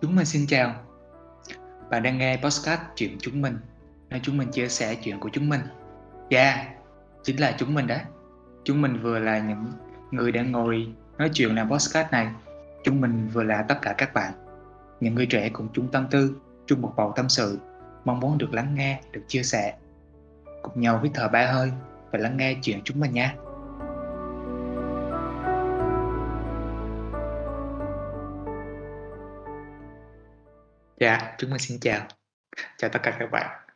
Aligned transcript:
Chúng 0.00 0.16
mình 0.16 0.26
xin 0.26 0.46
chào. 0.46 0.74
Bạn 1.90 2.02
đang 2.02 2.18
nghe 2.18 2.36
podcast 2.36 2.80
Chuyện 2.96 3.16
Chúng 3.20 3.42
Mình, 3.42 3.58
nơi 4.10 4.20
chúng 4.22 4.36
mình 4.36 4.50
chia 4.50 4.68
sẻ 4.68 4.94
chuyện 5.02 5.20
của 5.20 5.28
chúng 5.32 5.48
mình. 5.48 5.60
Yeah, 6.30 6.58
chính 7.22 7.40
là 7.40 7.54
chúng 7.58 7.74
mình 7.74 7.86
đó. 7.86 7.96
Chúng 8.64 8.82
mình 8.82 9.02
vừa 9.02 9.18
là 9.18 9.38
những 9.38 9.64
người 10.10 10.32
đang 10.32 10.52
ngồi 10.52 10.92
nói 11.18 11.30
chuyện 11.32 11.54
làm 11.54 11.70
podcast 11.70 12.12
này. 12.12 12.28
Chúng 12.84 13.00
mình 13.00 13.28
vừa 13.32 13.42
là 13.42 13.62
tất 13.62 13.78
cả 13.82 13.94
các 13.98 14.14
bạn. 14.14 14.32
Những 15.00 15.14
người 15.14 15.26
trẻ 15.26 15.48
cùng 15.48 15.68
chung 15.72 15.88
tâm 15.88 16.06
tư, 16.10 16.36
chung 16.66 16.82
một 16.82 16.92
bầu 16.96 17.12
tâm 17.16 17.28
sự, 17.28 17.58
mong 18.04 18.20
muốn 18.20 18.38
được 18.38 18.52
lắng 18.52 18.74
nghe, 18.74 19.00
được 19.12 19.22
chia 19.28 19.42
sẻ. 19.42 19.74
Cùng 20.62 20.80
nhau 20.80 21.00
hít 21.02 21.12
thở 21.14 21.28
ba 21.28 21.46
hơi 21.52 21.72
và 22.10 22.18
lắng 22.18 22.36
nghe 22.36 22.56
chuyện 22.62 22.80
chúng 22.84 23.00
mình 23.00 23.12
nha. 23.12 23.34
Dạ, 31.00 31.34
chúng 31.38 31.50
mình 31.50 31.58
xin 31.58 31.78
chào. 31.80 32.08
Chào 32.76 32.90
tất 32.90 33.00
cả 33.02 33.16
các 33.18 33.30
bạn. 33.30 33.68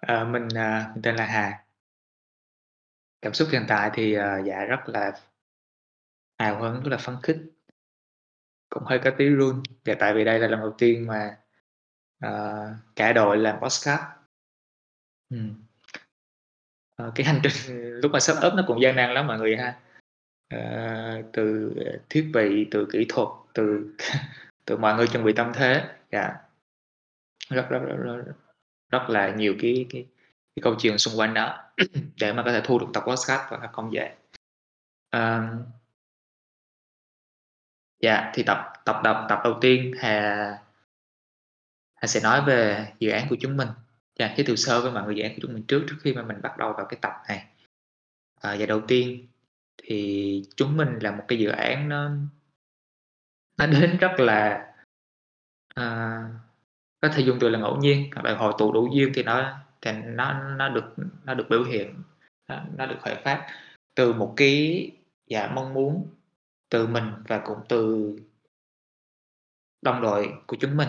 Ờ, 0.00 0.24
mình, 0.24 0.48
à, 0.54 0.90
mình 0.94 1.02
tên 1.02 1.16
là 1.16 1.26
Hà. 1.26 1.64
Cảm 3.22 3.34
xúc 3.34 3.48
hiện 3.52 3.64
tại 3.68 3.90
thì, 3.94 4.14
ờ, 4.14 4.42
dạ 4.46 4.64
rất 4.64 4.80
là 4.86 5.12
hào 6.38 6.62
hứng, 6.62 6.82
rất 6.82 6.88
là 6.90 6.96
phấn 6.96 7.16
khích. 7.22 7.36
Cũng 8.70 8.82
hơi 8.84 9.00
có 9.04 9.10
tí 9.18 9.28
run, 9.28 9.62
dạ 9.84 9.94
tại 9.98 10.14
vì 10.14 10.24
đây 10.24 10.38
là 10.38 10.48
lần 10.48 10.60
đầu 10.60 10.74
tiên 10.78 11.06
mà, 11.06 11.38
ờ, 12.20 12.74
cả 12.96 13.12
đội 13.12 13.38
làm 13.38 13.60
podcast. 13.60 14.02
Ừm. 15.30 15.64
Ờ, 16.96 17.12
cái 17.14 17.26
hành 17.26 17.40
trình 17.42 17.52
lúc 18.02 18.12
mà 18.12 18.20
sắp 18.20 18.36
up 18.46 18.54
nó 18.54 18.64
cũng 18.66 18.82
gian 18.82 18.96
nan 18.96 19.14
lắm 19.14 19.26
mọi 19.26 19.38
người 19.38 19.56
ha. 19.56 19.80
Ờ, 20.48 21.22
từ, 21.32 21.72
ờ, 21.86 21.98
thiết 22.10 22.30
bị, 22.34 22.68
từ 22.70 22.88
kỹ 22.92 23.06
thuật, 23.08 23.28
từ 23.54 23.94
từ 24.64 24.76
mọi 24.76 24.94
người 24.94 25.06
chuẩn 25.06 25.24
bị 25.24 25.32
tâm 25.32 25.52
thế, 25.54 25.88
dạ. 26.12 26.34
Rất 27.48 27.66
rất 27.70 27.78
rất 27.78 27.96
rất 27.96 28.32
rất 28.90 29.10
là 29.10 29.30
nhiều 29.30 29.54
cái 29.60 29.86
cái 29.90 30.06
cái 30.56 30.60
câu 30.62 30.74
chuyện 30.78 30.98
xung 30.98 31.18
quanh 31.18 31.34
đó 31.34 31.72
để 32.20 32.32
mà 32.32 32.42
có 32.42 32.52
thể 32.52 32.60
thu 32.64 32.78
được 32.78 32.86
tập 32.94 33.04
podcast 33.06 33.50
và 33.50 33.68
không 33.72 33.92
dễ. 33.92 34.14
um, 35.12 35.62
Dạ, 38.02 38.32
thì 38.34 38.42
tập 38.42 38.72
tập 38.84 39.00
tập 39.04 39.26
tập 39.28 39.40
đầu 39.44 39.58
tiên 39.60 39.92
Hà 39.98 40.58
Hà 41.94 42.06
sẽ 42.06 42.20
nói 42.20 42.44
về 42.46 42.86
dự 42.98 43.10
án 43.10 43.26
của 43.30 43.36
chúng 43.40 43.56
mình. 43.56 43.68
Dạ, 44.18 44.34
giới 44.36 44.46
thiệu 44.46 44.56
sơ 44.56 44.80
với 44.80 44.92
mọi 44.92 45.04
người 45.04 45.16
dự 45.16 45.22
án 45.22 45.32
của 45.34 45.38
chúng 45.42 45.52
mình 45.54 45.62
trước 45.68 45.84
trước 45.88 45.96
khi 46.00 46.14
mà 46.14 46.22
mình 46.22 46.42
bắt 46.42 46.58
đầu 46.58 46.72
vào 46.72 46.86
cái 46.86 46.98
tập 47.02 47.12
này. 47.28 47.46
à, 48.40 48.54
dạ 48.54 48.66
đầu 48.66 48.80
tiên 48.88 49.28
thì 49.82 50.42
chúng 50.56 50.76
mình 50.76 50.98
là 51.00 51.10
một 51.10 51.24
cái 51.28 51.38
dự 51.38 51.48
án 51.48 51.88
nó 51.88 52.10
nó 53.66 53.80
đến 53.80 53.96
rất 53.96 54.12
là, 54.20 54.72
à, 55.74 56.18
có 57.00 57.08
thể 57.08 57.22
dùng 57.22 57.38
từ 57.40 57.48
là 57.48 57.58
ngẫu 57.58 57.76
nhiên, 57.76 58.10
hoặc 58.14 58.24
là 58.24 58.34
hội 58.34 58.54
tụ 58.58 58.72
đủ 58.72 58.88
duyên 58.94 59.12
thì 59.14 59.22
nó 59.22 59.58
thì 59.80 59.92
nó 59.92 60.32
nó 60.56 60.68
được 60.68 60.94
nó 61.24 61.34
được 61.34 61.46
biểu 61.50 61.64
hiện, 61.64 62.02
nó 62.48 62.62
nó 62.76 62.86
được 62.86 62.96
khởi 63.00 63.14
phát 63.24 63.46
từ 63.94 64.12
một 64.12 64.34
cái, 64.36 64.90
dạ, 65.26 65.52
mong 65.54 65.74
muốn 65.74 66.14
từ 66.68 66.86
mình 66.86 67.12
và 67.28 67.42
cũng 67.44 67.58
từ 67.68 68.16
đồng 69.82 70.02
đội 70.02 70.32
của 70.46 70.56
chúng 70.60 70.76
mình. 70.76 70.88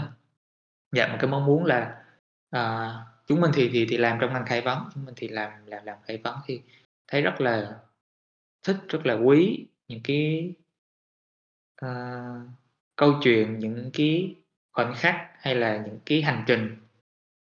Dạ, 0.91 1.07
một 1.07 1.17
cái 1.19 1.29
mong 1.29 1.45
muốn 1.45 1.65
là, 1.65 2.03
à, 2.49 2.91
chúng 3.27 3.41
mình 3.41 3.51
thì 3.53 3.69
thì 3.73 3.85
thì 3.89 3.97
làm 3.97 4.17
trong 4.21 4.33
ngành 4.33 4.45
khai 4.45 4.61
vấn, 4.61 4.89
chúng 4.93 5.05
mình 5.05 5.13
thì 5.17 5.27
làm 5.27 5.65
làm 5.65 5.85
làm 5.85 5.97
khai 6.03 6.17
vấn 6.17 6.37
thì 6.45 6.61
thấy 7.07 7.21
rất 7.21 7.41
là 7.41 7.79
thích, 8.63 8.77
rất 8.89 9.05
là 9.05 9.13
quý 9.13 9.67
những 9.87 10.01
cái 10.03 10.53
à, 11.75 11.89
câu 12.95 13.13
chuyện, 13.23 13.59
những 13.59 13.89
cái 13.93 14.35
khoảnh 14.71 14.93
khắc 14.95 15.15
hay 15.39 15.55
là 15.55 15.77
những 15.85 15.99
cái 16.05 16.21
hành 16.21 16.43
trình 16.47 16.77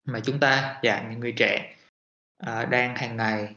mà 0.06 0.20
chúng 0.20 0.40
ta, 0.40 0.80
dạ, 0.84 1.08
những 1.10 1.20
người 1.20 1.34
trẻ, 1.38 1.76
ờ, 2.38 2.66
đang 2.66 2.96
hàng 2.96 3.18
ngày 3.18 3.56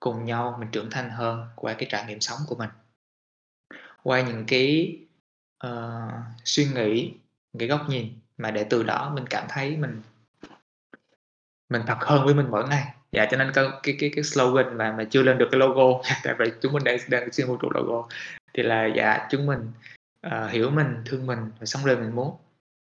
cùng 0.00 0.24
nhau 0.24 0.56
mình 0.60 0.68
trưởng 0.72 0.90
thành 0.90 1.10
hơn 1.10 1.46
qua 1.56 1.74
cái 1.74 1.88
trải 1.90 2.06
nghiệm 2.06 2.20
sống 2.20 2.38
của 2.48 2.56
mình. 2.56 2.70
Qua 4.02 4.20
những 4.20 4.44
cái, 4.46 4.98
uh, 5.66 6.12
suy 6.44 6.64
nghĩ, 6.74 7.12
những 7.52 7.58
cái 7.58 7.68
góc 7.68 7.88
nhìn 7.88 8.12
mà 8.36 8.50
để 8.50 8.66
từ 8.70 8.82
đó 8.82 9.12
mình 9.14 9.24
cảm 9.30 9.46
thấy 9.48 9.76
mình 9.76 10.02
mình 11.68 11.82
thật 11.86 11.96
hơn 12.00 12.24
với 12.24 12.34
mình 12.34 12.46
mỗi 12.50 12.68
ngày. 12.68 12.94
Dạ, 13.12 13.26
cho 13.30 13.36
nên 13.36 13.52
cái 13.54 13.64
cái 13.82 14.10
cái 14.14 14.24
slogan 14.24 14.78
mà 14.78 14.92
mà 14.92 15.04
chưa 15.10 15.22
lên 15.22 15.38
được 15.38 15.48
cái 15.52 15.58
logo, 15.58 16.02
tại 16.24 16.34
vì 16.38 16.52
chúng 16.62 16.72
mình 16.72 16.84
đang 16.84 16.98
đang 17.08 17.32
xin 17.32 17.46
một 17.46 17.58
trụ 17.62 17.70
logo, 17.74 18.08
thì 18.54 18.62
là, 18.62 18.86
dạ, 18.96 19.28
chúng 19.30 19.46
mình, 19.46 19.72
ờ, 20.30 20.48
hiểu 20.48 20.70
mình, 20.70 21.02
thương 21.06 21.26
mình 21.26 21.38
và 21.60 21.66
sống 21.66 21.86
đời 21.86 21.96
mình 21.96 22.14
muốn. 22.14 22.36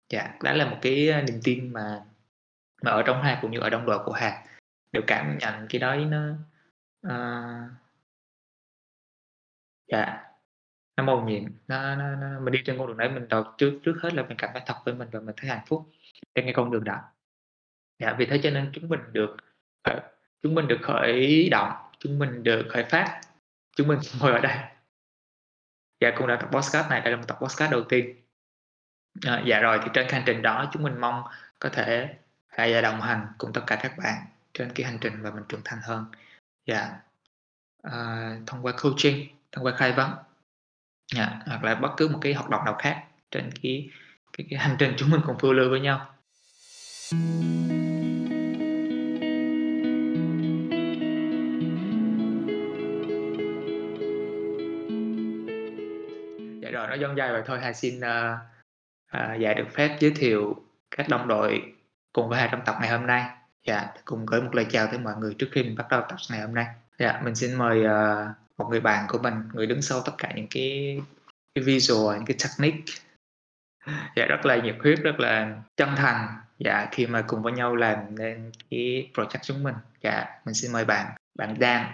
Dạ, 0.09 0.37
đó 0.43 0.53
là 0.53 0.69
một 0.69 0.77
cái, 0.81 1.09
ờ, 1.09 1.21
niềm 1.21 1.39
tin 1.43 1.73
mà 1.73 2.05
mà 2.83 2.91
ở 2.91 3.03
trong 3.07 3.23
Hà 3.23 3.39
cũng 3.41 3.51
như 3.51 3.59
ở 3.59 3.69
đồng 3.69 3.85
đội 3.85 4.05
của 4.05 4.11
Hà 4.11 4.45
đều 4.91 5.03
cảm 5.07 5.37
nhận 5.37 5.67
cái 5.69 5.79
đấy 5.79 6.05
nó, 6.05 6.29
uh, 7.07 7.71
Dạ, 9.91 10.23
nó 10.97 11.03
màu 11.03 11.25
nhiệm, 11.27 11.43
nó 11.67 11.95
nó 11.95 12.15
nó 12.15 12.39
mình 12.39 12.51
đi 12.53 12.61
trên 12.65 12.77
con 12.77 12.87
đường 12.87 12.97
đấy 12.97 13.09
mình 13.09 13.27
đầu 13.29 13.43
trước 13.57 13.79
trước 13.83 13.95
hết 14.03 14.13
là 14.13 14.23
mình 14.23 14.37
cảm 14.37 14.49
thấy 14.53 14.63
thật 14.65 14.75
với 14.85 14.93
mình 14.93 15.07
và 15.11 15.19
mình 15.19 15.35
thấy 15.37 15.49
hạnh 15.49 15.65
phúc 15.67 15.89
trên 16.35 16.45
cái 16.45 16.53
con 16.53 16.71
đường 16.71 16.83
đó. 16.83 17.01
Dạ, 17.99 18.15
vì 18.19 18.25
thế 18.25 18.39
cho 18.43 18.49
nên 18.49 18.69
chúng 18.73 18.89
mình 18.89 18.99
được, 19.11 19.37
chúng 20.43 20.55
mình 20.55 20.67
được 20.67 20.79
khởi 20.83 21.49
động, 21.51 21.71
chúng 21.99 22.19
mình 22.19 22.43
được 22.43 22.67
khởi 22.69 22.83
phát, 22.83 23.21
chúng 23.75 23.87
mình 23.87 23.99
ngồi 24.21 24.31
ở 24.31 24.39
đây. 24.39 24.57
Dạ, 25.99 26.11
cũng 26.17 26.27
đã 26.27 26.35
tập 26.35 26.49
podcast 26.51 26.89
này, 26.89 27.01
đây 27.01 27.11
là 27.11 27.17
một 27.17 27.23
tập 27.27 27.37
podcast 27.41 27.71
đầu 27.71 27.83
tiên. 27.83 28.15
à, 29.25 29.41
dạ 29.45 29.59
rồi, 29.59 29.79
thì 29.83 29.89
trên 29.93 30.07
hành 30.09 30.23
trình 30.25 30.41
đó 30.41 30.69
chúng 30.73 30.83
mình 30.83 30.97
mong 30.97 31.23
có 31.59 31.69
thể 31.69 32.15
hãy 32.47 32.73
và 32.73 32.81
đồng 32.81 33.01
hành 33.01 33.27
cùng 33.37 33.53
tất 33.53 33.61
cả 33.67 33.75
các 33.75 33.97
bạn 33.97 34.25
trên 34.53 34.71
cái 34.75 34.85
hành 34.85 34.97
trình 35.01 35.23
mà 35.23 35.31
mình 35.31 35.43
trưởng 35.49 35.61
thành 35.65 35.79
hơn. 35.83 36.05
Dạ, 36.65 36.89
à, 37.83 38.31
thông 38.47 38.65
qua 38.65 38.73
coaching, 38.81 39.27
thông 39.51 39.65
qua 39.65 39.73
khai 39.77 39.91
vấn. 39.91 40.11
Dạ, 41.15 41.39
hoặc 41.45 41.63
là 41.63 41.75
bất 41.75 41.89
cứ 41.97 42.07
một 42.07 42.19
cái 42.21 42.33
hoạt 42.33 42.49
động 42.49 42.65
nào 42.65 42.75
khác 42.79 43.03
trên 43.31 43.49
cái 43.63 43.89
cái 44.37 44.47
cái 44.49 44.59
hành 44.59 44.75
trình 44.79 44.93
chúng 44.97 45.09
mình 45.09 45.21
cùng 45.25 45.39
phiêu 45.39 45.53
lưu 45.53 45.69
với 45.69 45.79
nhau. 45.79 46.13
thank 47.09 47.71
you 47.71 47.86
nói 56.97 57.15
dài 57.17 57.31
vậy 57.31 57.41
thôi, 57.45 57.59
Hà 57.61 57.73
xin, 57.73 58.01
à, 58.01 58.39
à, 59.11 59.35
dạ 59.35 59.53
được 59.53 59.67
phép 59.71 59.97
giới 59.99 60.11
thiệu 60.11 60.55
các 60.91 61.09
đồng 61.09 61.27
đội 61.27 61.73
cùng 62.13 62.29
với 62.29 62.39
Hà 62.39 62.49
trong 62.51 62.61
tập 62.65 62.75
ngày 62.81 62.89
hôm 62.89 63.07
nay. 63.07 63.25
Dạ, 63.67 63.93
cùng 64.05 64.25
gửi 64.25 64.41
một 64.41 64.55
lời 64.55 64.65
chào 64.69 64.87
tới 64.87 64.99
mọi 64.99 65.13
người 65.17 65.35
trước 65.37 65.47
khi 65.51 65.63
mình 65.63 65.75
bắt 65.75 65.87
đầu 65.89 66.01
tập 66.09 66.15
ngày 66.29 66.41
hôm 66.41 66.53
nay. 66.53 66.65
Dạ, 66.99 67.21
mình 67.23 67.35
xin 67.35 67.55
mời, 67.55 67.85
à, 67.85 68.33
một 68.57 68.67
người 68.69 68.79
bạn 68.79 69.05
của 69.09 69.19
mình, 69.23 69.33
người 69.53 69.67
đứng 69.67 69.81
sau 69.81 70.01
tất 70.05 70.11
cả 70.17 70.31
những 70.35 70.47
cái 70.49 71.01
cái 71.55 71.63
visual, 71.63 72.15
những 72.15 72.25
cái 72.25 72.37
technique. 72.43 72.93
Dạ, 74.15 74.25
rất 74.25 74.45
là 74.45 74.55
nhiệt 74.55 74.75
huyết, 74.83 74.99
rất 74.99 75.19
là 75.19 75.61
chân 75.77 75.89
thành, 75.95 76.27
dạ, 76.59 76.87
khi 76.91 77.07
mà 77.07 77.23
cùng 77.27 77.41
với 77.41 77.53
nhau 77.53 77.75
làm 77.75 78.15
nên 78.15 78.51
cái 78.69 79.09
project 79.13 79.39
chúng 79.41 79.63
mình. 79.63 79.75
Dạ, 80.01 80.25
mình 80.45 80.53
xin 80.53 80.71
mời 80.71 80.85
bạn, 80.85 81.15
bạn 81.35 81.55
Dan. 81.59 81.85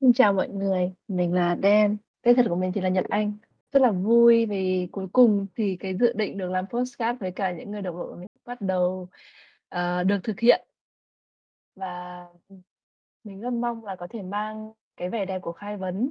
Xin 0.00 0.12
chào 0.12 0.32
mọi 0.32 0.48
người, 0.48 0.92
mình 1.08 1.34
là 1.34 1.56
Dan, 1.62 1.96
tên 2.22 2.36
thật 2.36 2.46
của 2.48 2.56
mình 2.56 2.72
thì 2.72 2.80
là 2.80 2.88
Nhật 2.88 3.04
Anh. 3.08 3.32
Rất 3.74 3.80
là 3.82 3.90
vui 3.90 4.46
vì 4.46 4.88
cuối 4.92 5.06
cùng 5.12 5.46
thì 5.56 5.76
cái 5.80 5.96
dự 5.96 6.12
định 6.12 6.38
được 6.38 6.50
làm 6.50 6.66
podcast 6.66 7.20
với 7.20 7.30
cả 7.30 7.52
những 7.52 7.70
người 7.70 7.82
đồng 7.82 7.96
đội 7.96 8.06
của 8.08 8.16
mình 8.16 8.28
bắt 8.44 8.60
đầu, 8.60 9.08
ờ, 9.68 10.02
được 10.04 10.18
thực 10.24 10.40
hiện. 10.40 10.64
Và, 11.76 12.26
mình 13.24 13.40
rất 13.40 13.52
mong 13.52 13.84
là 13.84 13.96
có 13.96 14.06
thể 14.10 14.22
mang 14.22 14.72
cái 14.96 15.10
vẻ 15.10 15.26
đẹp 15.26 15.38
của 15.42 15.52
khai 15.52 15.76
vấn, 15.76 16.10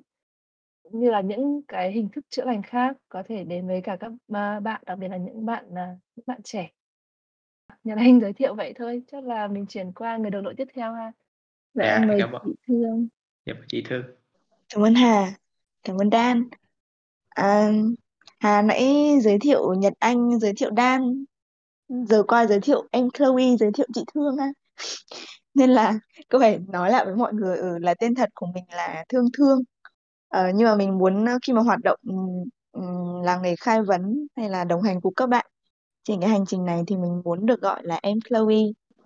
cũng 0.83 0.99
như 0.99 1.09
là 1.11 1.21
những 1.21 1.61
cái 1.67 1.91
hình 1.91 2.09
thức 2.09 2.25
chữa 2.29 2.45
lành 2.45 2.61
khác 2.63 2.97
có 3.09 3.23
thể 3.25 3.43
đến 3.43 3.67
với 3.67 3.81
cả 3.81 3.97
các, 3.99 4.11
a, 4.33 4.59
bạn, 4.59 4.81
đặc 4.85 4.97
biệt 4.97 5.07
là 5.07 5.17
những 5.17 5.45
bạn, 5.45 5.65
à, 5.75 5.97
những 6.15 6.23
bạn 6.27 6.41
trẻ. 6.43 6.71
Nhật 7.83 7.97
Anh 7.97 8.19
giới 8.19 8.33
thiệu 8.33 8.55
vậy 8.55 8.73
thôi, 8.75 9.03
chắc 9.11 9.23
là 9.23 9.47
mình 9.47 9.65
chuyển 9.65 9.91
qua 9.91 10.17
người 10.17 10.31
đồng 10.31 10.43
đội 10.43 10.53
tiếp 10.57 10.67
theo 10.73 10.93
ha. 10.93 11.11
Dạ, 11.73 11.83
Dạ, 11.85 11.93
em 11.93 12.07
mời 12.07 12.17
cảm 12.19 12.31
ơn. 12.31 12.41
chị 12.45 12.53
Thương. 12.67 13.07
Dạ, 13.45 13.53
chị 13.67 13.83
Thư. 13.89 14.03
Cảm 14.73 14.83
ơn 14.83 14.93
Hà, 14.95 15.33
cảm 15.83 15.97
ơn 15.97 16.09
Dan. 16.11 16.49
À, 17.35 17.71
Hà 18.39 18.61
nãy 18.61 19.15
giới 19.23 19.37
thiệu 19.39 19.73
Nhật 19.73 19.93
Anh, 19.99 20.39
giới 20.39 20.53
thiệu 20.57 20.71
Dan, 20.77 21.25
giờ 21.89 22.23
qua 22.27 22.47
giới 22.47 22.59
thiệu 22.59 22.83
em 22.91 23.09
Chloe, 23.13 23.45
giới 23.59 23.71
thiệu 23.77 23.87
chị 23.95 24.03
Thương 24.15 24.37
ha. 24.37 24.47
Nên 25.55 25.69
là 25.69 25.99
cứ 26.29 26.39
phải 26.39 26.59
nói 26.69 26.91
lại 26.91 27.05
với 27.05 27.15
mọi 27.15 27.33
người, 27.33 27.57
ừ, 27.57 27.77
là 27.81 27.93
tên 27.99 28.15
thật 28.15 28.29
của 28.35 28.47
mình 28.55 28.63
là 28.69 29.05
Thương 29.09 29.25
Thương. 29.37 29.59
Ờ, 30.29 30.51
nhưng 30.55 30.67
mà 30.67 30.75
mình 30.75 30.97
muốn, 30.97 31.25
ờ, 31.25 31.39
khi 31.47 31.53
mà 31.53 31.61
hoạt 31.61 31.79
động, 31.83 31.99
ừm, 32.07 32.27
ừm, 32.71 33.23
nghề 33.43 33.55
khai 33.55 33.83
vấn 33.83 34.27
hay 34.37 34.49
là 34.49 34.63
đồng 34.63 34.81
hành 34.81 35.01
cùng 35.01 35.13
các 35.15 35.29
bạn 35.29 35.45
trên 36.03 36.21
cái 36.21 36.29
hành 36.29 36.45
trình 36.47 36.65
này 36.65 36.83
thì 36.87 36.97
mình 36.97 37.21
muốn 37.25 37.45
được 37.45 37.61
gọi 37.61 37.81
là 37.85 37.99
em 38.03 38.19
Chloe. 38.29 38.57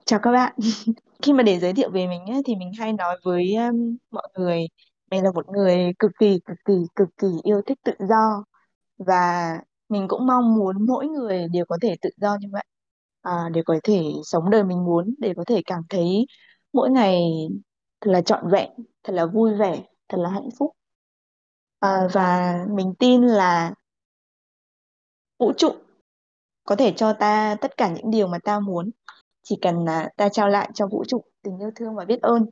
Chào 0.05 0.19
các 0.23 0.31
bạn. 0.31 0.55
Khi 1.23 1.33
mà 1.33 1.43
để 1.43 1.59
giới 1.59 1.73
thiệu 1.73 1.91
về 1.91 2.07
mình 2.07 2.25
ấy, 2.25 2.41
thì 2.45 2.55
mình 2.55 2.71
hay 2.79 2.93
nói 2.93 3.17
với, 3.25 3.55
um, 3.55 3.97
mọi 4.11 4.27
người 4.39 4.67
mình 5.11 5.23
là 5.23 5.31
một 5.31 5.49
người 5.49 5.93
cực 5.99 6.11
kỳ, 6.19 6.39
cực 6.45 6.57
kỳ, 6.65 6.73
cực 6.95 7.09
kỳ 7.17 7.27
yêu 7.43 7.61
thích 7.67 7.79
tự 7.83 7.93
do 8.09 8.43
và 8.97 9.57
mình 9.89 10.07
cũng 10.07 10.25
mong 10.27 10.55
muốn 10.55 10.85
mỗi 10.85 11.07
người 11.07 11.47
đều 11.47 11.65
có 11.65 11.77
thể 11.81 11.95
tự 12.01 12.09
do 12.17 12.37
như 12.41 12.47
vậy 12.51 12.63
à, 13.21 13.49
để 13.53 13.61
có 13.65 13.79
thể 13.83 14.03
sống 14.23 14.49
đời 14.49 14.63
mình 14.63 14.85
muốn 14.85 15.15
để 15.19 15.33
có 15.37 15.43
thể 15.47 15.61
cảm 15.65 15.81
thấy 15.89 16.25
mỗi 16.73 16.89
ngày 16.91 17.21
thật 18.01 18.11
là 18.11 18.21
trọn 18.21 18.51
vẹn 18.51 18.69
thật 19.03 19.13
là 19.13 19.25
vui 19.25 19.55
vẻ 19.55 19.83
thật 20.09 20.17
là 20.17 20.29
hạnh 20.29 20.49
phúc. 20.59 20.71
À, 21.79 22.07
và 22.13 22.55
mình 22.69 22.93
tin 22.99 23.21
là 23.21 23.73
vũ 25.39 25.53
trụ 25.57 25.75
có 26.63 26.75
thể 26.75 26.93
cho 26.97 27.13
ta 27.13 27.55
tất 27.61 27.77
cả 27.77 27.89
những 27.89 28.11
điều 28.11 28.27
mà 28.27 28.39
ta 28.43 28.59
muốn 28.59 28.91
chỉ 29.43 29.59
cần 29.61 29.85
là 29.85 30.09
ta 30.17 30.29
trao 30.29 30.49
lại 30.49 30.69
cho 30.73 30.87
vũ 30.87 31.03
trụ 31.07 31.23
tình 31.41 31.59
yêu 31.59 31.71
thương 31.75 31.95
và 31.95 32.05
biết 32.05 32.21
ơn. 32.21 32.45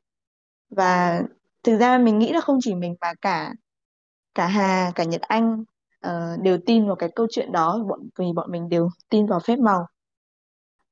Và 0.70 1.22
thực 1.66 1.78
ra 1.78 1.98
mình 1.98 2.20
nghĩ 2.20 2.34
là 2.34 2.42
không 2.42 2.58
chỉ 2.62 2.76
mình 2.76 2.96
mà 3.02 3.14
cả 3.22 3.54
cả 4.34 4.48
Hà 4.48 4.92
cả 4.96 5.04
Nhật 5.04 5.22
Anh 5.22 5.64
uh, 6.08 6.42
đều 6.42 6.58
tin 6.66 6.88
vào 6.88 6.96
cái 6.96 7.10
câu 7.16 7.28
chuyện 7.32 7.52
đó 7.52 7.84
bọn 7.90 8.00
vì 8.20 8.26
bọn 8.36 8.52
mình 8.52 8.70
đều 8.70 8.90
tin 9.10 9.26
vào 9.26 9.40
phép 9.40 9.56
màu 9.60 9.88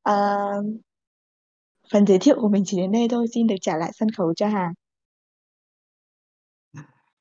uh, 0.10 0.66
phần 1.92 2.06
giới 2.08 2.18
thiệu 2.22 2.36
của 2.42 2.50
mình 2.50 2.64
chỉ 2.66 2.78
đến 2.78 2.92
đây 2.92 3.08
thôi 3.10 3.26
xin 3.34 3.48
được 3.48 3.56
trả 3.62 3.78
lại 3.78 3.92
sân 3.94 4.12
khấu 4.18 4.34
cho 4.34 4.48
Hà 4.48 4.74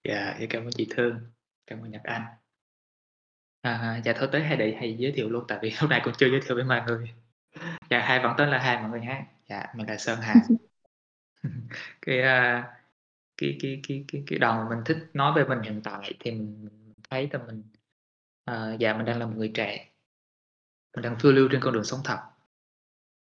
Dạ, 0.05 0.35
yeah, 0.39 0.51
cảm 0.51 0.63
ơn 0.63 0.71
chị 0.77 0.87
Thương, 0.91 1.21
cảm 1.67 1.81
ơn 1.83 1.91
Nhật 1.91 2.03
Anh. 2.05 2.23
À, 3.61 4.01
dạ 4.05 4.13
thôi 4.17 4.29
tới 4.33 4.43
hai 4.43 4.57
để 4.57 4.77
hay 4.81 4.97
giới 4.99 5.13
thiệu 5.13 5.29
luôn 5.29 5.45
tại 5.49 5.59
vì 5.63 5.71
lúc 5.81 5.91
này 5.91 6.01
cũng 6.05 6.15
chưa 6.19 6.27
giới 6.27 6.41
thiệu 6.47 6.55
với 6.55 6.65
mọi 6.65 6.83
người. 6.87 7.11
Dạ 7.91 8.01
hai 8.01 8.21
vẫn 8.23 8.35
tên 8.39 8.49
là 8.49 8.59
hai 8.59 8.81
mọi 8.81 8.91
người 8.91 9.01
nhé. 9.01 9.25
Dạ 9.49 9.67
mình 9.75 9.89
là 9.89 9.97
Sơn 9.99 10.19
Hà. 10.23 10.35
cái 12.03 12.19
uh, 12.19 12.82
cái 13.43 13.57
cái 13.61 13.81
cái 13.89 14.05
cái 14.09 14.23
cái 14.27 14.39
đoạn 14.39 14.59
mà 14.59 14.77
mình 14.77 14.85
thích 14.85 14.97
nói 15.15 15.33
về 15.37 15.45
mình 15.45 15.61
hiện 15.61 15.81
tại 15.85 16.15
thì 16.21 16.31
mình, 16.31 16.69
thấy 17.11 17.29
là 17.33 17.39
mình 17.39 17.63
uh, 18.51 18.81
dạ 18.81 18.97
mình 18.97 19.07
đang 19.07 19.19
là 19.19 19.27
một 19.27 19.33
người 19.37 19.51
trẻ. 19.55 19.89
Mình 20.97 21.03
đang 21.03 21.19
phiêu 21.19 21.33
lưu 21.33 21.49
trên 21.53 21.61
con 21.61 21.75
đường 21.75 21.85
sống 21.85 22.01
thật. 22.05 22.19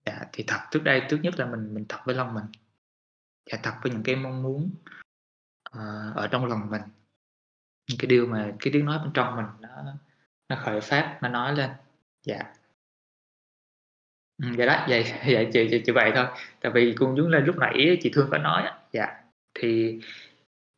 Dạ 0.06 0.20
thì 0.32 0.44
thật 0.46 0.60
trước 0.70 0.82
đây 0.84 1.02
trước 1.10 1.18
nhất 1.22 1.38
là 1.38 1.46
mình 1.46 1.74
mình 1.74 1.84
thật 1.88 1.98
với 2.04 2.14
lòng 2.14 2.34
mình. 2.34 2.44
Dạ 3.50 3.58
thật 3.62 3.72
với 3.82 3.92
những 3.92 4.02
cái 4.02 4.16
mong 4.16 4.42
muốn 4.42 4.70
uh, 5.76 6.16
ở 6.16 6.28
trong 6.30 6.46
lòng 6.46 6.70
mình. 6.70 6.82
Những 7.88 7.98
cái 7.98 8.06
điều 8.06 8.26
mà 8.26 8.52
cái 8.60 8.72
tiếng 8.72 8.84
nói 8.84 8.98
bên 8.98 9.10
trong 9.14 9.36
mình 9.36 9.46
nó 9.60 9.94
nó 10.48 10.56
khởi 10.64 10.80
phát 10.80 11.18
nó 11.22 11.28
nói 11.28 11.56
lên. 11.56 11.70
Dạ. 12.22 12.54
Ừ, 14.42 14.56
đó 14.56 14.86
vậy 14.88 15.12
vậy 15.26 15.50
chị, 15.52 15.68
chị 15.70 15.82
chị 15.86 15.92
vậy 15.92 16.12
thôi. 16.14 16.26
Tại 16.60 16.72
vì 16.74 16.94
cũng 16.98 17.16
giống 17.16 17.28
là 17.28 17.38
lúc 17.38 17.56
nãy 17.58 17.98
chị 18.02 18.10
thương 18.14 18.28
có 18.30 18.38
nói 18.38 18.70
dạ 18.92 19.21
thì 19.54 20.00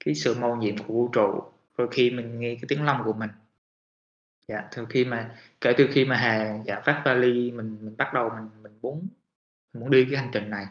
cái 0.04 0.14
sự 0.14 0.34
mầu 0.34 0.56
nhiệm 0.56 0.78
của 0.78 0.94
vũ 0.94 1.08
trụ 1.08 1.42
rồi 1.76 1.88
khi 1.90 2.10
mình 2.10 2.40
nghe 2.40 2.54
cái 2.54 2.64
tiếng 2.68 2.84
lòng 2.84 3.02
của 3.04 3.12
mình. 3.12 3.30
Dạ 4.48 4.68
từ 4.76 4.86
khi 4.88 5.04
mà 5.04 5.34
kể 5.60 5.74
từ 5.78 5.88
khi 5.92 6.04
mà 6.04 6.16
hà 6.16 6.62
dạ 6.66 6.80
phát 6.80 7.02
vali 7.04 7.50
mình 7.50 7.78
mình 7.80 7.96
bắt 7.96 8.14
đầu 8.14 8.30
mình 8.36 8.62
mình 8.62 8.78
muốn 8.82 9.08
mình 9.72 9.80
muốn 9.80 9.90
đi 9.90 10.06
cái 10.10 10.20
hành 10.20 10.30
trình 10.32 10.50
này. 10.50 10.66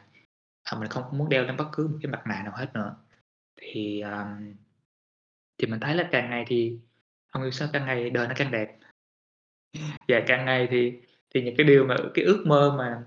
À, 0.63 0.77
mình 0.79 0.89
không 0.89 1.03
muốn 1.17 1.29
đeo 1.29 1.43
lên 1.43 1.57
bất 1.57 1.67
cứ 1.71 1.87
một 1.87 1.97
cái 2.01 2.11
mặt 2.11 2.21
nạ 2.27 2.41
nào 2.43 2.53
hết 2.55 2.73
nữa. 2.73 2.95
Thì 3.61 4.01
um, 4.01 4.53
thì 5.57 5.67
mình 5.67 5.79
thấy 5.79 5.95
là 5.95 6.09
càng 6.11 6.29
ngày 6.29 6.45
thì 6.47 6.79
không 7.27 7.41
hiểu 7.41 7.51
sao 7.51 7.67
càng 7.73 7.85
ngày 7.85 8.09
đời 8.09 8.27
nó 8.27 8.33
càng 8.37 8.51
đẹp. 8.51 8.77
Và 10.07 10.23
càng 10.27 10.45
ngày 10.45 10.67
thì 10.71 10.93
thì 11.33 11.41
những 11.41 11.55
cái 11.57 11.65
điều 11.65 11.85
mà 11.85 11.95
cái 12.13 12.25
ước 12.25 12.43
mơ 12.45 12.75
mà 12.77 13.03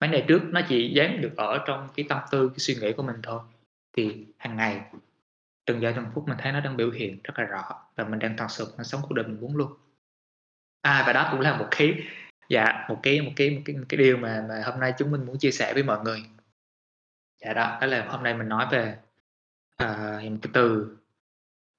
mấy 0.00 0.10
ngày 0.10 0.24
trước 0.28 0.40
nó 0.44 0.60
chỉ 0.68 0.92
dám 0.94 1.20
được 1.20 1.36
ở 1.36 1.64
trong 1.66 1.88
cái 1.94 2.06
tâm 2.08 2.18
tư 2.30 2.48
cái 2.48 2.58
suy 2.58 2.74
nghĩ 2.74 2.92
của 2.92 3.02
mình 3.02 3.16
thôi 3.22 3.40
thì 3.92 4.26
hàng 4.38 4.56
ngày 4.56 4.80
từng 5.64 5.82
giờ 5.82 5.92
từng 5.96 6.06
phút 6.14 6.28
mình 6.28 6.38
thấy 6.40 6.52
nó 6.52 6.60
đang 6.60 6.76
biểu 6.76 6.90
hiện 6.90 7.20
rất 7.24 7.38
là 7.38 7.44
rõ 7.44 7.84
và 7.96 8.04
mình 8.04 8.18
đang 8.18 8.36
thật 8.36 8.46
sự 8.48 8.74
mình 8.76 8.84
sống 8.84 9.00
cuộc 9.08 9.14
đời 9.14 9.26
mình 9.26 9.40
muốn 9.40 9.56
luôn. 9.56 9.72
À 10.80 11.04
và 11.06 11.12
đó 11.12 11.28
cũng 11.30 11.40
là 11.40 11.56
một 11.56 11.68
cái 11.70 12.02
dạ 12.48 12.86
một 12.88 13.00
cái 13.02 13.20
một 13.20 13.32
cái 13.36 13.50
một 13.50 13.62
cái 13.64 13.76
một 13.76 13.84
cái 13.88 13.98
điều 13.98 14.16
mà 14.16 14.44
mà 14.48 14.62
hôm 14.64 14.80
nay 14.80 14.94
chúng 14.98 15.10
mình 15.10 15.26
muốn 15.26 15.38
chia 15.38 15.50
sẻ 15.50 15.74
với 15.74 15.82
mọi 15.82 16.00
người. 16.04 16.24
Dạ 17.42 17.52
đó 17.52 17.78
đó 17.80 17.86
là 17.86 18.06
hôm 18.08 18.22
nay 18.22 18.34
mình 18.34 18.48
nói 18.48 18.66
về 18.70 18.98
uh, 19.82 20.30
một 20.30 20.38
cái 20.42 20.50
từ. 20.52 20.96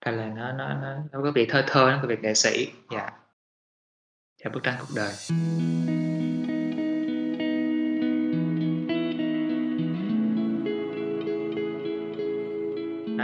Hay 0.06 0.14
là 0.14 0.26
nó 0.26 0.52
nó 0.52 0.74
nó 0.74 0.98
nó 1.12 1.22
có 1.24 1.32
việc 1.32 1.48
thơ 1.50 1.64
thơ 1.68 1.92
nó 1.92 2.00
có 2.02 2.08
việc 2.08 2.20
nghệ 2.22 2.34
sĩ. 2.34 2.72
Dạ. 2.92 3.10
Dạ 4.44 4.50
bức 4.50 4.64
tranh 4.64 4.76
cuộc 4.80 4.94
đời. 4.96 5.14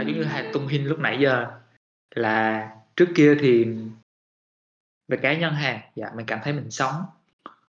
Nó 0.00 0.10
giống 0.10 0.20
như 0.20 0.24
hai 0.24 0.50
tung 0.52 0.66
hình 0.66 0.86
lúc 0.86 0.98
nãy 0.98 1.18
giờ. 1.20 1.46
Là 2.14 2.70
trước 2.96 3.08
kia 3.14 3.34
thì 3.40 3.66
về 5.08 5.16
cá 5.16 5.34
nhân 5.34 5.54
hàng 5.54 5.80
dạ 5.94 6.10
mình 6.16 6.26
cảm 6.26 6.38
thấy 6.42 6.52
mình 6.52 6.70
sống. 6.70 6.94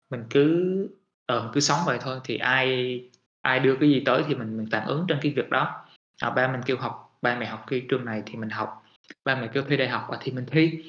Mình 0.10 0.24
cứ 0.30 0.88
ờ 1.26 1.52
cứ 1.54 1.60
sống 1.60 1.80
vậy 1.86 1.98
thôi 2.02 2.20
thì 2.24 2.38
ai 2.38 3.02
ai 3.42 3.60
đưa 3.60 3.76
cái 3.80 3.90
gì 3.90 4.04
tới 4.06 4.24
thì 4.28 4.36
mình 4.36 4.58
mình 4.58 4.68
phản 4.72 4.88
ứng 4.88 5.06
trên 5.08 5.18
cái 5.22 5.34
việc 5.36 5.50
đó. 5.50 5.86
À, 6.22 6.30
ba 6.30 6.48
mình 6.48 6.62
kêu 6.66 6.78
học 6.78 7.18
ba 7.22 7.36
mẹ 7.40 7.46
học 7.46 7.64
cái 7.68 7.86
trường 7.90 8.06
này 8.06 8.24
thì 8.26 8.36
mình 8.36 8.50
học. 8.50 8.84
Ba 9.24 9.36
mẹ 9.36 9.48
kêu 9.54 9.64
thi 9.68 9.78
đại 9.78 9.90
học 9.90 10.08
ờ, 10.10 10.18
thì 10.22 10.32
mình 10.32 10.46
thi. 10.52 10.84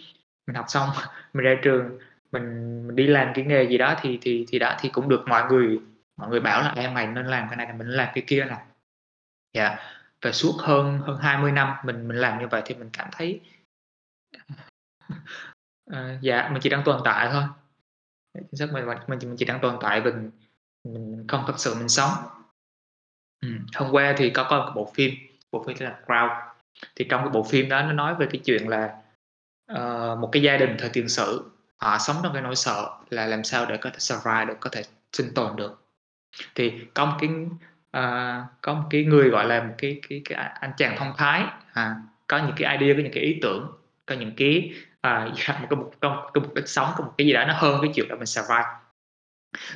Mình 0.47 0.57
học 0.57 0.65
xong 0.69 0.89
mình 1.33 1.45
ra 1.45 1.57
trường 1.63 1.99
mình, 2.33 2.87
mình 2.87 2.97
đi 2.97 3.07
làm 3.07 3.33
cái 3.35 3.45
nghề 3.45 3.65
gì 3.65 3.79
đó 3.79 3.95
thì 4.01 4.19
thì 4.23 4.47
thì 4.49 4.59
đã 4.59 4.77
thì 4.81 4.89
cũng 4.89 5.09
được 5.09 5.25
mọi 5.27 5.53
người 5.53 5.81
mọi 6.17 6.29
người 6.31 6.41
bảo 6.41 6.63
là 6.63 6.73
em 6.77 6.95
mày 6.95 7.07
nên 7.07 7.27
làm 7.27 7.49
cái 7.49 7.57
này 7.57 7.67
là 7.67 7.75
mình 7.75 7.89
làm 7.89 8.09
cái 8.15 8.25
kia 8.27 8.45
là 8.45 8.65
dạ 9.53 9.77
và 10.27 10.33
suốt 10.33 10.55
hơn 10.59 10.99
hơn 10.99 11.19
20 11.21 11.53
năm 11.53 11.77
mình 11.85 12.09
mình 12.09 12.17
làm 12.17 12.39
như 12.39 12.49
vậy 12.49 12.63
thì 12.65 12.75
mình 12.75 12.91
cảm 12.93 13.09
thấy 13.13 13.41
à, 15.91 16.19
dạ 16.21 16.49
mình 16.53 16.63
chỉ 16.63 16.71
đang 16.71 16.83
tồn 16.85 17.01
tại 17.05 17.29
thôi. 17.33 17.43
Dạ, 18.35 18.41
chính 18.51 18.57
xác 18.57 18.73
mình 18.73 18.85
mình 19.07 19.19
mình 19.23 19.37
chỉ 19.39 19.45
đang 19.45 19.61
tồn 19.61 19.79
tại 19.81 20.01
mình 20.01 20.31
mình 20.85 21.25
không 21.29 21.45
thật 21.47 21.55
sự 21.59 21.75
mình 21.75 21.89
sống. 21.89 22.11
Ừ. 23.43 23.49
hôm 23.75 23.91
qua 23.93 24.15
thì 24.19 24.31
có 24.31 24.47
coi 24.51 24.61
một 24.61 24.73
bộ 24.75 24.93
phim 24.95 25.15
bộ 25.51 25.65
phim 25.67 25.77
là 25.81 26.01
Crowd 26.07 26.51
thì 26.97 27.07
trong 27.11 27.21
cái 27.21 27.31
bộ 27.31 27.43
phim 27.43 27.69
đó 27.69 27.83
nó 27.83 27.93
nói 27.93 28.15
về 28.15 28.29
cái 28.33 28.41
chuyện 28.45 28.69
là 28.69 29.03
uh, 29.73 30.19
một 30.19 30.29
cái 30.33 30.43
gia 30.43 30.57
đình 30.57 30.77
thời 30.79 30.91
tiền 30.93 31.09
sử 31.09 31.51
họ 31.77 31.99
sống 31.99 32.17
trong 32.23 32.33
cái 32.33 32.43
nỗi 32.43 32.57
sợ 32.57 32.99
là 33.11 33.27
làm 33.27 33.45
sao 33.45 33.67
để 33.67 33.77
có 33.77 33.91
thể 33.91 33.99
survive 33.99 34.45
được 34.45 34.57
có 34.61 34.71
thể 34.71 34.83
sinh 35.13 35.35
tồn 35.35 35.57
được. 35.57 35.83
Thì 36.55 36.73
có 36.95 37.07
một 37.07 37.17
cái 37.21 37.31
à, 37.97 38.47
có 38.63 38.75
một 38.75 38.85
cái 38.91 39.05
người 39.05 39.29
gọi 39.29 39.45
là 39.45 39.63
một 39.63 39.75
cái 39.79 40.01
cái, 40.09 40.23
cái 40.25 40.51
anh 40.61 40.73
chàng 40.77 40.97
thông 40.99 41.13
thái. 41.17 41.45
À, 41.73 41.97
có 42.27 42.39
những 42.39 42.53
cái 42.57 42.79
idea 42.79 42.95
có 42.97 43.03
những 43.03 43.13
cái 43.13 43.23
ý 43.23 43.39
tưởng 43.43 43.73
có 44.07 44.15
những 44.15 44.33
cái 44.37 44.75
uh, 45.07 45.49
một 45.61 45.67
cái 45.71 45.77
mục 45.77 45.95
một 46.01 46.31
cái 46.35 46.43
mục 46.43 46.55
đích 46.55 46.69
sống 46.69 46.89
có 46.97 47.05
một 47.05 47.13
cái 47.19 47.27
gì 47.27 47.33
đó 47.33 47.45
nó 47.45 47.55
hơn 47.57 47.79
cái 47.83 47.91
chuyện 47.95 48.07
là 48.09 48.15
mình 48.15 48.27
survive. 48.27 48.65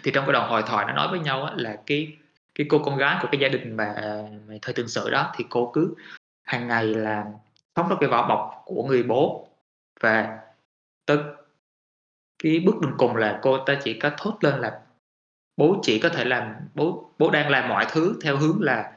Thì 0.02 0.10
trong 0.10 0.26
cái 0.26 0.32
đoạn 0.32 0.50
hội 0.50 0.62
thoại 0.66 0.86
nó 0.88 0.92
nói 0.92 1.08
với 1.10 1.20
nhau 1.20 1.44
á, 1.44 1.52
là 1.56 1.76
cái 1.86 2.16
cái 2.54 2.66
cô 2.70 2.78
con 2.78 2.96
gái 2.96 3.18
của 3.22 3.28
cái 3.32 3.40
gia 3.40 3.48
đình 3.48 3.76
mà, 3.76 3.94
mà 4.48 4.54
thời 4.62 4.74
tương 4.74 4.88
sự 4.88 5.10
đó 5.10 5.32
thì 5.36 5.44
cô 5.50 5.70
cứ 5.74 5.94
hàng 6.42 6.68
ngày 6.68 6.84
là 6.84 7.24
sống 7.76 7.86
trong 7.88 7.98
cái 8.00 8.08
vỏ 8.08 8.28
bọc 8.28 8.62
của 8.64 8.82
người 8.82 9.02
bố. 9.02 9.48
Và 10.00 10.38
tới 11.06 11.18
cái 12.42 12.62
bước 12.66 12.80
đường 12.80 12.94
cùng 12.98 13.16
là 13.16 13.38
cô 13.42 13.58
ta 13.64 13.78
chỉ 13.84 13.98
có 13.98 14.10
thốt 14.18 14.38
lên 14.40 14.60
là 14.60 14.80
bố 15.60 15.80
chỉ 15.82 15.98
có 15.98 16.08
thể 16.08 16.24
làm 16.24 16.54
bố 16.74 17.12
bố 17.18 17.30
đang 17.30 17.50
làm 17.50 17.68
mọi 17.68 17.86
thứ 17.90 18.18
theo 18.22 18.36
hướng 18.36 18.62
là 18.62 18.92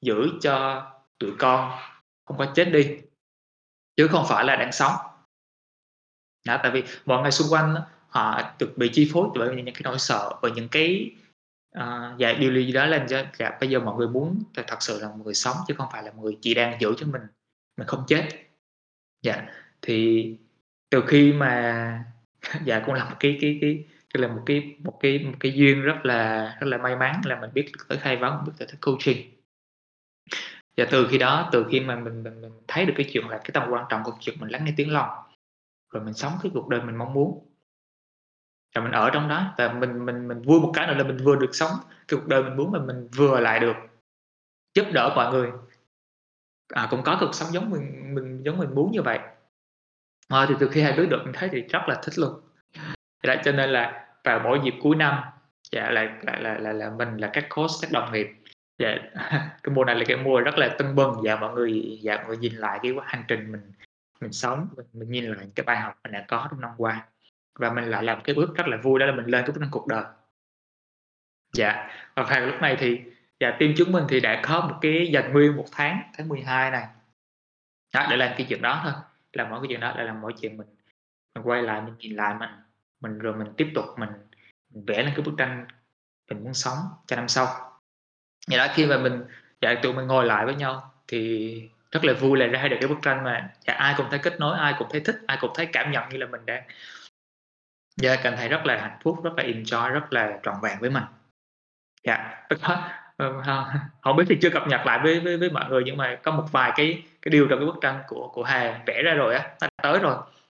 giữ 0.00 0.28
cho 0.40 0.86
tụi 1.18 1.30
con 1.38 1.78
không 2.24 2.38
có 2.38 2.52
chết 2.54 2.64
đi 2.64 2.96
chứ 3.96 4.08
không 4.08 4.26
phải 4.28 4.44
là 4.44 4.56
đang 4.56 4.72
sống. 4.72 4.92
Đó, 6.46 6.60
tại 6.62 6.70
vì 6.72 6.84
mọi 7.06 7.22
người 7.22 7.30
xung 7.30 7.46
quanh 7.50 7.74
họ 8.08 8.54
được 8.58 8.72
bị 8.76 8.90
chi 8.92 9.10
phối 9.12 9.28
bởi 9.34 9.56
những 9.56 9.74
cái 9.74 9.82
nỗi 9.84 9.98
sợ 9.98 10.38
bởi 10.42 10.50
những 10.50 10.68
cái 10.68 11.10
uh, 11.78 12.18
dạ 12.18 12.32
điều 12.32 12.52
gì 12.52 12.72
đó 12.72 12.86
làm 12.86 13.08
cho 13.08 13.24
dạ, 13.38 13.50
bây 13.60 13.70
giờ 13.70 13.80
mọi 13.80 13.96
người 13.96 14.08
muốn 14.08 14.42
thật 14.54 14.82
sự 14.82 15.00
là 15.00 15.08
một 15.08 15.24
người 15.24 15.34
sống 15.34 15.56
chứ 15.68 15.74
không 15.78 15.88
phải 15.92 16.02
là 16.02 16.10
một 16.10 16.22
người 16.22 16.38
chỉ 16.40 16.54
đang 16.54 16.80
giữ 16.80 16.94
cho 16.96 17.06
mình 17.06 17.22
mình 17.76 17.86
không 17.86 18.04
chết. 18.08 18.28
Dạ 19.22 19.46
thì 19.82 20.28
từ 20.90 21.04
khi 21.06 21.32
mà 21.32 22.04
dạ 22.64 22.82
cũng 22.86 22.94
là 22.94 23.04
một 23.04 23.16
cái 23.20 23.38
cái 23.40 23.58
cái 23.60 23.84
cái 24.14 24.22
là 24.22 24.28
một 24.28 24.42
cái 24.46 24.76
một 24.78 24.98
cái 25.00 25.18
một 25.18 25.34
cái 25.40 25.52
duyên 25.52 25.82
rất 25.82 25.96
là 26.02 26.54
rất 26.60 26.66
là 26.66 26.78
may 26.78 26.96
mắn 26.96 27.20
là 27.24 27.40
mình 27.40 27.50
biết 27.54 27.72
tới 27.88 27.98
khai 27.98 28.16
vấn 28.16 28.44
biết 28.44 28.52
tới 28.58 28.68
coaching. 28.80 29.30
Và 30.76 30.86
từ 30.90 31.08
khi 31.10 31.18
đó 31.18 31.48
từ 31.52 31.66
khi 31.70 31.80
mà 31.80 31.96
mình, 31.96 32.22
mình, 32.22 32.40
mình 32.40 32.52
thấy 32.68 32.86
được 32.86 32.94
cái 32.96 33.06
chuyện 33.12 33.28
là 33.28 33.38
cái 33.38 33.50
tầm 33.52 33.68
quan 33.70 33.84
trọng 33.88 34.02
của 34.04 34.12
chuyện 34.20 34.36
mình 34.40 34.50
lắng 34.50 34.64
nghe 34.64 34.74
tiếng 34.76 34.92
lòng 34.92 35.10
rồi 35.92 36.04
mình 36.04 36.14
sống 36.14 36.32
cái 36.42 36.52
cuộc 36.54 36.68
đời 36.68 36.82
mình 36.82 36.96
mong 36.96 37.12
muốn. 37.12 37.48
Và 38.74 38.82
mình 38.82 38.92
ở 38.92 39.10
trong 39.10 39.28
đó 39.28 39.54
và 39.58 39.72
mình 39.72 40.06
mình 40.06 40.28
mình 40.28 40.42
vui 40.42 40.60
một 40.60 40.72
cái 40.74 40.86
nữa 40.86 40.94
là 40.94 41.04
mình 41.04 41.16
vừa 41.16 41.36
được 41.36 41.54
sống 41.54 41.70
cái 42.08 42.20
cuộc 42.20 42.26
đời 42.26 42.42
mình 42.42 42.56
muốn 42.56 42.72
mà 42.72 42.78
mình 42.78 43.08
vừa 43.16 43.40
lại 43.40 43.60
được 43.60 43.76
giúp 44.74 44.86
đỡ 44.92 45.12
mọi 45.16 45.32
người. 45.32 45.50
À, 46.68 46.88
cũng 46.90 47.02
có 47.02 47.16
cuộc 47.20 47.34
sống 47.34 47.52
giống 47.52 47.70
mình 47.70 48.14
mình 48.14 48.42
giống 48.44 48.58
mình 48.58 48.74
muốn 48.74 48.92
như 48.92 49.02
vậy. 49.02 49.18
À, 50.28 50.46
thì 50.48 50.54
từ 50.60 50.68
khi 50.68 50.82
hai 50.82 50.92
đứa 50.92 51.06
được 51.06 51.20
mình 51.24 51.32
thấy 51.34 51.48
thì 51.52 51.60
rất 51.60 51.82
là 51.86 52.00
thích 52.04 52.18
luôn 52.18 52.40
đó, 53.22 53.34
cho 53.44 53.52
nên 53.52 53.70
là 53.70 54.06
vào 54.24 54.40
mỗi 54.44 54.60
dịp 54.64 54.74
cuối 54.82 54.96
năm 54.96 55.20
dạ 55.72 55.90
là 55.90 56.18
là 56.22 56.38
là 56.38 56.54
là, 56.58 56.72
là 56.72 56.90
mình 56.90 57.16
là 57.16 57.30
các 57.32 57.46
coach 57.50 57.70
các 57.82 57.92
đồng 57.92 58.12
nghiệp 58.12 58.26
dạ 58.78 58.96
cái 59.62 59.74
mùa 59.74 59.84
này 59.84 59.94
là 59.94 60.04
cái 60.08 60.16
mùa 60.16 60.40
rất 60.40 60.58
là 60.58 60.68
tưng 60.78 60.94
bừng 60.94 61.14
và 61.22 61.36
mọi 61.36 61.52
người 61.54 61.98
dạ 62.02 62.16
mọi 62.16 62.26
người 62.26 62.36
nhìn 62.36 62.54
lại 62.54 62.78
cái 62.82 62.92
hành 63.06 63.24
trình 63.28 63.52
mình 63.52 63.72
mình 64.22 64.32
sống 64.32 64.68
mình, 64.76 64.86
mình 64.92 65.10
nhìn 65.10 65.24
lại 65.24 65.46
cái 65.54 65.64
bài 65.64 65.76
học 65.76 65.98
mình 66.04 66.12
đã 66.12 66.24
có 66.28 66.46
trong 66.50 66.60
năm 66.60 66.70
qua. 66.76 67.06
Và 67.58 67.72
mình 67.72 67.84
lại 67.84 68.02
làm 68.02 68.20
cái 68.24 68.34
bước 68.34 68.56
rất 68.56 68.68
là 68.68 68.76
vui 68.76 69.00
đó 69.00 69.06
là 69.06 69.12
mình 69.12 69.26
lên 69.26 69.44
cái 69.46 69.52
bước 69.52 69.66
cuộc 69.70 69.86
đời. 69.86 70.04
Dạ 71.52 71.88
và 72.14 72.22
vào 72.22 72.40
lúc 72.40 72.60
này 72.60 72.76
thì 72.78 73.00
dạ 73.40 73.50
team 73.60 73.72
chúng 73.76 73.92
mình 73.92 74.04
thì 74.08 74.20
đã 74.20 74.42
có 74.44 74.60
một 74.60 74.78
cái 74.80 75.10
dành 75.12 75.32
nguyên 75.32 75.56
một 75.56 75.66
tháng 75.72 76.02
tháng 76.16 76.28
12 76.28 76.70
này. 76.70 76.86
Đó 77.94 78.06
để 78.10 78.16
làm 78.16 78.34
cái 78.36 78.46
chuyện 78.48 78.62
đó 78.62 78.80
thôi. 78.84 78.92
Làm 79.32 79.50
mỗi 79.50 79.60
cái 79.60 79.68
chuyện 79.68 79.80
đó 79.80 79.94
để 79.96 80.04
làm 80.04 80.20
mỗi 80.20 80.34
chuyện 80.40 80.56
mình 80.56 80.66
mình 81.34 81.46
quay 81.46 81.62
lại 81.62 81.80
mình 81.80 81.94
nhìn 81.98 82.16
lại 82.16 82.34
mình 82.38 82.50
mình 83.02 83.18
rồi 83.18 83.34
mình 83.34 83.48
tiếp 83.56 83.70
tục 83.74 83.84
mình, 83.96 84.10
mình 84.74 84.84
vẽ 84.86 85.02
lên 85.02 85.12
cái 85.16 85.24
bức 85.24 85.34
tranh 85.38 85.66
mình 86.30 86.44
muốn 86.44 86.54
sống 86.54 86.76
cho 87.06 87.16
năm 87.16 87.28
sau. 87.28 87.46
Vậy 88.48 88.58
đó 88.58 88.66
khi 88.74 88.86
mà 88.86 88.98
mình 88.98 89.24
dạ 89.60 89.74
tụi 89.82 89.92
mình 89.92 90.06
ngồi 90.06 90.24
lại 90.24 90.46
với 90.46 90.54
nhau 90.54 90.92
thì 91.08 91.62
rất 91.90 92.04
là 92.04 92.12
vui 92.12 92.38
là 92.38 92.46
ra 92.46 92.68
được 92.68 92.76
cái 92.80 92.88
bức 92.88 92.98
tranh 93.02 93.24
mà 93.24 93.50
dạ, 93.66 93.74
ai 93.74 93.94
cũng 93.96 94.06
thấy 94.10 94.18
kết 94.18 94.40
nối 94.40 94.58
ai 94.58 94.74
cũng 94.78 94.88
thấy 94.90 95.00
thích 95.00 95.16
ai 95.26 95.38
cũng 95.40 95.50
thấy 95.54 95.66
cảm 95.66 95.92
nhận 95.92 96.08
như 96.08 96.18
là 96.18 96.26
mình 96.26 96.46
đang 96.46 96.62
dạ 97.96 98.16
cảm 98.22 98.36
thấy 98.36 98.48
rất 98.48 98.66
là 98.66 98.80
hạnh 98.80 98.98
phúc 99.02 99.24
rất 99.24 99.30
là 99.36 99.44
enjoy 99.44 99.92
rất 99.92 100.12
là 100.12 100.38
trọn 100.42 100.54
vẹn 100.62 100.78
với 100.80 100.90
mình. 100.90 101.04
Dạ 102.04 102.44
ờ, 103.46 103.64
không 104.00 104.16
biết 104.16 104.24
thì 104.28 104.38
chưa 104.42 104.50
cập 104.50 104.68
nhật 104.68 104.86
lại 104.86 105.00
với 105.02 105.20
với, 105.20 105.36
với 105.36 105.50
mọi 105.50 105.70
người 105.70 105.82
nhưng 105.86 105.96
mà 105.96 106.18
có 106.22 106.32
một 106.32 106.44
vài 106.52 106.72
cái 106.76 107.02
cái 107.22 107.30
điều 107.30 107.46
trong 107.48 107.58
cái 107.58 107.66
bức 107.66 107.76
tranh 107.80 108.02
của 108.08 108.30
của 108.32 108.42
Hà 108.42 108.82
vẽ 108.86 109.02
ra 109.02 109.14
rồi 109.14 109.34
á 109.34 109.50
nó 109.60 109.68
tới 109.82 109.98
rồi 109.98 110.16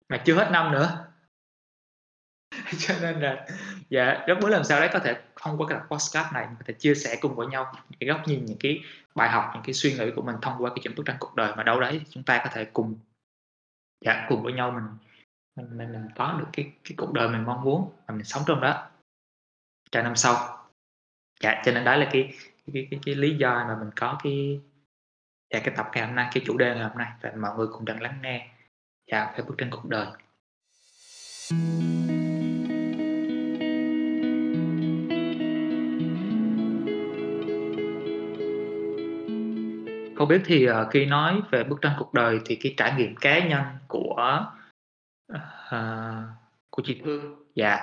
mà 0.10 0.18
chưa 0.18 0.36
hết 0.36 0.52
năm 0.52 0.72
nữa. 0.72 1.06
cho 2.78 2.96
nên 3.02 3.20
là 3.20 3.48
dạ 3.90 4.24
rất 4.28 4.38
muốn 4.42 4.52
làm 4.52 4.64
sao 4.64 4.80
đấy 4.80 4.90
có 4.94 5.00
thể 5.00 5.22
thông 5.42 5.58
qua 5.58 5.68
cái 5.70 5.80
podcast 5.90 6.34
này 6.34 6.48
có 6.50 6.64
thể 6.66 6.74
chia 6.74 6.96
sẻ 6.96 7.18
cùng 7.22 7.36
với 7.36 7.48
nhau 7.48 7.74
những 7.90 8.00
cái 8.00 8.10
góc 8.10 8.28
nhìn 8.28 8.46
những 8.46 8.58
cái 8.60 8.82
bài 9.16 9.30
học 9.30 9.52
những 9.54 9.64
cái 9.64 9.74
suy 9.74 9.94
nghĩ 9.94 10.12
của 10.16 10.22
mình 10.22 10.36
thông 10.42 10.64
qua 10.64 10.70
cái 10.70 10.80
chuyện 10.84 10.96
bức 10.96 11.04
tranh 11.06 11.18
cuộc 11.20 11.36
đời 11.36 11.54
mà 11.58 11.64
đâu 11.64 11.80
đấy 11.80 12.02
chúng 12.10 12.24
ta 12.24 12.42
có 12.44 12.50
thể 12.54 12.66
cùng 12.66 12.96
dạ 14.06 14.26
cùng 14.30 14.44
với 14.44 14.54
nhau 14.54 14.72
mình 14.72 14.84
mình 15.56 15.78
mình, 15.78 15.92
mình 15.92 16.08
có 16.16 16.36
được 16.40 16.48
cái 16.54 16.72
cái 16.84 16.94
cuộc 16.98 17.14
đời 17.14 17.30
mình 17.30 17.46
mong 17.46 17.64
muốn 17.64 17.92
và 18.08 18.16
mình 18.16 18.24
sống 18.24 18.44
trong 18.48 18.62
đó. 18.62 18.88
Cho 19.92 20.02
năm 20.02 20.16
sau. 20.16 20.58
Dạ 21.42 21.62
cho 21.66 21.72
nên 21.72 21.84
đó 21.84 21.96
là 21.96 22.10
cái 22.12 22.34
cái, 22.38 22.74
cái, 22.74 22.88
cái, 22.92 23.00
cái 23.06 23.16
lý 23.16 23.38
do 23.38 23.66
mà 23.68 23.76
mình 23.80 23.90
có 23.96 24.20
cái 24.24 24.60
dạ, 25.54 25.60
cái 25.60 25.74
tập 25.78 25.90
ngày 25.94 26.06
hôm 26.06 26.16
nay 26.16 26.30
cái 26.34 26.44
chủ 26.46 26.58
đề 26.58 26.76
ngày 26.76 26.84
hôm 26.84 26.98
nay 26.98 27.12
và 27.22 27.32
mọi 27.38 27.58
người 27.58 27.68
cùng 27.68 27.86
đang 27.86 28.02
lắng 28.02 28.20
nghe 28.22 28.50
dạ 29.12 29.32
cái 29.32 29.42
bức 29.42 29.56
tranh 29.58 29.70
cuộc 29.72 29.86
đời. 29.86 30.08
Không 40.16 40.28
biết 40.28 40.42
thì 40.46 40.66
ờ, 40.66 40.82
uh, 40.82 40.88
khi 40.92 41.06
nói 41.06 41.42
về 41.52 41.64
bức 41.64 41.80
tranh 41.82 41.96
cuộc 42.00 42.14
đời 42.14 42.40
thì 42.46 42.56
cái 42.56 42.74
trải 42.78 42.94
nghiệm 42.98 43.16
cá 43.16 43.48
nhân 43.48 43.64
của 43.88 44.40
uh, 45.34 45.38
của 46.70 46.82
chị 46.86 47.02
Thương 47.04 47.36
dạ. 47.56 47.78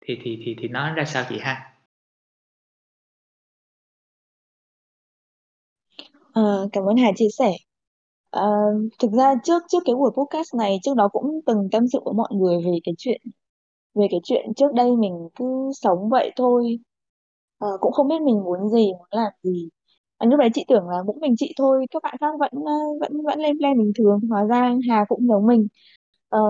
Thì 0.00 0.18
thì 0.22 0.42
thì 0.44 0.56
thì 0.58 0.68
nó 0.68 0.94
ra 0.94 1.04
sao 1.04 1.24
chị 1.28 1.38
ha? 1.38 1.72
Ờ, 6.32 6.68
cảm 6.72 6.84
ơn 6.84 6.96
Hà 6.96 7.10
chia 7.16 7.28
sẻ. 7.38 7.52
Ờ, 8.30 8.50
thực 8.98 9.10
ra 9.12 9.34
trước 9.44 9.62
trước 9.68 9.78
cái 9.84 9.94
buổi 9.94 10.10
podcast 10.16 10.54
này 10.54 10.78
trước 10.82 10.96
đó 10.96 11.08
cũng 11.12 11.40
từng 11.46 11.68
tâm 11.72 11.88
sự 11.92 12.00
với 12.04 12.14
mọi 12.14 12.28
người 12.32 12.56
về 12.64 12.78
cái 12.84 12.94
chuyện 12.98 13.20
về 13.94 14.06
cái 14.10 14.20
chuyện 14.24 14.54
trước 14.56 14.72
đây 14.74 14.96
mình 14.96 15.28
cứ 15.34 15.70
sống 15.74 16.08
vậy 16.10 16.32
thôi. 16.36 16.78
Ờ, 17.58 17.68
cũng 17.80 17.92
không 17.92 18.08
biết 18.08 18.22
mình 18.22 18.44
muốn 18.44 18.68
gì 18.68 18.92
muốn 18.98 19.08
làm 19.10 19.32
gì 19.42 19.68
à, 20.18 20.26
lúc 20.26 20.38
đấy 20.40 20.48
chị 20.54 20.64
tưởng 20.68 20.88
là 20.88 21.02
mỗi 21.06 21.16
mình 21.20 21.34
chị 21.38 21.54
thôi 21.58 21.86
các 21.90 22.02
bạn 22.02 22.14
khác 22.20 22.34
vẫn 22.40 22.50
ờ, 22.66 22.72
vẫn 23.00 23.12
vẫn 23.26 23.38
lên 23.40 23.58
plan 23.58 23.78
bình 23.78 23.92
thường. 23.98 24.20
Hóa 24.30 24.44
ra 24.44 24.74
Hà 24.88 25.04
cũng 25.08 25.26
giống 25.28 25.46
mình. 25.46 25.68
Ờ, 26.28 26.40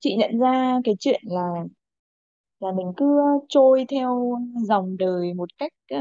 chị 0.00 0.16
nhận 0.16 0.38
ra 0.40 0.80
cái 0.84 0.94
chuyện 1.00 1.20
là 1.24 1.42
là 2.60 2.72
mình 2.72 2.92
cứ 2.96 3.18
trôi 3.48 3.84
theo 3.90 4.38
dòng 4.68 4.96
đời 4.96 5.34
một 5.34 5.48
cách 5.58 5.72
ờ, 5.90 5.98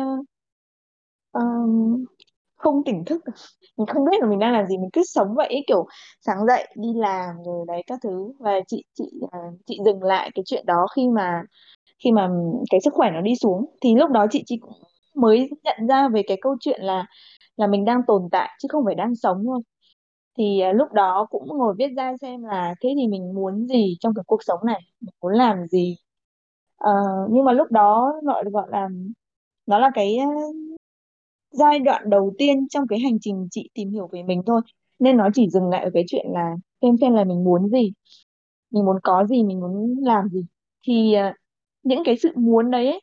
ờ, 1.32 1.42
không 2.56 2.82
tỉnh 2.86 3.06
thức. 3.06 3.22
Mình 3.78 3.88
không 3.88 4.06
biết 4.06 4.18
là 4.22 4.28
mình 4.28 4.40
đang 4.40 4.54
làm 4.54 4.68
gì 4.68 4.78
mình 4.78 4.90
cứ 4.94 5.02
sống 5.06 5.36
vậy 5.36 5.48
ấy, 5.48 5.64
kiểu 5.68 5.86
sáng 6.22 6.46
dậy 6.48 6.68
đi 6.76 6.90
làm 6.96 7.36
rồi 7.46 7.66
đấy 7.68 7.84
các 7.88 8.00
thứ. 8.04 8.34
Và 8.40 8.52
chị 8.68 8.84
chị 8.94 9.04
à, 9.32 9.40
chị 9.68 9.80
dừng 9.86 10.04
lại 10.04 10.30
cái 10.36 10.44
chuyện 10.46 10.66
đó 10.66 10.88
khi 10.96 11.08
mà 11.10 11.42
khi 12.04 12.12
mà 12.12 12.30
cái 12.72 12.82
sức 12.86 12.94
khỏe 12.94 13.12
nó 13.14 13.22
đi 13.22 13.32
xuống. 13.42 13.66
Thì 13.82 13.96
lúc 13.96 14.12
đó 14.12 14.28
chị 14.32 14.44
chị 14.48 14.58
cũng 14.62 14.74
mới 15.16 15.50
nhận 15.64 15.88
ra 15.90 16.10
về 16.10 16.24
cái 16.28 16.38
câu 16.42 16.56
chuyện 16.60 16.82
là 16.82 17.06
là 17.58 17.68
mình 17.68 17.86
đang 17.86 18.02
tồn 18.08 18.30
tại 18.32 18.50
chứ 18.60 18.68
không 18.72 18.86
phải 18.86 18.96
đang 18.96 19.16
sống 19.16 19.44
thôi. 19.46 19.62
Thì 20.38 20.60
à, 20.62 20.74
lúc 20.74 20.94
đó 20.94 21.28
cũng 21.30 21.48
ngồi 21.48 21.76
viết 21.78 21.88
ra 21.98 22.14
xem 22.22 22.44
là 22.44 22.76
thế 22.84 22.90
thì 22.98 23.08
mình 23.08 23.36
muốn 23.36 23.68
gì 23.68 23.98
trong 24.00 24.14
cái 24.16 24.24
cuộc 24.28 24.44
sống 24.44 24.60
này 24.66 24.82
mình 25.02 25.16
muốn 25.22 25.34
làm 25.34 25.68
gì. 25.68 25.98
À, 26.78 26.92
nhưng 27.32 27.46
mà 27.46 27.52
lúc 27.54 27.72
đó 27.72 28.14
gọi 28.24 28.44
gọi 28.54 28.68
là 28.72 28.90
nó 29.68 29.80
là 29.80 29.92
cái 29.96 30.18
giai 31.52 31.80
đoạn 31.80 32.10
đầu 32.10 32.34
tiên 32.38 32.68
trong 32.70 32.88
cái 32.88 33.00
hành 33.00 33.18
trình 33.22 33.48
chị 33.52 33.70
tìm 33.74 33.90
hiểu 33.92 34.08
về 34.12 34.24
mình 34.24 34.42
thôi. 34.46 34.62
Nên 35.00 35.18
nó 35.18 35.30
chỉ 35.34 35.50
dừng 35.50 35.70
lại 35.70 35.84
ở 35.84 35.90
cái 35.94 36.04
chuyện 36.08 36.26
là 36.30 36.56
xem 36.82 36.96
xem 37.02 37.14
là 37.14 37.24
mình 37.24 37.44
muốn 37.44 37.70
gì 37.70 37.92
mình 38.72 38.86
muốn 38.86 38.98
có 39.04 39.26
gì 39.26 39.44
mình 39.44 39.60
muốn 39.60 39.96
làm 40.04 40.30
gì. 40.30 40.46
Thì 40.88 41.14
à, 41.14 41.36
những 41.84 42.04
cái 42.06 42.18
sự 42.18 42.30
muốn 42.36 42.72
đấy 42.72 42.88
ấy, 42.88 43.02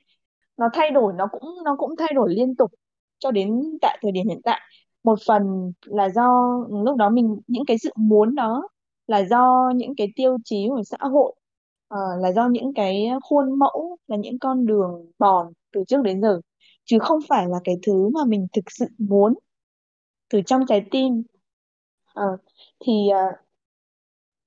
nó 0.60 0.68
thay 0.72 0.90
đổi 0.90 1.12
nó 1.16 1.26
cũng 1.32 1.54
nó 1.64 1.76
cũng 1.78 1.96
thay 1.98 2.12
đổi 2.14 2.34
liên 2.34 2.56
tục 2.56 2.70
cho 3.18 3.30
đến 3.30 3.62
tại 3.82 3.98
thời 4.02 4.12
điểm 4.12 4.28
hiện 4.28 4.40
tại. 4.44 4.60
Một 5.04 5.18
phần 5.26 5.72
là 5.84 6.08
do 6.08 6.58
lúc 6.84 6.96
đó 6.96 7.10
mình 7.10 7.40
những 7.46 7.64
cái 7.66 7.78
sự 7.82 7.90
muốn 7.96 8.34
đó 8.34 8.68
là 9.06 9.24
do 9.24 9.72
những 9.76 9.94
cái 9.96 10.08
tiêu 10.16 10.36
chí 10.44 10.66
của 10.68 10.82
xã 10.84 10.98
hội 11.00 11.34
uh, 11.94 12.22
là 12.22 12.32
do 12.32 12.48
những 12.48 12.74
cái 12.74 13.08
khuôn 13.22 13.58
mẫu 13.58 13.96
là 14.06 14.16
những 14.16 14.38
con 14.38 14.66
đường 14.66 15.10
bòn 15.18 15.52
từ 15.72 15.84
trước 15.88 16.02
đến 16.02 16.22
giờ. 16.22 16.40
Chứ 16.84 16.98
không 16.98 17.18
phải 17.28 17.46
là 17.48 17.58
cái 17.64 17.74
thứ 17.86 18.08
mà 18.08 18.20
mình 18.26 18.46
thực 18.52 18.64
sự 18.70 18.86
muốn 18.98 19.34
từ 20.30 20.40
trong 20.46 20.66
trái 20.68 20.86
tim. 20.90 21.22
Uh, 22.20 22.40
thì 22.80 22.92
uh, 23.10 23.34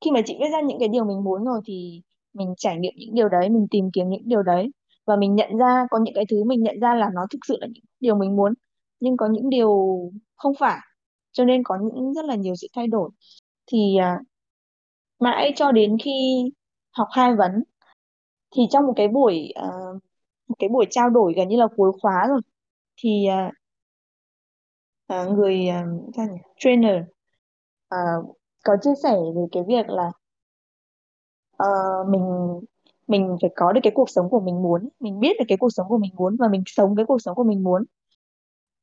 khi 0.06 0.12
mà 0.12 0.22
chị 0.26 0.38
viết 0.40 0.50
ra 0.52 0.62
những 0.62 0.80
cái 0.80 0.88
điều 0.88 1.06
mình 1.06 1.24
muốn 1.24 1.44
rồi 1.44 1.62
thì 1.66 2.02
mình 2.34 2.54
trải 2.58 2.78
nghiệm 2.80 2.94
những 2.98 3.16
điều 3.16 3.30
đấy 3.30 3.50
mình 3.50 3.68
tìm 3.72 3.90
kiếm 3.94 4.10
những 4.10 4.24
điều 4.26 4.44
đấy 4.44 4.72
và 5.06 5.16
mình 5.16 5.36
nhận 5.36 5.58
ra 5.58 5.88
có 5.92 6.00
những 6.04 6.14
cái 6.16 6.26
thứ 6.30 6.44
mình 6.44 6.64
nhận 6.64 6.80
ra 6.80 6.96
là 6.96 7.10
nó 7.14 7.22
thực 7.32 7.40
sự 7.48 7.58
là 7.62 7.68
những 7.74 7.84
điều 8.00 8.16
mình 8.16 8.36
muốn 8.36 8.54
nhưng 9.00 9.18
có 9.18 9.28
những 9.32 9.50
điều 9.50 9.72
không 10.36 10.54
phải 10.60 10.80
cho 11.32 11.46
nên 11.46 11.64
có 11.64 11.78
những 11.82 12.14
rất 12.14 12.26
là 12.26 12.36
nhiều 12.36 12.56
sự 12.56 12.68
thay 12.76 12.88
đổi 12.88 13.10
thì 13.68 13.98
à, 13.98 14.20
mãi 15.20 15.54
cho 15.56 15.72
đến 15.72 15.98
khi 16.04 16.44
học 16.92 17.08
hai 17.12 17.36
vấn 17.36 17.64
thì 18.56 18.64
trong 18.72 18.86
một 18.86 18.94
cái 18.96 19.08
buổi 19.08 19.52
à, 19.56 19.68
một 20.48 20.56
cái 20.60 20.70
buổi 20.70 20.86
trao 20.90 21.10
đổi 21.10 21.34
gần 21.38 21.48
như 21.48 21.58
là 21.58 21.68
cuối 21.78 21.92
khóa 22.02 22.28
rồi 22.30 22.42
thì 22.98 23.26
à, 23.26 23.52
à, 25.08 25.26
người 25.26 25.68
à, 25.68 25.86
sao 26.16 26.26
nhỉ? 26.26 26.40
trainer 26.58 26.96
à, 27.90 27.98
có 28.64 28.78
chia 28.82 28.94
sẻ 29.04 29.12
về 29.36 29.42
cái 29.52 29.64
việc 29.68 29.90
là 29.90 30.12
ờ, 31.58 31.68
mình 32.10 32.22
mình 33.14 33.38
phải 33.42 33.50
có 33.56 33.74
được 33.74 33.82
cái 33.84 33.94
cuộc 33.96 34.10
sống 34.10 34.30
của 34.30 34.40
mình 34.40 34.64
muốn 34.64 34.90
mình 35.00 35.20
biết 35.20 35.38
được 35.40 35.46
cái 35.48 35.58
cuộc 35.58 35.70
sống 35.70 35.88
của 35.90 35.98
mình 35.98 36.12
muốn 36.18 36.36
và 36.40 36.48
mình 36.52 36.64
sống 36.66 36.96
cái 36.96 37.06
cuộc 37.06 37.22
sống 37.22 37.36
của 37.36 37.44
mình 37.44 37.64
muốn 37.64 37.84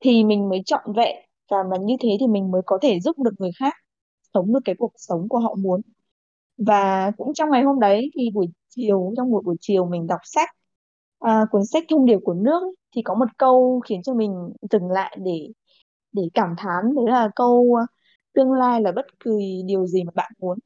thì 0.01 0.25
mình 0.25 0.49
mới 0.49 0.63
trọn 0.67 0.93
vẹn. 0.97 1.17
Và 1.51 1.57
mà 1.71 1.77
như 1.81 1.97
thế 2.01 2.09
thì 2.21 2.27
mình 2.27 2.51
mới 2.51 2.63
có 2.67 2.79
thể 2.83 3.01
giúp 3.01 3.19
được 3.19 3.31
người 3.39 3.51
khác 3.61 3.75
sống 4.35 4.53
được 4.55 4.61
cái 4.65 4.75
cuộc 4.79 4.93
sống 4.97 5.29
của 5.29 5.39
họ 5.39 5.55
muốn. 5.59 5.81
Và 6.59 7.11
cũng 7.19 7.35
trong 7.35 7.51
ngày 7.51 7.63
hôm 7.63 7.81
đấy 7.81 8.11
thì 8.15 8.31
buổi 8.35 8.47
chiều 8.69 9.13
trong 9.17 9.31
một 9.31 9.45
buổi 9.45 9.57
chiều 9.61 9.87
mình 9.87 10.07
đọc 10.07 10.21
sách 10.25 10.49
à, 11.19 11.47
cuốn 11.51 11.67
sách 11.67 11.85
thông 11.91 12.07
điệp 12.07 12.19
của 12.25 12.35
nước 12.35 12.63
ấy, 12.63 12.75
thì 12.97 13.03
có 13.03 13.15
một 13.15 13.29
câu 13.39 13.81
khiến 13.89 14.03
cho 14.03 14.15
mình 14.15 14.51
dừng 14.71 14.91
lại 14.91 15.17
để 15.21 15.49
để 16.13 16.23
cảm 16.35 16.55
thán 16.59 16.95
đấy 16.97 17.05
là 17.09 17.31
câu 17.37 17.77
tương 18.35 18.53
lai 18.53 18.83
là 18.83 18.93
bất 18.93 19.07
kỳ 19.25 19.63
điều 19.67 19.87
gì 19.87 20.05
mà 20.05 20.13
bạn 20.17 20.33
muốn 20.41 20.59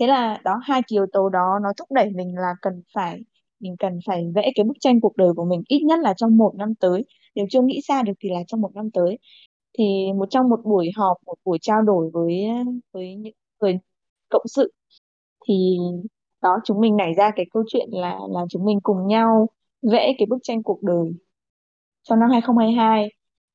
thế 0.00 0.06
là 0.06 0.40
đó, 0.44 0.60
hai 0.62 0.82
cái 0.82 0.86
yếu 0.90 1.06
tố 1.12 1.28
đó 1.28 1.58
nó 1.62 1.72
thúc 1.76 1.92
đẩy 1.92 2.10
mình 2.10 2.34
là 2.36 2.54
cần 2.62 2.82
phải, 2.94 3.20
mình 3.60 3.76
cần 3.78 3.98
phải 4.06 4.24
vẽ 4.34 4.52
cái 4.54 4.64
bức 4.64 4.76
tranh 4.80 5.00
cuộc 5.00 5.16
đời 5.16 5.28
của 5.36 5.44
mình 5.44 5.62
ít 5.68 5.82
nhất 5.84 6.00
là 6.00 6.14
trong 6.14 6.36
một 6.36 6.52
năm 6.56 6.74
tới. 6.74 7.04
Nếu 7.34 7.46
chưa 7.50 7.62
nghĩ 7.62 7.80
ra 7.88 8.02
được 8.02 8.12
thì 8.20 8.28
là 8.30 8.40
trong 8.46 8.60
một 8.60 8.70
năm 8.74 8.90
tới. 8.90 9.18
Thì 9.78 10.12
một 10.16 10.26
trong 10.30 10.48
một 10.48 10.60
buổi 10.64 10.90
họp, 10.96 11.16
một 11.26 11.34
buổi 11.44 11.58
trao 11.62 11.82
đổi 11.82 12.10
với 12.12 12.44
với 12.92 13.14
những 13.16 13.34
người 13.60 13.78
cộng 14.30 14.48
sự 14.48 14.72
thì 15.48 15.78
đó, 16.42 16.58
chúng 16.64 16.80
mình 16.80 16.96
nảy 16.96 17.14
ra 17.14 17.30
cái 17.36 17.46
câu 17.52 17.64
chuyện 17.68 17.88
là 17.92 18.18
là 18.30 18.40
chúng 18.50 18.64
mình 18.64 18.80
cùng 18.82 19.06
nhau 19.06 19.48
vẽ 19.82 20.14
cái 20.18 20.26
bức 20.26 20.38
tranh 20.42 20.62
cuộc 20.62 20.82
đời 20.82 21.12
cho 22.02 22.16
năm 22.16 22.30
2022 22.30 23.08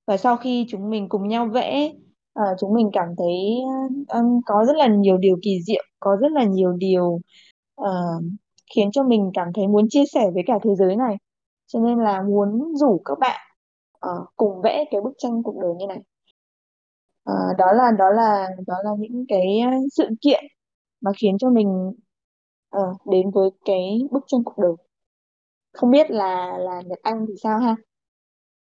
và 0.07 0.17
sau 0.17 0.37
khi 0.37 0.65
chúng 0.69 0.89
mình 0.89 1.09
cùng 1.09 1.27
nhau 1.27 1.45
vẽ 1.45 1.93
ờ, 2.39 2.55
chúng 2.59 2.73
mình 2.73 2.89
cảm 2.93 3.07
thấy 3.17 3.59
ờ, 4.07 4.19
có 4.45 4.65
rất 4.67 4.75
là 4.77 4.87
nhiều 4.87 5.17
điều 5.17 5.37
kỳ 5.43 5.61
diệu 5.67 5.83
có 5.99 6.15
rất 6.21 6.31
là 6.31 6.43
nhiều 6.43 6.73
điều 6.73 7.19
ờ, 7.75 7.91
khiến 8.75 8.91
cho 8.91 9.03
mình 9.03 9.31
cảm 9.33 9.47
thấy 9.55 9.67
muốn 9.67 9.87
chia 9.89 10.03
sẻ 10.13 10.31
với 10.33 10.43
cả 10.47 10.53
thế 10.63 10.75
giới 10.75 10.95
này. 10.95 11.15
Cho 11.67 11.79
nên 11.79 11.99
là 11.99 12.21
muốn 12.23 12.75
rủ 12.75 13.01
các 13.05 13.19
bạn 13.19 13.39
ờ, 13.99 14.25
cùng 14.37 14.61
vẽ 14.63 14.85
cái 14.91 15.01
bức 15.01 15.13
tranh 15.17 15.43
cuộc 15.43 15.55
đời 15.61 15.71
như 15.79 15.87
này. 15.87 15.99
Ờ, 17.23 17.33
đó 17.57 17.71
là 17.73 17.91
đó 17.99 18.09
là 18.09 18.47
đó 18.67 18.75
là 18.83 18.91
những 18.99 19.25
cái 19.27 19.59
ờ, 19.65 19.71
sự 19.91 20.07
kiện 20.21 20.43
mà 21.01 21.11
khiến 21.21 21.37
cho 21.39 21.49
mình 21.49 21.93
ờ, 22.69 22.81
đến 23.11 23.31
với 23.31 23.49
cái 23.65 24.01
bức 24.11 24.23
tranh 24.27 24.43
cuộc 24.45 24.57
đời. 24.63 24.73
Không 25.73 25.91
biết 25.91 26.11
là 26.11 26.57
là 26.57 26.81
Nhật 26.81 26.99
Anh 27.03 27.25
thì 27.27 27.33
sao 27.43 27.59
ha? 27.59 27.75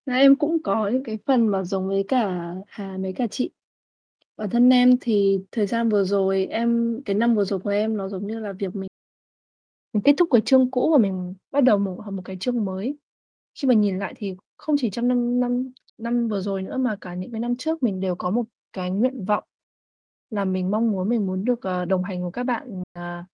Dạ, 0.06 0.14
em 0.14 0.36
cũng 0.36 0.58
có 0.64 0.90
những 0.94 1.04
cái 1.04 1.18
phần 1.26 1.48
mà 1.48 1.64
giống 1.64 1.88
với 1.88 2.06
cả 2.08 2.54
Hà 2.68 2.98
mấy 2.98 3.14
cả 3.14 3.28
chị. 3.32 3.50
Bản 4.38 4.50
thân 4.50 4.70
em 4.70 4.98
thì 5.02 5.40
thời 5.52 5.68
gian 5.68 5.90
vừa 5.90 6.04
rồi 6.04 6.46
em 6.46 7.02
cái 7.06 7.16
năm 7.16 7.36
vừa 7.36 7.44
rồi 7.46 7.60
của 7.60 7.70
em 7.70 7.98
nó 7.98 8.10
giống 8.10 8.28
như 8.28 8.40
là 8.40 8.54
việc 8.54 8.76
mình 8.76 8.88
mình 9.94 10.04
kết 10.04 10.14
thúc 10.18 10.28
cái 10.32 10.42
chương 10.46 10.72
cũ 10.72 10.90
và 10.92 10.98
mình 10.98 11.34
bắt 11.52 11.64
đầu 11.64 11.78
một 11.78 12.02
một 12.14 12.22
cái 12.26 12.38
chương 12.40 12.66
mới. 12.66 12.98
Khi 13.62 13.68
mà 13.68 13.74
nhìn 13.74 14.00
lại 14.00 14.14
thì 14.18 14.36
không 14.58 14.76
chỉ 14.80 14.90
trong 14.90 15.08
năm 15.08 15.40
năm 15.40 15.72
năm 15.98 16.28
vừa 16.28 16.42
rồi 16.42 16.62
nữa 16.64 16.78
mà 16.78 16.96
cả 17.02 17.14
những 17.16 17.32
cái 17.32 17.40
năm 17.40 17.56
trước 17.56 17.84
mình 17.84 18.00
đều 18.00 18.16
có 18.16 18.32
một 18.32 18.44
cái 18.74 18.92
nguyện 18.92 19.26
vọng 19.26 19.44
là 20.30 20.46
mình 20.46 20.72
mong 20.72 20.92
muốn 20.92 21.10
mình 21.10 21.28
muốn 21.28 21.46
được, 21.46 21.62
ờ, 21.62 21.86
đồng 21.86 22.04
hành 22.04 22.22
cùng 22.24 22.32
các 22.32 22.44
bạn, 22.44 22.84
à, 22.94 23.26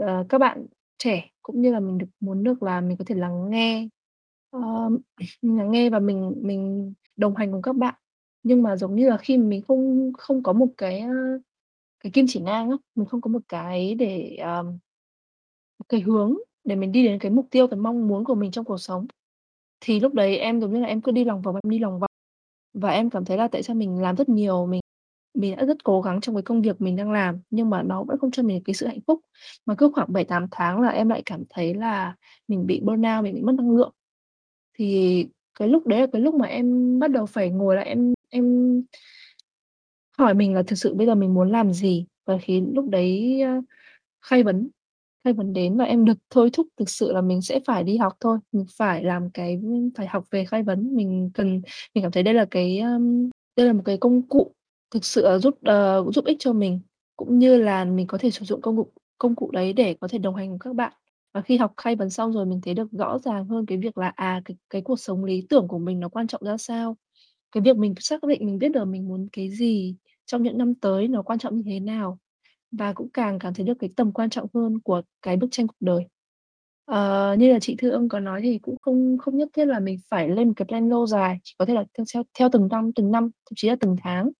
ờ, 0.00 0.26
các 0.28 0.38
bạn 0.38 0.66
trẻ, 0.98 1.30
cũng 1.42 1.62
như 1.62 1.72
là 1.72 1.80
mình 1.80 1.98
được 1.98 2.06
muốn 2.20 2.44
được 2.44 2.62
là 2.62 2.80
mình 2.80 2.96
có 2.98 3.04
thể 3.08 3.14
lắng 3.14 3.50
nghe, 3.50 3.88
ờ, 4.50 4.60
lắng 5.42 5.70
nghe 5.72 5.90
và 5.90 6.00
mình 6.00 6.34
mình 6.42 6.94
đồng 7.16 7.36
hành 7.36 7.52
cùng 7.52 7.62
các 7.62 7.76
bạn. 7.76 7.94
Nhưng 8.46 8.62
mà 8.62 8.76
giống 8.76 8.94
như 8.96 9.08
là 9.10 9.16
khi 9.16 9.38
mình 9.38 9.62
không 9.68 10.12
không 10.18 10.42
có 10.42 10.52
một 10.52 10.66
cái, 10.76 11.04
cái 12.04 12.10
kim 12.14 12.26
chỉ 12.28 12.40
nam 12.40 12.70
á, 12.70 12.76
mình 12.94 13.06
không 13.06 13.20
có 13.20 13.28
một 13.30 13.42
cái 13.48 13.94
để, 13.94 14.36
ờm, 14.42 14.66
một 15.78 15.86
cái 15.88 16.00
hướng 16.00 16.34
để 16.64 16.76
mình 16.76 16.92
đi 16.92 17.04
đến 17.04 17.18
cái 17.20 17.30
mục 17.32 17.46
tiêu, 17.50 17.68
cái 17.68 17.78
mong 17.80 18.08
muốn 18.08 18.24
của 18.24 18.34
mình 18.34 18.50
trong 18.50 18.64
cuộc 18.64 18.78
sống, 18.78 19.06
thì 19.80 20.00
lúc 20.00 20.14
đấy 20.14 20.38
em 20.38 20.60
giống 20.60 20.74
như 20.74 20.80
là 20.80 20.88
em 20.88 21.02
cứ 21.02 21.12
đi 21.12 21.24
lòng 21.24 21.42
vòng, 21.42 21.56
em 21.64 21.70
đi 21.70 21.80
lòng 21.80 22.00
vòng. 22.00 22.10
Và 22.74 22.90
em 22.90 23.10
cảm 23.10 23.26
thấy 23.26 23.38
là 23.38 23.48
tại 23.48 23.64
sao 23.64 23.76
mình 23.76 24.00
làm 24.02 24.16
rất 24.16 24.30
nhiều, 24.30 24.66
mình 24.66 24.80
mình 25.34 25.56
đã 25.56 25.64
rất 25.66 25.84
cố 25.84 26.02
gắng 26.02 26.20
trong 26.22 26.34
cái 26.36 26.42
công 26.42 26.62
việc 26.62 26.82
mình 26.82 26.96
đang 26.96 27.12
làm, 27.12 27.40
nhưng 27.50 27.70
mà 27.70 27.82
nó 27.82 28.04
vẫn 28.04 28.18
không 28.18 28.32
cho 28.32 28.44
mình 28.44 28.62
cái 28.64 28.74
sự 28.74 28.88
hạnh 28.88 29.00
phúc. 29.08 29.20
Mà 29.66 29.76
cứ 29.78 29.92
khoảng 29.94 30.14
7-8 30.14 30.46
tháng 30.52 30.80
là 30.82 30.90
em 30.90 31.10
lại 31.10 31.22
cảm 31.26 31.44
thấy 31.50 31.74
là 31.74 32.16
mình 32.48 32.66
bị 32.66 32.80
burnout, 32.84 33.24
mình 33.24 33.34
bị 33.36 33.42
mất 33.42 33.54
năng 33.58 33.70
lượng. 33.76 33.92
Thì 34.78 35.26
cái 35.60 35.68
lúc 35.68 35.86
đấy 35.88 36.00
là 36.00 36.06
cái 36.12 36.22
lúc 36.22 36.34
mà 36.36 36.46
em 36.48 36.98
bắt 37.00 37.12
đầu 37.12 37.26
phải 37.26 37.50
ngồi 37.50 37.76
lại 37.76 37.86
em 37.86 38.14
em 38.36 38.82
hỏi 40.18 40.34
mình 40.34 40.54
là 40.54 40.62
thực 40.66 40.76
sự 40.76 40.94
bây 40.94 41.06
giờ 41.06 41.14
mình 41.14 41.34
muốn 41.34 41.50
làm 41.52 41.72
gì? 41.72 42.06
Và 42.26 42.38
khi 42.42 42.60
lúc 42.74 42.88
đấy, 42.90 43.40
ờ, 43.42 43.50
khai 44.26 44.42
vấn 44.42 44.70
khai 45.24 45.32
vấn 45.34 45.52
đến 45.52 45.76
và 45.78 45.84
em 45.84 46.04
được 46.04 46.18
thôi 46.30 46.50
thúc 46.52 46.66
thực 46.78 46.90
sự 46.90 47.12
là 47.12 47.20
mình 47.20 47.42
sẽ 47.42 47.60
phải 47.66 47.84
đi 47.84 47.96
học 47.98 48.12
thôi, 48.20 48.38
mình 48.52 48.66
phải 48.78 49.04
làm 49.04 49.30
cái 49.30 49.60
phải 49.96 50.06
học 50.06 50.24
về 50.30 50.44
khai 50.44 50.62
vấn. 50.62 50.96
Mình 50.96 51.30
cần 51.34 51.62
mình 51.94 52.02
cảm 52.04 52.12
thấy 52.12 52.22
đây 52.22 52.34
là 52.34 52.46
cái, 52.50 52.78
ờ, 52.80 52.90
đây 53.56 53.66
là 53.66 53.72
một 53.72 53.82
cái 53.84 53.98
công 53.98 54.22
cụ 54.28 54.54
thực 54.90 55.04
sự 55.06 55.22
là 55.28 55.38
giúp, 55.38 55.54
ờ, 55.64 56.04
giúp 56.14 56.24
ích 56.26 56.36
cho 56.40 56.52
mình, 56.52 56.80
cũng 57.16 57.38
như 57.38 57.56
là 57.58 57.84
mình 57.84 58.06
có 58.06 58.18
thể 58.18 58.30
sử 58.32 58.44
dụng 58.44 58.62
công 58.62 58.76
cụ 58.76 58.92
công 59.18 59.34
cụ 59.36 59.50
đấy 59.52 59.72
để 59.72 59.94
có 60.00 60.08
thể 60.08 60.18
đồng 60.18 60.36
hành 60.36 60.48
cùng 60.50 60.58
các 60.58 60.74
bạn. 60.76 60.92
Và 61.34 61.40
khi 61.42 61.56
học 61.56 61.74
khai 61.76 61.96
vấn 61.96 62.10
xong 62.10 62.32
rồi 62.32 62.46
mình 62.46 62.60
thấy 62.64 62.74
được 62.74 62.88
rõ 62.92 63.18
ràng 63.18 63.46
hơn 63.48 63.66
cái 63.66 63.78
việc 63.78 63.98
là, 63.98 64.08
à, 64.16 64.42
cái 64.44 64.56
cái 64.70 64.82
cuộc 64.82 65.00
sống 65.00 65.24
lý 65.24 65.46
tưởng 65.50 65.68
của 65.68 65.78
mình 65.78 66.00
nó 66.00 66.08
quan 66.08 66.26
trọng 66.26 66.42
ra 66.44 66.56
sao. 66.58 66.96
Cái 67.52 67.62
việc 67.62 67.76
mình 67.76 67.94
xác 68.00 68.24
định 68.24 68.46
mình 68.46 68.58
biết 68.58 68.68
được 68.68 68.84
mình 68.84 69.08
muốn 69.08 69.26
cái 69.32 69.50
gì 69.50 69.96
trong 70.26 70.42
những 70.42 70.58
năm 70.58 70.74
tới 70.74 71.08
nó 71.08 71.22
quan 71.22 71.38
trọng 71.38 71.56
như 71.56 71.62
thế 71.66 71.80
nào, 71.80 72.18
và 72.72 72.92
cũng 72.92 73.10
càng 73.14 73.38
cảm 73.38 73.54
thấy 73.54 73.66
được 73.66 73.74
cái 73.80 73.90
tầm 73.96 74.12
quan 74.12 74.30
trọng 74.30 74.48
hơn 74.54 74.80
của 74.80 75.02
cái 75.22 75.36
bức 75.36 75.48
tranh 75.50 75.66
cuộc 75.66 75.76
đời. 75.80 76.04
Ờ, 76.86 77.36
như 77.38 77.52
là 77.52 77.60
chị 77.60 77.76
Thương 77.78 78.08
có 78.08 78.20
nói 78.20 78.40
thì 78.44 78.58
cũng 78.58 78.76
không 78.82 79.18
không 79.18 79.36
nhất 79.38 79.48
thiết 79.56 79.64
là 79.66 79.80
mình 79.80 79.98
phải 80.10 80.28
lên 80.28 80.48
một 80.48 80.54
cái 80.56 80.66
plan 80.68 80.88
lâu 80.90 81.06
dài, 81.06 81.38
chỉ 81.44 81.54
có 81.58 81.64
thể 81.66 81.74
là 81.74 81.84
theo 81.98 82.04
theo 82.14 82.22
theo 82.38 82.48
từng 82.52 82.68
năm, 82.72 82.92
từng 82.94 83.10
năm, 83.12 83.24
thậm 83.24 83.54
chí 83.56 83.68
là 83.68 83.76
từng 83.80 83.96
tháng, 84.02 84.30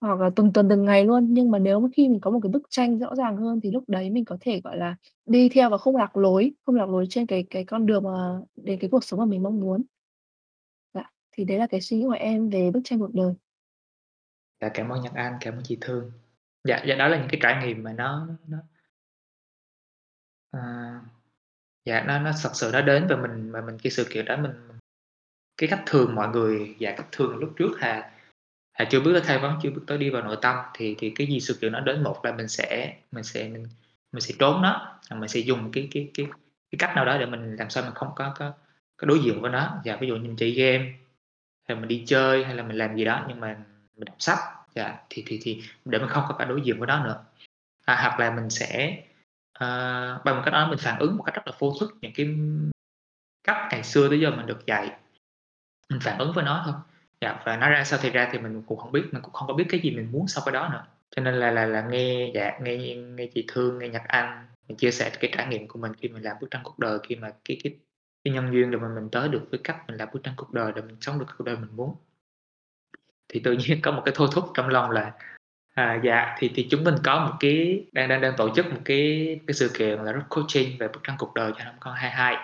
hoặc 0.00 0.20
là 0.20 0.30
từng 0.36 0.52
tuần, 0.54 0.68
từng 0.70 0.84
ngày 0.84 1.04
luôn. 1.06 1.26
Nhưng 1.34 1.50
mà 1.50 1.58
nếu 1.60 1.80
mà 1.80 1.88
khi 1.96 2.08
mình 2.08 2.20
có 2.20 2.30
một 2.32 2.40
cái 2.44 2.50
bức 2.52 2.62
tranh 2.70 2.98
rõ 2.98 3.14
ràng 3.16 3.36
hơn 3.36 3.60
thì 3.62 3.70
lúc 3.72 3.84
đấy 3.88 4.10
mình 4.10 4.24
có 4.24 4.38
thể, 4.40 4.60
gọi 4.64 4.76
là, 4.78 4.96
đi 5.26 5.48
theo 5.50 5.70
và 5.70 5.78
không 5.78 5.96
lạc 5.96 6.16
lối, 6.18 6.52
không 6.66 6.76
lạc 6.76 6.90
lối 6.90 7.06
trên 7.10 7.26
cái 7.26 7.44
cái 7.50 7.64
con 7.66 7.86
đường 7.86 8.04
mà 8.04 8.40
đến 8.56 8.80
cái 8.80 8.90
cuộc 8.90 9.04
sống 9.04 9.20
mà 9.20 9.26
mình 9.26 9.42
mong 9.42 9.60
muốn. 9.60 9.82
Thì 11.32 11.44
đấy 11.44 11.58
là 11.58 11.66
cái 11.66 11.80
suy 11.80 11.96
nghĩ 11.96 12.04
của 12.06 12.16
em 12.20 12.50
về 12.50 12.70
bức 12.70 12.80
tranh 12.84 12.98
cuộc 12.98 13.14
đời. 13.14 13.34
Dạ, 14.60 14.68
cảm 14.74 14.88
ơn 14.88 15.02
Nhật 15.02 15.12
Anh, 15.14 15.36
cảm 15.40 15.54
ơn 15.54 15.62
chị 15.64 15.78
Thương. 15.80 16.12
Dạ, 16.64 16.82
dạ 16.86 16.94
đó 16.94 17.08
là 17.08 17.18
những 17.18 17.28
cái 17.30 17.40
trải 17.42 17.66
nghiệm 17.66 17.82
mà 17.82 17.92
nó 17.92 18.28
nó 18.48 18.58
à, 20.50 20.60
dạ 21.84 22.02
nó 22.02 22.18
nó 22.18 22.32
thật 22.42 22.50
sự 22.54 22.70
nó 22.72 22.80
đến 22.80 23.06
và 23.10 23.16
mình 23.16 23.50
mà 23.50 23.60
mình 23.60 23.78
cái 23.82 23.90
sự 23.90 24.06
kiện 24.10 24.24
đó 24.24 24.36
mình 24.36 24.52
cái 25.56 25.68
cách 25.68 25.82
thường 25.86 26.14
mọi 26.14 26.28
người 26.28 26.76
dạ 26.78 26.94
cách 26.96 27.08
thường 27.12 27.36
lúc 27.36 27.52
trước 27.56 27.70
Hà 27.78 28.12
Hà 28.72 28.84
chưa 28.90 29.00
bước 29.00 29.12
tới 29.12 29.22
khai 29.22 29.38
vấn, 29.38 29.58
chưa 29.62 29.70
bước 29.70 29.84
tới 29.86 29.98
đi 29.98 30.10
vào 30.10 30.22
nội 30.22 30.36
tâm 30.42 30.56
thì 30.74 30.94
thì 30.98 31.12
cái 31.16 31.26
gì 31.26 31.40
sự 31.40 31.58
kiện 31.60 31.72
nó 31.72 31.80
đến 31.80 32.02
một 32.02 32.24
là 32.24 32.32
mình 32.32 32.48
sẽ 32.48 32.96
mình 33.12 33.24
sẽ 33.24 33.48
mình 33.48 33.66
mình 34.12 34.20
sẽ 34.20 34.34
trốn 34.38 34.62
nó, 34.62 35.00
mình 35.10 35.28
sẽ 35.28 35.40
dùng 35.40 35.72
cái 35.72 35.88
cái 35.90 36.10
cái 36.14 36.26
cái 36.70 36.76
cách 36.78 36.92
nào 36.96 37.04
đó 37.04 37.18
để 37.18 37.26
mình 37.26 37.56
làm 37.56 37.70
sao 37.70 37.84
mình 37.84 37.94
không 37.94 38.12
có 38.16 38.34
có 38.38 38.52
có 38.96 39.06
đối 39.06 39.18
diện 39.24 39.40
với 39.40 39.50
nó. 39.50 39.80
Dạ, 39.84 39.96
ví 39.96 40.08
dụ 40.08 40.16
như 40.16 40.22
mình 40.22 40.36
chơi 40.36 40.50
game, 40.50 40.92
là 41.70 41.80
mình 41.80 41.88
đi 41.88 42.04
chơi 42.06 42.44
hay 42.44 42.54
là 42.54 42.62
mình 42.62 42.76
làm 42.76 42.96
gì 42.96 43.04
đó 43.04 43.24
nhưng 43.28 43.40
mà 43.40 43.56
mình 43.96 44.04
đọc 44.04 44.16
sách, 44.18 44.38
dạ, 44.74 44.98
thì 45.10 45.22
thì 45.26 45.40
thì 45.42 45.62
để 45.84 45.98
mình 45.98 46.08
không 46.08 46.24
có 46.28 46.34
phải 46.38 46.46
đối 46.46 46.60
diện 46.60 46.78
với 46.78 46.86
đó 46.86 47.04
nữa. 47.04 47.24
À, 47.84 47.98
hoặc 48.02 48.20
là 48.20 48.30
mình 48.30 48.50
sẽ, 48.50 49.02
uh, 49.56 50.24
bằng 50.24 50.36
một 50.36 50.42
cách 50.44 50.52
đó 50.52 50.68
mình 50.68 50.78
phản 50.78 50.98
ứng 50.98 51.16
một 51.16 51.22
cách 51.22 51.34
rất 51.34 51.46
là 51.46 51.52
vô 51.58 51.74
thức 51.80 51.96
những 52.00 52.12
cái 52.14 52.28
cách 53.44 53.68
ngày 53.70 53.82
xưa 53.82 54.08
tới 54.08 54.20
giờ 54.20 54.30
mình 54.30 54.46
được 54.46 54.66
dạy. 54.66 54.90
Mình 55.88 56.00
phản 56.00 56.18
ứng 56.18 56.32
với 56.32 56.44
nó 56.44 56.62
thôi. 56.66 56.74
Dạ, 57.20 57.42
và 57.44 57.56
nó 57.56 57.70
ra 57.70 57.84
sao 57.84 57.98
thì 58.02 58.10
ra 58.10 58.28
thì 58.32 58.38
mình 58.38 58.62
cũng 58.62 58.78
không 58.78 58.92
biết, 58.92 59.02
mình 59.12 59.22
cũng 59.22 59.32
không 59.32 59.48
có 59.48 59.54
biết 59.54 59.66
cái 59.68 59.80
gì 59.80 59.90
mình 59.90 60.12
muốn 60.12 60.28
sau 60.28 60.42
cái 60.46 60.52
đó 60.52 60.68
nữa. 60.72 60.84
Cho 61.16 61.22
nên 61.22 61.34
là 61.34 61.50
là 61.50 61.66
là 61.66 61.82
nghe 61.90 62.30
dạ, 62.34 62.58
nghe 62.62 62.76
nghe 62.96 63.26
chị 63.34 63.44
Thương, 63.48 63.78
nghe 63.78 63.88
Nhật 63.88 64.02
Anh, 64.08 64.46
mình 64.68 64.76
chia 64.76 64.90
sẻ 64.90 65.10
cái 65.20 65.32
trải 65.36 65.46
nghiệm 65.46 65.68
của 65.68 65.78
mình 65.78 65.92
khi 65.94 66.08
mình 66.08 66.22
làm 66.22 66.36
bức 66.40 66.50
tranh 66.50 66.62
cuộc 66.64 66.78
đời, 66.78 66.98
khi 67.02 67.16
mà 67.16 67.30
cái 67.44 67.58
cái 67.64 67.74
cái 68.24 68.34
nhân 68.34 68.52
duyên 68.52 68.70
để 68.70 68.78
mà 68.78 68.88
mình 68.94 69.08
tới 69.12 69.28
được 69.28 69.42
với 69.50 69.60
cách 69.64 69.76
mình 69.86 69.96
làm 69.96 70.08
bức 70.12 70.22
tranh 70.22 70.34
cuộc 70.36 70.52
đời 70.52 70.72
để 70.76 70.82
mình 70.82 70.96
sống 71.00 71.18
được 71.18 71.26
cuộc 71.38 71.44
đời 71.44 71.56
mình 71.56 71.76
muốn. 71.76 71.96
Thì 73.28 73.40
tự 73.40 73.52
nhiên 73.52 73.80
có 73.82 73.90
một 73.90 74.02
cái 74.04 74.14
thôi 74.16 74.28
thúc 74.32 74.44
trong 74.54 74.68
lòng 74.68 74.90
là, 74.90 75.12
à, 75.74 76.00
dạ, 76.04 76.36
thì 76.38 76.50
thì 76.54 76.66
chúng 76.70 76.84
mình 76.84 76.94
có 77.04 77.26
một 77.26 77.36
cái 77.40 77.86
đang 77.92 78.08
đang 78.08 78.20
đang 78.20 78.34
tổ 78.36 78.54
chức 78.54 78.66
một 78.66 78.80
cái 78.84 79.40
cái 79.46 79.54
sự 79.54 79.70
kiện 79.74 79.98
là 79.98 80.12
rất 80.12 80.22
coaching 80.28 80.78
về 80.78 80.88
bức 80.88 81.00
tranh 81.04 81.16
cuộc 81.18 81.34
đời 81.34 81.52
cho 81.58 81.64
năm 81.64 81.74
con 81.80 81.94
22. 81.94 82.36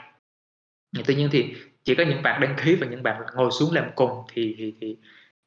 Nhưng 0.93 1.05
tuy 1.07 1.15
nhiên 1.15 1.29
thì 1.33 1.55
chỉ 1.85 1.95
có 1.95 2.05
những 2.05 2.23
bạn 2.23 2.41
đăng 2.41 2.57
ký 2.65 2.77
và 2.77 2.87
những 2.87 3.03
bạn 3.03 3.23
ngồi 3.35 3.51
xuống 3.51 3.75
làm 3.75 3.91
cùng 3.95 4.25
thì 4.33 4.55
thì 4.59 4.75
thì 4.81 4.97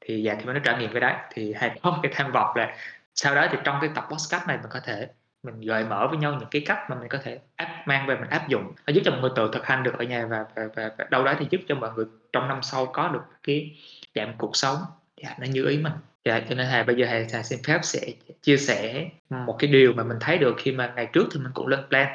thì 0.02 0.24
dạ 0.24 0.36
thì 0.40 0.46
mới 0.46 0.54
nó 0.54 0.60
trải 0.64 0.80
nghiệm 0.80 0.92
cái 0.92 1.02
đấy 1.02 1.14
thì 1.32 1.54
hay 1.54 1.80
có 1.84 1.92
một 1.92 2.00
cái 2.04 2.12
tham 2.16 2.32
vọng 2.32 2.56
là 2.56 2.78
sau 3.16 3.36
đó 3.36 3.48
thì 3.52 3.58
trong 3.64 3.78
cái 3.82 3.90
tập 3.96 4.08
podcast 4.12 4.48
này 4.48 4.58
mình 4.58 4.70
có 4.70 4.80
thể 4.80 5.08
mình 5.44 5.62
gợi 5.62 5.84
mở 5.84 6.08
với 6.08 6.18
nhau 6.18 6.38
những 6.40 6.50
cái 6.52 6.62
cách 6.66 6.90
mà 6.90 6.96
mình 6.96 7.10
có 7.10 7.18
thể 7.24 7.40
áp 7.56 7.84
mang 7.86 8.08
về 8.08 8.16
mình 8.16 8.30
áp 8.30 8.48
dụng. 8.48 8.74
Nó 8.88 8.94
giúp 8.94 9.02
cho 9.06 9.12
mọi 9.12 9.22
người 9.22 9.32
tự 9.36 9.50
thực 9.54 9.66
hành 9.66 9.84
được 9.84 9.94
ở 9.98 10.04
nhà 10.04 10.26
và 10.26 10.46
và, 10.56 10.64
và, 10.76 10.92
và 10.98 11.08
đâu 11.12 11.24
đó 11.24 11.34
thì 11.40 11.46
giúp 11.50 11.62
cho 11.68 11.76
mọi 11.76 11.92
người 11.96 12.06
trong 12.34 12.48
năm 12.48 12.62
sau 12.62 12.86
có 12.86 13.08
được 13.08 13.24
cái 13.44 13.78
dạng 14.16 14.36
cuộc 14.38 14.56
sống. 14.56 14.78
Dạ, 15.24 15.36
nó 15.40 15.48
như 15.48 15.66
ý 15.66 15.78
mình. 15.78 15.94
Dạ 16.26 16.40
cho 16.50 16.56
nên 16.56 16.68
hà 16.68 16.84
bây 16.84 16.96
giờ 16.96 17.06
hà, 17.06 17.26
hà 17.34 17.44
xin 17.44 17.60
phép 17.64 17.80
sẽ 17.84 18.00
chia 18.42 18.58
sẻ 18.58 19.10
một 19.30 19.56
cái 19.60 19.72
điều 19.72 19.94
mà 19.94 20.04
mình 20.04 20.18
thấy 20.22 20.38
được 20.38 20.56
khi 20.58 20.72
mà 20.72 20.94
ngày 20.96 21.10
trước 21.14 21.28
thì 21.32 21.40
mình 21.40 21.52
cũng 21.54 21.68
lên 21.68 21.80
plan. 21.90 22.08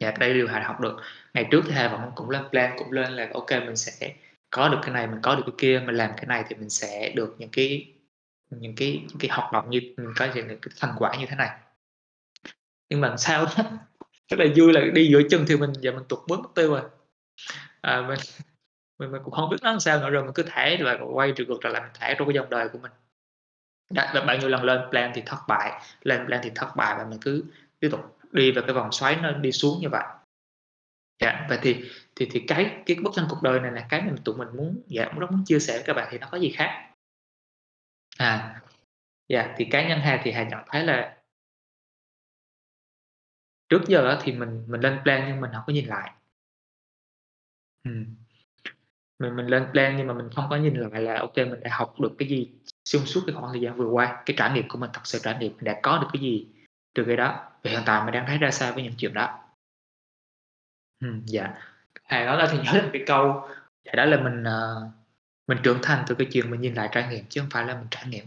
Dạ 0.00 0.12
đây 0.18 0.34
điều 0.34 0.48
hà 0.48 0.60
học 0.60 0.80
được. 0.80 1.00
Ngày 1.34 1.46
trước 1.50 1.62
thì 1.66 1.72
hà 1.72 1.88
vẫn 1.88 2.10
cũng 2.14 2.30
lên 2.30 2.42
plan 2.50 2.72
cũng 2.78 2.92
lên 2.92 3.12
là 3.12 3.28
ok 3.34 3.50
mình 3.50 3.76
sẽ 3.76 4.14
có 4.50 4.68
được 4.68 4.78
cái 4.82 4.90
này 4.90 5.06
mình 5.06 5.20
có 5.22 5.34
được 5.34 5.42
cái 5.46 5.54
kia 5.58 5.82
mình 5.86 5.94
làm 5.94 6.10
cái 6.16 6.26
này 6.26 6.44
thì 6.48 6.56
mình 6.56 6.70
sẽ 6.70 7.12
được 7.16 7.34
những 7.38 7.50
cái 7.52 7.92
những 8.50 8.74
cái 8.76 9.02
những 9.08 9.18
cái 9.18 9.30
hoạt 9.30 9.52
động 9.52 9.70
như 9.70 9.80
mình 9.96 10.12
có 10.16 10.28
những 10.34 10.48
cái 10.48 10.56
thành 10.80 10.94
quả 10.98 11.16
như 11.16 11.26
thế 11.26 11.36
này 11.36 11.50
nhưng 12.92 13.00
mà 13.00 13.16
sao 13.16 13.44
đó? 13.44 13.64
Rất 14.28 14.38
là 14.38 14.46
vui 14.56 14.72
là 14.72 14.80
đi 14.94 15.08
giữa 15.12 15.22
chừng 15.30 15.44
thì 15.48 15.56
mình 15.56 15.72
giờ 15.80 15.92
mình 15.92 16.04
tụt 16.08 16.18
bước 16.28 16.40
mất 16.40 16.48
tiêu 16.54 16.70
rồi. 16.70 16.82
À, 17.80 18.04
mình, 18.08 18.18
mình 18.98 19.12
mình 19.12 19.22
cũng 19.24 19.34
không 19.34 19.50
biết 19.50 19.56
nó 19.62 19.70
làm 19.70 19.80
sao 19.80 20.00
nữa 20.00 20.10
rồi 20.10 20.24
mình 20.24 20.32
cứ 20.34 20.42
thả 20.42 20.70
và 20.84 20.98
quay 21.12 21.32
ngược 21.38 21.58
trở 21.62 21.68
lại 21.68 21.82
mình 21.82 21.90
thả 21.94 22.14
trong 22.18 22.28
cái 22.28 22.34
dòng 22.34 22.50
đời 22.50 22.68
của 22.68 22.78
mình. 22.78 22.92
Đã, 23.90 24.24
bao 24.26 24.36
nhiêu 24.36 24.48
lần 24.48 24.64
lên 24.64 24.80
plan 24.90 25.12
thì 25.14 25.22
thất 25.26 25.38
bại 25.48 25.82
lên 26.02 26.26
plan 26.26 26.40
thì 26.44 26.50
thất 26.54 26.76
bại 26.76 26.94
và 26.98 27.04
mình 27.04 27.18
cứ 27.22 27.44
tiếp 27.80 27.88
tục 27.92 28.18
đi 28.32 28.52
vào 28.52 28.64
cái 28.66 28.74
vòng 28.74 28.92
xoáy 28.92 29.16
nó 29.16 29.32
đi 29.32 29.52
xuống 29.52 29.78
như 29.80 29.88
vậy. 29.88 30.04
Dạ 31.20 31.46
và 31.50 31.58
thì 31.62 31.90
thì 32.16 32.28
thì 32.30 32.44
cái 32.48 32.82
cái 32.86 32.96
bức 33.02 33.10
tranh 33.14 33.26
cuộc 33.30 33.42
đời 33.42 33.60
này 33.60 33.72
là 33.72 33.86
cái 33.88 34.02
mà 34.02 34.12
tụi 34.24 34.36
mình 34.36 34.48
muốn 34.56 34.82
dạ 34.86 35.12
muốn 35.12 35.26
muốn 35.30 35.44
chia 35.44 35.58
sẻ 35.58 35.74
với 35.74 35.82
các 35.86 35.94
bạn 35.94 36.08
thì 36.10 36.18
nó 36.18 36.28
có 36.30 36.38
gì 36.38 36.50
khác? 36.50 36.90
À 38.18 38.60
dạ 39.28 39.54
thì 39.56 39.64
cá 39.64 39.88
nhân 39.88 40.00
hà 40.00 40.20
thì 40.24 40.32
hà 40.32 40.42
nhận 40.42 40.60
thấy 40.68 40.84
là 40.84 41.16
trước 43.72 43.88
giờ 43.88 44.18
thì 44.22 44.32
mình 44.32 44.64
mình 44.66 44.80
lên 44.80 44.98
plan 45.02 45.24
nhưng 45.28 45.40
mình 45.40 45.50
không 45.52 45.62
có 45.66 45.72
nhìn 45.72 45.86
lại. 45.86 46.12
Ừm. 47.84 48.06
mình 49.18 49.36
mình 49.36 49.46
lên 49.46 49.66
plan 49.72 49.96
nhưng 49.96 50.06
mà 50.06 50.14
mình 50.14 50.28
không 50.34 50.46
có 50.50 50.56
nhìn 50.56 50.74
lại 50.74 51.02
là 51.02 51.18
ok 51.18 51.36
mình 51.36 51.60
đã 51.60 51.70
học 51.72 52.00
được 52.00 52.12
cái 52.18 52.28
gì 52.28 52.50
xuyên 52.84 53.02
suốt 53.04 53.20
cái 53.26 53.34
khoảng 53.34 53.52
thời 53.52 53.60
gian 53.60 53.76
vừa 53.76 53.88
qua 53.88 54.22
cái 54.26 54.34
trải 54.38 54.52
nghiệm 54.52 54.68
của 54.68 54.78
mình 54.78 54.90
thật 54.92 55.00
sự 55.04 55.18
trải 55.22 55.36
nghiệm 55.38 55.52
mình 55.56 55.64
đã 55.64 55.80
có 55.82 55.98
được 55.98 56.06
cái 56.12 56.22
gì 56.22 56.46
từ 56.94 57.04
cái 57.04 57.16
đó. 57.16 57.50
Và 57.64 57.70
hiện 57.70 57.80
tại 57.86 58.04
mình 58.04 58.14
đang 58.14 58.26
thấy 58.26 58.38
ra 58.38 58.50
sao 58.50 58.72
với 58.72 58.82
những 58.82 58.94
chuyện 58.96 59.14
đó. 59.14 59.38
Ừm, 61.00 61.22
dạ. 61.26 61.54
Hay 62.04 62.26
nói 62.26 62.36
là 62.36 62.48
thì 62.52 62.58
nhớ 62.58 62.72
đến 62.72 62.90
cái 62.92 63.02
câu 63.06 63.48
dạ 63.84 63.92
đó 63.92 64.04
là 64.04 64.20
mình 64.20 64.42
uh, 64.42 64.92
mình 65.46 65.58
trưởng 65.62 65.78
thành 65.82 66.04
từ 66.06 66.14
cái 66.14 66.28
chuyện 66.32 66.50
mình 66.50 66.60
nhìn 66.60 66.74
lại 66.74 66.88
trải 66.92 67.08
nghiệm 67.08 67.24
chứ 67.28 67.40
không 67.40 67.50
phải 67.50 67.66
là 67.66 67.74
mình 67.74 67.88
trải 67.90 68.06
nghiệm. 68.06 68.24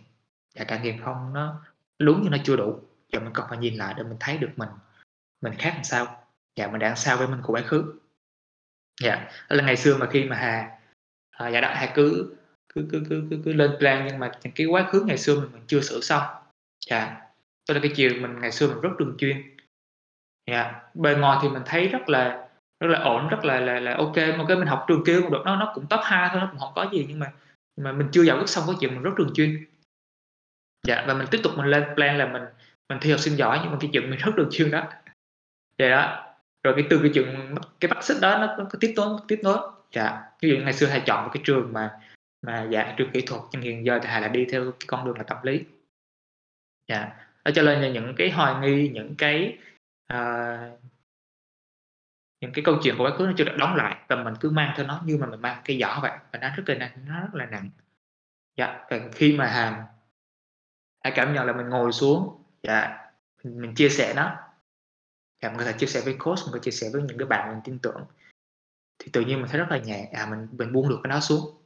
Dạ 0.55 0.63
trải 0.63 0.79
nghiệm 0.79 1.03
không 1.03 1.33
nó 1.33 1.61
đúng 1.99 2.23
như 2.23 2.29
nó 2.29 2.37
chưa 2.43 2.55
đủ. 2.55 2.79
Giờ 3.11 3.19
mình 3.19 3.33
cần 3.33 3.45
phải 3.49 3.57
nhìn 3.57 3.75
lại 3.75 3.93
để 3.97 4.03
mình 4.03 4.17
thấy 4.19 4.37
được 4.37 4.49
mình 4.55 4.69
mình 5.41 5.53
khác 5.57 5.71
làm 5.75 5.83
sao? 5.83 6.27
Dạ 6.55 6.67
mình 6.67 6.79
đang 6.79 6.95
sao 6.95 7.17
với 7.17 7.27
mình 7.27 7.41
của 7.43 7.53
quá 7.53 7.61
khứ. 7.61 7.99
Dạ 9.01 9.15
đó 9.49 9.55
là 9.55 9.63
ngày 9.63 9.77
xưa 9.77 9.97
mà 9.97 10.07
khi 10.11 10.23
mà 10.23 10.35
hà 10.35 10.79
à, 11.31 11.47
dạ 11.47 11.61
đó 11.61 11.71
hà 11.73 11.91
cứ 11.95 12.35
cứ 12.75 12.87
cứ 12.91 13.03
cứ 13.09 13.27
cứ, 13.29 13.41
cứ 13.45 13.53
lên 13.53 13.71
plan 13.79 14.05
nhưng 14.07 14.19
mà 14.19 14.31
những 14.43 14.53
cái 14.55 14.67
quá 14.67 14.89
khứ 14.91 15.03
ngày 15.07 15.17
xưa 15.17 15.39
mình, 15.39 15.49
mình 15.53 15.63
chưa 15.67 15.81
sửa 15.81 15.99
xong. 16.01 16.23
Dạ 16.89 17.21
đó 17.69 17.73
là 17.73 17.79
cái 17.83 17.91
chiều 17.95 18.11
mình 18.19 18.39
ngày 18.41 18.51
xưa 18.51 18.67
mình 18.67 18.81
rất 18.81 18.89
đường 18.99 19.15
chuyên. 19.17 19.57
Dạ 20.51 20.81
bề 20.93 21.15
ngoài 21.15 21.39
thì 21.41 21.49
mình 21.49 21.63
thấy 21.65 21.87
rất 21.87 22.09
là 22.09 22.47
rất 22.79 22.87
là 22.87 22.99
ổn 22.99 23.27
rất 23.27 23.45
là 23.45 23.59
là, 23.59 23.79
là 23.79 23.95
ok. 23.95 24.15
Mà 24.15 24.45
cái 24.47 24.57
mình 24.57 24.67
học 24.67 24.85
trường 24.87 25.03
kia 25.05 25.21
cũng 25.21 25.31
được 25.31 25.41
nó 25.45 25.55
nó 25.55 25.71
cũng 25.75 25.87
top 25.87 25.99
2 26.03 26.29
thôi 26.31 26.41
nó 26.41 26.47
cũng 26.51 26.59
không 26.59 26.73
có 26.75 26.89
gì 26.93 27.05
nhưng 27.09 27.19
mà 27.19 27.31
mà 27.81 27.91
mình 27.91 28.07
chưa 28.11 28.23
giải 28.23 28.37
quyết 28.37 28.49
xong 28.49 28.63
cái 28.67 28.75
chuyện 28.79 28.93
mình 28.93 29.03
rất 29.03 29.11
trường 29.17 29.33
chuyên. 29.33 29.65
Dạ 30.87 31.05
và 31.07 31.13
mình 31.13 31.27
tiếp 31.31 31.39
tục 31.43 31.53
mình 31.57 31.65
lên 31.65 31.83
plan 31.95 32.17
là 32.17 32.27
mình 32.27 32.43
mình 32.89 32.97
thi 33.01 33.11
học 33.11 33.19
sinh 33.19 33.37
giỏi 33.37 33.59
nhưng 33.63 33.71
mà 33.71 33.77
cái 33.81 33.89
chuyện 33.93 34.09
mình 34.09 34.19
rất 34.19 34.35
đường 34.35 34.49
chuyên 34.51 34.71
đó 34.71 34.87
vậy 35.77 35.89
đó 35.89 36.21
rồi 36.63 36.73
cái 36.77 36.85
từ 36.89 36.99
cái 37.01 37.11
chuyện 37.13 37.55
cái 37.79 37.89
bắt 37.89 38.03
xích 38.03 38.17
đó 38.21 38.37
nó 38.37 38.65
có 38.69 38.77
tiếp 38.81 38.93
nối 38.95 39.19
tiếp 39.27 39.39
nối. 39.43 39.57
Dạ. 39.91 40.23
Ví 40.41 40.49
dụ 40.49 40.57
ngày 40.57 40.73
xưa 40.73 40.87
thầy 40.87 40.99
chọn 40.99 41.23
một 41.23 41.29
cái 41.33 41.43
trường 41.45 41.73
mà 41.73 41.99
mà 42.41 42.67
dạ 42.71 42.93
trường 42.97 43.11
kỹ 43.11 43.21
thuật 43.27 43.41
nhưng 43.51 43.61
hiện 43.61 43.85
giờ 43.85 43.99
thì 44.01 44.09
thầy 44.11 44.21
lại 44.21 44.29
đi 44.29 44.45
theo 44.51 44.71
cái 44.71 44.87
con 44.87 45.05
đường 45.05 45.17
là 45.17 45.23
tâm 45.23 45.37
lý. 45.43 45.65
Dạ. 46.87 47.11
Đó 47.45 47.51
cho 47.55 47.61
nên 47.61 47.81
là 47.81 47.89
những 47.89 48.13
cái 48.17 48.31
hoài 48.31 48.55
nghi 48.61 48.89
những 48.89 49.15
cái 49.17 49.57
uh, 50.13 50.79
những 52.41 52.51
cái 52.53 52.63
câu 52.65 52.77
chuyện 52.83 52.95
của 52.97 53.03
quá 53.03 53.17
khứ 53.17 53.25
nó 53.25 53.33
chưa 53.37 53.43
được 53.43 53.55
đóng 53.57 53.75
lại 53.75 53.97
và 54.07 54.15
mình 54.15 54.33
cứ 54.39 54.49
mang 54.49 54.73
theo 54.77 54.85
nó 54.87 55.01
như 55.05 55.17
mà 55.17 55.27
mình 55.27 55.41
mang 55.41 55.61
cái 55.65 55.79
giỏ 55.81 55.99
vậy. 56.01 56.11
Và 56.31 56.39
nó 56.39 56.49
rất 56.55 56.63
là 56.67 56.75
nặng 56.75 56.91
nó 57.07 57.19
rất 57.19 57.33
là 57.35 57.45
nặng. 57.45 57.69
Dạ. 58.57 58.85
Và 58.89 58.99
khi 59.13 59.37
mà 59.37 59.47
hàm 59.47 59.73
hãy 61.03 61.13
cảm 61.15 61.33
nhận 61.33 61.45
là 61.45 61.53
mình 61.53 61.69
ngồi 61.69 61.91
xuống 61.91 62.43
dạ 62.63 62.97
mình, 63.43 63.61
mình 63.61 63.75
chia 63.75 63.89
sẻ 63.89 64.13
nó 64.15 64.35
dạ, 65.41 65.49
mình 65.49 65.57
có 65.57 65.65
thể 65.65 65.73
chia 65.77 65.87
sẻ 65.87 66.01
với 66.05 66.15
coach 66.19 66.39
mình 66.45 66.53
có 66.53 66.59
chia 66.59 66.71
sẻ 66.71 66.89
với 66.93 67.01
những 67.01 67.17
cái 67.17 67.27
bạn 67.27 67.49
mình 67.49 67.61
tin 67.63 67.79
tưởng. 67.79 68.05
Thì 68.99 69.09
tự 69.13 69.21
nhiên 69.21 69.41
mình 69.41 69.47
thấy 69.51 69.59
rất 69.59 69.67
là 69.69 69.77
nhẹ. 69.77 70.09
À 70.13 70.25
mình 70.29 70.47
mình 70.51 70.73
buông 70.73 70.89
được 70.89 70.99
cái 71.03 71.09
đó 71.09 71.19
xuống. 71.19 71.61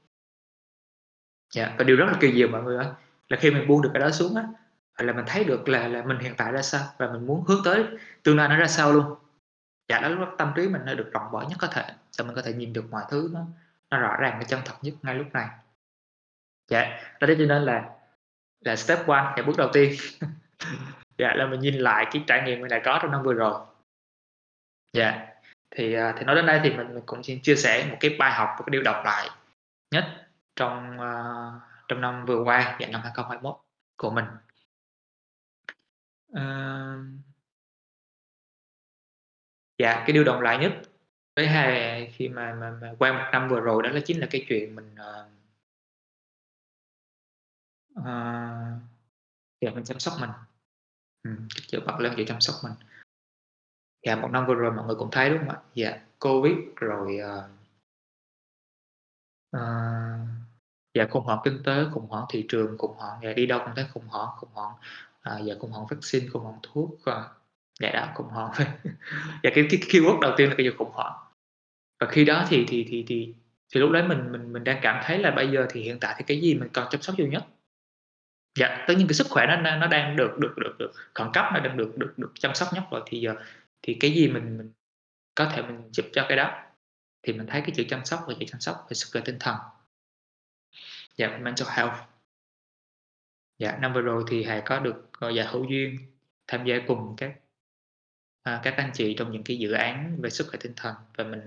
Dạ 1.53 1.75
và 1.77 1.83
điều 1.83 1.97
rất 1.97 2.05
là 2.05 2.17
kỳ 2.19 2.33
diệu 2.33 2.47
mọi 2.47 2.63
người 2.63 2.77
ơi 2.77 2.87
là 3.29 3.37
khi 3.41 3.51
mình 3.51 3.67
buông 3.67 3.81
được 3.81 3.89
cái 3.93 3.99
đó 4.01 4.11
xuống 4.11 4.35
á 4.35 4.43
là 5.03 5.13
mình 5.13 5.25
thấy 5.27 5.43
được 5.43 5.69
là 5.69 5.87
là 5.87 6.03
mình 6.03 6.19
hiện 6.19 6.33
tại 6.37 6.51
ra 6.51 6.61
sao 6.61 6.83
và 6.97 7.11
mình 7.11 7.25
muốn 7.25 7.43
hướng 7.47 7.61
tới 7.65 7.85
tương 8.23 8.37
lai 8.37 8.49
nó 8.49 8.57
ra 8.57 8.67
sao 8.67 8.93
luôn. 8.93 9.15
Dạ 9.89 9.99
đó 9.99 10.09
lúc 10.09 10.29
tâm 10.37 10.53
trí 10.55 10.67
mình 10.67 10.81
nó 10.85 10.93
được 10.93 11.09
rộng 11.13 11.31
mở 11.31 11.45
nhất 11.49 11.57
có 11.59 11.67
thể. 11.67 11.83
Cho 12.11 12.23
mình 12.23 12.35
có 12.35 12.41
thể 12.41 12.53
nhìn 12.53 12.73
được 12.73 12.91
mọi 12.91 13.03
thứ 13.09 13.29
nó 13.33 13.45
nó 13.89 13.99
rõ 13.99 14.17
ràng 14.19 14.39
nó 14.39 14.43
chân 14.43 14.61
thật 14.65 14.75
nhất 14.81 14.93
ngay 15.01 15.15
lúc 15.15 15.27
này. 15.33 15.49
Dạ 16.67 17.01
đó 17.19 17.27
cho 17.27 17.45
nên 17.45 17.63
là 17.63 17.89
là 18.59 18.75
step 18.75 19.07
one 19.07 19.33
là 19.37 19.43
bước 19.47 19.57
đầu 19.57 19.69
tiên. 19.73 19.93
dạ 21.19 21.33
là 21.35 21.47
mình 21.47 21.59
nhìn 21.59 21.75
lại 21.75 22.05
cái 22.11 22.23
trải 22.27 22.41
nghiệm 22.45 22.61
mình 22.61 22.69
đã 22.69 22.81
có 22.85 22.99
trong 23.01 23.11
năm 23.11 23.23
vừa 23.23 23.33
rồi. 23.33 23.65
Dạ 24.93 25.27
thì 25.71 25.93
à, 25.93 26.15
thì 26.17 26.25
nói 26.25 26.35
đến 26.35 26.45
đây 26.45 26.59
thì 26.63 26.69
mình, 26.77 26.93
mình 26.93 27.03
cũng 27.05 27.23
xin 27.23 27.41
chia 27.41 27.55
sẻ 27.55 27.87
một 27.91 27.97
cái 27.99 28.15
bài 28.19 28.31
học 28.31 28.49
một 28.57 28.63
cái 28.67 28.71
điều 28.71 28.81
đọc 28.83 29.01
lại 29.05 29.29
nhất 29.91 30.27
trong 30.55 30.97
uh, 30.99 31.61
trong 31.87 32.01
năm 32.01 32.25
vừa 32.25 32.43
qua 32.43 32.77
dạ 32.79 32.87
năm 32.87 33.01
2021 33.01 33.55
của 33.97 34.09
mình. 34.09 34.25
Uh, 36.31 37.21
dạ 39.77 40.03
cái 40.07 40.13
điều 40.13 40.23
động 40.23 40.41
lại 40.41 40.57
nhất 40.57 40.73
với 41.35 41.47
hai 41.47 42.11
khi 42.15 42.29
mà, 42.29 42.53
mà, 42.53 42.71
mà 42.81 42.93
qua 42.99 43.13
một 43.13 43.29
năm 43.31 43.49
vừa 43.49 43.59
rồi 43.59 43.83
đó 43.83 43.89
là 43.89 43.99
chính 44.05 44.19
là 44.19 44.27
cái 44.31 44.45
chuyện 44.49 44.75
mình 44.75 44.95
uh, 44.95 45.31
uh, 47.99 48.81
dạ 49.61 49.71
mình 49.75 49.83
chăm 49.83 49.99
sóc 49.99 50.13
mình 50.19 50.29
ừ, 51.23 51.31
chữa 51.67 51.79
bật 51.79 51.99
lên 51.99 52.13
chịu 52.15 52.25
chăm 52.25 52.41
sóc 52.41 52.55
mình. 52.63 52.73
Dạ 54.05 54.15
một 54.15 54.31
năm 54.31 54.45
vừa 54.47 54.53
rồi 54.53 54.71
mọi 54.71 54.85
người 54.85 54.95
cũng 54.95 55.11
thấy 55.11 55.29
đúng 55.29 55.39
không 55.39 55.49
ạ? 55.49 55.57
Dạ 55.73 55.99
covid 56.19 56.55
rồi 56.75 57.17
uh, 57.17 57.43
uh, 59.57 60.27
dạ 60.93 61.07
khủng 61.09 61.23
hoảng 61.23 61.39
kinh 61.43 61.63
tế 61.63 61.85
khủng 61.91 62.07
hoảng 62.07 62.25
thị 62.29 62.45
trường 62.49 62.77
khủng 62.77 62.97
hoảng 62.97 63.19
dạ 63.23 63.33
đi 63.33 63.45
đâu 63.45 63.59
cũng 63.65 63.75
thấy 63.75 63.85
khủng 63.93 64.07
hoảng 64.07 64.29
khủng 64.37 64.49
hoảng 64.53 64.73
uh, 65.35 65.45
dạ 65.45 65.53
khủng 65.59 65.71
hoảng 65.71 65.85
vaccine 65.89 66.27
khủng 66.27 66.43
hoảng 66.43 66.59
thuốc 66.63 66.89
uh, 66.91 67.39
dạ 67.79 67.91
đó 67.91 68.07
khủng 68.15 68.27
hoảng. 68.27 68.51
Dạ 69.43 69.49
cái, 69.55 69.67
cái 69.69 69.79
keyword 69.89 70.19
đầu 70.19 70.33
tiên 70.37 70.49
là 70.49 70.55
cái 70.57 70.65
gì 70.65 70.71
khủng 70.77 70.91
hoảng. 70.93 71.13
Và 71.99 72.07
khi 72.07 72.25
đó 72.25 72.45
thì 72.49 72.65
thì 72.67 72.85
thì 72.89 73.05
thì 73.07 73.33
thì 73.73 73.79
lúc 73.79 73.91
đấy 73.91 74.07
mình 74.07 74.31
mình 74.31 74.53
mình 74.53 74.63
đang 74.63 74.79
cảm 74.81 75.03
thấy 75.05 75.19
là 75.19 75.31
bây 75.31 75.51
giờ 75.51 75.67
thì 75.69 75.81
hiện 75.81 75.97
tại 75.99 76.15
thì 76.17 76.23
cái 76.27 76.41
gì 76.41 76.53
mình 76.53 76.69
cần 76.73 76.87
chăm 76.91 77.01
sóc 77.01 77.15
nhiều 77.17 77.27
nhất? 77.27 77.45
Dạ 78.55 78.85
tất 78.87 78.93
nhiên 78.97 79.07
cái 79.07 79.13
sức 79.13 79.27
khỏe 79.29 79.45
nó 79.45 79.55
nó 79.55 79.87
đang 79.87 80.15
được 80.15 80.37
được 80.39 80.53
được 80.57 80.75
được 80.79 80.91
khẩn 81.13 81.27
cấp 81.33 81.45
nó 81.53 81.59
đang 81.59 81.77
được 81.77 81.97
được 81.97 82.13
được 82.17 82.31
chăm 82.39 82.55
sóc 82.55 82.69
nhất 82.73 82.83
rồi 82.91 83.01
thì 83.05 83.19
giờ 83.19 83.35
thì 83.81 83.97
cái 83.99 84.11
gì 84.11 84.27
mình 84.27 84.57
mình 84.57 84.71
có 85.39 85.49
thể 85.53 85.61
mình 85.61 85.89
giúp 85.91 86.05
cho 86.13 86.25
cái 86.27 86.37
đó. 86.37 86.63
Thì 87.23 87.33
mình 87.33 87.47
thấy 87.47 87.61
cái 87.61 87.71
chữ 87.75 87.83
chăm 87.89 88.05
sóc 88.05 88.23
và 88.27 88.33
chữ 88.39 88.45
chăm 88.47 88.61
sóc 88.61 88.85
về 88.89 88.93
sức 88.93 89.09
khỏe 89.11 89.21
tinh 89.25 89.37
thần. 89.39 89.55
Dạ 91.15 91.37
mental 91.37 91.67
health. 91.71 91.93
Dạ 93.57 93.77
năm 93.81 93.93
vừa 93.93 94.01
rồi 94.01 94.23
thì 94.27 94.43
hà 94.43 94.63
có 94.65 94.79
được 94.79 95.13
gọi 95.13 95.35
dạ 95.35 95.43
hữu 95.43 95.69
duyên 95.69 95.97
tham 96.47 96.65
gia 96.65 96.75
cùng 96.87 97.15
các 97.17 97.39
à, 98.43 98.59
các 98.63 98.73
anh 98.77 98.91
chị 98.93 99.15
trong 99.17 99.31
những 99.31 99.43
cái 99.43 99.57
dự 99.57 99.71
án 99.71 100.21
về 100.21 100.29
sức 100.29 100.47
khỏe 100.49 100.59
tinh 100.61 100.73
thần 100.75 100.95
và 101.15 101.23
mình 101.23 101.41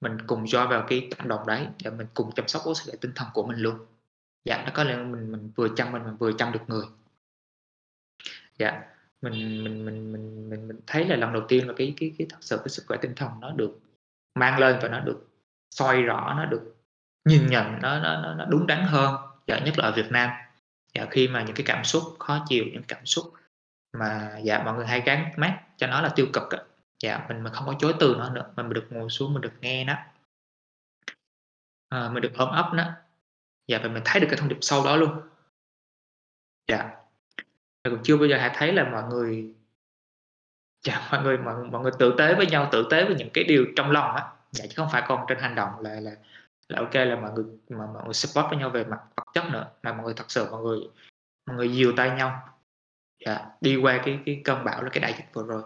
mình 0.00 0.16
cùng 0.26 0.44
cho 0.46 0.66
vào 0.66 0.86
cái 0.88 1.08
cộng 1.18 1.28
đồng 1.28 1.46
đấy 1.46 1.66
để 1.84 1.90
mình 1.90 2.06
cùng 2.14 2.32
chăm 2.34 2.48
sóc 2.48 2.62
sức 2.64 2.90
khỏe 2.90 2.94
tinh 3.00 3.12
thần 3.14 3.28
của 3.34 3.46
mình 3.46 3.58
luôn 3.58 3.86
dạ 4.44 4.62
nó 4.66 4.70
có 4.74 4.84
lẽ 4.84 4.96
mình 4.96 5.32
mình 5.32 5.50
vừa 5.56 5.68
chăm 5.76 5.92
mình 5.92 6.02
mình 6.04 6.16
vừa 6.16 6.32
chăm 6.32 6.52
được 6.52 6.62
người. 6.66 6.84
Dạ 8.58 8.82
mình 9.22 9.64
mình 9.64 9.84
mình 9.84 10.12
mình 10.12 10.50
mình, 10.50 10.68
mình 10.68 10.80
thấy 10.86 11.04
là 11.04 11.16
lần 11.16 11.32
đầu 11.32 11.42
tiên 11.48 11.68
là 11.68 11.74
cái 11.76 11.94
cái 11.96 12.14
cái 12.18 12.26
thật 12.30 12.38
sự 12.40 12.56
cái 12.56 12.68
sức 12.68 12.84
khỏe 12.88 12.98
tinh 13.02 13.14
thần 13.14 13.40
nó 13.40 13.50
được 13.50 13.80
mang 14.34 14.58
lên 14.58 14.78
và 14.82 14.88
nó 14.88 15.00
được 15.00 15.28
soi 15.70 16.02
rõ 16.02 16.34
nó 16.36 16.44
được 16.44 16.76
nhìn 17.24 17.46
nhận 17.46 17.78
nó 17.82 17.98
nó 17.98 18.34
nó 18.34 18.44
đúng 18.44 18.66
đắn 18.66 18.84
hơn 18.84 19.16
dạ 19.46 19.58
nhất 19.58 19.78
là 19.78 19.84
ở 19.84 19.92
Việt 19.92 20.10
Nam. 20.10 20.30
Dạ 20.94 21.06
khi 21.10 21.28
mà 21.28 21.42
những 21.42 21.56
cái 21.56 21.64
cảm 21.66 21.84
xúc 21.84 22.02
khó 22.18 22.44
chịu 22.48 22.64
những 22.72 22.82
cảm 22.88 23.06
xúc 23.06 23.32
mà 23.92 24.38
dạ 24.42 24.62
mọi 24.62 24.74
người 24.74 24.86
hay 24.86 25.00
gắn 25.00 25.32
mát 25.36 25.62
cho 25.76 25.86
nó 25.86 26.00
là 26.00 26.12
tiêu 26.16 26.26
cực 26.32 26.50
á 26.50 26.58
dạ 27.02 27.26
mình 27.28 27.42
mình 27.42 27.52
không 27.52 27.66
có 27.66 27.74
chối 27.78 27.94
từ 28.00 28.16
nó 28.18 28.30
nữa 28.30 28.52
mình 28.56 28.72
được 28.72 28.86
ngồi 28.90 29.10
xuống 29.10 29.32
mình 29.32 29.40
được 29.40 29.52
nghe 29.60 29.84
nó 29.84 29.96
à, 31.88 32.08
mình 32.08 32.22
được 32.22 32.32
ôm 32.36 32.48
ấp 32.48 32.70
nó 32.74 32.92
dạ 33.66 33.78
và 33.82 33.88
mình 33.88 34.02
thấy 34.04 34.20
được 34.20 34.26
cái 34.30 34.38
thông 34.38 34.48
điệp 34.48 34.58
sâu 34.60 34.84
đó 34.84 34.96
luôn. 34.96 35.20
Dạ. 36.68 36.96
Mình 37.84 37.94
cũng 37.94 38.02
chưa 38.02 38.16
bao 38.16 38.26
giờ 38.26 38.38
hãy 38.38 38.50
thấy 38.54 38.72
là 38.72 38.90
mọi 38.90 39.02
người 39.02 39.54
dạ 40.84 41.08
mọi 41.12 41.22
người 41.22 41.38
mọi, 41.38 41.64
mọi 41.64 41.82
người 41.82 41.92
tử 41.98 42.14
tế 42.18 42.34
với 42.34 42.46
nhau 42.46 42.68
tử 42.72 42.86
tế 42.90 43.04
với 43.04 43.14
những 43.14 43.30
cái 43.34 43.44
điều 43.44 43.66
trong 43.76 43.90
lòng 43.90 44.16
á. 44.16 44.30
Dạ 44.50 44.64
chứ 44.66 44.74
không 44.76 44.88
phải 44.92 45.02
còn 45.06 45.24
trên 45.28 45.38
hành 45.38 45.54
động 45.54 45.80
là 45.80 46.00
là 46.00 46.16
là 46.68 46.78
ok 46.78 46.94
là 46.94 47.16
mọi 47.16 47.32
người 47.32 47.44
mà 47.68 47.86
mọi 47.86 48.04
người 48.04 48.14
support 48.14 48.46
với 48.50 48.58
nhau 48.58 48.70
về 48.70 48.84
mặt 48.84 49.00
vật 49.16 49.24
chất 49.34 49.44
nữa 49.52 49.70
mà 49.82 49.92
mọi 49.92 50.04
người 50.04 50.14
thật 50.16 50.30
sự 50.30 50.50
mọi 50.50 50.62
người 50.62 50.78
mọi 51.46 51.56
người 51.56 51.72
dìu 51.72 51.92
tay 51.96 52.10
nhau. 52.10 52.48
Dạ, 53.26 53.46
đi 53.60 53.76
qua 53.76 54.02
cái 54.04 54.18
cái 54.26 54.40
cơn 54.44 54.64
bão 54.64 54.82
là 54.82 54.90
cái 54.90 55.00
đại 55.00 55.12
dịch 55.12 55.26
vừa 55.32 55.42
rồi. 55.42 55.62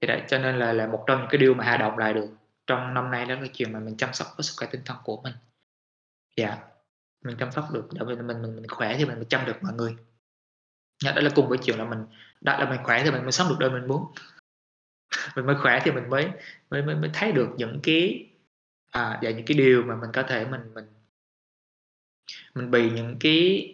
Thì 0.00 0.08
đấy, 0.08 0.22
cho 0.28 0.38
nên 0.38 0.58
là 0.58 0.72
là 0.72 0.86
một 0.86 1.04
trong 1.06 1.18
những 1.18 1.28
cái 1.30 1.38
điều 1.38 1.54
mà 1.54 1.64
Hà 1.64 1.76
động 1.76 1.98
lại 1.98 2.14
được 2.14 2.28
trong 2.66 2.94
năm 2.94 3.10
nay 3.10 3.26
đó 3.26 3.34
là 3.34 3.46
chuyện 3.52 3.72
mà 3.72 3.78
mình 3.78 3.96
chăm 3.96 4.12
sóc 4.12 4.28
với 4.36 4.44
sức 4.44 4.54
khỏe 4.56 4.68
tinh 4.72 4.82
thần 4.84 4.96
của 5.04 5.20
mình 5.22 5.34
dạ. 6.36 6.58
Mình 7.24 7.36
chăm 7.38 7.52
sóc 7.52 7.68
được 7.72 7.88
để 7.92 8.04
mình 8.04 8.26
mình 8.26 8.42
mình, 8.42 8.56
mình 8.56 8.68
khỏe 8.68 8.96
thì 8.98 9.04
mình 9.04 9.16
mới 9.16 9.24
chăm 9.24 9.46
được 9.46 9.62
mọi 9.62 9.72
người. 9.72 9.96
Dạ, 11.04 11.12
đó 11.12 11.22
là 11.22 11.30
cùng 11.34 11.48
với 11.48 11.58
chuyện 11.58 11.78
là 11.78 11.84
mình 11.84 12.06
đã 12.40 12.58
là 12.58 12.70
mình 12.70 12.80
khỏe 12.84 13.04
thì 13.04 13.10
mình 13.10 13.22
mới 13.22 13.32
sống 13.32 13.48
được 13.48 13.56
đời 13.58 13.70
mình 13.70 13.88
muốn. 13.88 14.12
Mình 15.36 15.46
mới 15.46 15.56
khỏe 15.62 15.80
thì 15.84 15.90
mình 15.90 16.10
mới 16.10 16.30
mới 16.70 16.82
mới, 16.82 16.94
mới 16.94 17.10
thấy 17.14 17.32
được 17.32 17.48
những 17.56 17.80
cái 17.82 18.30
à, 18.90 19.18
và 19.22 19.30
những 19.30 19.46
cái 19.46 19.56
điều 19.56 19.82
mà 19.82 19.96
mình 19.96 20.10
có 20.12 20.22
thể 20.22 20.44
mình 20.44 20.74
mình 20.74 20.84
mình 22.54 22.70
bị 22.70 22.90
những 22.90 23.16
cái 23.20 23.68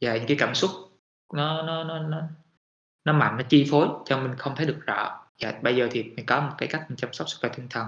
và 0.00 0.16
những 0.16 0.26
cái 0.28 0.36
cảm 0.40 0.54
xúc 0.54 0.70
nó 1.34 1.62
nó 1.62 1.84
nó 1.84 1.98
nó 1.98 2.22
nó 3.04 3.12
mạnh 3.12 3.36
nó 3.36 3.42
chi 3.48 3.66
phối 3.70 3.88
cho 4.04 4.18
mình 4.18 4.34
không 4.38 4.56
thấy 4.56 4.66
được 4.66 4.78
rõ. 4.86 5.26
Và 5.40 5.60
bây 5.62 5.76
giờ 5.76 5.88
thì 5.90 6.02
mình 6.02 6.26
có 6.26 6.40
một 6.40 6.54
cái 6.58 6.68
cách 6.68 6.84
mình 6.88 6.96
chăm 6.96 7.12
sóc 7.12 7.28
sức 7.28 7.36
khỏe 7.40 7.50
tinh 7.56 7.68
thần 7.70 7.86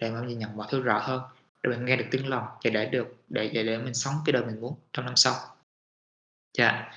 để 0.00 0.10
mà 0.10 0.20
nhìn 0.20 0.38
nhận 0.38 0.56
mọi 0.56 0.66
thứ 0.70 0.82
rõ 0.82 0.98
hơn 0.98 1.22
để 1.62 1.70
mình 1.70 1.84
nghe 1.84 1.96
được 1.96 2.04
tiếng 2.10 2.28
lòng 2.28 2.46
và 2.64 2.70
để 2.70 2.86
được 2.86 3.16
để 3.28 3.50
để, 3.54 3.62
để 3.62 3.78
mình 3.78 3.94
sống 3.94 4.14
cái 4.24 4.32
đời 4.32 4.44
mình 4.44 4.60
muốn 4.60 4.78
trong 4.92 5.04
năm 5.04 5.16
sau. 5.16 5.34
Dạ. 6.58 6.92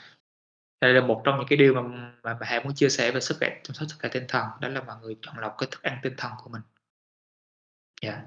Đây 0.82 0.94
là 0.94 1.02
một 1.02 1.22
trong 1.26 1.38
những 1.38 1.48
cái 1.50 1.58
điều 1.58 1.74
mà 1.74 1.82
mà, 2.24 2.34
bà 2.34 2.48
Hà 2.48 2.60
muốn 2.60 2.76
chia 2.76 2.90
sẻ 2.90 3.12
về 3.12 3.22
sức 3.22 3.38
khỏe 3.40 3.62
chăm 3.64 3.76
sóc 3.76 3.88
sức 3.90 3.96
khỏe 4.00 4.10
tinh 4.14 4.26
thần. 4.28 4.48
Đó 4.62 4.70
là 4.70 4.84
mọi 4.84 4.98
người 5.02 5.18
chọn 5.22 5.38
lọc 5.38 5.56
cái 5.58 5.70
thức 5.72 5.84
ăn 5.84 6.00
tinh 6.04 6.14
thần 6.18 6.32
của 6.44 6.50
mình. 6.50 6.62
Dạ. 8.02 8.22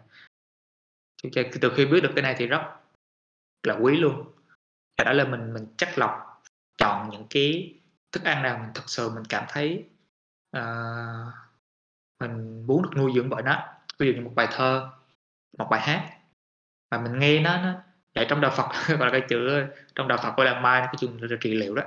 Từ 1.60 1.72
khi 1.76 1.86
biết 1.86 2.00
được 2.00 2.12
cái 2.14 2.22
này 2.22 2.34
thì 2.38 2.46
rất 2.46 2.76
là 3.62 3.74
quý 3.74 3.96
luôn. 3.96 4.32
Và 4.98 5.04
đó 5.04 5.12
là 5.12 5.24
mình 5.24 5.54
mình 5.54 5.66
chắc 5.76 5.98
lọc 5.98 6.42
chọn 6.78 7.10
những 7.10 7.26
cái 7.30 7.74
thức 8.12 8.24
ăn 8.24 8.42
nào 8.42 8.58
mình 8.58 8.70
thật 8.74 8.84
sự 8.86 9.10
mình 9.10 9.24
cảm 9.28 9.44
thấy 9.48 9.84
uh, 10.56 11.34
mình 12.20 12.66
muốn 12.66 12.82
được 12.82 12.90
nuôi 12.96 13.12
dưỡng 13.14 13.28
bởi 13.28 13.42
nó. 13.42 13.74
Ví 13.98 14.06
dụ 14.06 14.12
như 14.12 14.20
một 14.20 14.32
bài 14.34 14.48
thơ 14.50 14.90
một 15.58 15.68
bài 15.70 15.80
hát 15.80 16.18
mà 16.92 17.02
mình 17.02 17.18
nghe 17.18 17.40
nó, 17.40 17.62
nó 17.62 17.74
vậy 18.14 18.26
trong 18.28 18.40
đạo 18.40 18.52
Phật 18.56 18.68
gọi 18.98 18.98
là 18.98 19.10
cái 19.10 19.22
chữ 19.28 19.66
trong 19.94 20.08
đạo 20.08 20.18
Phật 20.22 20.36
gọi 20.36 20.46
là 20.46 20.60
mai 20.60 20.80
cái 20.80 20.94
dùng 20.98 21.22
là 21.22 21.36
trị 21.40 21.54
liệu 21.54 21.74
đó 21.74 21.82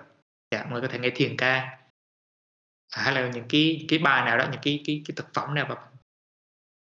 dạ 0.52 0.64
mọi 0.64 0.72
người 0.72 0.82
có 0.82 0.88
thể 0.88 1.00
nghe 1.00 1.10
thiền 1.10 1.38
ca 1.38 1.78
à, 2.90 3.04
hay 3.04 3.14
là 3.16 3.30
những 3.30 3.46
cái 3.50 3.86
cái 3.90 4.00
bài 4.00 4.26
nào 4.26 4.38
đó, 4.38 4.48
những 4.52 4.62
cái 4.64 4.84
cái 4.86 5.04
cái 5.06 5.16
thực 5.16 5.34
phẩm 5.34 5.54
nào 5.54 5.66
mà 5.70 5.76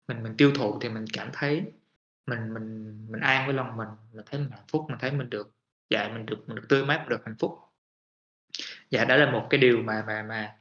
mình 0.08 0.24
mình 0.24 0.38
tiêu 0.38 0.52
thụ 0.56 0.80
thì 0.82 0.90
mình 0.90 1.06
cảm 1.14 1.30
thấy 1.34 1.64
mình 2.28 2.54
mình 2.54 2.98
mình 3.12 3.22
an 3.22 3.46
với 3.46 3.56
lòng 3.56 3.78
mình, 3.78 3.90
mình 4.14 4.26
thấy 4.26 4.40
mình 4.40 4.52
hạnh 4.52 4.68
phúc, 4.68 4.86
mình 4.90 4.98
thấy 5.00 5.12
mình 5.12 5.30
được 5.30 5.52
dạ, 5.90 6.08
mình 6.08 6.26
được 6.26 6.44
mình 6.48 6.56
được 6.56 6.66
tươi 6.70 6.86
mát, 6.86 6.98
mình 7.00 7.10
được 7.10 7.26
hạnh 7.26 7.36
phúc. 7.40 7.60
Dạ, 8.90 9.06
đó 9.06 9.16
là 9.16 9.32
một 9.32 9.48
cái 9.50 9.60
điều 9.60 9.78
mà 9.84 10.04
mà 10.08 10.24
mà 10.24 10.56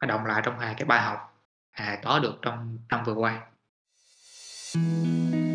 mà 0.00 0.24
lại 0.26 0.42
trong 0.44 0.58
hai 0.58 0.74
cái 0.78 0.84
bài 0.84 1.02
học 1.02 1.44
à 1.70 2.00
có 2.04 2.18
được 2.18 2.34
trong 2.42 2.78
năm 2.88 3.04
vừa 3.04 3.14
qua. 3.14 3.46
Dạ, 4.74 5.49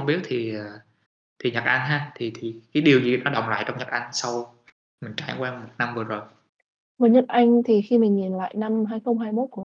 không 0.00 0.06
biết 0.06 0.20
thì, 0.24 0.54
ờ, 0.54 0.80
thì 1.38 1.50
Nhật 1.50 1.64
Anh 1.64 1.80
ha, 1.80 2.12
thì 2.14 2.32
thì 2.34 2.60
cái 2.74 2.82
điều 2.82 3.00
gì 3.00 3.16
nó 3.16 3.30
động 3.30 3.48
lại 3.48 3.64
trong 3.66 3.78
Nhật 3.78 3.88
Anh 3.88 4.10
sau 4.12 4.54
mình 5.00 5.12
trải 5.16 5.36
qua 5.38 5.60
một 5.60 5.68
năm 5.78 5.94
vừa 5.94 6.04
rồi? 6.04 6.22
Với 6.98 7.10
Nhật 7.10 7.24
Anh 7.28 7.62
thì 7.62 7.82
khi 7.82 7.98
mình 7.98 8.16
nhìn 8.16 8.32
lại 8.32 8.54
năm 8.56 8.84
2021 8.84 9.48
của 9.50 9.64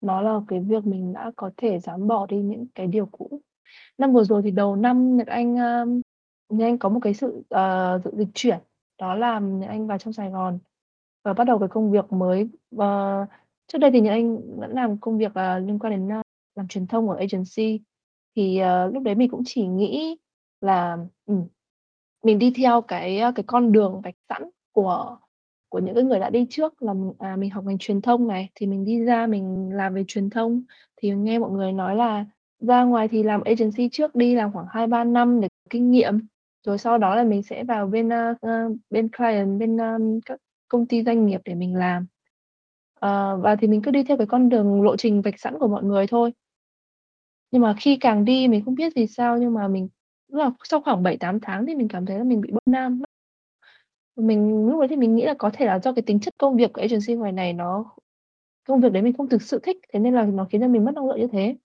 nó 0.00 0.20
là 0.20 0.40
cái 0.48 0.60
việc 0.60 0.86
mình 0.86 1.12
đã 1.12 1.30
có 1.36 1.50
thể 1.56 1.78
dám 1.78 2.06
bỏ 2.06 2.26
đi 2.26 2.36
những 2.36 2.66
cái 2.74 2.86
điều 2.86 3.06
cũ. 3.06 3.40
Năm 3.98 4.12
vừa 4.12 4.24
rồi 4.24 4.42
thì 4.42 4.50
đầu 4.50 4.76
năm 4.76 5.16
Nhật 5.16 5.26
Anh, 5.26 5.56
ờ, 5.56 5.86
Nhật 6.48 6.66
Anh 6.66 6.78
có 6.78 6.88
một 6.88 7.00
cái 7.02 7.14
sự, 7.14 7.26
uh, 7.54 8.04
sự 8.04 8.12
dịch 8.16 8.28
chuyển, 8.34 8.58
đó 8.98 9.14
là 9.14 9.38
Nhật 9.38 9.68
Anh 9.68 9.86
vào 9.86 9.98
trong 9.98 10.12
Sài 10.12 10.30
Gòn 10.30 10.58
và 11.24 11.32
bắt 11.32 11.44
đầu 11.44 11.58
cái 11.58 11.68
công 11.68 11.90
việc 11.90 12.12
mới. 12.12 12.48
Ờ, 12.76 13.26
trước 13.66 13.78
đây 13.78 13.90
thì 13.90 14.00
Nhật 14.00 14.10
Anh 14.10 14.58
vẫn 14.60 14.74
làm 14.74 14.98
công 14.98 15.18
việc, 15.18 15.30
uh, 15.30 15.66
liên 15.66 15.78
quan 15.78 15.92
đến, 15.92 16.18
uh, 16.18 16.24
làm 16.54 16.68
truyền 16.68 16.86
thông 16.86 17.10
ở 17.10 17.16
agency. 17.16 17.80
Thì, 18.36 18.58
ờ, 18.58 18.90
lúc 18.90 19.02
đấy 19.02 19.14
mình 19.14 19.30
cũng 19.30 19.42
chỉ 19.46 19.66
nghĩ 19.66 20.16
là, 20.60 20.96
ừm, 21.26 21.44
mình 22.24 22.38
đi 22.38 22.52
theo 22.56 22.80
cái, 22.82 23.18
a, 23.20 23.32
cái 23.32 23.44
con 23.46 23.72
đường 23.72 24.00
vạch 24.04 24.14
sẵn 24.28 24.42
của 24.72 25.18
của 25.70 25.78
những 25.80 25.94
cái 25.94 26.04
người 26.04 26.20
đã 26.20 26.30
đi 26.30 26.46
trước 26.50 26.82
là 26.82 26.94
mình, 26.94 27.12
à, 27.18 27.36
mình 27.36 27.50
học 27.50 27.64
ngành 27.64 27.78
truyền 27.78 28.00
thông 28.02 28.28
này, 28.28 28.50
thì 28.54 28.66
mình 28.66 28.84
đi 28.84 29.00
ra 29.04 29.26
mình 29.26 29.70
làm 29.74 29.94
về 29.94 30.04
truyền 30.08 30.30
thông. 30.30 30.62
Thì 30.96 31.10
nghe 31.14 31.38
mọi 31.38 31.50
người 31.50 31.72
nói 31.72 31.96
là 31.96 32.26
ra 32.60 32.84
ngoài 32.84 33.08
thì 33.08 33.22
làm 33.22 33.42
agency 33.44 33.88
trước 33.92 34.14
đi, 34.14 34.34
làm 34.34 34.52
khoảng 34.52 34.66
2-3 34.70 35.04
năm 35.04 35.40
để 35.40 35.48
kinh 35.70 35.90
nghiệm, 35.90 36.20
rồi 36.66 36.78
sau 36.78 36.98
đó 36.98 37.16
là 37.16 37.24
mình 37.24 37.42
sẽ 37.42 37.64
vào 37.64 37.86
bên, 37.86 38.10
a, 38.12 38.34
a, 38.42 38.64
bên 38.90 39.08
client, 39.18 39.58
bên, 39.60 39.76
a, 39.80 39.98
các 40.26 40.38
công 40.68 40.86
ty 40.86 41.02
doanh 41.04 41.26
nghiệp 41.26 41.40
để 41.44 41.54
mình 41.54 41.76
làm. 41.76 42.06
Ờ, 43.00 43.36
và 43.42 43.56
thì 43.56 43.68
mình 43.68 43.82
cứ 43.82 43.90
đi 43.90 44.04
theo 44.04 44.16
cái 44.16 44.26
con 44.26 44.48
đường 44.48 44.82
lộ 44.82 44.96
trình 44.96 45.22
vạch 45.22 45.40
sẵn 45.40 45.58
của 45.60 45.68
mọi 45.68 45.84
người 45.84 46.06
thôi. 46.06 46.32
Nhưng 47.56 47.62
mà 47.62 47.74
khi 47.80 47.96
càng 47.96 48.24
đi 48.24 48.48
mình 48.48 48.64
không 48.64 48.74
biết 48.74 48.92
vì 48.96 49.06
sao 49.06 49.38
nhưng 49.38 49.54
mà 49.54 49.68
mình 49.68 49.88
tức 50.32 50.38
là 50.38 50.50
sau 50.64 50.80
khoảng 50.80 51.02
7-8 51.02 51.40
tháng 51.40 51.66
thì 51.66 51.74
mình 51.74 51.88
cảm 51.88 52.06
thấy 52.06 52.18
là 52.18 52.24
mình 52.24 52.40
bị 52.40 52.50
burnout 52.52 52.92
mất. 52.92 53.04
Mình 54.16 54.66
lúc 54.70 54.80
đấy 54.80 54.88
thì 54.88 54.96
mình 54.96 55.14
nghĩ 55.16 55.24
là 55.24 55.34
có 55.38 55.50
thể 55.52 55.66
là 55.66 55.78
do 55.78 55.92
cái 55.92 56.02
tính 56.02 56.20
chất 56.20 56.34
công 56.38 56.56
việc 56.56 56.72
của 56.72 56.80
agency 56.80 57.14
ngoài 57.14 57.32
này 57.32 57.52
nó 57.52 57.84
công 58.68 58.80
việc 58.80 58.92
đấy 58.92 59.02
mình 59.02 59.12
không 59.16 59.28
thực 59.28 59.42
sự 59.42 59.60
thích, 59.62 59.76
thế 59.92 60.00
nên 60.00 60.14
là 60.14 60.24
nó 60.24 60.44
khiến 60.50 60.60
cho 60.60 60.68
mình 60.68 60.84
mất 60.84 60.92
năng 60.94 61.06
lượng 61.08 61.20
như 61.20 61.26
thế. 61.32 61.56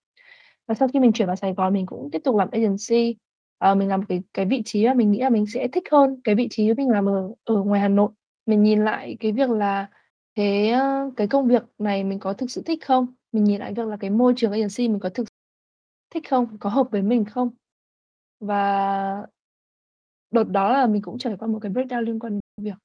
Và 0.67 0.75
sau 0.75 0.87
khi 0.87 0.99
mình 0.99 1.13
chuyển 1.13 1.27
vào 1.27 1.35
Sài 1.37 1.53
Gòn 1.53 1.73
mình 1.73 1.85
cũng 1.87 2.11
tiếp 2.11 2.21
tục 2.25 2.35
làm 2.37 2.49
agency, 2.51 3.15
ờ, 3.57 3.75
mình 3.75 3.89
làm 3.89 4.05
cái 4.05 4.23
cái 4.33 4.45
vị 4.45 4.61
trí 4.65 4.87
mà 4.87 4.93
mình 4.93 5.11
nghĩ 5.11 5.19
là 5.19 5.29
mình 5.29 5.45
sẽ 5.53 5.67
thích 5.67 5.83
hơn 5.91 6.21
cái 6.23 6.35
vị 6.35 6.47
trí 6.51 6.73
mình 6.73 6.89
làm 6.89 7.09
ở 7.09 7.29
ở 7.45 7.63
ngoài 7.63 7.81
Hà 7.81 7.87
Nội. 7.89 8.09
Mình 8.47 8.63
nhìn 8.63 8.85
lại 8.85 9.17
cái 9.19 9.31
việc 9.31 9.49
là 9.51 9.87
thế, 10.37 10.69
ơ, 10.71 10.79
ờ, 10.81 11.11
cái 11.17 11.27
công 11.27 11.47
việc 11.47 11.63
này 11.79 12.03
mình 12.03 12.19
có 12.19 12.33
thực 12.33 12.51
sự 12.51 12.63
thích 12.65 12.79
không? 12.85 13.07
Mình 13.33 13.43
nhìn 13.43 13.59
lại 13.59 13.73
việc 13.73 13.87
là 13.87 13.97
cái 13.97 14.09
môi 14.09 14.33
trường 14.37 14.51
agency 14.51 14.87
mình 14.89 14.99
có 14.99 15.09
thực 15.09 15.25
thích 16.11 16.29
không? 16.29 16.57
Có 16.59 16.69
hợp 16.69 16.87
với 16.91 17.01
mình 17.01 17.25
không? 17.25 17.49
Và 18.39 19.27
đợt 20.31 20.43
đó 20.43 20.71
là 20.73 20.87
mình 20.87 21.01
cũng 21.01 21.17
trải 21.17 21.37
qua 21.39 21.47
một 21.47 21.59
cái 21.61 21.71
breakdown 21.71 22.01
liên 22.01 22.19
quan 22.19 22.33
đến 22.33 22.65
việc. 22.65 22.77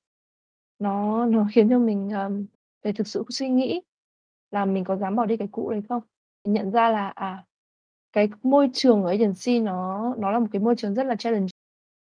Nó 0.78 1.26
nó 1.26 1.46
khiến 1.52 1.70
cho 1.70 1.78
mình, 1.78 2.10
um, 2.10 2.46
phải 2.84 2.92
thực 2.92 3.06
sự 3.06 3.24
suy 3.30 3.48
nghĩ 3.48 3.80
là 4.50 4.64
mình 4.64 4.84
có 4.84 4.96
dám 4.96 5.16
bỏ 5.16 5.26
đi 5.26 5.36
cái 5.36 5.48
cũ 5.52 5.70
đấy 5.70 5.82
không? 5.88 6.02
Mình 6.44 6.54
nhận 6.54 6.70
ra 6.70 6.90
là, 6.90 7.08
à, 7.08 7.44
cái 8.12 8.28
môi 8.42 8.70
trường 8.72 9.02
ở 9.04 9.10
agency 9.10 9.60
nó 9.60 10.14
nó 10.18 10.30
là 10.30 10.38
một 10.38 10.46
cái 10.52 10.62
môi 10.62 10.76
trường 10.76 10.94
rất 10.94 11.04
là 11.06 11.16
challenge, 11.16 11.48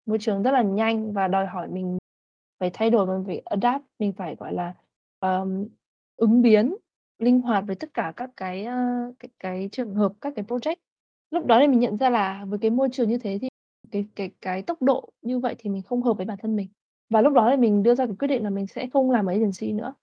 môi 0.06 0.18
trường 0.20 0.42
rất 0.42 0.50
là 0.50 0.62
nhanh 0.62 1.12
và 1.12 1.28
đòi 1.28 1.46
hỏi 1.46 1.68
mình 1.68 1.98
phải 2.60 2.70
thay 2.74 2.90
đổi, 2.90 3.06
mình 3.06 3.24
phải 3.26 3.38
adapt, 3.44 3.84
mình 3.98 4.12
phải, 4.12 4.36
gọi 4.36 4.52
là, 4.54 4.74
um, 5.20 5.68
ứng 6.16 6.42
biến, 6.42 6.76
linh 7.18 7.40
hoạt 7.40 7.64
với 7.66 7.76
tất 7.76 7.94
cả 7.94 8.12
các 8.16 8.30
cái, 8.36 8.66
uh, 8.66 9.14
cái 9.18 9.28
cái 9.38 9.68
trường 9.72 9.94
hợp, 9.94 10.12
các 10.20 10.32
cái 10.36 10.44
project. 10.44 10.76
Lúc 11.34 11.46
đó 11.46 11.58
thì 11.60 11.68
mình 11.68 11.80
nhận 11.80 11.96
ra 11.96 12.10
là 12.10 12.44
với 12.48 12.58
cái 12.58 12.70
môi 12.70 12.88
trường 12.92 13.08
như 13.08 13.18
thế 13.18 13.38
thì 13.42 13.48
cái 13.90 14.06
cái 14.16 14.30
cái 14.40 14.62
tốc 14.62 14.82
độ 14.82 15.12
như 15.22 15.38
vậy 15.38 15.54
thì 15.58 15.70
mình 15.70 15.82
không 15.82 16.02
hợp 16.02 16.16
với 16.16 16.26
bản 16.26 16.38
thân 16.42 16.56
mình. 16.56 16.68
Và 17.10 17.20
lúc 17.22 17.32
đó 17.32 17.48
thì 17.50 17.56
mình 17.56 17.82
đưa 17.82 17.94
ra 17.94 18.06
cái 18.06 18.16
quyết 18.18 18.28
định 18.28 18.44
là 18.44 18.50
mình 18.50 18.66
sẽ 18.66 18.88
không 18.92 19.10
làm 19.10 19.26
ở 19.26 19.32
agency 19.32 19.72
nữa. 19.72 19.94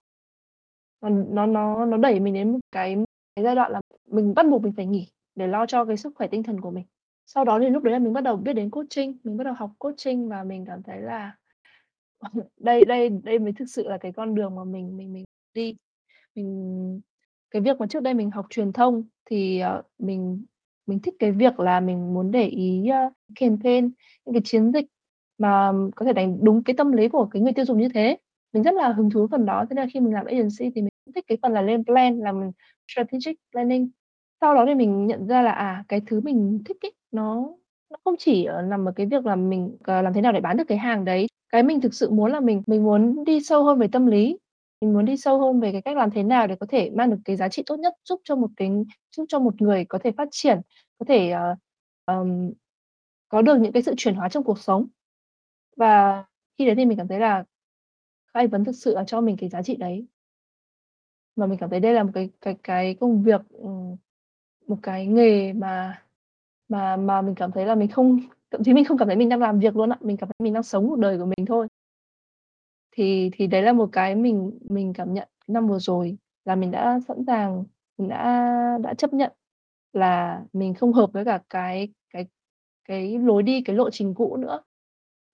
Nó 1.01 1.09
nó 1.09 1.45
nó 1.45 1.85
nó 1.85 1.97
đẩy 1.97 2.19
mình 2.19 2.33
đến 2.33 2.51
một 2.51 2.59
cái 2.71 2.97
cái 3.35 3.43
giai 3.45 3.55
đoạn 3.55 3.71
là 3.71 3.81
mình 4.07 4.33
bắt 4.33 4.45
buộc 4.49 4.61
mình 4.61 4.73
phải 4.73 4.85
nghỉ 4.85 5.07
để 5.35 5.47
lo 5.47 5.65
cho 5.65 5.85
cái 5.85 5.97
sức 5.97 6.13
khỏe 6.15 6.27
tinh 6.27 6.43
thần 6.43 6.61
của 6.61 6.71
mình. 6.71 6.85
Sau 7.25 7.45
đó 7.45 7.59
thì 7.59 7.69
lúc 7.69 7.83
đấy 7.83 7.93
là 7.93 7.99
mình 7.99 8.13
bắt 8.13 8.21
đầu 8.21 8.35
biết 8.35 8.53
đến 8.53 8.69
coaching, 8.69 9.17
mình 9.23 9.37
bắt 9.37 9.43
đầu 9.43 9.53
học 9.53 9.71
coaching 9.79 10.29
và 10.29 10.43
mình 10.43 10.65
cảm 10.67 10.83
thấy 10.83 11.01
là 11.01 11.37
đây 12.57 12.85
đây 12.85 13.09
đây 13.09 13.39
mới 13.39 13.53
thực 13.53 13.65
sự 13.69 13.87
là 13.87 13.97
cái 13.97 14.11
con 14.11 14.35
đường 14.35 14.55
mà 14.55 14.63
mình 14.63 14.97
mình 14.97 15.13
mình 15.13 15.25
đi. 15.53 15.75
Mình 16.35 17.01
cái 17.51 17.61
việc 17.61 17.79
mà 17.79 17.87
trước 17.87 18.03
đây 18.03 18.13
mình 18.13 18.31
học 18.31 18.45
truyền 18.49 18.73
thông 18.73 19.03
thì, 19.25 19.61
uh, 19.79 19.85
mình 19.99 20.45
mình 20.87 20.99
thích 20.99 21.13
cái 21.19 21.31
việc 21.31 21.59
là 21.59 21.79
mình 21.79 22.13
muốn 22.13 22.31
để 22.31 22.45
ý, 22.47 22.89
uh, 23.07 23.13
campaign, 23.39 23.91
những 24.25 24.33
cái 24.33 24.41
chiến 24.45 24.71
dịch 24.73 24.85
mà 25.37 25.71
có 25.95 26.05
thể 26.05 26.13
đánh 26.13 26.37
đúng 26.41 26.63
cái 26.63 26.75
tâm 26.77 26.91
lý 26.91 27.07
của 27.09 27.25
cái 27.25 27.41
người 27.41 27.53
tiêu 27.53 27.65
dùng 27.65 27.77
như 27.79 27.89
thế. 27.93 28.17
Mình 28.53 28.63
rất 28.63 28.73
là 28.73 28.89
hứng 28.93 29.09
thú 29.09 29.27
phần 29.31 29.45
đó, 29.45 29.65
thế 29.69 29.73
nên 29.75 29.83
là 29.85 29.89
khi 29.93 29.99
mình 29.99 30.13
làm 30.13 30.25
agency 30.25 30.71
thì 30.75 30.81
mình 30.81 30.89
cũng 31.05 31.13
thích 31.13 31.25
cái 31.27 31.37
phần 31.41 31.53
là 31.53 31.61
lên 31.61 31.85
plan, 31.85 32.19
làm 32.19 32.51
strategic 32.93 33.33
planning. 33.51 33.89
Sau 34.41 34.55
đó 34.55 34.65
thì 34.67 34.75
mình 34.75 35.07
nhận 35.07 35.27
ra 35.27 35.41
là, 35.41 35.51
à, 35.51 35.83
cái 35.87 36.01
thứ 36.07 36.21
mình 36.21 36.61
thích 36.65 36.77
ấy, 36.81 36.93
nó 37.11 37.47
nó 37.91 37.97
không 38.05 38.15
chỉ 38.19 38.43
ở 38.45 38.61
nằm 38.61 38.85
ở 38.89 38.91
cái 38.95 39.05
việc 39.05 39.25
là 39.25 39.35
mình, 39.35 39.77
ờ, 39.83 40.01
làm 40.01 40.13
thế 40.13 40.21
nào 40.21 40.31
để 40.31 40.39
bán 40.41 40.57
được 40.57 40.63
cái 40.67 40.77
hàng 40.77 41.05
đấy. 41.05 41.27
Cái 41.49 41.63
mình 41.63 41.81
thực 41.81 41.93
sự 41.93 42.09
muốn 42.11 42.31
là 42.31 42.39
mình 42.39 42.63
mình 42.67 42.83
muốn 42.83 43.23
đi 43.23 43.41
sâu 43.41 43.63
hơn 43.63 43.79
về 43.79 43.87
tâm 43.91 44.05
lý, 44.07 44.37
mình 44.81 44.93
muốn 44.93 45.05
đi 45.05 45.17
sâu 45.17 45.39
hơn 45.39 45.59
về 45.59 45.71
cái 45.71 45.81
cách 45.81 45.97
làm 45.97 46.11
thế 46.11 46.23
nào 46.23 46.47
để 46.47 46.55
có 46.59 46.65
thể 46.69 46.89
mang 46.95 47.09
được 47.11 47.17
cái 47.25 47.35
giá 47.35 47.49
trị 47.49 47.63
tốt 47.65 47.75
nhất, 47.79 47.93
giúp 48.09 48.21
cho 48.23 48.35
một 48.35 48.49
cái 48.57 48.69
giúp 49.17 49.25
cho 49.29 49.39
một 49.39 49.61
người 49.61 49.85
có 49.85 49.99
thể 50.03 50.11
phát 50.11 50.27
triển, 50.31 50.61
có 50.99 51.05
thể, 51.09 51.29
ờ, 51.31 51.55
ờm, 52.05 52.51
có 53.29 53.41
được 53.41 53.57
những 53.61 53.71
cái 53.73 53.83
sự 53.83 53.93
chuyển 53.97 54.15
hóa 54.15 54.29
trong 54.29 54.43
cuộc 54.43 54.59
sống. 54.59 54.87
Và 55.77 56.25
khi 56.59 56.65
đấy 56.65 56.75
thì 56.75 56.85
mình 56.85 56.97
cảm 56.97 57.07
thấy 57.09 57.19
là 57.19 57.43
khai 58.35 58.47
vấn 58.47 58.65
thực 58.65 58.73
sự 58.75 58.95
là 58.95 59.03
cho 59.05 59.21
mình 59.21 59.37
cái 59.37 59.49
giá 59.49 59.63
trị 59.63 59.77
đấy. 59.77 60.07
Và 61.35 61.45
mình 61.47 61.57
cảm 61.59 61.69
thấy 61.69 61.79
đây 61.79 61.93
là 61.93 62.03
một 62.03 62.11
cái 62.13 62.29
cái 62.41 62.55
cái 62.63 62.95
công 62.99 63.23
việc, 63.23 63.41
ừm, 63.49 63.95
một 64.67 64.77
cái 64.83 65.07
nghề 65.07 65.53
mà 65.53 66.01
mà 66.69 66.97
mà 66.97 67.21
mình 67.21 67.35
cảm 67.35 67.51
thấy 67.51 67.65
là 67.65 67.75
mình 67.75 67.89
không 67.89 68.19
thậm 68.51 68.63
chí 68.65 68.73
mình 68.73 68.85
không 68.85 68.97
cảm 68.97 69.07
thấy 69.09 69.17
mình 69.17 69.29
đang 69.29 69.39
làm 69.41 69.59
việc 69.59 69.75
luôn 69.75 69.89
á, 69.89 69.97
mình 70.01 70.17
cảm 70.17 70.29
thấy 70.29 70.35
mình 70.45 70.53
đang 70.53 70.63
sống 70.63 70.89
cuộc 70.89 70.99
đời 70.99 71.19
của 71.19 71.25
mình 71.37 71.47
thôi. 71.47 71.67
Thì 72.91 73.29
thì 73.33 73.47
đấy 73.47 73.61
là 73.61 73.73
một 73.73 73.89
cái 73.91 74.15
mình 74.15 74.51
mình 74.69 74.93
cảm 74.93 75.13
nhận 75.13 75.27
năm 75.47 75.67
vừa 75.67 75.79
rồi 75.79 76.17
là 76.45 76.55
mình 76.55 76.71
đã 76.71 76.99
sẵn 77.07 77.17
sàng, 77.27 77.63
mình 77.97 78.09
đã 78.09 78.43
đã 78.83 78.93
chấp 78.93 79.13
nhận 79.13 79.31
là 79.93 80.41
mình 80.53 80.73
không 80.73 80.93
hợp 80.93 81.09
với 81.13 81.25
cả 81.25 81.39
cái 81.49 81.89
cái 82.13 82.27
cái 82.87 83.19
lối 83.19 83.43
đi, 83.43 83.61
cái 83.61 83.75
lộ 83.75 83.89
trình 83.89 84.13
cũ 84.15 84.37
nữa. 84.37 84.61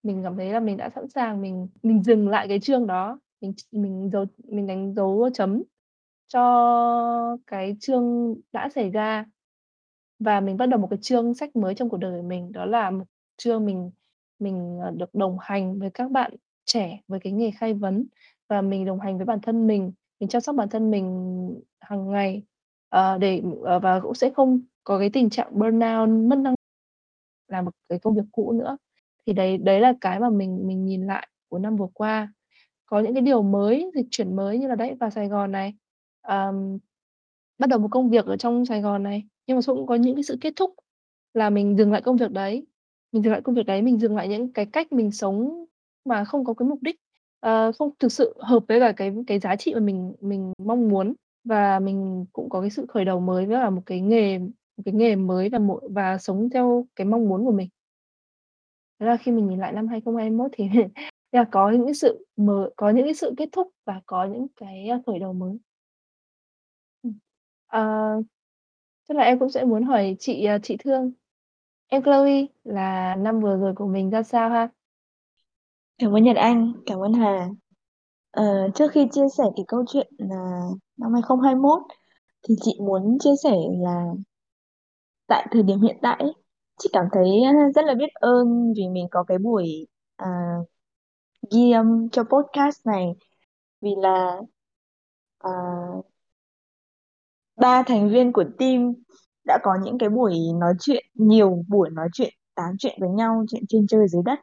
Mình 0.03 0.21
cảm 0.23 0.37
thấy 0.37 0.51
là 0.53 0.59
mình 0.59 0.77
đã 0.77 0.89
sẵn 0.89 1.09
sàng 1.09 1.41
mình 1.41 1.67
mình 1.83 2.03
dừng 2.03 2.29
lại 2.29 2.47
cái 2.49 2.59
chương 2.59 2.87
đó, 2.87 3.19
mình 3.41 3.53
ch 3.57 3.73
mình 3.75 4.09
dấu 4.13 4.25
mình 4.49 4.67
đánh 4.67 4.93
dấu 4.95 5.29
chấm 5.33 5.63
cho 6.27 7.37
cái 7.47 7.77
chương 7.81 8.35
đã 8.53 8.69
xảy 8.75 8.89
ra. 8.91 9.25
Và 10.19 10.41
mình 10.41 10.57
bắt 10.57 10.65
đầu 10.67 10.79
một 10.81 10.87
cái 10.91 10.99
chương 11.03 11.35
sách 11.35 11.55
mới 11.55 11.75
trong 11.75 11.89
cuộc 11.89 11.97
đời 11.97 12.21
của 12.21 12.27
mình, 12.27 12.51
đó 12.51 12.65
là 12.65 12.91
một 12.91 13.05
chương 13.37 13.65
mình 13.65 13.91
mình, 14.39 14.79
ờ, 14.83 14.91
được 14.97 15.15
đồng 15.15 15.37
hành 15.41 15.79
với 15.79 15.89
các 15.95 16.11
bạn 16.11 16.33
trẻ 16.67 16.99
với 17.09 17.21
cái 17.21 17.33
nghề 17.33 17.51
khai 17.51 17.75
vấn 17.75 18.05
và 18.49 18.61
mình 18.63 18.85
đồng 18.85 19.01
hành 19.01 19.17
với 19.17 19.25
bản 19.27 19.39
thân 19.43 19.67
mình, 19.67 19.93
mình 20.21 20.29
chăm 20.29 20.41
sóc 20.41 20.55
bản 20.57 20.69
thân 20.69 20.91
mình 20.91 21.05
hàng 21.81 22.11
ngày, 22.11 22.43
ờ, 22.89 23.19
để 23.19 23.43
ờ, 23.65 23.79
và 23.79 24.01
cũng 24.01 24.15
sẽ 24.15 24.31
không 24.31 24.61
có 24.85 24.99
cái 24.99 25.11
tình 25.11 25.31
trạng 25.31 25.49
burnout, 25.59 26.09
mất 26.09 26.37
năng 26.39 26.55
làm 27.49 27.65
một 27.65 27.71
cái 27.89 27.99
công 27.99 28.15
việc 28.15 28.23
cũ 28.31 28.51
nữa. 28.53 28.77
Thì 29.27 29.33
đấy 29.33 29.57
đấy 29.57 29.81
là 29.81 29.93
cái 30.01 30.19
mà 30.21 30.29
mình 30.29 30.67
mình 30.67 30.85
nhìn 30.85 31.07
lại 31.07 31.27
của 31.49 31.59
năm 31.59 31.75
vừa 31.77 31.87
qua. 31.93 32.33
Có 32.87 32.99
những 33.01 33.13
cái 33.15 33.21
điều 33.23 33.43
mới, 33.43 33.91
dịch 33.95 34.07
chuyển 34.11 34.35
mới 34.35 34.59
như 34.59 34.67
là 34.69 34.75
đấy, 34.75 34.95
vào 35.01 35.09
Sài 35.11 35.27
Gòn 35.29 35.53
này, 35.53 35.73
ờm, 36.21 36.77
bắt 37.59 37.67
đầu 37.69 37.79
một 37.79 37.89
công 37.91 38.09
việc 38.11 38.25
ở 38.27 38.37
trong 38.37 38.65
Sài 38.67 38.81
Gòn 38.81 39.03
này, 39.03 39.23
nhưng 39.47 39.57
mà 39.57 39.61
cũng 39.67 39.87
có 39.87 39.95
những 39.95 40.15
cái 40.15 40.23
sự 40.23 40.37
kết 40.41 40.53
thúc 40.57 40.75
là 41.35 41.51
mình 41.51 41.77
dừng 41.77 41.93
lại 41.93 42.01
công 42.03 42.17
việc 42.17 42.31
đấy. 42.31 42.67
Mình 43.13 43.23
dừng 43.23 43.33
lại 43.33 43.41
công 43.43 43.55
việc 43.55 43.67
đấy, 43.67 43.83
mình 43.83 43.99
dừng 43.99 44.17
lại 44.17 44.29
những 44.29 44.53
cái 44.53 44.67
cách 44.67 44.93
mình 44.93 45.11
sống 45.11 45.65
mà 46.07 46.23
không 46.25 46.45
có 46.45 46.53
cái 46.53 46.67
mục 46.69 46.79
đích, 46.81 46.95
ờ, 47.39 47.71
không 47.71 47.91
thực 47.99 48.11
sự 48.11 48.33
hợp 48.39 48.63
với 48.67 48.79
cả 48.79 48.91
cái 48.97 49.11
cái 49.27 49.39
giá 49.39 49.55
trị 49.55 49.73
mà 49.73 49.79
mình 49.79 50.13
mình 50.21 50.53
mong 50.57 50.89
muốn. 50.89 51.13
Và 51.43 51.79
mình 51.79 52.25
cũng 52.33 52.49
có 52.49 52.61
cái 52.61 52.69
sự 52.69 52.85
khởi 52.89 53.05
đầu 53.05 53.19
mới 53.19 53.45
với 53.45 53.57
cả 53.57 53.69
một 53.69 53.81
cái 53.85 54.01
nghề 54.01 54.39
một 54.39 54.83
cái 54.85 54.93
nghề 54.93 55.15
mới 55.15 55.49
và 55.49 55.59
một 55.59 55.81
và 55.89 56.17
sống 56.17 56.49
theo 56.49 56.85
cái 56.95 57.05
mong 57.07 57.29
muốn 57.29 57.45
của 57.45 57.51
mình. 57.51 57.69
Thế 58.99 59.05
là 59.05 59.17
khi 59.17 59.31
mình 59.31 59.47
nhìn 59.47 59.59
lại 59.59 59.71
năm 59.73 59.87
2021 59.87 60.51
thì 60.53 60.69
là 61.31 61.43
có 61.51 61.69
những 61.71 61.85
cái 61.85 61.93
sự 61.93 62.25
mở 62.37 62.69
có 62.75 62.89
những 62.89 63.03
cái 63.05 63.13
sự 63.13 63.33
kết 63.37 63.49
thúc 63.51 63.67
và 63.85 64.01
có 64.05 64.25
những 64.25 64.47
cái, 64.55 64.87
à, 64.89 64.99
khởi 65.05 65.19
đầu 65.19 65.33
mới. 65.33 65.57
Ừm. 67.03 67.13
Ờ, 67.67 67.81
chắc 69.09 69.17
là 69.17 69.23
em 69.23 69.39
cũng 69.39 69.49
sẽ 69.49 69.65
muốn 69.65 69.83
hỏi 69.83 70.15
chị, 70.19 70.45
à, 70.45 70.59
chị 70.63 70.77
Thương, 70.79 71.11
em 71.87 72.03
Chloe 72.03 72.45
là 72.63 73.15
năm 73.15 73.41
vừa 73.41 73.57
rồi 73.57 73.75
của 73.75 73.87
mình 73.87 74.09
ra 74.09 74.23
sao 74.23 74.49
ha? 74.49 74.69
Cảm 75.99 76.15
ơn 76.15 76.23
Nhật 76.23 76.35
Anh, 76.37 76.73
cảm 76.85 76.99
ơn 76.99 77.13
Hà. 77.13 77.49
Ờ, 78.31 78.43
trước 78.75 78.91
khi 78.91 79.07
chia 79.11 79.29
sẻ 79.37 79.43
cái 79.55 79.65
câu 79.67 79.83
chuyện 79.87 80.07
là 80.17 80.61
năm 80.97 81.13
2021 81.13 81.81
thì 82.47 82.55
chị 82.61 82.77
muốn 82.79 83.17
chia 83.19 83.35
sẻ 83.43 83.51
là 83.79 84.05
tại 85.27 85.47
thời 85.51 85.63
điểm 85.63 85.81
hiện 85.81 85.97
tại 86.01 86.15
ấy, 86.19 86.33
chị 86.77 86.89
cảm 86.93 87.05
thấy 87.11 87.25
ờ, 87.45 87.71
rất 87.75 87.85
là 87.85 87.93
biết 87.93 88.09
ơn 88.13 88.73
vì 88.77 88.87
mình 88.89 89.07
có 89.11 89.23
cái 89.23 89.37
buổi 89.37 89.87
à, 90.15 90.27
ghi 91.51 91.71
âm 91.71 92.09
cho 92.09 92.23
podcast 92.23 92.85
này 92.87 93.05
vì 93.81 93.91
là 94.01 94.41
à, 95.39 95.51
ba 97.55 97.83
thành 97.83 98.09
viên 98.09 98.33
của 98.33 98.43
team 98.59 98.93
đã 99.45 99.57
có 99.63 99.77
những 99.83 99.97
cái 99.97 100.09
buổi 100.09 100.33
nói 100.59 100.73
chuyện 100.79 101.05
nhiều 101.13 101.63
buổi 101.67 101.89
nói 101.89 102.07
chuyện 102.13 102.33
tám 102.55 102.75
chuyện 102.79 102.95
với 102.99 103.09
nhau 103.09 103.45
chuyện 103.49 103.63
trên 103.69 103.87
trời 103.87 104.07
dưới 104.07 104.21
đất 104.25 104.39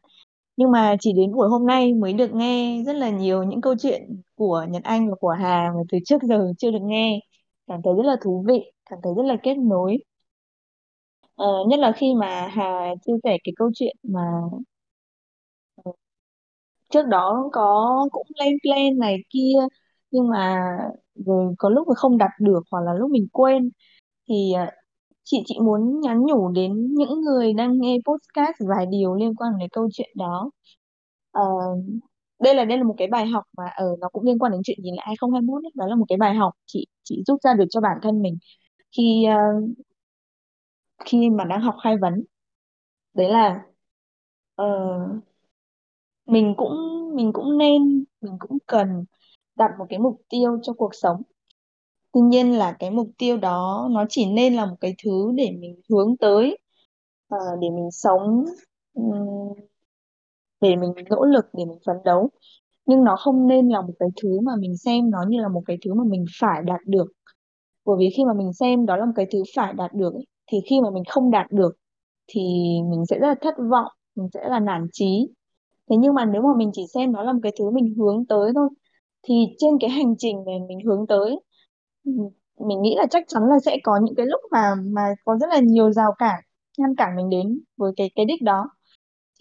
nhưng 0.56 0.70
mà 0.70 0.96
chỉ 1.00 1.12
đến 1.12 1.32
buổi 1.32 1.48
hôm 1.48 1.66
nay 1.66 1.92
mới 1.94 2.12
được 2.12 2.30
nghe 2.34 2.82
rất 2.86 2.92
là 2.96 3.10
nhiều 3.10 3.42
những 3.44 3.60
câu 3.60 3.74
chuyện 3.80 4.22
của 4.36 4.66
Nhật 4.70 4.82
Anh 4.84 5.08
và 5.10 5.14
của 5.20 5.30
Hà 5.30 5.72
mà 5.74 5.80
từ 5.92 5.98
trước 6.06 6.22
giờ 6.22 6.52
chưa 6.58 6.70
được 6.70 6.78
nghe. 6.82 7.20
Cảm 7.66 7.80
thấy 7.84 7.94
rất 7.96 8.02
là 8.06 8.16
thú 8.24 8.44
vị 8.48 8.72
cảm 8.90 8.98
thấy 9.02 9.12
rất 9.16 9.22
là 9.26 9.36
kết 9.42 9.54
nối. 9.58 9.98
Ờ, 11.34 11.46
nhất 11.68 11.78
là 11.80 11.92
khi 11.96 12.14
mà 12.20 12.48
Hà 12.52 12.94
chia 13.06 13.12
sẻ 13.24 13.38
cái 13.44 13.52
câu 13.56 13.70
chuyện 13.74 13.96
mà 14.02 14.20
ờ, 15.84 15.92
trước 16.90 17.02
đó 17.08 17.48
có 17.52 17.90
cũng 18.12 18.26
lên 18.40 18.54
plan 18.62 18.98
này 18.98 19.16
kia 19.30 19.52
nhưng 20.10 20.28
mà 20.28 20.62
rồi 21.14 21.54
có 21.58 21.68
lúc 21.68 21.88
mà 21.88 21.94
không 21.94 22.18
đặt 22.18 22.30
được 22.40 22.60
hoặc 22.70 22.80
là 22.80 22.94
lúc 22.94 23.10
mình 23.10 23.28
quên 23.32 23.70
thì 24.28 24.52
ờ, 24.54 24.66
chị 25.24 25.42
chị 25.46 25.54
muốn 25.62 26.00
nhắn 26.00 26.22
nhủ 26.26 26.48
đến 26.52 26.94
những 26.94 27.20
người 27.20 27.52
đang 27.52 27.80
nghe 27.80 27.98
podcast 28.06 28.56
vài 28.68 28.86
điều 28.86 29.14
liên 29.14 29.34
quan 29.36 29.52
đến 29.58 29.68
câu 29.72 29.88
chuyện 29.92 30.10
đó. 30.16 30.50
Ờ, 31.30 31.42
đây 32.40 32.54
là 32.54 32.64
đây 32.64 32.78
là 32.78 32.84
một 32.84 32.94
cái 32.98 33.08
bài 33.08 33.26
học 33.26 33.44
mà 33.56 33.64
ở 33.76 33.96
nó 34.00 34.08
cũng 34.12 34.24
liên 34.24 34.38
quan 34.38 34.52
đến 34.52 34.60
chuyện 34.64 34.78
nhìn 34.82 34.94
lại 34.94 35.06
2021 35.06 35.64
ấy. 35.64 35.70
Đó 35.74 35.86
là 35.86 35.94
một 35.96 36.04
cái 36.08 36.18
bài 36.18 36.34
học 36.34 36.52
chị 36.66 36.86
chị 37.02 37.22
rút 37.26 37.42
ra 37.42 37.54
được 37.54 37.64
cho 37.70 37.80
bản 37.80 37.98
thân 38.02 38.22
mình 38.22 38.38
khi 38.96 39.26
uh, 39.28 39.70
khi 41.04 41.30
mà 41.30 41.44
đang 41.44 41.60
học 41.60 41.74
khai 41.84 41.96
vấn. 41.98 42.24
Đấy 43.14 43.28
là 43.30 43.64
uh, 44.62 45.24
mình 46.26 46.54
cũng 46.56 46.74
mình 47.16 47.32
cũng 47.32 47.58
nên 47.58 48.04
mình 48.20 48.36
cũng 48.38 48.58
cần 48.66 49.04
đặt 49.56 49.70
một 49.78 49.86
cái 49.88 49.98
mục 49.98 50.22
tiêu 50.28 50.58
cho 50.62 50.72
cuộc 50.72 50.90
sống 50.94 51.22
tuy 52.14 52.20
nhiên 52.20 52.58
là 52.58 52.72
cái 52.78 52.90
mục 52.90 53.08
tiêu 53.18 53.36
đó 53.36 53.88
nó 53.92 54.04
chỉ 54.08 54.26
nên 54.32 54.54
là 54.54 54.66
một 54.66 54.76
cái 54.80 54.94
thứ 55.04 55.32
để 55.36 55.50
mình 55.60 55.80
hướng 55.90 56.16
tới 56.16 56.58
ờ, 57.28 57.38
để 57.62 57.70
mình 57.70 57.90
sống 57.92 58.44
ừm, 58.94 59.14
để 60.60 60.76
mình 60.76 60.92
nỗ 61.10 61.24
lực 61.24 61.44
để 61.52 61.64
mình 61.64 61.78
phấn 61.86 61.96
đấu. 62.04 62.30
Nhưng 62.86 63.04
nó 63.04 63.16
không 63.16 63.48
nên 63.48 63.68
là 63.68 63.80
một 63.82 63.94
cái 64.00 64.08
thứ 64.22 64.40
mà 64.40 64.52
mình 64.60 64.76
xem 64.76 65.10
nó 65.10 65.18
như 65.28 65.40
là 65.42 65.48
một 65.48 65.62
cái 65.66 65.78
thứ 65.84 65.94
mà 65.94 66.04
mình 66.04 66.24
phải 66.40 66.62
đạt 66.66 66.80
được. 66.86 67.06
Bởi 67.86 67.96
vì 68.00 68.10
khi 68.16 68.24
mà 68.26 68.32
mình 68.34 68.54
xem 68.54 68.86
đó 68.86 68.96
là 68.96 69.04
một 69.06 69.12
cái 69.16 69.26
thứ 69.32 69.42
phải 69.56 69.74
đạt 69.74 69.94
được 69.94 70.14
ấy, 70.14 70.26
thì 70.52 70.58
khi 70.70 70.80
mà 70.82 70.90
mình 70.90 71.04
không 71.10 71.30
đạt 71.30 71.52
được 71.52 71.72
thì 72.28 72.40
mình 72.90 73.06
sẽ 73.10 73.18
rất 73.20 73.28
là 73.28 73.34
thất 73.42 73.54
vọng 73.70 73.88
mình 74.16 74.28
sẽ 74.34 74.48
là 74.50 74.60
nản 74.60 74.88
chí. 74.92 75.28
Thế 75.90 75.96
nhưng 75.96 76.14
mà 76.14 76.24
nếu 76.26 76.42
mà 76.42 76.50
mình 76.58 76.70
chỉ 76.74 76.82
xem 76.94 77.12
nó 77.12 77.22
là 77.24 77.32
một 77.32 77.40
cái 77.42 77.52
thứ 77.60 77.70
mình 77.70 77.94
hướng 77.98 78.26
tới 78.26 78.52
thôi 78.54 78.68
thì 79.28 79.34
trên 79.58 79.78
cái 79.80 79.90
hành 79.90 80.14
trình 80.18 80.36
mà 80.46 80.52
mình 80.68 80.80
hướng 80.86 81.06
tới 81.08 81.40
ừm, 82.04 82.16
mình 82.68 82.82
nghĩ 82.82 82.94
là 82.98 83.06
chắc 83.10 83.24
chắn 83.28 83.42
là 83.48 83.58
sẽ 83.64 83.76
có 83.84 84.00
những 84.04 84.14
cái 84.14 84.26
lúc 84.26 84.40
mà 84.50 84.74
mà 84.84 85.02
có 85.24 85.36
rất 85.40 85.46
là 85.50 85.58
nhiều 85.60 85.92
rào 85.92 86.12
cản 86.18 86.40
ngăn 86.78 86.94
cản 86.96 87.16
mình 87.16 87.30
đến 87.30 87.60
với 87.76 87.92
cái 87.96 88.10
cái 88.14 88.24
đích 88.24 88.42
đó. 88.42 88.70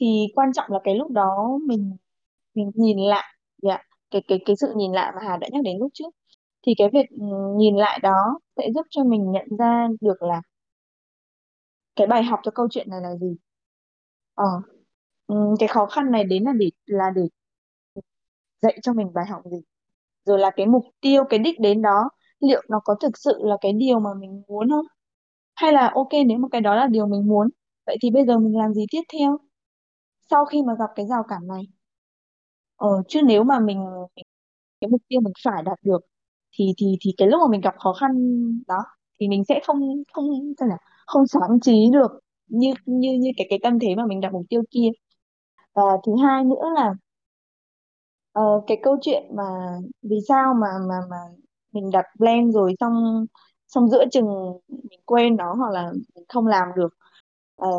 Thì 0.02 0.28
quan 0.36 0.54
trọng 0.54 0.72
là 0.74 0.80
cái 0.84 0.96
lúc 0.96 1.12
đó 1.12 1.60
mình 1.68 1.98
mình 2.56 2.72
nhìn 2.76 3.00
lại 3.00 3.26
dạ, 3.64 3.80
cái 4.12 4.24
cái 4.28 4.40
cái 4.48 4.56
sự 4.58 4.74
nhìn 4.78 4.94
lại 4.94 5.14
mà 5.16 5.22
Hà 5.30 5.38
đã 5.38 5.50
nhắc 5.52 5.64
đến 5.66 5.78
lúc 5.80 5.92
trước. 5.96 6.10
Thì 6.68 6.74
cái 6.80 6.90
việc 6.94 7.08
ừ, 7.12 7.26
nhìn 7.58 7.78
lại 7.78 8.00
đó 8.04 8.40
sẽ 8.58 8.70
giúp 8.76 8.88
cho 8.92 9.04
mình 9.06 9.32
nhận 9.32 9.48
ra 9.60 9.88
được 10.02 10.24
là 10.24 10.42
cái 11.96 12.08
bài 12.08 12.24
học 12.24 12.40
cho 12.44 12.52
câu 12.56 12.68
chuyện 12.72 12.90
này 12.90 13.02
là 13.02 13.16
gì. 13.16 13.36
Ờ 14.36 14.46
ừ, 15.28 15.36
cái 15.60 15.68
khó 15.70 15.86
khăn 15.86 16.12
này 16.12 16.24
đến 16.24 16.44
là 16.44 16.52
để 16.60 16.70
là 16.86 17.06
để 17.16 17.22
dạy 18.62 18.80
cho 18.82 18.94
mình 18.94 19.14
bài 19.14 19.26
học 19.26 19.42
gì. 19.52 19.58
Rồi 20.26 20.40
là 20.40 20.52
cái 20.58 20.66
mục 20.68 20.84
tiêu 21.02 21.24
cái 21.30 21.40
đích 21.40 21.60
đến 21.62 21.82
đó 21.82 22.10
liệu 22.44 22.62
nó 22.70 22.80
có 22.86 22.96
thực 23.02 23.18
sự 23.18 23.34
là 23.44 23.58
cái 23.62 23.74
điều 23.74 24.00
mà 24.00 24.10
mình 24.20 24.44
muốn 24.48 24.70
không? 24.70 24.86
Hay 25.56 25.74
là 25.74 25.92
ok 25.96 26.10
nếu 26.28 26.38
mà 26.40 26.48
cái 26.52 26.62
đó 26.62 26.76
là 26.76 26.88
điều 26.88 27.08
mình 27.08 27.28
muốn 27.28 27.50
vậy 27.88 27.98
thì 28.02 28.12
bây 28.12 28.26
giờ 28.26 28.40
mình 28.40 28.58
làm 28.58 28.74
gì 28.76 28.86
tiếp 28.92 29.02
theo? 29.14 29.38
Sau 30.32 30.46
khi 30.46 30.64
mà 30.64 30.76
gặp 30.80 30.90
cái 30.96 31.08
rào 31.08 31.24
cản 31.30 31.48
này 31.48 31.64
ờ 32.76 32.88
chứ 33.08 33.22
nếu 33.26 33.44
mà 33.44 33.60
mình 33.60 33.80
cái 34.82 34.90
mục 34.90 35.02
tiêu 35.10 35.22
mình 35.22 35.34
phải 35.46 35.64
đạt 35.64 35.80
được 35.84 36.00
thì 36.60 36.74
thì 36.78 36.98
thì 37.02 37.12
cái 37.18 37.28
lúc 37.28 37.42
mà 37.42 37.48
mình 37.52 37.62
gặp 37.62 37.76
khó 37.80 37.94
khăn 37.94 38.12
đó 38.68 38.78
thì 39.20 39.28
mình 39.28 39.44
sẽ 39.50 39.62
không 39.68 40.04
không 40.14 40.26
sao 40.60 40.70
nhỉ? 40.70 40.76
Không 41.08 41.28
sáng 41.28 41.60
trí 41.62 41.90
được 41.94 42.12
như 42.48 42.74
như 42.86 43.14
như 43.20 43.30
cái 43.38 43.48
cái 43.50 43.60
tâm 43.64 43.80
thế 43.80 43.96
mà 43.96 44.06
mình 44.08 44.22
đặt 44.22 44.34
mục 44.34 44.44
tiêu 44.50 44.64
kia. 44.72 44.90
Và 45.76 45.84
thứ 46.08 46.14
hai 46.24 46.46
nữa 46.46 46.64
là 46.76 46.94
ờ, 48.32 48.42
cái 48.68 48.78
câu 48.84 48.98
chuyện 49.02 49.24
mà 49.36 49.44
vì 50.02 50.16
sao 50.28 50.54
mà 50.54 50.68
mà 50.90 50.96
mà 51.10 51.18
mình 51.74 51.92
đặt 51.92 52.06
plan 52.18 52.52
rồi 52.52 52.76
xong 52.80 53.26
xong 53.68 53.90
giữa 53.90 54.06
chừng 54.12 54.28
mình 54.70 55.00
quên 55.06 55.36
nó 55.38 55.54
hoặc 55.56 55.72
là 55.72 55.92
mình 56.16 56.26
không 56.30 56.48
làm 56.48 56.68
được. 56.76 56.90
Ờ, 57.56 57.70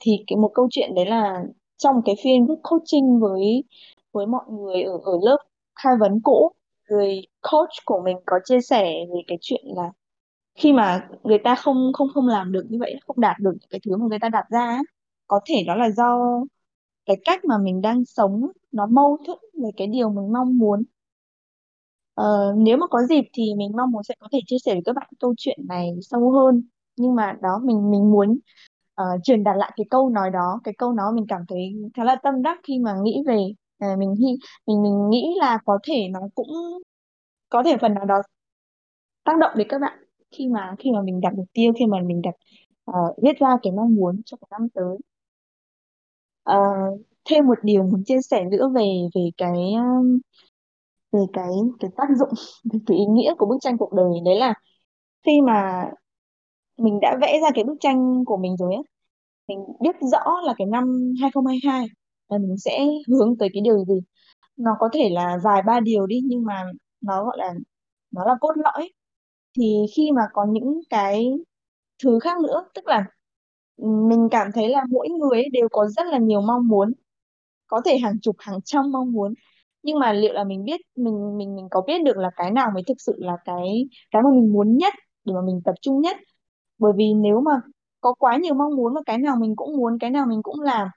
thì 0.00 0.12
cái 0.26 0.36
một 0.36 0.50
câu 0.54 0.68
chuyện 0.70 0.94
đấy 0.94 1.06
là 1.06 1.44
trong 1.76 2.02
cái 2.04 2.14
phiên 2.24 2.46
coaching 2.62 3.20
với 3.20 3.64
với 4.12 4.26
mọi 4.26 4.44
người 4.50 4.82
ở 4.82 4.92
ở 5.04 5.12
lớp 5.22 5.38
khai 5.76 5.94
vấn 6.00 6.20
cũ 6.24 6.52
người 6.90 7.22
coach 7.52 7.70
của 7.84 8.02
mình 8.04 8.16
có 8.26 8.36
chia 8.44 8.60
sẻ 8.60 8.84
về 9.14 9.20
cái 9.26 9.38
chuyện 9.40 9.62
là 9.76 9.92
khi 10.54 10.72
mà 10.72 11.08
người 11.24 11.38
ta 11.44 11.54
không 11.54 11.92
không 11.94 12.08
không 12.14 12.28
làm 12.28 12.52
được 12.52 12.66
như 12.70 12.78
vậy 12.80 12.94
không 13.06 13.20
đạt 13.20 13.36
được 13.40 13.54
cái 13.70 13.80
thứ 13.86 13.96
mà 13.96 14.06
người 14.10 14.18
ta 14.18 14.28
đặt 14.28 14.44
ra 14.50 14.80
có 15.26 15.40
thể 15.46 15.64
đó 15.66 15.74
là 15.74 15.90
do 15.90 16.18
cái 17.06 17.16
cách 17.24 17.44
mà 17.44 17.58
mình 17.58 17.82
đang 17.82 18.04
sống 18.04 18.48
nó 18.72 18.86
mâu 18.86 19.18
thuẫn 19.26 19.38
với 19.62 19.72
cái 19.76 19.86
điều 19.86 20.10
mình 20.10 20.32
mong 20.32 20.58
muốn. 20.58 20.84
Ờ, 22.14 22.52
nếu 22.56 22.76
mà 22.76 22.86
có 22.86 23.02
dịp 23.08 23.22
thì 23.32 23.42
mình 23.56 23.72
mong 23.76 23.90
muốn 23.90 24.02
sẽ 24.02 24.14
có 24.20 24.28
thể 24.32 24.38
chia 24.46 24.56
sẻ 24.64 24.72
với 24.74 24.82
các 24.84 24.96
bạn 24.96 25.08
câu 25.20 25.34
chuyện 25.38 25.58
này 25.68 25.90
sâu 26.02 26.30
hơn. 26.30 26.62
Nhưng 26.96 27.14
mà 27.14 27.32
đó 27.42 27.60
mình 27.64 27.90
mình 27.90 28.10
muốn 28.10 28.38
ờ, 28.94 29.04
truyền 29.24 29.44
đạt 29.44 29.56
lại 29.56 29.72
cái 29.76 29.84
câu 29.90 30.10
nói 30.10 30.30
đó. 30.30 30.60
Cái 30.64 30.74
câu 30.78 30.92
nói 30.92 31.12
mình 31.12 31.24
cảm 31.28 31.40
thấy 31.48 31.58
khá 31.94 32.04
là 32.04 32.16
tâm 32.22 32.42
đắc 32.42 32.58
khi 32.68 32.78
mà 32.78 32.94
nghĩ 33.02 33.22
về 33.26 33.38
Ờ, 33.78 33.96
mình 33.96 34.14
hy 34.14 34.26
mình 34.66 34.82
mình 34.82 35.10
nghĩ 35.10 35.34
là 35.40 35.58
có 35.66 35.78
thể 35.88 36.08
nó 36.12 36.20
cũng 36.34 36.48
có 37.48 37.62
thể 37.62 37.76
phần 37.80 37.94
nào 37.94 38.04
đó 38.04 38.22
tác 39.24 39.38
động 39.40 39.52
đến 39.56 39.66
các 39.70 39.78
bạn 39.80 39.98
khi 40.30 40.48
mà 40.48 40.74
khi 40.78 40.90
mà 40.92 41.02
mình 41.02 41.20
đặt 41.20 41.34
mục 41.36 41.46
tiêu 41.52 41.72
khi 41.78 41.86
mà 41.86 41.98
mình 42.06 42.22
đặt 42.22 42.34
ờ, 42.84 42.94
viết 43.22 43.38
ra 43.38 43.48
cái 43.62 43.72
mong 43.72 43.94
muốn 43.94 44.20
cho 44.24 44.36
cái 44.40 44.48
năm 44.60 44.68
tới. 44.74 44.98
Ờ, 46.42 46.56
thêm 47.24 47.46
một 47.46 47.58
điều 47.62 47.82
muốn 47.82 48.04
chia 48.04 48.20
sẻ 48.30 48.44
nữa 48.44 48.68
về 48.74 48.82
về 49.14 49.20
cái 49.36 49.52
um, 49.74 50.18
về 51.14 51.20
cái 51.34 51.48
cái 51.80 51.90
tác 51.98 52.08
dụng 52.18 52.30
về 52.72 52.80
cái 52.88 52.98
ý 52.98 53.04
nghĩa 53.06 53.34
của 53.38 53.46
bức 53.46 53.56
tranh 53.62 53.78
cuộc 53.78 53.94
đời 53.94 54.10
đấy 54.26 54.36
là 54.40 54.54
khi 55.26 55.32
mà 55.46 55.84
mình 56.78 56.98
đã 57.02 57.16
vẽ 57.20 57.40
ra 57.42 57.48
cái 57.54 57.64
bức 57.64 57.76
tranh 57.80 58.24
của 58.26 58.36
mình 58.36 58.56
rồi 58.56 58.74
ấy 58.74 58.82
mình 59.48 59.58
biết 59.82 59.96
rõ 60.12 60.40
là 60.44 60.54
cái 60.58 60.66
năm 60.66 61.12
2022 61.22 61.86
là 62.28 62.38
mình 62.38 62.56
sẽ 62.58 62.86
hướng 63.08 63.38
tới 63.38 63.48
cái 63.54 63.62
điều 63.64 63.84
gì. 63.84 63.94
Nó 64.56 64.72
có 64.80 64.90
thể 64.94 65.10
là 65.10 65.38
vài 65.44 65.62
ba 65.66 65.80
điều 65.80 66.06
đi, 66.06 66.20
nhưng 66.24 66.44
mà 66.44 66.64
nó 67.02 67.24
gọi 67.24 67.38
là, 67.38 67.54
nó 68.12 68.24
là 68.26 68.34
cốt 68.40 68.52
lõi. 68.56 68.90
Thì 69.58 69.86
khi 69.96 70.12
mà 70.12 70.22
có 70.32 70.46
những 70.50 70.80
cái 70.90 71.26
thứ 72.04 72.18
khác 72.20 72.38
nữa, 72.42 72.66
tức 72.74 72.86
là 72.88 73.04
ừ, 73.76 73.88
mình 74.10 74.28
cảm 74.30 74.48
thấy 74.54 74.68
là 74.68 74.84
mỗi 74.90 75.08
người 75.08 75.38
ấy 75.42 75.48
đều 75.52 75.68
có 75.72 75.86
rất 75.88 76.06
là 76.06 76.18
nhiều 76.18 76.40
mong 76.40 76.68
muốn, 76.68 76.92
có 77.66 77.82
thể 77.84 77.98
hàng 77.98 78.20
chục, 78.22 78.36
hàng 78.38 78.60
trăm 78.64 78.92
mong 78.92 79.12
muốn 79.12 79.34
nhưng 79.84 80.00
mà 80.00 80.12
liệu 80.12 80.32
là 80.32 80.44
mình 80.44 80.64
biết 80.64 80.82
mình 80.96 81.38
mình 81.38 81.56
mình 81.56 81.68
có 81.70 81.82
biết 81.88 82.04
được 82.04 82.16
là 82.18 82.30
cái 82.36 82.50
nào 82.50 82.70
mới 82.74 82.84
thực 82.88 82.96
sự 83.00 83.14
là 83.18 83.38
cái 83.46 83.88
cái 84.10 84.22
mà 84.22 84.30
mình 84.34 84.52
muốn 84.52 84.78
nhất 84.78 84.94
để 85.24 85.34
mà 85.34 85.40
mình 85.46 85.60
tập 85.64 85.74
trung 85.82 86.00
nhất? 86.00 86.16
Bởi 86.78 86.92
vì 86.96 87.14
nếu 87.14 87.40
mà 87.40 87.52
có 88.00 88.14
quá 88.14 88.36
nhiều 88.38 88.54
mong 88.54 88.76
muốn 88.76 88.94
và 88.94 89.00
cái 89.06 89.18
nào 89.18 89.36
mình 89.40 89.56
cũng 89.56 89.76
muốn 89.76 89.98
cái 90.00 90.10
nào 90.10 90.26
mình 90.26 90.42
cũng 90.42 90.60
làm 90.60 90.88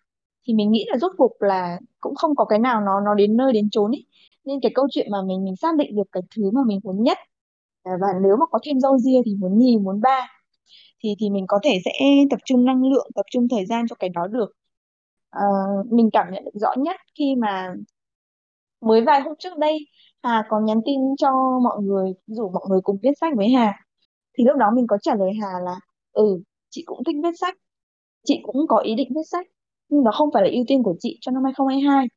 thì 0.47 0.53
mình 0.53 0.71
nghĩ 0.71 0.85
là 0.89 0.97
rốt 0.97 1.11
cuộc 1.17 1.31
là 1.39 1.79
cũng 1.99 2.15
không 2.15 2.35
có 2.35 2.45
cái 2.45 2.59
nào 2.59 2.81
nó 2.81 3.01
nó 3.01 3.15
đến 3.15 3.38
nơi 3.38 3.53
đến 3.53 3.69
chốn 3.71 3.91
ấy 3.91 4.05
nên 4.45 4.59
cái 4.61 4.71
câu 4.75 4.88
chuyện 4.91 5.11
mà 5.11 5.17
mình 5.27 5.43
mình 5.45 5.55
xác 5.55 5.75
định 5.77 5.95
được 5.95 6.03
cái 6.11 6.23
thứ 6.35 6.51
mà 6.51 6.61
mình 6.67 6.79
muốn 6.83 7.03
nhất 7.03 7.17
à, 7.83 7.91
và 8.01 8.07
nếu 8.23 8.38
mà 8.38 8.45
có 8.51 8.59
thêm 8.65 8.79
râu 8.79 8.97
ria 8.99 9.21
thì 9.25 9.35
muốn 9.35 9.59
nhì 9.59 9.77
muốn 9.77 10.01
ba 10.01 10.27
thì 11.03 11.15
thì 11.19 11.29
mình 11.29 11.45
có 11.47 11.59
thể 11.63 11.79
sẽ 11.85 11.91
tập 12.29 12.39
trung 12.45 12.65
năng 12.65 12.83
lượng 12.83 13.07
tập 13.15 13.25
trung 13.31 13.47
thời 13.49 13.65
gian 13.65 13.88
cho 13.89 13.95
cái 13.99 14.09
đó 14.09 14.27
được. 14.27 14.51
À, 15.29 15.41
mình 15.91 16.09
cảm 16.13 16.27
nhận 16.33 16.45
được 16.45 16.51
rõ 16.55 16.73
nhất 16.77 16.95
khi 17.19 17.35
mà 17.35 17.73
mới 18.82 19.01
vài 19.01 19.21
hôm 19.21 19.34
trước 19.39 19.57
đây 19.57 19.80
Hà 20.23 20.43
có 20.49 20.59
nhắn 20.59 20.82
tin 20.86 20.99
cho 21.17 21.32
mọi 21.63 21.84
người 21.84 22.13
rủ 22.28 22.49
mọi 22.49 22.63
người 22.69 22.80
cùng 22.84 22.97
viết 23.03 23.11
sách 23.21 23.34
với 23.38 23.49
Hà. 23.49 23.73
Thì 24.38 24.43
lúc 24.43 24.57
đó 24.57 24.71
mình 24.75 24.88
có 24.88 24.97
trả 25.01 25.15
lời 25.15 25.32
Hà 25.41 25.47
là 25.65 25.75
ừ 26.11 26.41
chị 26.69 26.84
cũng 26.86 27.03
thích 27.05 27.15
viết 27.23 27.32
sách. 27.41 27.55
Chị 28.25 28.39
cũng 28.43 28.67
có 28.69 28.78
ý 28.80 28.95
định 28.95 29.09
viết 29.15 29.21
sách 29.32 29.47
nhưng 29.89 30.03
nó 30.03 30.11
không 30.11 30.30
phải 30.34 30.43
là 30.43 30.49
ưu 30.53 30.63
tiên 30.67 30.84
của 30.84 30.95
chị 30.99 31.17
cho 31.21 31.32
năm 31.32 31.43
2022 31.43 32.07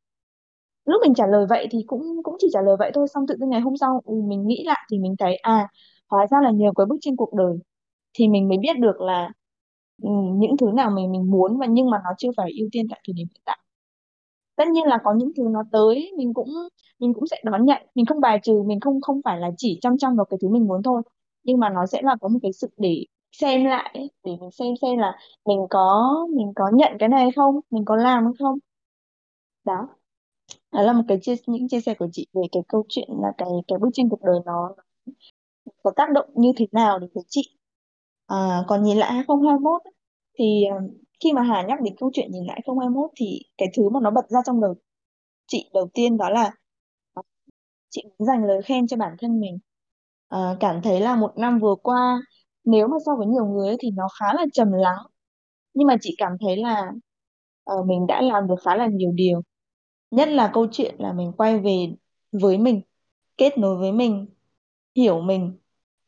lúc 0.85 1.01
mình 1.03 1.13
trả 1.13 1.27
lời 1.27 1.45
vậy 1.49 1.67
thì 1.71 1.79
cũng 1.87 2.03
cũng 2.23 2.35
chỉ 2.39 2.47
trả 2.53 2.61
lời 2.61 2.75
vậy 2.79 2.91
thôi 2.95 3.07
xong 3.13 3.27
tự 3.27 3.35
dưng 3.39 3.49
ngày 3.49 3.61
hôm 3.61 3.77
sau 3.77 4.01
ừ, 4.05 4.13
mình 4.27 4.47
nghĩ 4.47 4.63
lại 4.67 4.79
thì 4.91 4.99
mình 4.99 5.15
thấy 5.19 5.35
à 5.37 5.67
hóa 6.09 6.27
ra 6.31 6.37
là 6.43 6.51
nhờ 6.51 6.71
cái 6.77 6.85
bước 6.89 6.95
trên 7.01 7.15
cuộc 7.15 7.33
đời 7.33 7.57
thì 8.13 8.27
mình 8.29 8.49
mới 8.49 8.57
biết 8.57 8.79
được 8.79 9.01
là 9.01 9.29
ừ, 10.03 10.09
những 10.35 10.57
thứ 10.57 10.67
nào 10.75 10.91
mình 10.91 11.11
mình 11.13 11.31
muốn 11.31 11.59
và 11.59 11.65
nhưng 11.67 11.91
mà 11.91 11.97
nó 12.05 12.11
chưa 12.19 12.29
phải 12.37 12.51
ưu 12.59 12.69
tiên 12.73 12.87
tại 12.91 13.01
thời 13.07 13.13
điểm 13.13 13.27
hiện 13.35 13.43
tại 13.45 13.59
tất 14.55 14.67
nhiên 14.67 14.87
là 14.87 14.99
có 15.03 15.13
những 15.13 15.31
thứ 15.37 15.43
nó 15.51 15.63
tới 15.71 16.11
mình 16.17 16.33
cũng 16.33 16.49
mình 16.99 17.13
cũng 17.13 17.27
sẽ 17.27 17.37
đón 17.45 17.65
nhận. 17.65 17.81
Mình 17.95 18.05
không 18.05 18.19
bài 18.21 18.39
trừ 18.43 18.63
mình 18.65 18.79
không 18.79 19.01
không 19.01 19.21
phải 19.25 19.39
là 19.39 19.51
chỉ 19.57 19.79
chăm 19.81 19.97
chăm 19.97 20.15
vào 20.15 20.25
cái 20.25 20.37
thứ 20.41 20.49
mình 20.49 20.67
muốn 20.67 20.83
thôi. 20.83 21.01
Nhưng 21.43 21.59
mà 21.59 21.69
nó 21.69 21.85
sẽ 21.85 22.01
là 22.03 22.15
có 22.21 22.27
một 22.27 22.39
cái 22.43 22.53
sự 22.53 22.67
để 22.77 23.05
xem 23.31 23.65
lại 23.65 23.91
ấy, 23.93 24.11
để 24.25 24.31
mình 24.41 24.51
xem 24.51 24.73
xem 24.81 24.97
là 24.99 25.17
mình 25.45 25.59
có 25.69 26.13
mình 26.35 26.53
có 26.55 26.69
nhận 26.73 26.91
cái 26.99 27.09
này 27.09 27.21
hay 27.21 27.31
không 27.35 27.59
mình 27.69 27.85
có 27.85 27.95
làm 27.95 28.23
hay 28.25 28.33
không. 28.39 28.59
Đó. 29.65 29.87
Đó 30.71 30.81
là 30.81 30.93
một 30.93 31.03
cái 31.07 31.19
chia 31.21 31.35
những 31.47 31.67
chia 31.69 31.81
sẻ 31.81 31.93
của 31.93 32.07
chị 32.11 32.27
về 32.33 32.41
cái 32.51 32.63
câu 32.67 32.85
chuyện 32.89 33.09
là 33.21 33.33
cái 33.37 33.49
cái 33.67 33.79
bức 33.79 33.89
tranh 33.93 34.09
cuộc 34.09 34.21
đời 34.23 34.39
nó 34.45 34.75
có 35.83 35.91
tác 35.95 36.09
động 36.11 36.29
như 36.35 36.51
thế 36.57 36.65
nào 36.71 36.99
đến 36.99 37.09
với 37.13 37.23
chị. 37.29 37.41
À, 38.27 38.63
còn 38.67 38.83
nhìn 38.83 38.97
lại 38.97 39.13
2021 39.13 39.81
ấy, 39.83 39.93
thì 40.39 40.63
ờ, 40.71 40.77
khi 41.23 41.33
mà 41.33 41.41
Hà 41.41 41.61
nhắc 41.61 41.81
đến 41.81 41.95
câu 41.99 42.11
chuyện 42.13 42.31
nhìn 42.31 42.45
lại 42.45 42.61
2021 42.65 43.09
thì 43.15 43.39
cái 43.57 43.67
thứ 43.77 43.89
mà 43.89 43.99
nó 44.03 44.11
bật 44.11 44.29
ra 44.29 44.39
trong 44.45 44.61
đầu 44.61 44.75
chị 45.47 45.69
đầu 45.73 45.89
tiên 45.93 46.17
đó 46.17 46.29
là 46.29 46.51
chị 47.89 48.03
muốn 48.17 48.27
dành 48.27 48.45
lời 48.45 48.61
khen 48.61 48.87
cho 48.87 48.97
bản 48.97 49.15
thân 49.19 49.39
mình. 49.39 49.59
À, 50.27 50.57
cảm 50.59 50.81
thấy 50.81 51.01
là 51.01 51.15
một 51.15 51.33
năm 51.37 51.59
vừa 51.59 51.75
qua 51.75 52.21
nếu 52.63 52.87
mà 52.87 52.97
so 53.05 53.15
với 53.15 53.27
nhiều 53.27 53.45
người 53.45 53.67
ấy, 53.67 53.77
thì 53.79 53.91
nó 53.91 54.07
khá 54.19 54.33
là 54.33 54.45
trầm 54.53 54.71
lắng 54.71 54.97
nhưng 55.73 55.87
mà 55.87 55.95
chị 56.01 56.15
cảm 56.17 56.31
thấy 56.41 56.57
là 56.57 56.91
uh, 57.73 57.85
mình 57.85 58.07
đã 58.07 58.21
làm 58.21 58.47
được 58.47 58.55
khá 58.65 58.75
là 58.75 58.87
nhiều 58.87 59.11
điều. 59.11 59.41
Nhất 60.11 60.29
là 60.29 60.51
câu 60.53 60.67
chuyện 60.71 60.95
là 60.99 61.13
mình 61.13 61.31
quay 61.37 61.59
về 61.59 61.95
với 62.31 62.57
mình 62.57 62.81
kết 63.37 63.57
nối 63.57 63.77
với 63.77 63.91
mình 63.91 64.27
hiểu 64.95 65.21
mình 65.21 65.57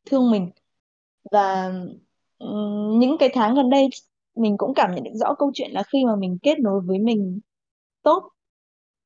thương 0.06 0.32
mình. 0.32 0.52
Và 1.32 1.74
những 3.00 3.18
cái 3.20 3.30
tháng 3.34 3.56
gần 3.56 3.70
đây 3.70 3.90
mình 4.36 4.58
cũng 4.58 4.74
cảm 4.74 4.96
nhận 4.96 5.04
được 5.04 5.12
rõ 5.14 5.36
câu 5.40 5.52
chuyện 5.54 5.72
là 5.72 5.84
khi 5.84 6.06
mà 6.06 6.16
mình 6.16 6.38
kết 6.44 6.60
nối 6.60 6.82
với 6.86 7.00
mình 7.00 7.40
tốt 8.04 8.24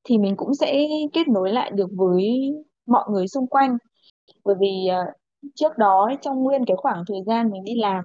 thì 0.03 0.17
mình 0.17 0.35
cũng 0.37 0.55
sẽ 0.55 0.87
kết 1.13 1.27
nối 1.27 1.51
lại 1.51 1.71
được 1.71 1.89
với 1.95 2.51
mọi 2.85 3.05
người 3.11 3.27
xung 3.27 3.47
quanh. 3.47 3.77
Bởi 4.45 4.55
vì 4.59 4.87
uh, 4.91 5.15
trước 5.55 5.77
đó 5.77 6.11
trong 6.21 6.43
nguyên 6.43 6.65
cái 6.65 6.77
khoảng 6.77 7.03
thời 7.07 7.17
gian 7.27 7.51
mình 7.51 7.63
đi 7.63 7.75
làm 7.75 8.03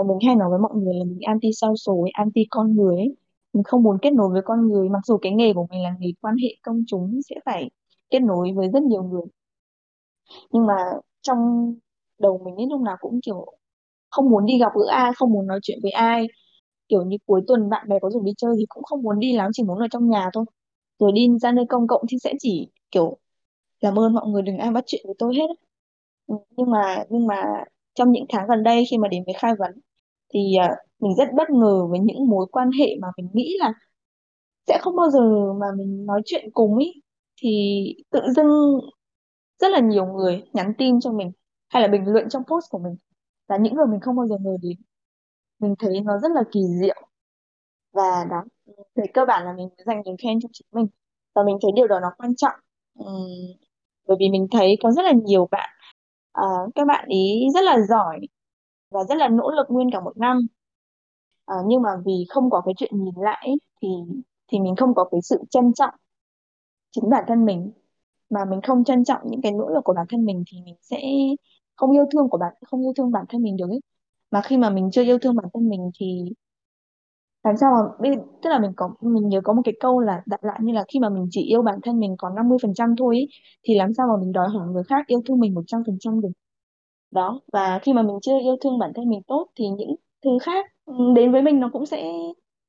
uh, 0.00 0.06
mình 0.06 0.18
hay 0.26 0.36
nói 0.36 0.50
với 0.50 0.58
mọi 0.58 0.72
người 0.74 0.94
là 0.94 1.04
mình 1.04 1.20
anti 1.20 1.48
social 1.52 2.10
anti 2.12 2.40
con 2.50 2.76
người 2.76 2.96
ấy. 2.96 3.16
mình 3.52 3.62
không 3.64 3.82
muốn 3.82 3.98
kết 4.02 4.12
nối 4.12 4.28
với 4.32 4.42
con 4.44 4.68
người 4.68 4.88
mặc 4.88 5.00
dù 5.06 5.18
cái 5.18 5.32
nghề 5.32 5.52
của 5.52 5.66
mình 5.70 5.82
là 5.82 5.94
nghề 6.00 6.08
quan 6.20 6.36
hệ 6.42 6.48
công 6.62 6.84
chúng 6.86 7.20
sẽ 7.30 7.36
phải 7.44 7.70
kết 8.10 8.20
nối 8.20 8.52
với 8.56 8.68
rất 8.72 8.82
nhiều 8.82 9.02
người. 9.02 9.24
Nhưng 10.52 10.66
mà 10.66 10.74
trong 11.22 11.38
đầu 12.18 12.38
mình 12.44 12.56
ấy 12.56 12.66
lúc 12.70 12.80
nào 12.80 12.96
cũng 13.00 13.20
kiểu 13.26 13.46
không 14.10 14.30
muốn 14.30 14.46
đi 14.46 14.58
gặp 14.58 14.72
gỡ 14.74 14.86
ai 14.90 15.12
không 15.16 15.32
muốn 15.32 15.46
nói 15.46 15.58
chuyện 15.62 15.78
với 15.82 15.90
ai 15.90 16.26
kiểu 16.92 17.04
như 17.06 17.18
cuối 17.26 17.42
tuần 17.48 17.70
bạn 17.70 17.88
bè 17.90 17.96
có 18.02 18.10
rủ 18.10 18.22
đi 18.24 18.32
chơi 18.38 18.56
thì 18.58 18.66
cũng 18.70 18.84
không 18.84 19.02
muốn 19.02 19.20
đi 19.20 19.36
lắm 19.36 19.50
chỉ 19.54 19.64
muốn 19.64 19.78
ở 19.80 19.88
trong 19.92 20.10
nhà 20.10 20.30
thôi. 20.34 20.46
Rồi 21.00 21.12
đi 21.12 21.28
ra 21.42 21.52
nơi 21.52 21.66
công 21.70 21.88
cộng 21.88 22.02
thì 22.10 22.18
sẽ 22.24 22.34
chỉ 22.40 22.68
kiểu 22.92 23.18
làm 23.80 24.00
ơn 24.00 24.14
mọi 24.14 24.28
người 24.28 24.42
đừng 24.42 24.58
ai 24.58 24.72
bắt 24.72 24.84
chuyện 24.88 25.02
với 25.06 25.16
tôi 25.18 25.34
hết 25.36 25.42
á. 25.50 25.54
Ừ, 26.28 26.36
nhưng 26.58 26.70
mà 26.72 27.04
nhưng 27.10 27.28
mà 27.28 27.64
trong 27.94 28.12
những 28.12 28.26
tháng 28.30 28.48
gần 28.48 28.64
đây 28.64 28.84
khi 28.90 28.98
mà 28.98 29.08
đến 29.08 29.22
với 29.26 29.34
khai 29.38 29.54
vấn 29.60 29.72
thì 30.34 30.56
à, 30.60 30.76
mình 31.00 31.16
rất 31.18 31.28
bất 31.36 31.50
ngờ 31.50 31.86
với 31.90 32.00
những 32.00 32.28
mối 32.28 32.46
quan 32.52 32.70
hệ 32.80 32.86
mà 33.02 33.08
mình 33.18 33.28
nghĩ 33.34 33.56
là 33.60 33.72
sẽ 34.68 34.78
không 34.82 34.96
bao 34.96 35.10
giờ 35.10 35.20
mà 35.60 35.66
mình 35.78 36.06
nói 36.06 36.22
chuyện 36.24 36.50
cùng 36.54 36.78
ý. 36.78 36.92
Thì 37.42 37.48
tự 38.10 38.20
dưng 38.36 38.48
rất 39.60 39.68
là 39.72 39.80
nhiều 39.80 40.06
người 40.06 40.42
nhắn 40.52 40.72
tin 40.78 41.00
cho 41.00 41.12
mình 41.12 41.32
hay 41.68 41.82
là 41.82 41.88
bình 41.88 42.04
luận 42.06 42.28
trong 42.28 42.42
post 42.44 42.70
của 42.70 42.78
mình 42.78 42.96
là 43.48 43.56
những 43.58 43.74
người 43.74 43.86
mình 43.86 44.00
không 44.00 44.16
bao 44.16 44.26
giờ 44.28 44.36
ngờ 44.40 44.56
đến 44.62 44.76
mình 45.62 45.74
thấy 45.78 46.00
nó 46.00 46.18
rất 46.18 46.32
là 46.32 46.42
kỳ 46.52 46.60
diệu. 46.80 47.02
Và 47.92 48.26
đó 48.30 48.44
về 48.96 49.04
cơ 49.14 49.24
bản 49.26 49.44
là 49.44 49.52
mình 49.52 49.68
dành 49.86 50.02
lời 50.06 50.16
khen 50.22 50.40
cho 50.42 50.48
chính 50.52 50.66
mình. 50.72 50.86
Và 51.34 51.42
mình 51.44 51.58
thấy 51.62 51.72
điều 51.76 51.86
đó 51.88 52.00
nó 52.00 52.08
quan 52.18 52.36
trọng. 52.36 52.54
Ừm, 52.98 53.26
bởi 54.08 54.16
vì 54.20 54.30
mình 54.30 54.48
thấy 54.52 54.76
có 54.82 54.92
rất 54.92 55.02
là 55.04 55.12
nhiều 55.26 55.48
bạn 55.50 55.70
à, 56.32 56.44
các 56.74 56.84
bạn 56.86 57.08
ý 57.08 57.46
rất 57.54 57.64
là 57.64 57.80
giỏi 57.88 58.20
và 58.90 59.04
rất 59.04 59.14
là 59.16 59.28
nỗ 59.28 59.50
lực 59.50 59.66
nguyên 59.70 59.90
cả 59.92 60.00
một 60.00 60.18
năm. 60.18 60.46
À, 61.46 61.56
nhưng 61.66 61.82
mà 61.82 61.90
vì 62.06 62.26
không 62.30 62.50
có 62.50 62.62
cái 62.66 62.74
chuyện 62.78 63.04
nhìn 63.04 63.14
lại 63.18 63.42
ấy, 63.46 63.56
thì 63.82 63.88
thì 64.52 64.60
mình 64.60 64.76
không 64.76 64.94
có 64.94 65.08
cái 65.12 65.20
sự 65.22 65.38
trân 65.50 65.72
trọng 65.74 65.94
chính 66.90 67.10
bản 67.10 67.24
thân 67.28 67.44
mình. 67.44 67.72
Mà 68.30 68.44
mình 68.44 68.60
không 68.62 68.84
trân 68.84 69.04
trọng 69.04 69.20
những 69.30 69.42
cái 69.42 69.52
nỗ 69.52 69.68
lực 69.68 69.80
của 69.84 69.94
bản 69.94 70.06
thân 70.10 70.24
mình 70.24 70.44
thì 70.52 70.62
mình 70.64 70.76
sẽ 70.82 71.02
không 71.76 71.92
yêu 71.92 72.04
thương 72.12 72.28
của 72.30 72.38
bạn 72.38 72.54
không 72.66 72.82
yêu 72.82 72.92
thương 72.96 73.10
bản 73.12 73.24
thân 73.28 73.42
mình 73.42 73.56
được 73.56 73.68
ấy 73.70 73.80
mà 74.32 74.42
khi 74.42 74.58
mà 74.58 74.70
mình 74.70 74.90
chưa 74.92 75.04
yêu 75.04 75.18
thương 75.18 75.36
bản 75.36 75.46
thân 75.54 75.70
mình 75.70 75.90
thì 76.00 76.06
làm 77.44 77.56
sao 77.56 77.72
mà 77.72 77.78
bây 78.00 78.16
tức 78.42 78.50
là 78.50 78.58
mình 78.58 78.72
có 78.76 78.94
mình 79.00 79.28
nhớ 79.28 79.40
có 79.44 79.52
một 79.52 79.62
cái 79.64 79.74
câu 79.80 80.00
là 80.00 80.22
đại 80.26 80.40
loại 80.42 80.58
như 80.62 80.72
là 80.72 80.84
khi 80.92 81.00
mà 81.00 81.08
mình 81.08 81.28
chỉ 81.30 81.42
yêu 81.42 81.62
bản 81.62 81.78
thân 81.82 82.00
mình 82.00 82.14
còn 82.18 82.34
50% 82.34 82.96
thôi 82.98 83.16
ý, 83.16 83.28
thì 83.64 83.74
làm 83.74 83.94
sao 83.94 84.06
mà 84.08 84.16
mình 84.20 84.32
đòi 84.32 84.48
hỏi 84.48 84.68
người 84.68 84.82
khác 84.84 85.06
yêu 85.06 85.22
thương 85.28 85.40
mình 85.40 85.54
100% 85.54 86.20
được? 86.20 86.28
Đó 87.10 87.40
và 87.52 87.78
khi 87.82 87.92
mà 87.92 88.02
mình 88.02 88.16
chưa 88.22 88.38
yêu 88.42 88.56
thương 88.62 88.78
bản 88.78 88.92
thân 88.96 89.08
mình 89.10 89.22
tốt 89.26 89.48
thì 89.56 89.64
những 89.78 89.96
thứ 90.24 90.30
khác 90.42 90.66
ừ, 90.86 90.94
đến 91.16 91.32
với 91.32 91.42
mình 91.42 91.60
nó 91.60 91.70
cũng 91.72 91.86
sẽ 91.86 92.12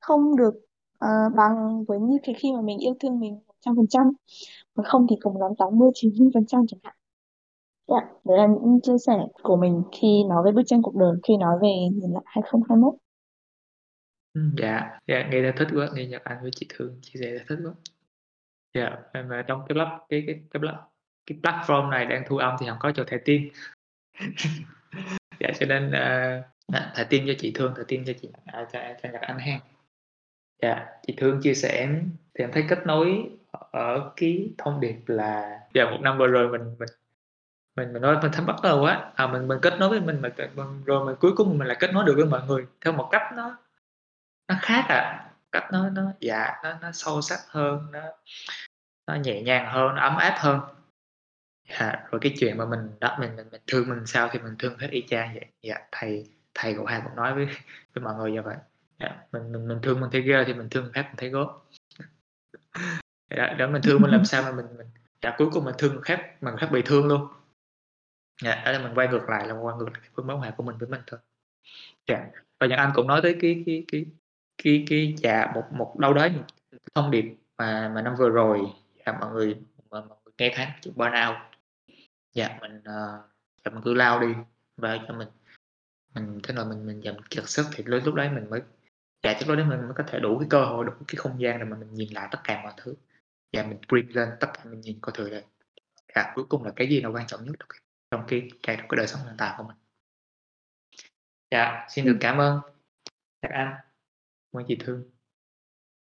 không 0.01 0.38
được 0.38 0.53
ờ, 0.99 1.09
bằng 1.36 1.86
với 1.88 1.99
như 1.99 2.18
cái 2.24 2.36
khi 2.39 2.53
mà 2.53 2.61
mình 2.61 2.80
yêu 2.80 2.93
thương 2.99 3.20
mình 3.20 3.39
100% 3.47 4.14
mà 4.76 4.84
không 4.84 5.07
thì 5.09 5.16
cùng 5.22 5.38
lắm 5.41 5.51
80 5.57 5.91
90% 5.95 6.68
chẳng 6.68 6.80
hạn. 6.84 6.95
Dạ, 7.88 7.97
đấy 8.23 8.38
là 8.38 8.47
những 8.47 8.79
chia 8.84 8.97
sẻ 9.05 9.13
của 9.43 9.57
mình 9.57 9.84
khi 9.91 10.23
nói 10.29 10.43
về 10.45 10.51
bức 10.51 10.63
tranh 10.65 10.81
cuộc 10.81 10.95
đời 10.95 11.11
khi 11.27 11.38
nói 11.38 11.59
về 11.61 11.69
nhìn 11.93 12.11
lại 12.11 12.23
2021 12.25 12.93
Ừm, 14.34 14.55
dạ, 14.57 14.99
dạ, 15.07 15.27
nghe 15.31 15.41
đã 15.41 15.53
thích 15.57 15.67
quá, 15.73 15.89
nghe 15.95 16.05
Nhật 16.05 16.23
Anh 16.23 16.38
với 16.41 16.51
chị 16.55 16.65
Thương 16.69 16.99
chia 17.01 17.19
sẻ 17.19 17.36
đã 17.38 17.43
thích 17.47 17.59
quá. 17.65 17.73
Dạ, 18.73 18.97
em, 19.13 19.29
à, 19.29 19.43
trong 19.47 19.61
cái 19.67 19.77
lắp 19.77 19.99
cái 20.09 20.23
cái 20.27 20.41
cái 20.51 20.59
plat 20.59 20.75
cái 21.25 21.38
platform 21.43 21.89
này 21.89 22.05
đang 22.05 22.23
thu 22.27 22.38
âm 22.38 22.55
thì 22.59 22.67
hông 22.67 22.79
có 22.79 22.91
cho 22.95 23.03
thẻ 23.07 23.17
tim. 23.25 23.49
Dạ, 25.39 25.49
cho 25.59 25.65
nên, 25.65 25.91
à, 25.91 26.41
à, 26.67 26.93
thẻ 26.95 27.03
tim 27.09 27.23
cho 27.27 27.34
chị 27.38 27.51
Thương, 27.55 27.73
thẻ 27.77 27.84
tim 27.88 28.03
cho 28.05 28.13
chị 28.21 28.29
à, 28.45 28.67
cho 28.73 28.79
cho 29.03 29.09
Nhật 29.09 29.21
Anh 29.21 29.39
ha. 29.39 29.59
Dạ, 30.61 30.86
chị 31.07 31.13
Thương 31.17 31.39
chia 31.41 31.53
sẻ 31.53 31.89
thì 32.34 32.43
em 32.43 32.51
thấy 32.53 32.65
kết 32.69 32.79
nối 32.86 33.29
ở 33.71 34.11
cái 34.15 34.53
thông 34.57 34.79
điệp 34.79 34.95
là 35.07 35.59
dạ, 35.73 35.86
một 35.91 35.97
năm 36.01 36.17
vừa 36.17 36.27
rồi 36.27 36.47
mình 36.47 36.75
mình 36.79 36.89
mình 37.76 37.93
mình 37.93 38.01
nói 38.01 38.17
mình 38.21 38.32
thấy 38.32 38.45
bất 38.45 38.55
ngờ 38.63 38.80
quá, 38.82 39.11
à, 39.15 39.28
mình 39.28 39.47
mình 39.47 39.59
kết 39.61 39.74
nối 39.80 39.89
với 39.89 40.01
mình 40.01 40.21
mà 40.21 40.30
mình 40.55 40.84
rồi 40.86 41.05
mình 41.05 41.15
cuối 41.19 41.32
cùng 41.36 41.57
mình 41.57 41.67
lại 41.67 41.78
kết 41.80 41.93
nối 41.93 42.05
được 42.05 42.13
với 42.15 42.26
mọi 42.26 42.41
người 42.47 42.65
theo 42.82 42.93
một 42.93 43.09
cách 43.11 43.21
nó 43.36 43.57
nó 44.47 44.55
khác 44.61 44.86
à, 44.89 45.30
cách 45.51 45.63
nó 45.71 45.89
nó 45.89 46.11
dạ, 46.19 46.55
nó 46.63 46.78
nó 46.82 46.91
sâu 46.91 47.21
sắc 47.21 47.39
hơn, 47.47 47.88
nó 47.91 48.01
nó 49.07 49.15
nhẹ 49.15 49.41
nhàng 49.41 49.71
hơn, 49.71 49.95
nó 49.95 50.01
ấm 50.01 50.17
áp 50.17 50.36
hơn. 50.39 50.59
Dạ, 51.69 52.03
rồi 52.11 52.19
cái 52.21 52.34
chuyện 52.39 52.57
mà 52.57 52.65
mình 52.65 52.89
đó, 52.99 53.17
mình 53.19 53.36
mình 53.36 53.47
mình 53.51 53.61
thương 53.67 53.89
mình 53.89 54.05
sao 54.05 54.30
thì 54.32 54.39
mình 54.39 54.55
thương 54.59 54.78
hết 54.80 54.88
y 54.91 55.03
chang 55.07 55.34
vậy. 55.34 55.45
Dạ, 55.61 55.76
thầy 55.91 56.30
thầy 56.53 56.76
của 56.76 56.86
Hà 56.86 56.99
cũng 56.99 57.15
nói 57.15 57.36
với 57.36 57.47
với 57.93 58.03
mọi 58.03 58.15
người 58.15 58.32
như 58.32 58.41
vậy. 58.41 58.55
Dạ, 58.99 59.15
mình 59.32 59.51
mình 59.51 59.67
mình 59.67 59.80
thương 59.82 60.01
mình 60.01 60.09
thấy 60.11 60.21
ghê 60.21 60.43
thì 60.47 60.53
mình 60.53 60.69
thương 60.69 60.91
khác 60.93 61.05
mình 61.07 61.15
thấy 61.17 61.30
gớm. 61.30 61.47
Dạ, 63.30 63.55
để 63.57 63.67
mình 63.67 63.82
thương 63.82 64.01
mình 64.01 64.11
làm 64.11 64.26
sao 64.32 64.43
mà 64.43 64.51
mình 64.51 64.65
mình 64.78 64.88
dạ, 65.21 65.36
cuối 65.38 65.49
cùng 65.53 65.65
mình 65.65 65.76
thương 65.78 66.01
khác 66.01 66.32
mà 66.41 66.51
người 66.51 66.59
khác 66.59 66.69
bị 66.71 66.82
thương 66.82 67.07
luôn. 67.07 67.28
Dạ, 68.43 68.51
ở 68.51 68.71
là 68.71 68.79
mình 68.79 68.93
quay 68.95 69.07
ngược 69.07 69.29
lại 69.29 69.47
là 69.47 69.53
quay 69.53 69.75
ngược 69.77 69.89
lại 69.93 70.01
với 70.15 70.25
mối 70.25 70.35
quan 70.35 70.41
hệ 70.41 70.51
của 70.57 70.63
mình 70.63 70.77
với 70.77 70.89
mình 70.89 71.01
thôi. 71.07 71.19
Dạ, 72.07 72.27
và 72.59 72.67
Nhật 72.67 72.79
Anh 72.79 72.91
cũng 72.95 73.07
nói 73.07 73.19
tới 73.23 73.37
cái 73.41 73.63
cái 73.65 73.85
cái 73.91 74.05
cái 74.63 74.85
cái 74.89 75.15
dạ, 75.17 75.51
một 75.55 75.63
một 75.71 75.99
đâu 75.99 76.13
đó 76.13 76.27
thông 76.95 77.11
điệp 77.11 77.25
mà 77.57 77.91
mà 77.95 78.01
năm 78.01 78.15
vừa 78.17 78.29
rồi, 78.29 78.61
dạ, 79.05 79.17
mọi 79.19 79.31
người 79.31 79.55
mà 79.89 80.01
mọi 80.01 80.17
người 80.25 80.33
nghe 80.37 80.53
thấy 80.55 80.67
chữ 80.81 80.91
burnout. 80.95 81.35
Dạ, 82.33 82.57
mình, 82.61 82.81
ờ, 82.85 83.21
dạ, 83.65 83.71
mình 83.71 83.81
cứ 83.85 83.93
lao 83.93 84.19
đi 84.19 84.33
và 84.77 84.97
cho 85.07 85.13
mình 85.13 85.27
mình 86.15 86.39
thế 86.43 86.53
là 86.53 86.63
mình 86.63 86.85
mình 86.85 87.03
dần 87.03 87.21
kiệt 87.29 87.49
sức 87.49 87.65
thì 87.75 87.83
lúc 87.83 88.01
lúc 88.05 88.15
đấy 88.15 88.29
mình 88.29 88.49
mới 88.49 88.61
dạ, 89.23 89.33
chắc 89.39 89.49
lúc 89.49 89.57
đấy 89.57 89.65
mình 89.65 89.81
mới 89.81 89.93
có 89.95 90.03
thể 90.07 90.19
đủ 90.19 90.39
cái 90.39 90.47
cơ 90.49 90.65
hội, 90.65 90.85
đủ 90.85 90.91
cái 91.07 91.15
không 91.15 91.41
gian 91.41 91.59
để 91.59 91.65
mà 91.65 91.77
mình 91.77 91.93
nhìn 91.93 92.13
lại 92.13 92.27
tất 92.31 92.39
cả 92.43 92.63
mọi 92.63 92.73
thứ. 92.77 92.93
Dạ, 93.51 93.63
mình 93.63 93.77
bring 93.89 94.15
lên 94.15 94.29
tất 94.39 94.47
cả 94.53 94.61
mình 94.65 94.81
nhìn 94.81 94.99
coi 95.01 95.11
thử 95.15 95.29
đây 95.29 95.43
dạ, 96.15 96.31
cuối 96.35 96.45
cùng 96.49 96.63
là 96.63 96.71
cái 96.75 96.89
gì 96.89 97.01
là 97.01 97.09
quan 97.09 97.27
trọng 97.27 97.45
nhất 97.45 97.55
trong 97.59 97.67
cái 97.69 97.79
trong 98.14 98.24
cái 98.28 98.49
trong 98.64 98.78
cái 98.89 98.97
đời 98.97 99.07
sống 99.07 99.22
hiện 99.26 99.36
tại 99.38 99.53
của 99.57 99.64
mình. 99.64 99.78
Dạ, 101.51 101.86
xin 101.89 102.05
được 102.05 102.18
Ừm. 102.18 102.20
cảm 102.22 102.38
ơn 102.38 102.59
Nhật 103.43 103.51
Anh, 103.53 103.74
cảm 104.53 104.61
ơn 104.61 104.66
chị 104.68 104.78
Thương. 104.80 105.03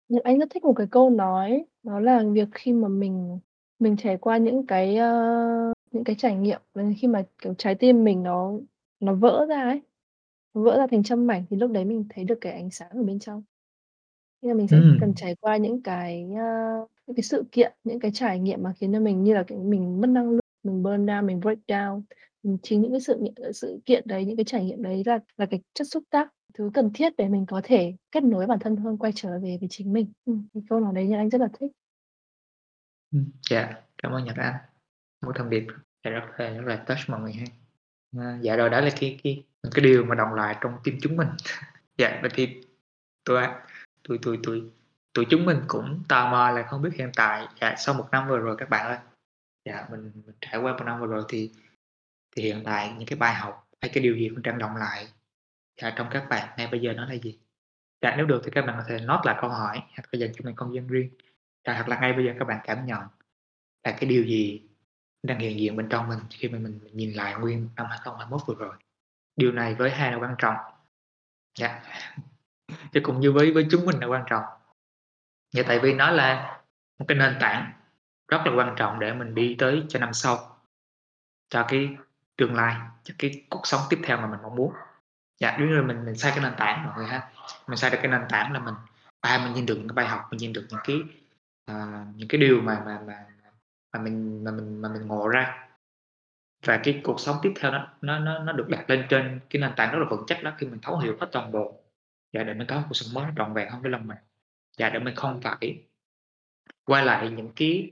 Nhật 0.10 0.24
Anh 0.24 0.40
rất 0.40 0.50
thích 0.50 0.64
một 0.64 0.74
cái 0.78 0.88
câu 0.92 1.10
nói, 1.10 1.66
đó 1.84 2.00
là 2.00 2.24
việc 2.34 2.48
khi 2.52 2.74
mà 2.74 2.88
mình 2.88 3.40
mình 3.80 3.98
trải 3.98 4.18
qua 4.18 4.38
những 4.38 4.66
cái, 4.68 4.96
ơ, 4.98 5.74
những 5.92 6.04
cái 6.04 6.16
trải 6.20 6.36
nghiệm, 6.36 6.62
khi 7.02 7.08
mà, 7.08 7.24
kiểu, 7.42 7.54
trái 7.58 7.76
tim 7.76 8.04
mình 8.04 8.24
nó 8.24 8.52
nó 9.00 9.14
vỡ 9.16 9.46
ra 9.50 9.62
ấy, 9.64 9.82
nó 10.54 10.62
vỡ 10.64 10.78
ra 10.78 10.88
thành 10.92 11.04
trăm 11.04 11.28
mảnh 11.28 11.46
thì 11.50 11.58
lúc 11.58 11.72
đấy 11.72 11.86
mình 11.86 12.06
thấy 12.10 12.24
được 12.26 12.38
cái 12.42 12.54
ánh 12.54 12.72
sáng 12.72 12.90
ở 12.92 13.04
bên 13.04 13.20
trong. 13.20 13.44
Nghĩa 14.42 14.50
là 14.50 14.56
mình 14.56 14.70
sẽ 14.70 14.82
cần 14.98 15.14
Ừm. 15.14 15.16
trải 15.16 15.36
qua 15.42 15.58
những 15.58 15.84
cái, 15.84 16.30
ơ, 16.38 16.44
những 17.08 17.18
cái 17.18 17.24
sự 17.24 17.46
kiện, 17.54 17.74
những 17.86 18.00
cái 18.02 18.12
trải 18.16 18.40
nghiệm 18.40 18.64
mà 18.64 18.74
khiến 18.78 18.94
cho 18.94 19.02
mình 19.02 19.24
như 19.24 19.36
là, 19.36 19.46
mình 19.50 20.02
mất 20.02 20.08
năng 20.10 20.32
lượng, 20.32 20.42
mình 20.64 20.84
burn 20.84 21.06
down, 21.06 21.26
mình 21.26 21.40
break 21.40 21.58
down. 21.68 22.02
Ừm, 22.44 22.58
chính 22.64 22.82
những 22.82 22.92
cái 22.92 23.02
sự 23.02 23.18
nghiệm 23.22 23.34
ờ, 23.36 23.52
sự 23.52 23.80
kiện 23.86 24.04
đấy, 24.08 24.26
những 24.26 24.38
cái 24.38 24.46
trải 24.46 24.66
nghiệm 24.66 24.84
đấy 24.84 25.04
là 25.06 25.20
là 25.38 25.46
cái 25.46 25.62
chất 25.74 25.88
xúc 25.88 26.04
tác, 26.10 26.30
thứ 26.54 26.72
cần 26.74 26.92
thiết 26.94 27.14
để 27.18 27.30
mình 27.30 27.46
có 27.46 27.62
thể 27.64 27.94
kết 28.12 28.24
nối 28.24 28.48
bản 28.48 28.60
thân 28.60 28.76
hơn, 28.76 28.98
quay 28.98 29.12
trở 29.16 29.40
về 29.40 29.58
với 29.60 29.70
chính 29.72 29.94
mình. 29.94 30.12
Ừm, 30.26 30.48
cái 30.54 30.64
câu 30.70 30.80
nói 30.80 30.94
đấy 30.96 31.08
Nhật 31.08 31.18
Anh 31.18 31.30
rất 31.30 31.42
là 31.42 31.48
thích. 31.60 31.72
Ừm, 33.12 33.32
dạ, 33.50 33.74
cảm 34.04 34.12
ơn 34.12 34.26
Nhật 34.26 34.36
Anh. 34.38 34.56
Một 35.26 35.32
thông 35.36 35.50
điệp 35.50 35.68
rất 36.04 36.12
là 36.12 36.28
rất 36.38 36.62
là 36.66 36.76
touch 36.76 37.00
mọi 37.10 37.22
người 37.22 37.34
ha. 37.34 37.46
À, 38.18 38.38
dạ 38.42 38.56
rồi 38.56 38.70
đó 38.70 38.82
là 38.82 38.90
cái 39.00 39.20
cái 39.24 39.44
cái 39.72 39.84
điều 39.86 40.06
mà 40.06 40.16
đồng 40.16 40.34
lại 40.34 40.56
trong 40.62 40.74
tim 40.84 40.98
chúng 41.02 41.16
mình. 41.18 41.28
Dạ, 41.98 42.20
vậy 42.22 42.32
thì 42.34 42.62
tụi 43.26 43.42
tôi, 43.42 43.48
tụi 44.04 44.18
tụi 44.18 44.40
tụi 44.44 44.64
tụi 45.14 45.26
chúng 45.30 45.46
mình 45.46 45.58
cũng 45.68 46.04
tò 46.10 46.32
mò 46.32 46.52
là 46.52 46.64
không 46.64 46.82
biết 46.82 46.90
hiện 46.96 47.12
tại, 47.16 47.48
dạ, 47.62 47.76
sau 47.78 47.96
một 47.96 48.08
năm 48.12 48.28
vừa 48.30 48.40
rồi 48.40 48.56
các 48.60 48.70
bạn 48.70 48.86
ơi, 48.88 48.98
dạ, 49.66 49.88
mình 49.92 50.12
mình 50.16 50.36
trải 50.42 50.58
qua 50.58 50.72
một 50.72 50.84
năm 50.86 51.00
vừa 51.00 51.08
rồi 51.08 51.24
thì 51.30 51.52
thì 52.36 52.44
hiện 52.44 52.62
tại 52.66 52.94
những 52.98 53.08
cái 53.08 53.18
bài 53.20 53.34
học 53.34 53.70
hay 53.82 53.92
cái 53.94 54.04
điều 54.04 54.16
gì 54.16 54.30
cũng 54.30 54.42
đang 54.42 54.60
động 54.60 54.76
lại, 54.76 55.08
dạ, 55.82 55.94
trong 55.98 56.08
các 56.12 56.30
bạn 56.30 56.50
ngay 56.58 56.68
bây 56.68 56.82
giờ 56.82 56.94
nó 56.94 57.06
là 57.06 57.14
gì? 57.14 57.40
Dạ, 58.02 58.16
nếu 58.18 58.26
được 58.26 58.42
thì 58.46 58.52
các 58.52 58.66
bạn 58.66 58.76
có 58.78 58.84
thể 58.88 59.00
note 59.00 59.22
lại 59.26 59.36
câu 59.42 59.50
hỏi 59.50 59.78
hoặc 59.78 60.04
là 60.12 60.18
dành 60.20 60.32
cho 60.34 60.42
mình 60.44 60.56
công 60.56 60.76
dân 60.76 60.88
riêng. 60.88 61.10
Dạ, 61.68 61.74
hoặc 61.74 61.90
là 61.90 62.00
ngay 62.00 62.14
bây 62.14 62.26
giờ 62.26 62.34
các 62.40 62.46
bạn 62.46 62.60
cảm 62.64 62.86
nhận 62.86 63.02
là 63.84 63.92
cái 63.92 64.10
điều 64.10 64.24
gì 64.24 64.62
đang 65.24 65.40
hiện 65.40 65.60
diện 65.60 65.76
bên 65.76 65.90
trong 65.90 66.10
mình 66.10 66.20
khi 66.30 66.50
mà 66.50 66.60
mình 66.60 66.80
mình 66.84 66.98
nhìn 66.98 67.14
lại 67.14 67.36
nguyên 67.40 67.70
năm 67.76 67.86
2021 67.90 68.42
vừa 68.48 68.56
rồi. 68.56 68.76
Điều 69.36 69.52
này 69.52 69.76
với 69.76 69.92
hai 69.92 70.12
là 70.12 70.18
quan 70.18 70.36
trọng. 70.38 70.56
Dạ. 71.60 71.82
Chứ 72.92 73.00
cũng 73.04 73.20
như 73.20 73.32
với 73.32 73.52
với 73.54 73.68
chúng 73.72 73.86
mình 73.86 74.00
là 74.00 74.08
quan 74.08 74.24
trọng. 74.30 74.44
Dạ, 75.54 75.64
tại 75.68 75.80
vì 75.80 75.94
nó 75.94 76.12
là 76.12 76.62
một 77.00 77.06
cái 77.08 77.18
nền 77.18 77.38
tảng 77.40 77.72
rất 78.28 78.42
là 78.46 78.52
quan 78.56 78.76
trọng 78.78 79.00
để 79.00 79.14
mình 79.14 79.36
đi 79.36 79.56
tới 79.60 79.84
cho 79.90 80.00
năm 80.00 80.14
sau, 80.14 80.60
cho 81.50 81.66
cái 81.68 81.90
tương 82.38 82.56
lai, 82.56 82.76
cho 83.04 83.14
cái 83.18 83.46
cuộc 83.50 83.68
sống 83.68 83.82
tiếp 83.90 84.00
theo 84.04 84.18
mà 84.18 84.28
mình 84.28 84.40
mong 84.44 84.56
muốn. 84.56 84.74
Dạ, 85.40 85.58
nếu 85.60 85.68
như 85.68 85.82
mình 85.82 86.06
mình 86.06 86.16
xây 86.16 86.32
cái 86.32 86.44
nền 86.44 86.54
tảng 86.58 86.86
mọi 86.86 86.98
người 86.98 87.06
ha, 87.06 87.32
mình 87.68 87.78
xây 87.78 87.92
được 87.92 87.98
cái 88.02 88.12
nền 88.12 88.22
tảng 88.30 88.54
là 88.54 88.60
mình, 88.60 88.74
à, 89.22 89.42
mình 89.44 89.54
nhìn 89.54 89.66
được 89.66 89.76
những 89.76 89.88
cái 89.88 89.96
bài 89.96 90.08
học, 90.08 90.22
mình 90.32 90.38
nhìn 90.38 90.54
được 90.54 90.68
những 90.70 90.80
cái, 90.84 90.98
ờ, 91.66 92.06
những 92.16 92.28
cái 92.28 92.42
điều 92.42 92.62
mà 92.62 92.82
mà 92.86 93.00
mà 93.08 93.26
mà 93.94 94.00
mình 94.00 94.44
mà 94.44 94.52
mình 94.52 94.82
mà 94.82 94.90
mình 94.90 95.08
ngộ 95.08 95.28
ra. 95.28 95.68
Và 96.66 96.80
cái 96.84 97.02
cuộc 97.04 97.20
sống 97.20 97.38
tiếp 97.42 97.54
theo 97.60 97.72
nó 97.72 97.88
nó 98.02 98.20
nó 98.20 98.40
nó 98.40 98.54
được 98.54 98.70
đặt 98.70 98.90
lên 98.90 99.06
trên 99.10 99.40
cái 99.50 99.62
nền 99.62 99.72
tảng 99.76 99.92
rất 99.92 100.00
là 100.00 100.06
vững 100.10 100.24
chắc 100.28 100.44
đó, 100.44 100.52
khi 100.58 100.68
mình 100.68 100.80
thấu 100.82 100.98
hiểu 100.98 101.18
hết 101.22 101.28
toàn 101.32 101.52
bộ, 101.52 101.84
dạ, 102.34 102.44
để 102.44 102.54
mình 102.54 102.68
có 102.68 102.76
một 102.76 102.84
cuộc 102.90 102.94
sống 102.94 103.14
mới 103.24 103.34
trọn 103.38 103.54
vẹn 103.54 103.70
hơn 103.70 103.82
với 103.82 103.92
lòng 103.92 104.08
mình. 104.08 104.18
Dạ, 104.78 104.90
để 104.90 105.00
mình 105.00 105.16
không 105.16 105.42
phải 105.42 105.84
quay 106.86 107.06
lại 107.06 107.30
những 107.30 107.52
cái 107.56 107.92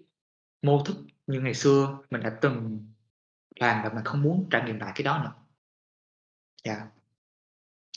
mô 0.61 0.83
thức 0.83 0.95
như 1.27 1.41
ngày 1.41 1.53
xưa 1.53 1.97
mình 2.09 2.21
đã 2.21 2.37
từng 2.41 2.85
làm 3.55 3.83
và 3.83 3.89
mình 3.93 4.03
không 4.03 4.21
muốn 4.21 4.47
trải 4.51 4.63
nghiệm 4.65 4.79
lại 4.79 4.91
cái 4.95 5.03
đó 5.03 5.21
nữa. 5.23 5.33
Dạ. 6.63 6.87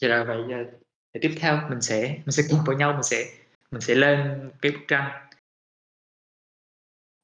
Vậy 0.00 0.10
rồi, 0.10 0.24
vậy 0.24 0.64
thì 1.14 1.20
tiếp 1.22 1.34
theo 1.40 1.68
mình 1.68 1.80
sẽ 1.80 2.08
mình 2.08 2.32
sẽ 2.32 2.42
cùng 2.50 2.60
với 2.66 2.76
nhau 2.76 2.92
mình 2.92 3.02
sẽ 3.02 3.24
mình 3.70 3.80
sẽ 3.80 3.94
lên 3.94 4.50
cái 4.62 4.72
bức 4.72 4.80
tranh. 4.88 5.28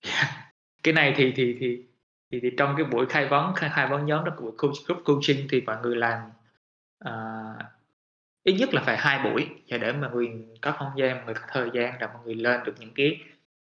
yeah. 0.00 0.54
cái 0.82 0.94
này 0.94 1.14
thì 1.16 1.32
thì 1.36 1.56
thì 1.60 1.86
thì 2.30 2.40
thì 2.40 2.50
trong 2.56 2.74
cái 2.76 2.86
buổi 2.86 3.06
khai 3.06 3.28
vấn 3.28 3.54
khai 3.54 3.70
khai 3.72 3.88
vấn 3.90 4.06
nhóm 4.06 4.24
đó 4.24 4.32
của 4.36 4.50
group 4.86 5.04
coaching 5.04 5.46
thì 5.50 5.60
mọi 5.60 5.76
người 5.82 5.96
làm, 5.96 6.30
uh, 7.04 7.62
ít 8.42 8.52
nhất 8.52 8.74
là 8.74 8.82
phải 8.82 8.96
hai 8.96 9.24
buổi 9.24 9.48
và 9.68 9.78
để 9.78 9.92
mà 9.92 10.08
người 10.08 10.28
có 10.60 10.72
không 10.72 10.92
gian, 10.96 11.16
mọi 11.16 11.24
người 11.24 11.34
có 11.34 11.46
thời 11.48 11.70
gian 11.74 11.94
để 12.00 12.06
mọi 12.06 12.24
người 12.24 12.34
lên 12.34 12.60
được 12.64 12.74
những 12.78 12.92
cái 12.94 13.20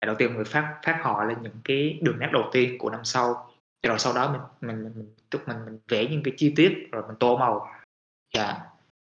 đầu 0.06 0.16
tiên 0.16 0.36
người 0.36 0.45
phát 0.45 0.80
phát 0.84 1.00
họ 1.02 1.24
lên 1.24 1.38
những 1.41 1.60
cái 1.64 2.00
đường 2.02 2.20
nét 2.20 2.30
đầu 2.34 2.50
tiên 2.52 2.78
của 2.80 2.89
năm 2.89 3.06
sau, 3.06 3.52
rồi 3.84 4.00
sau 4.00 4.14
đó 4.14 4.32
mình 4.32 4.41
mình 4.62 4.84
mình 4.84 4.93
mình 4.95 5.16
chúc 5.30 5.47
mình 5.47 5.58
mình 5.66 5.80
vẽ 5.88 6.06
những 6.06 6.24
cái 6.24 6.34
chi 6.38 6.54
tiết 6.56 6.88
rồi 6.91 7.04
mình 7.08 7.16
tô 7.20 7.38
màu. 7.38 7.76
Dạ, 8.34 8.58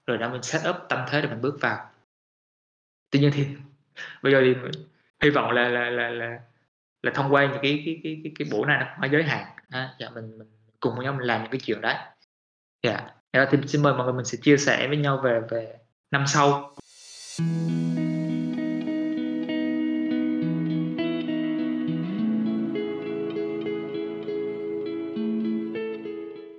rồi 0.08 0.18
đó 0.18 0.30
mình 0.30 0.44
set 0.44 0.62
up 0.70 0.76
tâm 0.90 1.06
thế 1.10 1.22
để 1.22 1.28
mình 1.28 1.42
bước 1.42 1.58
vào. 1.62 1.90
Tuy 3.10 3.20
nhiên 3.20 3.32
thì 3.34 3.48
bây 4.22 4.32
giờ 4.32 4.42
thì 4.42 4.56
mình 4.56 4.72
hy 5.24 5.30
vọng 5.30 5.52
là 5.52 5.68
là 5.68 5.90
là 5.90 6.10
là 6.10 6.40
là 7.04 7.12
thông 7.16 7.34
qua 7.34 7.46
những 7.46 7.60
cái 7.62 7.84
cái 7.86 8.00
cái 8.04 8.22
cái 8.24 8.32
cái 8.40 8.48
buổi 8.52 8.68
này 8.68 8.78
nó 8.80 8.86
không 8.86 9.02
có 9.02 9.08
giới 9.08 9.24
hạn, 9.24 9.46
ha 9.70 9.96
dạ, 10.00 10.10
mình 10.10 10.38
mình 10.38 10.48
cùng 10.80 10.96
với 10.96 11.06
nhau 11.06 11.14
mình 11.14 11.28
làm 11.28 11.42
những 11.42 11.52
cái 11.52 11.60
chuyện 11.64 11.82
đấy. 11.82 11.96
Dạ, 12.84 13.10
dạ 13.34 13.46
thì 13.52 13.58
xin 13.68 13.84
mời 13.84 13.94
mọi 13.94 14.04
người 14.04 14.14
mình 14.14 14.26
sẽ 14.26 14.38
chia 14.42 14.58
sẻ 14.58 14.88
với 14.88 14.98
nhau 14.98 15.22
về 15.24 15.40
về 15.50 15.78
năm 16.12 16.24
sau. 16.28 16.76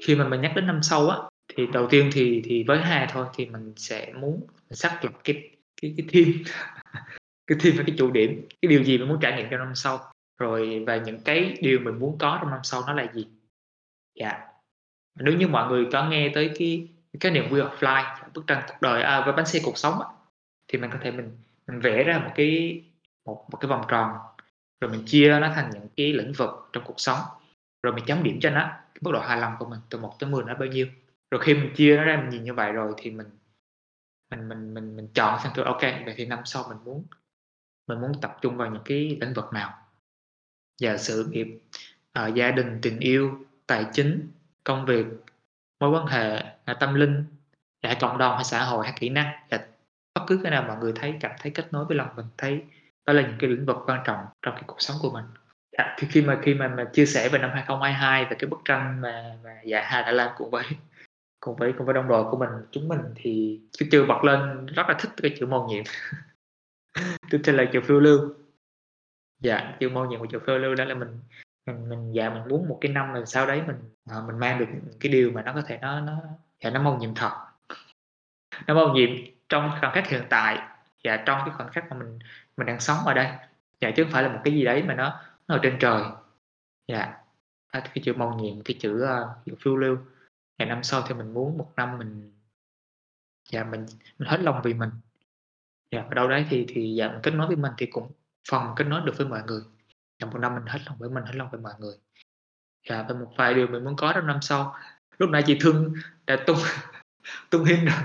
Khi 0.07 0.15
mà 0.15 0.29
mình 0.29 0.41
nhắc 0.41 0.53
đến 0.57 0.67
năm 0.67 0.83
sau 0.83 1.09
á, 1.09 1.19
thì 1.57 1.67
đầu 1.73 1.87
tiên 1.91 2.11
thì 2.13 2.43
thì 2.45 2.65
với 2.65 2.79
Hà 2.79 3.09
thôi 3.13 3.27
thì 3.35 3.47
mình 3.47 3.73
sẽ 3.77 4.13
muốn 4.13 4.47
xác 4.71 5.05
lập 5.05 5.13
cái 5.25 5.51
cái 5.83 5.95
cái 5.97 6.07
theme, 6.13 6.33
cái 7.47 7.59
thêm 7.61 7.75
và 7.77 7.85
cái 7.87 7.97
chủ 7.99 8.11
điểm, 8.11 8.49
cái 8.63 8.69
điều 8.69 8.85
gì 8.85 8.99
mình 8.99 9.09
muốn 9.09 9.19
trải 9.21 9.37
nghiệm 9.37 9.47
trong 9.51 9.61
năm 9.61 9.75
sau, 9.75 10.13
rồi 10.39 10.85
và 10.87 10.97
những 10.97 11.21
cái 11.21 11.57
điều 11.61 11.81
mình 11.81 11.99
muốn 11.99 12.19
có 12.19 12.39
trong 12.41 12.51
năm 12.51 12.61
sau 12.63 12.83
nó 12.87 12.93
là 12.93 13.13
gì. 13.15 13.27
Dạ. 14.15 14.39
Nếu 15.19 15.35
như 15.35 15.49
mọi 15.49 15.71
người 15.71 15.87
có 15.93 16.09
nghe 16.09 16.31
tới 16.35 16.51
cái 16.59 16.89
cái 17.21 17.33
niềm 17.33 17.45
niệm 17.45 17.53
Wheel 17.53 17.69
of 17.71 17.77
Life, 17.77 18.17
bức 18.35 18.47
tranh 18.47 18.63
cuộc 18.69 18.77
đời, 18.81 19.03
à, 19.03 19.21
với 19.25 19.33
bánh 19.33 19.47
xe 19.47 19.61
cuộc 19.65 19.79
sống 19.79 20.01
á, 20.01 20.07
thì 20.69 20.79
mình 20.79 20.91
có 20.93 20.99
thể 21.03 21.11
mình 21.11 21.31
mình 21.67 21.81
vẽ 21.81 22.05
ra 22.05 22.19
một 22.19 22.31
cái 22.35 22.83
một 23.25 23.47
một 23.53 23.59
cái 23.61 23.69
vòng 23.69 23.85
tròn, 23.89 24.11
rồi 24.81 24.91
mình 24.91 25.03
chia 25.07 25.39
nó 25.41 25.53
thành 25.55 25.71
những 25.75 25.89
cái 25.97 26.13
lĩnh 26.13 26.33
vực 26.33 26.51
trong 26.73 26.85
cuộc 26.87 27.01
sống, 27.01 27.19
rồi 27.83 27.95
mình 27.95 28.05
chấm 28.07 28.23
điểm 28.23 28.39
cho 28.41 28.51
nó, 28.51 28.71
cái 28.97 29.01
mức 29.03 29.11
độ 29.13 29.21
hài 29.21 29.39
lòng 29.39 29.53
của 29.59 29.67
mình 29.67 29.81
từ 29.91 29.99
1 29.99 30.17
tới 30.19 30.31
10 30.31 30.45
nó 30.45 30.55
bao 30.55 30.69
nhiêu. 30.69 30.87
Rồi 31.31 31.41
khi 31.45 31.55
mình 31.55 31.75
chia 31.77 31.97
nó 31.97 32.05
ra 32.05 32.17
mình 32.17 32.31
nhìn 32.31 32.45
như 32.45 32.55
vậy 32.55 32.73
rồi 32.73 32.93
thì 32.97 33.11
mình 33.11 33.27
mình 34.31 34.49
mình 34.49 34.75
mình 34.75 34.97
mình 34.97 35.09
chọn 35.15 35.41
xem 35.43 35.53
thử, 35.55 35.63
ok 35.63 35.81
vậy 35.81 36.15
thì 36.17 36.27
năm 36.27 36.39
sau 36.45 36.65
mình 36.69 36.79
muốn 36.85 37.05
mình 37.87 38.01
muốn 38.01 38.13
tập 38.21 38.39
trung 38.43 38.57
vào 38.57 38.71
những 38.71 38.83
cái 38.85 39.19
lĩnh 39.21 39.35
vực 39.35 39.53
nào. 39.53 39.79
Và 40.81 40.97
sự 40.97 41.29
nghiệp, 41.31 41.47
ờ, 42.13 42.27
gia 42.29 42.51
đình, 42.51 42.79
tình 42.83 42.99
yêu, 42.99 43.47
tài 43.67 43.87
chính, 43.93 44.31
công 44.65 44.87
việc, 44.87 45.07
mối 45.81 45.91
quan 45.91 46.07
hệ, 46.07 46.45
là 46.67 46.75
tâm 46.81 46.95
linh, 46.95 47.25
là 47.83 47.97
cộng 48.01 48.19
đồng 48.19 48.35
hay 48.35 48.45
xã 48.45 48.65
hội 48.65 48.87
hay 48.87 48.97
kỹ 49.01 49.09
năng, 49.09 49.47
là 49.51 49.67
bất 50.15 50.23
cứ 50.27 50.41
cái 50.43 50.51
nào 50.51 50.65
mọi 50.69 50.77
người 50.79 50.93
thấy 50.97 51.15
cảm 51.21 51.33
thấy 51.41 51.53
kết 51.55 51.73
nối 51.73 51.85
với 51.85 51.97
lòng 51.97 52.09
mình, 52.17 52.27
thấy 52.39 52.65
đó 53.07 53.13
là 53.13 53.23
những 53.23 53.37
cái 53.39 53.51
lĩnh 53.51 53.67
vực 53.67 53.77
quan 53.87 54.03
trọng 54.07 54.27
trong 54.43 54.55
cái 54.55 54.65
cuộc 54.67 54.81
sống 54.83 54.97
của 55.03 55.11
mình. 55.11 55.25
À, 55.77 55.95
khi 55.99 56.07
khi 56.11 56.23
mà 56.23 56.39
khi 56.43 56.55
mà 56.55 56.69
mà 56.69 56.85
chia 56.85 57.07
sẻ 57.07 57.29
về 57.29 57.39
năm 57.39 57.51
2022 57.55 58.25
và 58.25 58.37
cái 58.39 58.51
bức 58.51 58.61
tranh 58.65 59.01
mà 59.01 59.37
mà 59.45 59.61
dạ 59.65 59.83
Hà 59.85 60.03
đã 60.03 60.13
làm 60.13 60.31
cùng 60.37 60.51
với 60.51 60.65
cùng 61.41 61.57
với 61.57 61.73
cùng 61.79 61.87
với 61.87 61.95
đồng 61.95 62.09
đội 62.09 62.25
của 62.31 62.37
mình, 62.37 62.49
chúng 62.71 62.89
mình 62.89 63.01
thì 63.17 63.61
cái 63.79 63.89
chữ 63.93 64.05
bật 64.09 64.25
lên 64.25 64.67
rất 64.67 64.89
là 64.89 64.95
thích 64.99 65.11
cái 65.23 65.37
chữ 65.39 65.47
mầu 65.47 65.69
nhiệm. 65.69 65.85
Tiếp 67.31 67.41
theo 67.45 67.55
là 67.55 67.65
chữ 67.73 67.81
phiêu 67.81 68.01
lưu. 68.01 68.35
Dạ, 69.41 69.77
chữ 69.81 69.89
mầu 69.89 70.05
nhiệm 70.05 70.21
của 70.21 70.27
chữ 70.27 70.39
phiêu 70.47 70.59
lưu 70.59 70.75
đó 70.75 70.85
là 70.85 70.95
mình 70.95 71.21
mình 71.67 71.89
mình 71.89 72.13
dạ 72.13 72.31
mình 72.31 72.49
muốn 72.49 72.69
một 72.69 72.79
cái 72.81 72.93
năm 72.93 73.15
làm 73.15 73.27
sau 73.27 73.47
đấy 73.47 73.63
mình, 73.67 73.77
à, 74.11 74.17
mình 74.27 74.39
mang 74.39 74.59
được 74.59 74.67
cái 75.01 75.13
điều 75.13 75.31
mà 75.31 75.43
nó 75.43 75.53
có 75.53 75.63
thể 75.67 75.79
nó 75.83 76.01
nó 76.01 76.23
dạ 76.65 76.71
nó 76.71 76.83
mầu 76.83 76.97
nhiệm 76.99 77.15
thật. 77.15 77.33
Nó 78.67 78.75
mầu 78.75 78.95
nhiệm 78.95 79.11
trong 79.49 79.71
khoảnh 79.81 79.93
khắc 79.95 80.09
hiện 80.09 80.23
tại, 80.29 80.59
dạ 81.05 81.17
trong 81.17 81.39
cái 81.45 81.55
khoảnh 81.55 81.69
khắc 81.73 81.91
mà 81.91 81.97
mình 81.97 82.19
mình 82.57 82.67
đang 82.67 82.81
sống 82.81 82.99
ở 83.07 83.15
đây, 83.15 83.29
dạ 83.81 83.91
chứ 83.97 84.05
không 84.05 84.13
phải 84.13 84.23
là 84.23 84.29
một 84.29 84.41
cái 84.45 84.55
gì 84.55 84.65
đấy 84.65 84.83
mà 84.83 84.95
nó 84.95 85.21
ở 85.47 85.61
trên 85.63 85.77
trời. 85.81 86.03
Dạ, 86.89 87.15
a, 87.67 87.81
cái 87.81 88.03
chữ 88.05 88.13
mầu 88.17 88.35
nhiệm, 88.35 88.63
cái 88.63 88.77
chữ, 88.81 89.05
uh, 89.05 89.61
phiêu 89.61 89.77
lưu. 89.77 89.99
Và 90.59 90.65
năm 90.65 90.83
sau 90.83 91.03
thì 91.09 91.15
mình 91.15 91.35
muốn 91.35 91.59
một 91.59 91.73
năm 91.77 91.99
mình 91.99 92.33
dạ 93.51 93.65
mình 93.65 93.87
mình 94.19 94.29
hết 94.29 94.41
lòng 94.41 94.61
vì 94.65 94.75
mình. 94.75 94.91
Dạ, 95.91 96.05
ở 96.09 96.15
đâu 96.15 96.29
đấy 96.29 96.47
thì 96.51 96.67
thì 96.69 96.95
dạ 96.95 97.09
mình 97.09 97.21
kết 97.23 97.31
nối 97.31 97.47
với 97.47 97.57
mình 97.57 97.73
thì 97.79 97.87
cũng 97.87 98.13
phần 98.51 98.73
kết 98.77 98.85
nối 98.85 99.01
được 99.05 99.13
với 99.17 99.27
mọi 99.27 99.43
người. 99.47 99.61
Dạ, 100.19 100.27
một 100.27 100.39
năm 100.39 100.55
mình 100.55 100.67
hết 100.67 100.79
lòng 100.87 100.97
với 100.99 101.11
mình, 101.11 101.25
hết 101.25 101.35
lòng 101.35 101.49
với 101.51 101.61
mọi 101.61 101.73
người. 101.79 101.95
Dạ, 102.89 103.05
và 103.09 103.15
một 103.15 103.33
vài 103.37 103.55
điều 103.55 103.67
mình 103.67 103.85
muốn 103.85 103.97
có 103.97 104.13
trong 104.13 104.27
năm 104.27 104.39
sau. 104.43 104.77
Lúc 105.19 105.31
nãy 105.31 105.43
chị 105.47 105.59
Thương 105.61 105.95
đã 106.27 106.37
tung 106.47 106.59
tung 107.51 107.65
hình 107.65 107.85
rồi, 107.85 108.01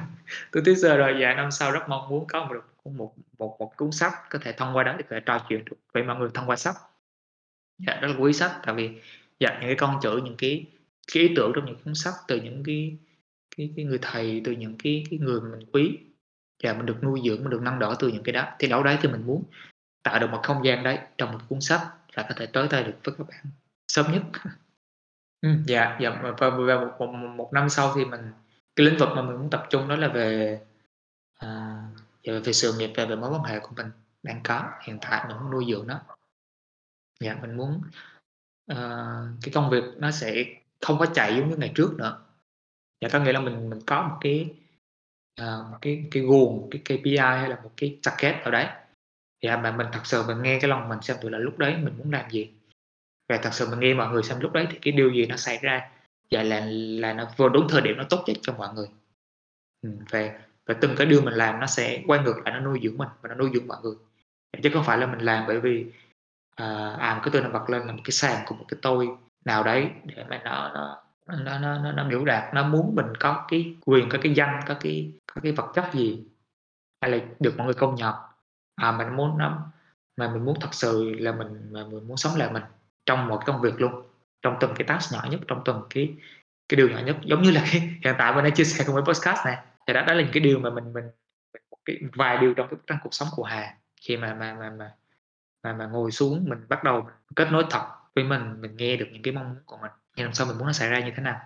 tôi 0.52 0.64
tới 0.66 0.76
giờ 0.76 0.98
rồi, 0.98 1.18
dạ 1.22 1.34
năm 1.34 1.52
sau 1.52 1.72
rất 1.72 1.90
mong 1.90 2.10
muốn 2.10 2.28
có 2.28 2.50
được 2.54 2.72
một 2.86 3.14
một 3.38 3.56
một 3.60 3.74
cuốn 3.78 3.92
sách 3.92 4.14
có 4.30 4.40
thể 4.42 4.52
thông 4.52 4.76
qua 4.76 4.84
đó 4.84 4.96
để 4.98 5.04
có 5.04 5.16
thể 5.16 5.20
trò 5.26 5.46
chuyện 5.50 5.66
được 5.66 5.78
với 5.94 6.04
mọi 6.04 6.16
người 6.16 6.30
thông 6.34 6.50
qua 6.50 6.56
sách. 6.56 6.76
Dạ, 7.88 8.00
rất 8.02 8.08
là 8.08 8.16
quý 8.20 8.34
sách, 8.34 8.52
tại 8.66 8.76
vì 8.76 8.90
dạ 9.40 9.50
những 9.50 9.70
cái 9.70 9.76
con 9.76 10.00
chữ, 10.02 10.22
những 10.24 10.36
cái 10.38 10.66
cái 11.14 11.24
ý 11.24 11.34
tưởng 11.36 11.52
trong 11.56 11.66
những 11.66 11.76
cuốn 11.86 11.96
sách 11.96 12.14
từ 12.28 12.42
những 12.42 12.64
cái 12.64 12.98
cái 13.58 13.74
cái 13.76 13.86
người 13.86 14.00
thầy, 14.02 14.42
từ 14.46 14.52
những 14.52 14.76
cái 14.84 15.04
cái 15.10 15.20
người 15.20 15.42
mình 15.42 15.70
quý, 15.74 15.98
và 16.64 16.74
mình 16.74 16.86
được 16.86 17.04
nuôi 17.04 17.22
dưỡng, 17.26 17.40
mình 17.40 17.50
được 17.50 17.62
nâng 17.62 17.80
đỡ 17.80 17.96
từ 18.00 18.08
những 18.08 18.24
cái 18.24 18.34
đó. 18.34 18.48
Thì 18.60 18.68
đâu 18.68 18.84
đấy 18.84 18.98
thì 19.02 19.10
mình 19.10 19.26
muốn 19.26 19.44
tạo 20.04 20.20
được 20.20 20.30
một 20.32 20.40
không 20.44 20.66
gian 20.66 20.84
đấy 20.84 21.00
trong 21.18 21.32
một 21.32 21.40
cuốn 21.50 21.62
sách 21.62 21.82
là 22.14 22.26
có 22.30 22.36
thể 22.38 22.46
tới 22.46 22.68
tay 22.68 22.84
được 22.84 22.94
với 23.04 23.16
các 23.18 23.28
bạn 23.28 23.46
sớm 23.88 24.06
nhất. 24.12 24.22
Ừ, 25.42 25.50
dạ, 25.66 25.98
dạ, 26.02 26.22
và 26.24 26.32
và 26.32 26.50
một 26.50 26.96
một 27.00 27.08
một 27.36 27.50
năm 27.54 27.70
sau 27.70 27.94
thì 27.96 28.06
mình 28.06 28.32
cái 28.76 28.86
lĩnh 28.86 28.98
vực 28.98 29.10
mà 29.16 29.22
mình 29.22 29.38
muốn 29.38 29.50
tập 29.50 29.68
trung 29.70 29.88
đó 29.88 29.96
là 29.96 30.08
về, 30.08 30.60
à, 31.40 31.82
về 32.24 32.40
về 32.40 32.54
sự 32.54 32.74
nghiệp 32.78 32.92
về, 32.96 33.06
về 33.06 33.16
mối 33.16 33.30
quan 33.30 33.44
hệ 33.44 33.60
của 33.60 33.72
mình 33.76 33.88
đang 34.24 34.42
có, 34.44 34.70
hiện 34.82 34.98
tại 35.02 35.26
mình 35.28 35.38
muốn 35.38 35.52
nuôi 35.52 35.66
dưỡng 35.70 35.88
nó. 35.88 36.00
Dạ, 37.22 37.38
mình 37.42 37.58
muốn, 37.58 37.82
ờ, 38.68 39.08
cái 39.44 39.52
công 39.54 39.70
việc 39.70 39.84
nó 39.98 40.12
sẽ 40.12 40.46
không 40.82 41.00
có 41.00 41.06
chạy 41.06 41.36
giống 41.36 41.50
như 41.50 41.56
ngày 41.56 41.72
trước 41.76 41.94
nữa. 41.98 42.22
Dạ, 43.02 43.10
có 43.14 43.20
nghĩa 43.20 43.34
là 43.34 43.40
mình 43.40 43.70
mình 43.70 43.80
có 43.86 44.08
một 44.08 44.18
cái, 44.22 44.50
ờ, 45.42 45.68
một 45.72 45.78
cái 45.82 46.06
cái 46.12 46.24
guồng, 46.24 46.70
cái 46.72 46.82
KPI 46.86 47.18
hay 47.18 47.50
là 47.50 47.60
một 47.64 47.72
cái 47.78 48.00
target 48.04 48.36
ở 48.44 48.52
đấy. 48.52 48.68
Dạ, 49.44 49.58
mà 49.58 49.72
mình 49.72 49.88
thật 49.94 50.02
sự 50.06 50.24
mình 50.28 50.42
nghe 50.44 50.60
cái 50.62 50.70
lòng 50.70 50.90
mình 50.90 51.02
xem 51.02 51.18
thử 51.22 51.30
là 51.30 51.38
lúc 51.38 51.58
đấy 51.58 51.78
mình 51.78 51.94
muốn 51.98 52.12
làm 52.12 52.30
gì. 52.32 52.50
Và 53.30 53.38
thật 53.44 53.54
sự 53.54 53.68
mình 53.70 53.80
nghe 53.80 53.94
mọi 53.94 54.14
người 54.14 54.24
xem 54.24 54.40
lúc 54.40 54.54
đấy 54.54 54.68
thì 54.72 54.78
cái 54.82 54.92
điều 54.92 55.12
gì 55.14 55.26
nó 55.26 55.38
xảy 55.38 55.60
ra 55.62 55.90
và 56.32 56.44
là 56.44 56.66
là 56.72 57.14
nó 57.14 57.32
vừa 57.38 57.50
đúng 57.50 57.68
thời 57.70 57.82
điểm 57.82 57.98
nó 57.98 58.04
tốt 58.10 58.24
nhất 58.28 58.38
cho 58.42 58.54
mọi 58.54 58.74
người. 58.74 58.88
Ừm, 59.82 59.98
và 60.10 60.40
và 60.66 60.74
từng 60.82 60.96
cái 60.98 61.08
điều 61.08 61.22
mình 61.22 61.34
làm 61.34 61.60
nó 61.60 61.68
sẽ 61.68 62.04
quay 62.08 62.22
ngược 62.24 62.36
lại 62.46 62.54
nó 62.54 62.60
nuôi 62.60 62.80
dưỡng 62.84 62.98
mình 62.98 63.10
và 63.22 63.30
nó 63.30 63.36
nuôi 63.36 63.50
dưỡng 63.54 63.68
mọi 63.68 63.78
người. 63.84 63.96
Dạ, 64.54 64.60
chứ 64.64 64.70
không 64.74 64.84
phải 64.86 64.98
là 64.98 65.08
mình 65.08 65.20
làm 65.20 65.44
bởi 65.48 65.60
vì, 65.60 65.86
Ờ, 66.62 66.96
à, 67.00 67.08
à, 67.08 67.16
một 67.16 67.22
cái 67.24 67.30
tôi 67.34 67.42
nó 67.42 67.50
bật 67.50 67.70
lên 67.70 67.82
là 67.88 67.94
một 67.94 68.02
cái 68.04 68.12
sàn 68.12 68.44
của 68.46 68.56
một 68.56 68.66
cái 68.68 68.80
tôi 68.82 69.10
nào 69.46 69.64
đấy 69.64 69.90
để 70.04 70.26
mà 70.30 70.42
nó 70.46 70.70
nó 70.74 70.98
nó 71.28 71.60
nó 71.60 71.78
nó 71.78 71.92
nó 71.92 72.04
biểu 72.04 72.26
đạt, 72.26 72.54
nó 72.54 72.68
muốn 72.68 72.96
mình 72.96 73.06
có 73.20 73.46
cái 73.48 73.76
quyền, 73.86 74.10
có 74.10 74.18
cái 74.22 74.34
danh, 74.34 74.60
có 74.68 74.76
cái 74.80 75.14
có 75.28 75.42
cái 75.44 75.52
vật 75.52 75.72
chất 75.76 75.94
gì, 75.94 76.24
hay 77.02 77.12
là 77.12 77.18
được 77.40 77.54
mọi 77.58 77.66
người 77.66 77.74
công 77.74 77.96
nhận. 77.96 78.16
À, 78.76 78.92
mình 78.92 79.16
muốn 79.16 79.38
nó 79.38 79.72
mà 80.18 80.28
mình 80.34 80.46
muốn 80.46 80.60
thật 80.62 80.74
sự 80.74 81.16
là 81.20 81.32
mình 81.32 81.70
mà 81.72 81.84
mình 81.84 82.08
muốn 82.08 82.18
sống 82.18 82.36
là 82.36 82.50
mình 82.52 82.64
trong 83.06 83.28
một 83.28 83.42
công 83.46 83.62
việc 83.62 83.82
luôn, 83.82 84.04
trong 84.42 84.58
từng 84.60 84.74
cái 84.76 84.88
task 84.88 85.14
nhỏ 85.14 85.26
nhất, 85.32 85.40
trong 85.48 85.62
từng 85.66 85.82
cái 85.90 86.14
cái 86.70 86.76
điều 86.78 86.90
nhỏ 86.90 87.00
nhất. 87.00 87.18
Giống 87.24 87.42
như 87.42 87.52
là 87.52 87.62
cái 87.72 87.82
hiện 87.82 88.16
tại 88.18 88.36
mình 88.36 88.44
đang 88.44 88.54
chia 88.54 88.64
sẻ 88.64 88.84
cùng 88.88 88.96
với 88.96 89.04
podcast 89.04 89.46
này, 89.46 89.58
thì 89.88 89.94
đó 89.94 90.02
đó 90.02 90.14
là 90.14 90.24
những 90.24 90.34
cái 90.34 90.42
điều 90.44 90.60
mà 90.60 90.70
mình 90.70 90.94
mình 90.94 91.06
một 91.72 91.78
cái 91.86 91.98
vài 92.16 92.38
điều 92.38 92.54
trong 92.54 92.68
cái 92.68 92.80
trong 92.88 92.98
cuộc 93.04 93.14
sống 93.14 93.28
của 93.36 93.44
Hà 93.44 93.76
khi 94.02 94.18
mà 94.18 94.34
mà 94.34 94.54
mà 94.54 94.70
mà 94.70 94.92
mà 95.64 95.74
mà 95.74 95.86
ngồi 95.88 96.12
xuống 96.12 96.46
mình 96.50 96.60
bắt 96.70 96.84
đầu 96.84 97.10
kết 97.36 97.52
nối 97.52 97.66
thật 97.70 97.88
với 98.16 98.24
mình, 98.24 98.62
mình 98.62 98.78
nghe 98.78 98.96
được 98.96 99.08
những 99.12 99.22
cái 99.24 99.34
mong 99.34 99.50
muốn 99.50 99.58
của 99.66 99.78
mình, 99.82 99.92
ngày 100.16 100.26
hôm 100.26 100.34
sau 100.34 100.48
mình 100.48 100.58
muốn 100.58 100.68
nó 100.68 100.74
xảy 100.74 100.90
ra 100.90 101.00
như 101.00 101.12
thế 101.16 101.24
nào. 101.24 101.40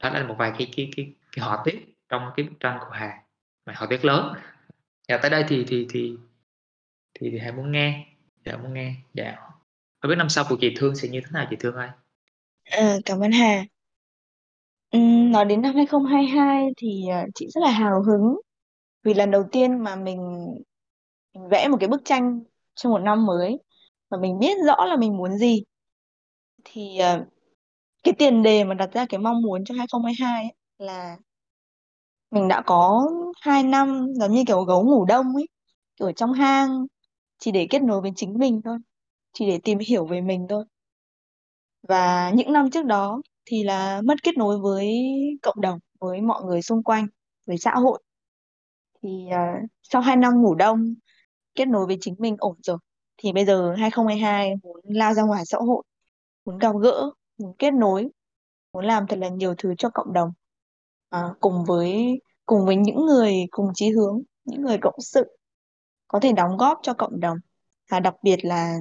Đó 0.00 0.10
là 0.10 0.24
một 0.26 0.34
vài 0.38 0.52
cái 0.58 0.72
cái 0.76 0.90
cái 0.96 1.14
cái 1.32 1.44
họa 1.44 1.62
tiết 1.64 1.96
trong 2.08 2.30
cái 2.36 2.46
bức 2.46 2.54
tranh 2.60 2.78
của 2.80 2.90
Hà, 2.92 3.22
mà 3.66 3.74
họa 3.76 3.86
tiết 3.90 4.04
lớn. 4.04 4.34
Dạ, 5.08 5.18
tới 5.18 5.30
đây 5.30 5.44
thì 5.48 5.64
thì 5.68 5.86
thì 5.90 6.16
thì 7.14 7.30
thì 7.30 7.38
Hà 7.38 7.52
muốn 7.52 7.72
nghe, 7.72 8.06
dạ 8.44 8.56
muốn 8.56 8.74
nghe, 8.74 8.94
dạ. 9.14 9.36
Không 10.00 10.08
biết 10.08 10.16
năm 10.16 10.28
sau 10.28 10.44
của 10.48 10.56
chị 10.60 10.74
Thương 10.76 10.96
sẽ 10.96 11.08
như 11.08 11.20
thế 11.20 11.26
nào 11.32 11.46
chị 11.50 11.56
Thương 11.60 11.74
ơi? 11.74 11.88
Ờ, 12.70 13.00
cảm 13.04 13.20
ơn 13.20 13.32
Hà. 13.32 13.64
ừ, 14.90 14.98
nói 15.30 15.44
đến 15.44 15.62
năm 15.62 15.74
2022 15.74 16.68
thì 16.76 17.08
ờ, 17.12 17.24
chị 17.34 17.48
rất 17.54 17.60
là 17.64 17.70
hào 17.70 18.02
hứng 18.02 18.40
vì 19.02 19.14
lần 19.14 19.30
đầu 19.30 19.44
tiên 19.52 19.78
mà 19.78 19.96
mình, 19.96 20.18
mình 21.34 21.48
vẽ 21.48 21.68
một 21.68 21.76
cái 21.80 21.88
bức 21.88 22.02
tranh 22.04 22.40
cho 22.74 22.90
một 22.90 22.98
năm 22.98 23.26
mới 23.26 23.58
và 24.10 24.18
mình 24.18 24.38
biết 24.38 24.56
rõ 24.66 24.84
là 24.84 24.96
mình 24.96 25.16
muốn 25.16 25.38
gì. 25.38 25.62
Thì 26.64 26.98
ờ, 26.98 27.24
cái 28.04 28.14
tiền 28.18 28.42
đề 28.42 28.64
mà 28.64 28.74
đặt 28.74 28.90
ra 28.92 29.06
cái 29.08 29.18
mong 29.20 29.42
muốn 29.42 29.64
cho 29.64 29.74
2022 29.74 30.42
ấy, 30.44 30.54
là 30.78 31.16
mình 32.30 32.48
đã 32.48 32.62
có 32.66 33.10
2 33.40 33.62
năm 33.62 34.06
giống 34.14 34.32
như 34.32 34.44
kiểu 34.46 34.62
gấu 34.64 34.84
ngủ 34.84 35.04
đông 35.04 35.34
ấy, 35.34 35.46
kiểu 35.96 36.08
ở 36.08 36.12
trong 36.12 36.32
hang 36.32 36.86
chỉ 37.38 37.52
để 37.52 37.66
kết 37.70 37.82
nối 37.82 38.00
với 38.00 38.10
chính 38.16 38.38
mình 38.38 38.60
thôi, 38.64 38.78
chỉ 39.32 39.46
để 39.46 39.60
tìm 39.64 39.78
hiểu 39.78 40.06
về 40.06 40.20
mình 40.20 40.46
thôi. 40.48 40.64
Và 41.88 42.30
những 42.30 42.52
năm 42.52 42.70
trước 42.70 42.84
đó 42.84 43.22
thì 43.46 43.62
là 43.64 44.00
mất 44.04 44.14
kết 44.22 44.36
nối 44.38 44.58
với 44.58 44.94
cộng 45.42 45.60
đồng, 45.60 45.78
với 46.00 46.20
mọi 46.20 46.44
người 46.44 46.62
xung 46.62 46.82
quanh, 46.82 47.06
với 47.46 47.58
xã 47.58 47.74
hội. 47.74 48.02
Thì 49.02 49.08
uh, 49.28 49.70
sau 49.82 50.02
2 50.02 50.16
năm 50.16 50.42
ngủ 50.42 50.54
đông, 50.54 50.94
kết 51.54 51.68
nối 51.68 51.86
với 51.86 51.98
chính 52.00 52.14
mình 52.18 52.36
ổn 52.38 52.56
rồi. 52.62 52.78
Thì 53.16 53.32
bây 53.32 53.44
giờ 53.44 53.74
2022 53.78 54.54
muốn 54.62 54.80
lao 54.84 55.14
ra 55.14 55.22
ngoài 55.22 55.42
xã 55.46 55.58
hội, 55.58 55.82
muốn 56.44 56.58
gặp 56.58 56.72
gỡ, 56.82 57.10
muốn 57.38 57.54
kết 57.58 57.70
nối, 57.74 58.08
muốn 58.72 58.84
làm 58.84 59.06
thật 59.06 59.18
là 59.18 59.28
nhiều 59.28 59.54
thứ 59.58 59.74
cho 59.78 59.90
cộng 59.94 60.12
đồng. 60.12 60.30
À, 61.08 61.34
cùng 61.40 61.64
với 61.64 62.20
cùng 62.46 62.66
với 62.66 62.76
những 62.76 63.06
người 63.06 63.34
cùng 63.50 63.70
chí 63.74 63.90
hướng, 63.90 64.22
những 64.44 64.62
người 64.62 64.78
cộng 64.82 65.00
sự 65.00 65.38
có 66.08 66.20
thể 66.20 66.32
đóng 66.32 66.56
góp 66.56 66.78
cho 66.82 66.94
cộng 66.94 67.20
đồng. 67.20 67.38
Và 67.90 68.00
đặc 68.00 68.14
biệt 68.22 68.44
là 68.44 68.78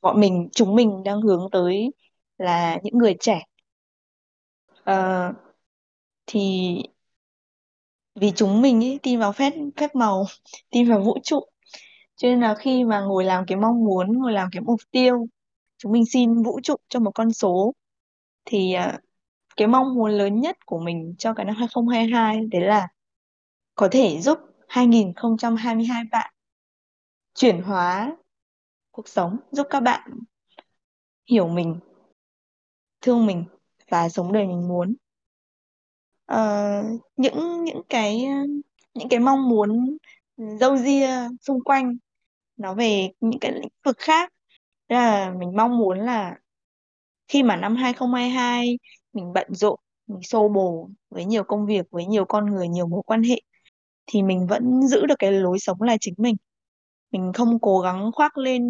bọn 0.00 0.20
mình, 0.20 0.48
chúng 0.52 0.74
mình 0.74 1.02
đang 1.04 1.20
hướng 1.22 1.48
tới 1.52 1.92
là 2.38 2.78
những 2.82 2.98
người 2.98 3.16
trẻ. 3.20 3.42
à, 4.84 5.32
thì 6.26 6.76
vì 8.14 8.32
chúng 8.36 8.62
mình 8.62 8.80
ý, 8.80 8.98
tin 9.02 9.20
vào 9.20 9.32
phép 9.32 9.52
phép 9.76 9.94
màu, 9.94 10.24
tin 10.70 10.88
vào 10.88 11.00
vũ 11.00 11.18
trụ. 11.22 11.40
Cho 12.16 12.28
nên 12.28 12.40
là 12.40 12.54
khi 12.54 12.84
mà 12.84 13.00
ngồi 13.00 13.24
làm 13.24 13.46
cái 13.46 13.56
mong 13.58 13.84
muốn, 13.84 14.18
ngồi 14.18 14.32
làm 14.32 14.48
cái 14.52 14.62
mục 14.62 14.80
tiêu, 14.90 15.26
chúng 15.78 15.92
mình 15.92 16.06
xin 16.06 16.42
vũ 16.42 16.60
trụ 16.62 16.76
cho 16.88 17.00
một 17.00 17.10
con 17.14 17.32
số 17.32 17.72
thì 18.44 18.72
à, 18.72 18.98
cái 19.56 19.68
mong 19.68 19.94
muốn 19.94 20.10
lớn 20.10 20.40
nhất 20.40 20.66
của 20.66 20.78
mình 20.78 21.14
cho 21.18 21.34
cái 21.34 21.46
năm 21.46 21.54
2022 21.56 22.40
đấy 22.50 22.62
là 22.62 22.88
có 23.74 23.88
thể 23.92 24.20
giúp 24.20 24.38
2022 24.68 26.02
bạn 26.12 26.34
chuyển 27.34 27.62
hóa 27.62 28.16
cuộc 28.90 29.08
sống, 29.08 29.36
giúp 29.50 29.66
các 29.70 29.80
bạn 29.80 30.10
hiểu 31.30 31.48
mình, 31.48 31.80
thương 33.00 33.26
mình 33.26 33.44
và 33.90 34.08
sống 34.08 34.32
đời 34.32 34.46
mình 34.46 34.68
muốn. 34.68 34.94
Ờ, 36.26 36.82
những 37.16 37.64
những 37.64 37.82
cái 37.88 38.24
ờ, 38.24 38.32
những 38.94 39.08
cái 39.08 39.20
mong 39.20 39.48
muốn 39.48 39.96
dâu 40.60 40.76
ria 40.76 41.08
xung 41.40 41.60
quanh 41.64 41.96
nó 42.56 42.74
về 42.74 43.08
những 43.20 43.40
cái 43.40 43.52
lĩnh 43.52 43.68
vực 43.84 43.96
khác. 43.98 44.32
Thế 44.88 44.96
là 44.96 45.34
mình 45.40 45.56
mong 45.56 45.78
muốn 45.78 45.98
là 46.00 46.36
khi 47.28 47.42
mà 47.42 47.56
năm 47.56 47.76
2022 47.76 48.78
mình 49.12 49.32
bận 49.34 49.48
rộn, 49.54 49.80
mình 50.06 50.22
xô 50.22 50.48
bồ 50.48 50.90
với 51.10 51.24
nhiều 51.24 51.44
công 51.44 51.66
việc, 51.66 51.86
với 51.90 52.06
nhiều 52.06 52.24
con 52.24 52.46
người, 52.46 52.68
nhiều 52.68 52.86
mối 52.88 53.02
quan 53.06 53.22
hệ 53.22 53.40
thì 54.06 54.22
mình 54.22 54.46
vẫn 54.48 54.82
giữ 54.88 55.06
được 55.06 55.16
cái 55.18 55.32
lối 55.32 55.58
sống 55.60 55.82
là 55.82 55.96
chính 56.00 56.14
mình. 56.18 56.36
Mình 57.12 57.32
không 57.34 57.60
cố 57.60 57.80
gắng 57.80 58.10
khoác 58.14 58.38
lên 58.38 58.64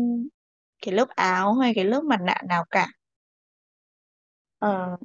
cái 0.87 0.95
lớp 0.95 1.09
áo 1.11 1.55
hay 1.55 1.73
cái 1.77 1.85
lớp 1.85 2.03
mặt 2.05 2.21
nạ 2.27 2.37
nào 2.49 2.65
cả. 2.71 2.89
Ờ, 4.59 4.97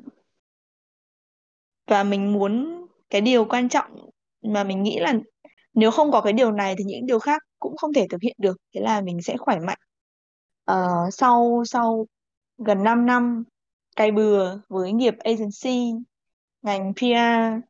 và 1.88 2.04
mình 2.04 2.34
muốn 2.34 2.86
cái 3.10 3.22
điều 3.22 3.46
quan 3.46 3.70
trọng 3.70 4.10
mà 4.42 4.64
mình 4.64 4.84
nghĩ 4.84 5.00
là 5.00 5.14
nếu 5.74 5.92
không 5.92 6.12
có 6.12 6.22
cái 6.22 6.34
điều 6.34 6.52
này 6.52 6.76
thì 6.78 6.84
những 6.84 7.06
điều 7.06 7.20
khác 7.20 7.44
cũng 7.60 7.78
không 7.78 7.94
thể 7.94 8.08
thực 8.10 8.22
hiện 8.22 8.36
được. 8.40 8.58
Thế 8.76 8.82
là 8.82 9.02
mình 9.02 9.22
sẽ 9.22 9.38
khỏe 9.38 9.60
mạnh. 9.60 9.78
uh, 10.72 11.14
sau 11.14 11.64
sau 11.66 12.08
gần 12.58 12.84
5 12.84 13.06
năm 13.06 13.44
cày 13.96 14.12
bừa 14.12 14.60
với 14.70 14.92
nghiệp 14.92 15.16
agency, 15.20 15.94
ngành 16.62 16.94
PR 16.94 17.64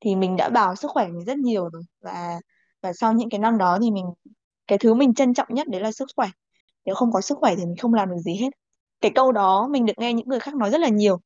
thì 0.00 0.16
mình 0.16 0.36
đã 0.36 0.48
bảo 0.48 0.76
sức 0.76 0.90
khỏe 0.90 1.08
mình 1.08 1.24
rất 1.24 1.38
nhiều 1.38 1.68
rồi 1.68 1.82
và 2.00 2.40
và 2.82 2.92
sau 2.92 3.12
những 3.12 3.30
cái 3.30 3.38
năm 3.40 3.58
đó 3.58 3.78
thì 3.82 3.90
mình 3.90 4.04
cái 4.66 4.78
thứ 4.78 4.94
mình 4.94 5.14
trân 5.14 5.34
trọng 5.34 5.48
nhất 5.50 5.68
đấy 5.68 5.80
là 5.80 5.92
sức 5.92 6.08
khỏe. 6.16 6.28
Nếu 6.84 6.94
không 6.94 7.12
có 7.12 7.20
sức 7.20 7.38
khỏe 7.38 7.54
thì 7.56 7.66
mình 7.66 7.76
không 7.76 7.94
làm 7.94 8.10
được 8.10 8.18
gì 8.18 8.34
hết. 8.36 8.50
Cái 9.00 9.12
câu 9.14 9.32
đó 9.32 9.68
mình 9.70 9.86
được 9.86 9.92
nghe 9.96 10.12
những 10.12 10.28
người 10.28 10.40
khác 10.40 10.54
nói 10.54 10.70
rất 10.70 10.80
là 10.80 10.88
nhiều. 10.88 11.20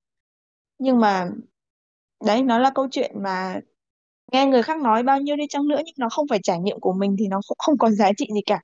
Nhưng 0.79 1.01
mà 1.01 1.31
đấy, 2.25 2.43
nó 2.43 2.59
là 2.59 2.71
câu 2.75 2.89
chuyện 2.91 3.23
mà 3.23 3.61
nghe 4.33 4.47
người 4.47 4.63
khác 4.63 4.81
nói 4.81 5.03
bao 5.03 5.21
nhiêu 5.21 5.37
đi 5.37 5.45
chăng 5.49 5.69
nữa 5.69 5.81
nhưng 5.85 5.95
nó 5.99 6.09
không 6.09 6.27
phải 6.31 6.39
trải 6.43 6.59
nghiệm 6.61 6.81
của 6.81 6.93
mình 6.93 7.17
thì 7.19 7.29
nó 7.29 7.41
cũng 7.49 7.59
không 7.59 7.79
có 7.79 7.91
giá 7.91 8.11
trị 8.17 8.27
gì 8.35 8.41
cả. 8.47 8.61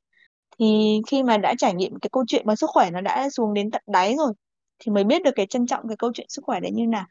Thì 0.59 1.01
khi 1.07 1.23
mà 1.23 1.39
đã 1.39 1.55
trải 1.59 1.75
nghiệm 1.75 1.99
cái 2.03 2.11
câu 2.13 2.25
chuyện 2.29 2.47
mà 2.47 2.57
sức 2.57 2.71
khỏe 2.71 2.91
nó 2.91 3.01
đã 3.01 3.31
xuống 3.31 3.55
đến 3.55 3.71
tận 3.71 3.83
đáy 3.87 4.15
rồi 4.17 4.33
thì 4.79 4.93
mới 4.93 5.05
biết 5.05 5.23
được 5.23 5.31
cái 5.37 5.47
trân 5.47 5.67
trọng 5.67 5.89
cái 5.89 5.97
câu 5.97 6.13
chuyện 6.15 6.27
sức 6.29 6.45
khỏe 6.45 6.61
đấy 6.61 6.71
như 6.75 6.87
nào. 6.87 7.07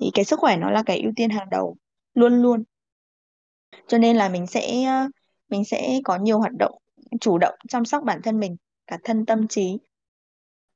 Thì 0.00 0.10
cái 0.14 0.24
sức 0.24 0.40
khỏe 0.40 0.56
nó 0.56 0.70
là 0.70 0.82
cái 0.86 1.00
ưu 1.00 1.12
tiên 1.16 1.30
hàng 1.30 1.50
đầu, 1.50 1.76
luôn 2.14 2.42
luôn. 2.42 2.64
Cho 3.88 3.98
nên 3.98 4.16
là 4.16 4.28
mình 4.28 4.46
sẽ 4.46 4.84
ờ, 4.84 5.08
mình 5.48 5.64
sẽ 5.64 6.00
có 6.04 6.16
nhiều 6.16 6.38
hoạt 6.38 6.52
động 6.58 6.78
chủ 7.20 7.38
động 7.38 7.54
chăm 7.68 7.84
sóc 7.84 8.02
bản 8.04 8.22
thân 8.22 8.40
mình, 8.40 8.56
cả 8.86 8.98
thân 9.04 9.26
tâm 9.26 9.48
trí 9.48 9.78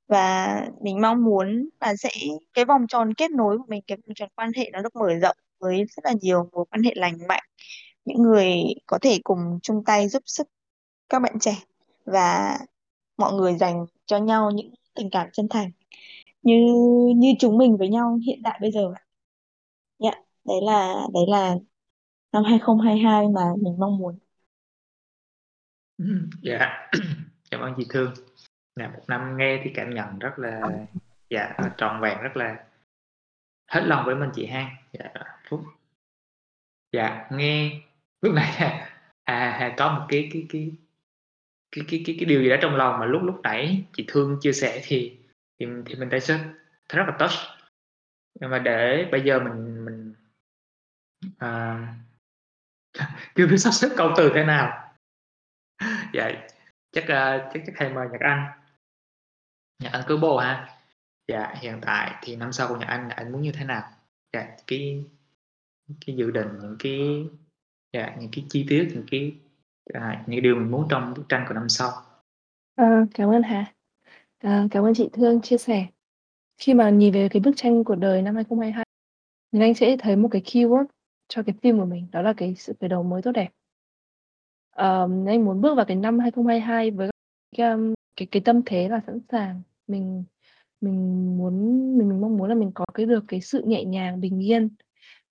và 0.09 0.61
mình 0.83 1.01
mong 1.01 1.25
muốn 1.25 1.69
là 1.81 1.97
sẽ 1.97 2.11
cái 2.55 2.65
vòng 2.65 2.87
tròn 2.89 3.15
kết 3.15 3.31
nối 3.31 3.59
của 3.59 3.65
mình 3.69 3.83
cái 3.87 3.99
vòng 4.07 4.15
tròn 4.15 4.29
quan 4.35 4.51
hệ 4.57 4.71
nó 4.73 4.83
được 4.83 4.97
mở 4.97 5.15
rộng 5.23 5.37
với 5.59 5.79
rất 5.79 6.05
là 6.05 6.13
nhiều 6.21 6.49
mối 6.53 6.65
quan 6.71 6.83
hệ 6.83 6.93
lành 6.97 7.19
mạnh 7.29 7.45
những 8.05 8.23
người 8.23 8.55
có 8.87 8.99
thể 9.03 9.21
cùng 9.25 9.59
chung 9.63 9.85
tay 9.85 10.09
giúp 10.09 10.23
sức 10.27 10.49
các 11.09 11.23
bạn 11.23 11.39
trẻ 11.41 11.57
và 12.05 12.59
mọi 13.17 13.33
người 13.35 13.57
dành 13.59 13.87
cho 14.07 14.19
nhau 14.19 14.51
những 14.51 14.75
tình 14.95 15.11
cảm 15.11 15.29
chân 15.33 15.49
thành 15.51 15.71
như 16.43 16.55
như 17.17 17.35
chúng 17.39 17.59
mình 17.59 17.77
với 17.77 17.89
nhau 17.89 18.19
hiện 18.27 18.41
tại 18.45 18.59
bây 18.63 18.73
giờ. 18.73 18.95
Dạ, 19.99 20.11
đấy 20.45 20.57
là 20.63 21.07
đấy 21.15 21.25
là 21.29 21.55
năm 22.33 22.45
2022 22.45 23.29
mà 23.29 23.43
mình 23.63 23.77
mong 23.79 23.99
muốn? 23.99 24.19
Ừ, 25.99 26.05
dạ, 26.43 26.91
cảm 27.51 27.61
ơn 27.61 27.75
chị 27.79 27.87
Thương. 27.91 28.15
Nè, 28.79 28.89
một 28.89 29.05
năm 29.09 29.37
nghe 29.37 29.61
thì 29.65 29.71
cảm 29.75 29.91
nhận 29.91 30.19
rất 30.19 30.39
là 30.39 30.61
dạ 31.31 31.49
rất 31.49 31.65
là 31.65 31.75
trọn 31.77 32.01
vẹn, 32.01 32.23
rất 32.23 32.37
là 32.37 32.65
hết 33.71 33.81
lòng 33.85 34.07
với 34.07 34.15
mình 34.15 34.31
chị 34.35 34.47
ha. 34.47 34.71
Dạ, 34.93 35.13
Phúc. 35.49 35.65
Dạ, 36.93 37.29
nghe 37.31 37.81
lúc 38.21 38.35
này 38.35 38.53
à, 38.57 38.89
à 39.25 39.75
có 39.77 39.93
một 39.93 40.07
cái 40.09 40.29
cái 40.33 40.47
cái 40.49 40.73
cái 41.73 41.85
cái 41.89 42.03
cái 42.07 42.17
cái 42.19 42.27
điều 42.27 42.43
gì 42.43 42.49
đó 42.49 42.57
trong 42.63 42.77
lòng 42.77 43.01
mà 43.01 43.07
lúc 43.07 43.23
lúc 43.23 43.41
nãy 43.43 43.85
chị 43.93 44.05
Thương 44.09 44.39
chia 44.41 44.53
sẻ 44.53 44.81
thì 44.85 45.19
thì 45.59 45.67
thì 45.87 45.95
mình 45.95 46.09
thấy 46.11 46.21
rất 46.21 46.39
rất 46.89 47.05
là 47.07 47.17
touch. 47.19 47.59
Nhưng 48.41 48.51
mà 48.51 48.59
để 48.59 49.09
bây 49.13 49.23
giờ 49.25 49.41
mình 49.41 49.85
mình 49.85 50.15
à, 51.39 51.79
chưa 53.35 53.47
biết 53.47 53.57
sắp 53.57 53.71
xếp 53.71 53.89
câu 53.97 54.13
từ 54.17 54.33
thế 54.35 54.45
nào. 54.45 54.95
Dạ, 56.13 56.31
chắc 56.93 57.05
uh, 57.05 57.53
chắc 57.55 57.63
chắc 57.67 57.73
hay 57.77 57.89
mời 57.89 58.09
Nhật 58.13 58.21
Anh. 58.21 58.47
Nhật 59.79 59.93
Anh 59.93 60.05
cứ 60.07 60.17
bồ 60.17 60.37
ha. 60.37 60.79
Dạ, 61.29 61.55
hiện 61.61 61.79
tại 61.83 62.15
thì 62.23 62.37
năm 62.37 62.53
sau 62.53 62.69
của 62.69 62.77
Nhật 62.77 62.89
Anh 62.89 63.09
anh 63.09 63.33
muốn 63.33 63.43
như 63.43 63.53
thế 63.53 63.65
nào? 63.65 63.83
Dạ, 64.33 64.57
cái 64.67 65.05
cái 66.07 66.17
dự 66.17 66.31
định 66.31 66.49
những 66.63 66.77
cái 66.79 67.27
dạ, 67.93 68.17
những 68.21 68.31
cái 68.33 68.45
chi 68.49 68.67
tiết 68.69 68.89
những 68.95 69.07
cái 69.11 69.35
à, 69.95 70.25
những 70.27 70.43
điều 70.43 70.55
mình 70.55 70.71
muốn 70.71 70.87
trong 70.91 71.15
bức 71.15 71.25
tranh 71.29 71.45
của 71.49 71.55
năm 71.55 71.69
sau. 71.69 71.91
À, 72.75 73.07
cảm 73.15 73.31
ơn 73.31 73.43
Hà. 73.43 73.75
À, 74.39 74.67
cảm 74.71 74.85
ơn 74.85 74.95
chị 74.95 75.09
Thương 75.13 75.41
chia 75.41 75.59
sẻ. 75.59 75.87
Khi 76.59 76.75
mà 76.75 76.91
nhìn 76.91 77.15
về 77.15 77.29
cái 77.29 77.41
bức 77.41 77.53
tranh 77.57 77.85
cuộc 77.85 77.95
đời 77.95 78.23
năm 78.23 78.35
2022 78.35 78.85
thì 79.53 79.61
anh 79.61 79.75
sẽ 79.75 79.97
thấy 79.97 80.17
một 80.17 80.29
cái 80.33 80.43
keyword 80.43 80.85
cho 81.29 81.43
cái 81.43 81.55
phim 81.63 81.79
của 81.79 81.85
mình, 81.85 82.07
đó 82.13 82.23
là 82.23 82.33
cái 82.37 82.55
sự 82.55 82.73
khởi 82.81 82.89
đầu 82.89 83.03
mới 83.03 83.23
tốt 83.23 83.33
đẹp. 83.33 83.49
Ờm, 84.71 85.27
anh 85.29 85.45
muốn 85.45 85.61
bước 85.61 85.75
vào 85.75 85.85
cái 85.85 85.97
năm 85.97 86.19
2022 86.19 86.91
với 86.91 87.11
cái, 87.57 87.71
um, 87.71 87.95
cái 88.19 88.29
cái 88.33 88.43
tâm 88.47 88.63
thế 88.67 88.91
là 88.91 89.01
sẵn 89.09 89.21
sàng. 89.33 89.63
Mình 89.89 90.25
mình 90.83 91.39
muốn 91.39 91.55
mình 91.99 92.11
mình 92.11 92.23
mong 92.23 92.39
muốn 92.39 92.51
là 92.51 92.57
mình 92.57 92.73
có 92.77 92.87
cái 92.95 93.07
được 93.07 93.25
cái 93.29 93.43
sự 93.43 93.63
nhẹ 93.67 93.85
nhàng, 93.85 94.21
bình 94.23 94.41
yên 94.49 94.71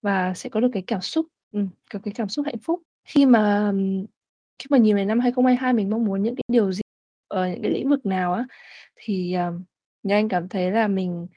và 0.03 0.35
sẽ 0.35 0.49
có 0.51 0.61
được 0.61 0.69
cái 0.73 0.83
cảm 0.87 1.01
xúc 1.01 1.27
ừ, 1.53 1.61
có 1.93 1.99
cái 2.03 2.13
cảm 2.17 2.29
xúc 2.29 2.45
hạnh 2.47 2.59
phúc. 2.63 2.81
Khi 3.05 3.27
mà, 3.27 3.73
khi 4.59 4.67
mà 4.71 4.77
nhìn 4.79 4.97
về 4.97 5.05
năm 5.05 5.21
2022 5.21 5.73
mình 5.73 5.91
mong 5.91 6.05
muốn 6.05 6.23
những 6.23 6.35
cái 6.37 6.43
điều 6.53 6.73
gì 6.73 6.81
ở 7.29 7.49
những 7.49 7.63
cái 7.63 7.71
lĩnh 7.71 7.89
vực 7.89 8.07
nào 8.07 8.33
á, 8.33 8.45
thì, 8.97 9.33
ờ, 9.33 9.53
như 10.03 10.15
anh 10.15 10.29
cảm 10.29 10.49
thấy 10.49 10.71
là 10.71 10.89
mình, 10.89 11.27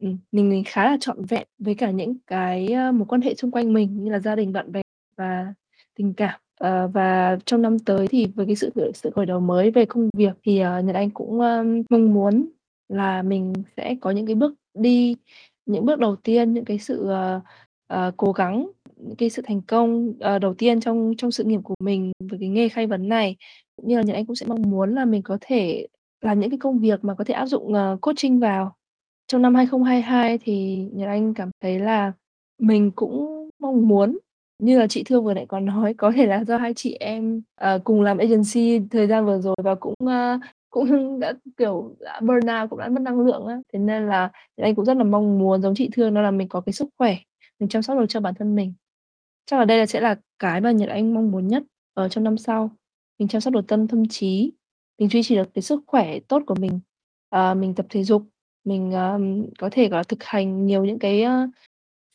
ừ, 0.00 0.08
mình 0.32 0.50
mình 0.50 0.64
khá 0.68 0.84
là 0.90 0.96
trọn 1.00 1.24
vẹn 1.26 1.48
với 1.58 1.74
cả 1.76 1.90
những 1.92 2.16
cái, 2.28 2.68
ơ, 2.68 2.92
mối 2.92 3.06
quan 3.08 3.20
hệ 3.22 3.34
xung 3.34 3.50
quanh 3.52 3.72
mình 3.74 4.04
như 4.04 4.12
là 4.12 4.20
gia 4.20 4.36
đình, 4.36 4.52
bạn 4.52 4.72
bè 4.72 4.82
và 5.16 5.54
tình 5.96 6.14
cảm. 6.14 6.40
Ờ, 6.58 6.88
và 6.94 7.36
trong 7.46 7.62
năm 7.62 7.78
tới 7.78 8.06
thì 8.08 8.26
với 8.34 8.46
cái 8.46 8.56
sự 8.56 8.70
khởi 8.74 8.90
sự 8.94 9.10
khởi 9.14 9.26
đầu 9.26 9.40
mới 9.40 9.70
về 9.70 9.84
công 9.86 10.10
việc 10.16 10.32
thì, 10.44 10.58
ờ, 10.58 10.80
Nhật 10.82 10.94
Anh 10.96 11.10
cũng, 11.10 11.40
ơ, 11.40 11.64
mong 11.90 12.14
muốn 12.14 12.48
là 12.88 13.22
mình 13.22 13.52
sẽ 13.76 13.94
có 14.00 14.10
những 14.10 14.26
cái 14.26 14.34
bước 14.34 14.54
đi, 14.74 15.16
những 15.66 15.84
bước 15.86 15.98
đầu 15.98 16.16
tiên, 16.16 16.54
những 16.54 16.64
cái 16.64 16.78
sự, 16.78 17.08
ờ, 17.08 17.40
ờ, 17.86 18.12
cố 18.16 18.32
gắng, 18.32 18.70
những 18.96 19.16
cái 19.16 19.30
sự 19.30 19.42
thành 19.46 19.60
công, 19.62 20.12
ờ, 20.20 20.38
đầu 20.38 20.54
tiên 20.54 20.80
trong 20.80 21.12
trong 21.18 21.30
sự 21.30 21.44
nghiệp 21.44 21.60
của 21.64 21.74
mình 21.80 22.12
với 22.30 22.38
cái 22.40 22.48
nghề 22.48 22.68
khai 22.68 22.86
vấn 22.86 23.08
này. 23.08 23.36
Cũng 23.76 23.88
như 23.88 23.96
là 23.96 24.02
Nhật 24.02 24.14
Anh 24.16 24.26
cũng 24.26 24.36
sẽ 24.36 24.46
mong 24.46 24.62
muốn 24.70 24.94
là 24.94 25.04
mình 25.04 25.22
có 25.22 25.38
thể 25.40 25.86
làm 26.20 26.40
những 26.40 26.50
cái 26.50 26.58
công 26.58 26.78
việc 26.78 27.04
mà 27.04 27.14
có 27.14 27.24
thể 27.24 27.34
áp 27.34 27.46
dụng, 27.46 27.74
ờ, 27.74 27.96
coaching 28.00 28.40
vào. 28.40 28.74
Trong 29.28 29.42
năm 29.42 29.54
2022 29.54 30.38
thì 30.42 30.76
Nhật 30.94 31.08
Anh 31.08 31.34
cảm 31.34 31.50
thấy 31.62 31.78
là 31.80 32.12
mình 32.60 32.90
cũng 32.96 33.48
mong 33.60 33.88
muốn 33.88 34.18
như 34.58 34.78
là 34.78 34.86
chị 34.86 35.02
Thương 35.04 35.24
vừa 35.24 35.34
nãy 35.34 35.46
có 35.48 35.60
nói, 35.60 35.94
có 35.94 36.12
thể 36.16 36.26
là 36.26 36.44
do 36.44 36.56
hai 36.58 36.74
chị 36.74 36.94
em, 37.00 37.42
ờ, 37.54 37.78
cùng 37.84 38.02
làm 38.02 38.18
agency 38.18 38.80
thời 38.90 39.06
gian 39.06 39.26
vừa 39.26 39.40
rồi 39.40 39.56
và 39.64 39.74
cũng, 39.74 39.94
ơ, 40.06 40.38
cũng 40.70 40.86
đã, 41.20 41.32
kiểu, 41.56 41.96
đã 42.00 42.20
burnout, 42.20 42.70
cũng 42.70 42.78
đã 42.78 42.88
mất 42.88 43.00
năng 43.02 43.20
lượng 43.20 43.46
á. 43.46 43.56
Thế 43.72 43.78
nên 43.78 44.06
là 44.08 44.30
Anh 44.56 44.74
cũng 44.74 44.84
rất 44.84 44.96
là 44.96 45.04
mong 45.04 45.38
muốn 45.38 45.62
giống 45.62 45.74
chị 45.74 45.88
Thương 45.92 46.14
đó 46.14 46.20
là 46.22 46.30
mình 46.30 46.48
có 46.48 46.60
cái 46.60 46.72
sức 46.72 46.88
khỏe, 46.98 47.16
mình 47.60 47.68
chăm 47.68 47.82
sóc 47.82 47.98
được 47.98 48.06
cho 48.08 48.20
bản 48.20 48.34
thân 48.38 48.54
mình. 48.56 48.74
Chắc 49.46 49.58
là 49.58 49.64
đây 49.64 49.78
là 49.78 49.86
sẽ 49.86 50.00
là 50.00 50.16
cái 50.38 50.60
mà 50.60 50.72
Nhật 50.72 50.88
Anh 50.88 51.14
mong 51.14 51.30
muốn 51.30 51.48
nhất 51.48 51.62
ở 51.94 52.08
trong 52.08 52.24
năm 52.24 52.38
sau. 52.38 52.70
Mình 53.18 53.28
chăm 53.28 53.40
sóc 53.40 53.54
được 53.54 53.66
tâm 53.68 53.88
tâm 53.88 54.08
trí, 54.08 54.52
mình 54.98 55.08
duy 55.08 55.22
trì 55.22 55.36
được 55.36 55.48
cái 55.54 55.62
sức 55.62 55.80
khỏe 55.86 56.18
tốt 56.28 56.42
của 56.46 56.54
mình, 56.54 56.80
ờ, 57.30 57.54
mình 57.54 57.74
tập 57.74 57.86
thể 57.90 58.04
dục, 58.04 58.22
mình, 58.64 58.92
ờ, 58.92 59.18
có 59.58 59.68
thể, 59.72 59.88
gọi 59.88 59.98
là, 60.00 60.02
thực 60.04 60.24
hành 60.24 60.66
nhiều 60.66 60.84
những 60.84 60.98
cái, 60.98 61.22
ơ, 61.22 61.48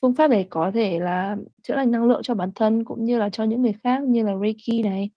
phương 0.03 0.15
pháp 0.15 0.29
để 0.29 0.47
có 0.51 0.71
thể 0.75 0.99
là 0.99 1.37
chữa 1.63 1.75
lành 1.75 1.91
năng 1.91 2.05
lượng 2.05 2.21
cho 2.23 2.35
bản 2.35 2.51
thân 2.55 2.85
cũng 2.85 3.05
như 3.05 3.19
là 3.19 3.29
cho 3.29 3.45
những 3.45 3.61
người 3.61 3.73
khác 3.83 4.03
như 4.03 4.23
là 4.23 4.33
Reiki 4.41 4.83
này. 4.85 5.11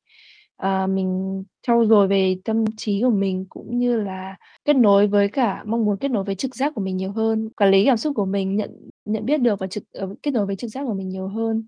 À, 0.56 0.86
mình 0.86 1.42
trau 1.66 1.86
dồi 1.86 2.08
về 2.08 2.36
tâm 2.44 2.64
trí 2.76 3.02
của 3.02 3.10
mình 3.10 3.46
cũng 3.48 3.78
như 3.78 3.96
là 4.02 4.36
kết 4.64 4.76
nối 4.76 5.06
với 5.06 5.28
cả 5.28 5.64
mong 5.66 5.84
muốn 5.84 5.96
kết 5.98 6.10
nối 6.10 6.24
với 6.24 6.34
trực 6.34 6.56
giác 6.56 6.72
của 6.74 6.80
mình 6.80 6.96
nhiều 6.96 7.12
hơn, 7.12 7.50
quản 7.56 7.70
lý 7.70 7.84
cảm 7.86 7.96
xúc 7.96 8.12
của 8.16 8.24
mình, 8.26 8.56
nhận 8.56 8.70
nhận 9.04 9.26
biết 9.26 9.38
được 9.40 9.58
và 9.60 9.66
trực 9.66 9.84
ờ, 9.92 10.14
kết 10.22 10.30
nối 10.30 10.46
với 10.46 10.56
trực 10.56 10.70
giác 10.70 10.84
của 10.86 10.94
mình 10.94 11.08
nhiều 11.08 11.28
hơn. 11.28 11.66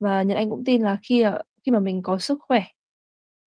Và 0.00 0.22
Nhật 0.22 0.36
Anh 0.36 0.50
cũng 0.50 0.64
tin 0.64 0.82
là 0.82 0.98
khi, 1.02 1.22
ờ, 1.22 1.42
khi 1.66 1.72
mà 1.72 1.80
mình 1.80 2.02
có 2.02 2.18
sức 2.18 2.38
khỏe, 2.48 2.62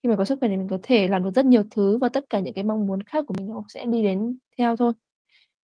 khi 0.03 0.09
mà 0.09 0.15
có 0.15 0.25
sức 0.25 0.39
khỏe 0.39 0.49
thì 0.49 0.57
mình 0.57 0.67
có 0.69 0.79
thể 0.83 1.07
làm 1.07 1.23
được 1.23 1.31
rất 1.35 1.45
nhiều 1.45 1.63
thứ 1.71 1.97
và 1.97 2.09
tất 2.09 2.25
cả 2.29 2.39
những 2.39 2.53
cái 2.53 2.63
mong 2.63 2.87
muốn 2.87 3.03
khác 3.03 3.25
của 3.27 3.33
mình 3.37 3.47
nó 3.49 3.55
cũng 3.55 3.69
sẽ 3.69 3.85
đi 3.85 4.03
đến 4.03 4.37
theo 4.57 4.75
thôi. 4.77 4.93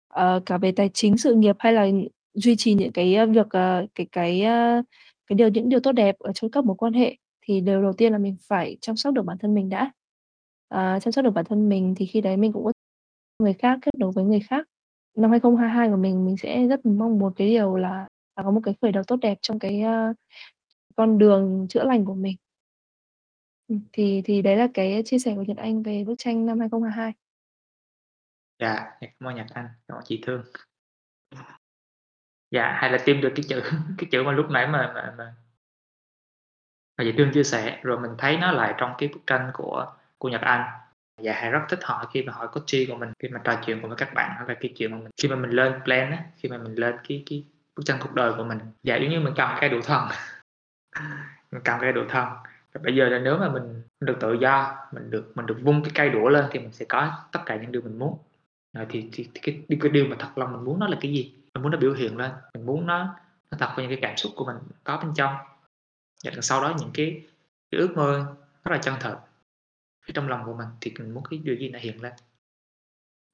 Ờ, 0.09 0.41
cả 0.47 0.59
về 0.59 0.73
tài 0.73 0.91
chính, 0.95 1.19
sự 1.19 1.35
nghiệp 1.35 1.57
hay 1.59 1.73
là 1.73 1.87
duy 2.35 2.57
trì 2.57 2.75
những 2.75 2.93
cái, 2.93 3.15
ờ, 3.15 3.27
việc, 3.27 3.47
ờ, 3.51 3.87
cái 3.95 4.07
cái, 4.13 4.43
ờ, 4.43 4.83
cái 5.27 5.37
điều 5.37 5.49
những 5.49 5.69
điều 5.69 5.81
tốt 5.81 5.93
đẹp 5.93 6.17
ở 6.19 6.33
trong 6.33 6.51
các 6.51 6.65
mối 6.65 6.77
quan 6.77 6.93
hệ 6.93 7.17
thì 7.43 7.61
điều 7.61 7.83
đầu 7.83 7.93
tiên 7.93 8.13
là 8.13 8.19
mình 8.19 8.37
phải 8.49 8.77
chăm 8.81 8.97
sóc 8.97 9.15
được 9.15 9.23
bản 9.25 9.39
thân 9.39 9.55
mình 9.55 9.69
đã. 9.69 9.93
À, 10.69 11.01
chăm 11.01 11.13
sóc 11.13 11.25
được 11.25 11.31
bản 11.31 11.45
thân 11.45 11.69
mình 11.69 11.95
thì 11.97 12.07
khi 12.07 12.21
đấy 12.21 12.37
mình 12.37 12.53
cũng 12.53 12.65
có 12.65 12.73
người 13.43 13.53
khác, 13.55 13.79
kết 13.83 13.91
nối 13.99 14.13
với 14.13 14.25
người 14.25 14.41
khác. 14.41 14.67
Năm 15.19 15.31
2022 15.31 15.89
của 15.91 15.97
mình, 15.97 16.27
mình 16.27 16.37
sẽ 16.37 16.67
rất 16.69 16.87
mong 16.87 17.19
muốn 17.19 17.33
cái 17.37 17.49
điều 17.49 17.77
là 17.77 18.09
là 18.37 18.43
có 18.43 18.51
một 18.51 18.61
cái 18.65 18.75
khởi 18.83 18.93
đầu 18.93 19.05
tốt 19.07 19.17
đẹp 19.23 19.39
trong 19.43 19.59
cái, 19.59 19.81
ơ, 19.83 20.15
con 20.97 21.19
đường 21.19 21.67
chữa 21.71 21.85
lành 21.85 22.05
của 22.05 22.15
mình. 22.15 22.37
Ừm, 23.69 23.81
thì 23.93 24.23
thì 24.25 24.43
đấy 24.43 24.57
là 24.57 24.69
cái 24.75 25.03
chia 25.05 25.19
sẻ 25.19 25.35
của 25.37 25.43
Nhật 25.43 25.57
Anh 25.57 25.83
về 25.83 26.05
bức 26.07 26.15
tranh 26.19 26.47
năm 26.47 26.61
2022. 26.61 27.13
Dạ, 28.59 28.97
dạ, 29.01 29.07
cảm 29.21 29.29
ơn 29.29 29.35
Nhật 29.37 29.47
Anh, 29.55 29.67
cảm 29.89 29.97
ơn 29.99 30.05
chị 30.07 30.21
Thương. 30.27 30.43
Dạ, 32.55 32.73
hay 32.79 32.91
là 32.91 32.99
tìm 33.05 33.21
được 33.21 33.33
cái 33.37 33.45
chữ 33.49 33.63
cái 33.99 34.09
chữ 34.11 34.23
mà 34.23 34.33
lúc 34.33 34.51
nãy 34.51 34.67
mà 34.67 34.93
mà 34.95 35.15
mà 35.19 35.35
mà 36.99 37.05
chị 37.05 37.13
Thương 37.13 37.31
chia 37.33 37.45
sẻ, 37.45 37.81
rồi 37.83 38.01
mình 38.01 38.11
thấy 38.19 38.37
nó 38.37 38.53
lại 38.53 38.75
trong 38.79 38.95
cái 38.99 39.09
bức 39.09 39.21
tranh 39.27 39.51
của 39.55 39.93
của 40.19 40.29
Nhật 40.29 40.41
Anh. 40.41 40.81
Dạ, 41.23 41.33
hay 41.33 41.51
rất 41.51 41.61
thích 41.69 41.79
họ 41.83 42.11
khi 42.13 42.23
mà 42.23 42.33
hỏi 42.33 42.49
coachee 42.53 42.87
của 42.89 42.97
mình, 42.97 43.13
khi 43.19 43.29
mà 43.29 43.41
trò 43.45 43.61
chuyện 43.67 43.81
cùng 43.81 43.91
với 43.91 43.97
các 43.97 44.15
bạn 44.15 44.31
hay 44.37 44.49
là 44.49 44.55
cái 44.55 44.73
chuyện 44.77 44.91
mà 44.91 44.99
mình 44.99 45.11
khi 45.23 45.29
mà 45.29 45.37
mình 45.37 45.51
lên 45.51 45.73
plan 45.85 46.11
á, 46.11 46.25
khi 46.37 46.49
mà 46.49 46.59
mình 46.59 46.75
lên 46.75 46.95
cái 47.09 47.23
cái 47.27 47.45
bức 47.77 47.83
tranh 47.87 47.99
cuộc 48.01 48.15
đời 48.15 48.33
của 48.37 48.45
mình, 48.45 48.59
dạ, 48.83 48.97
giống 48.97 49.11
như 49.11 49.21
mình 49.21 49.35
cầm 49.37 49.57
cây 49.61 49.71
đũa 49.71 49.81
thần, 49.81 50.09
mình 51.53 51.63
cầm 51.65 51.81
cây 51.81 51.93
đũa 51.93 52.09
thần. 52.09 52.29
Và 52.73 52.81
bây 52.85 52.97
giờ 52.97 53.09
là 53.09 53.19
nếu 53.19 53.39
mà 53.39 53.49
mình 53.49 53.83
được 54.01 54.17
tự 54.21 54.33
do, 54.33 54.77
mình 54.93 55.11
được 55.11 55.33
mình 55.35 55.47
được 55.47 55.59
vung 55.63 55.83
cái 55.83 55.93
cây 55.95 56.11
đũa 56.11 56.29
lên 56.29 56.45
thì 56.51 56.59
mình 56.59 56.73
sẽ 56.73 56.85
có 56.89 57.13
tất 57.33 57.41
cả 57.47 57.57
những 57.57 57.73
điều 57.73 57.83
mình 57.83 57.99
muốn. 57.99 58.19
Rồi 58.73 58.87
thì 58.89 59.09
thì 59.13 59.29
thì 59.35 59.41
cái 59.43 59.79
cái 59.81 59.91
điều 59.91 60.07
mà 60.07 60.17
thật 60.19 60.39
lòng 60.39 60.53
mình 60.53 60.65
muốn 60.65 60.79
nó 60.79 60.89
là 60.89 60.97
cái 61.01 61.13
gì? 61.13 61.44
Mình 61.55 61.63
muốn 61.63 61.73
nó 61.73 61.79
biểu 61.79 61.95
hiện 61.95 62.17
lên, 62.17 62.33
mình 62.55 62.67
muốn 62.67 62.87
nó 62.87 63.17
nó 63.51 63.59
thật 63.61 63.73
với 63.77 63.87
những 63.87 64.01
cái 64.01 64.09
cảm 64.09 64.17
xúc 64.17 64.33
của 64.37 64.45
mình 64.45 64.57
có 64.85 64.97
bên 64.97 65.13
trong. 65.15 65.35
Và 66.25 66.31
đằng 66.31 66.43
sau 66.43 66.63
đó 66.63 66.75
những 66.79 66.91
cái 66.95 67.27
cái 67.71 67.81
ước 67.81 67.93
mơ 67.97 68.37
rất 68.65 68.73
là 68.73 68.79
chân 68.79 68.95
thật 69.01 69.21
phía 70.07 70.13
trong 70.15 70.29
lòng 70.29 70.43
của 70.47 70.55
mình 70.55 70.69
thì 70.81 70.95
mình 70.99 71.15
muốn 71.15 71.25
cái 71.31 71.39
điều 71.45 71.57
gì 71.57 71.69
nó 71.69 71.79
hiện 71.79 72.03
lên. 72.03 72.13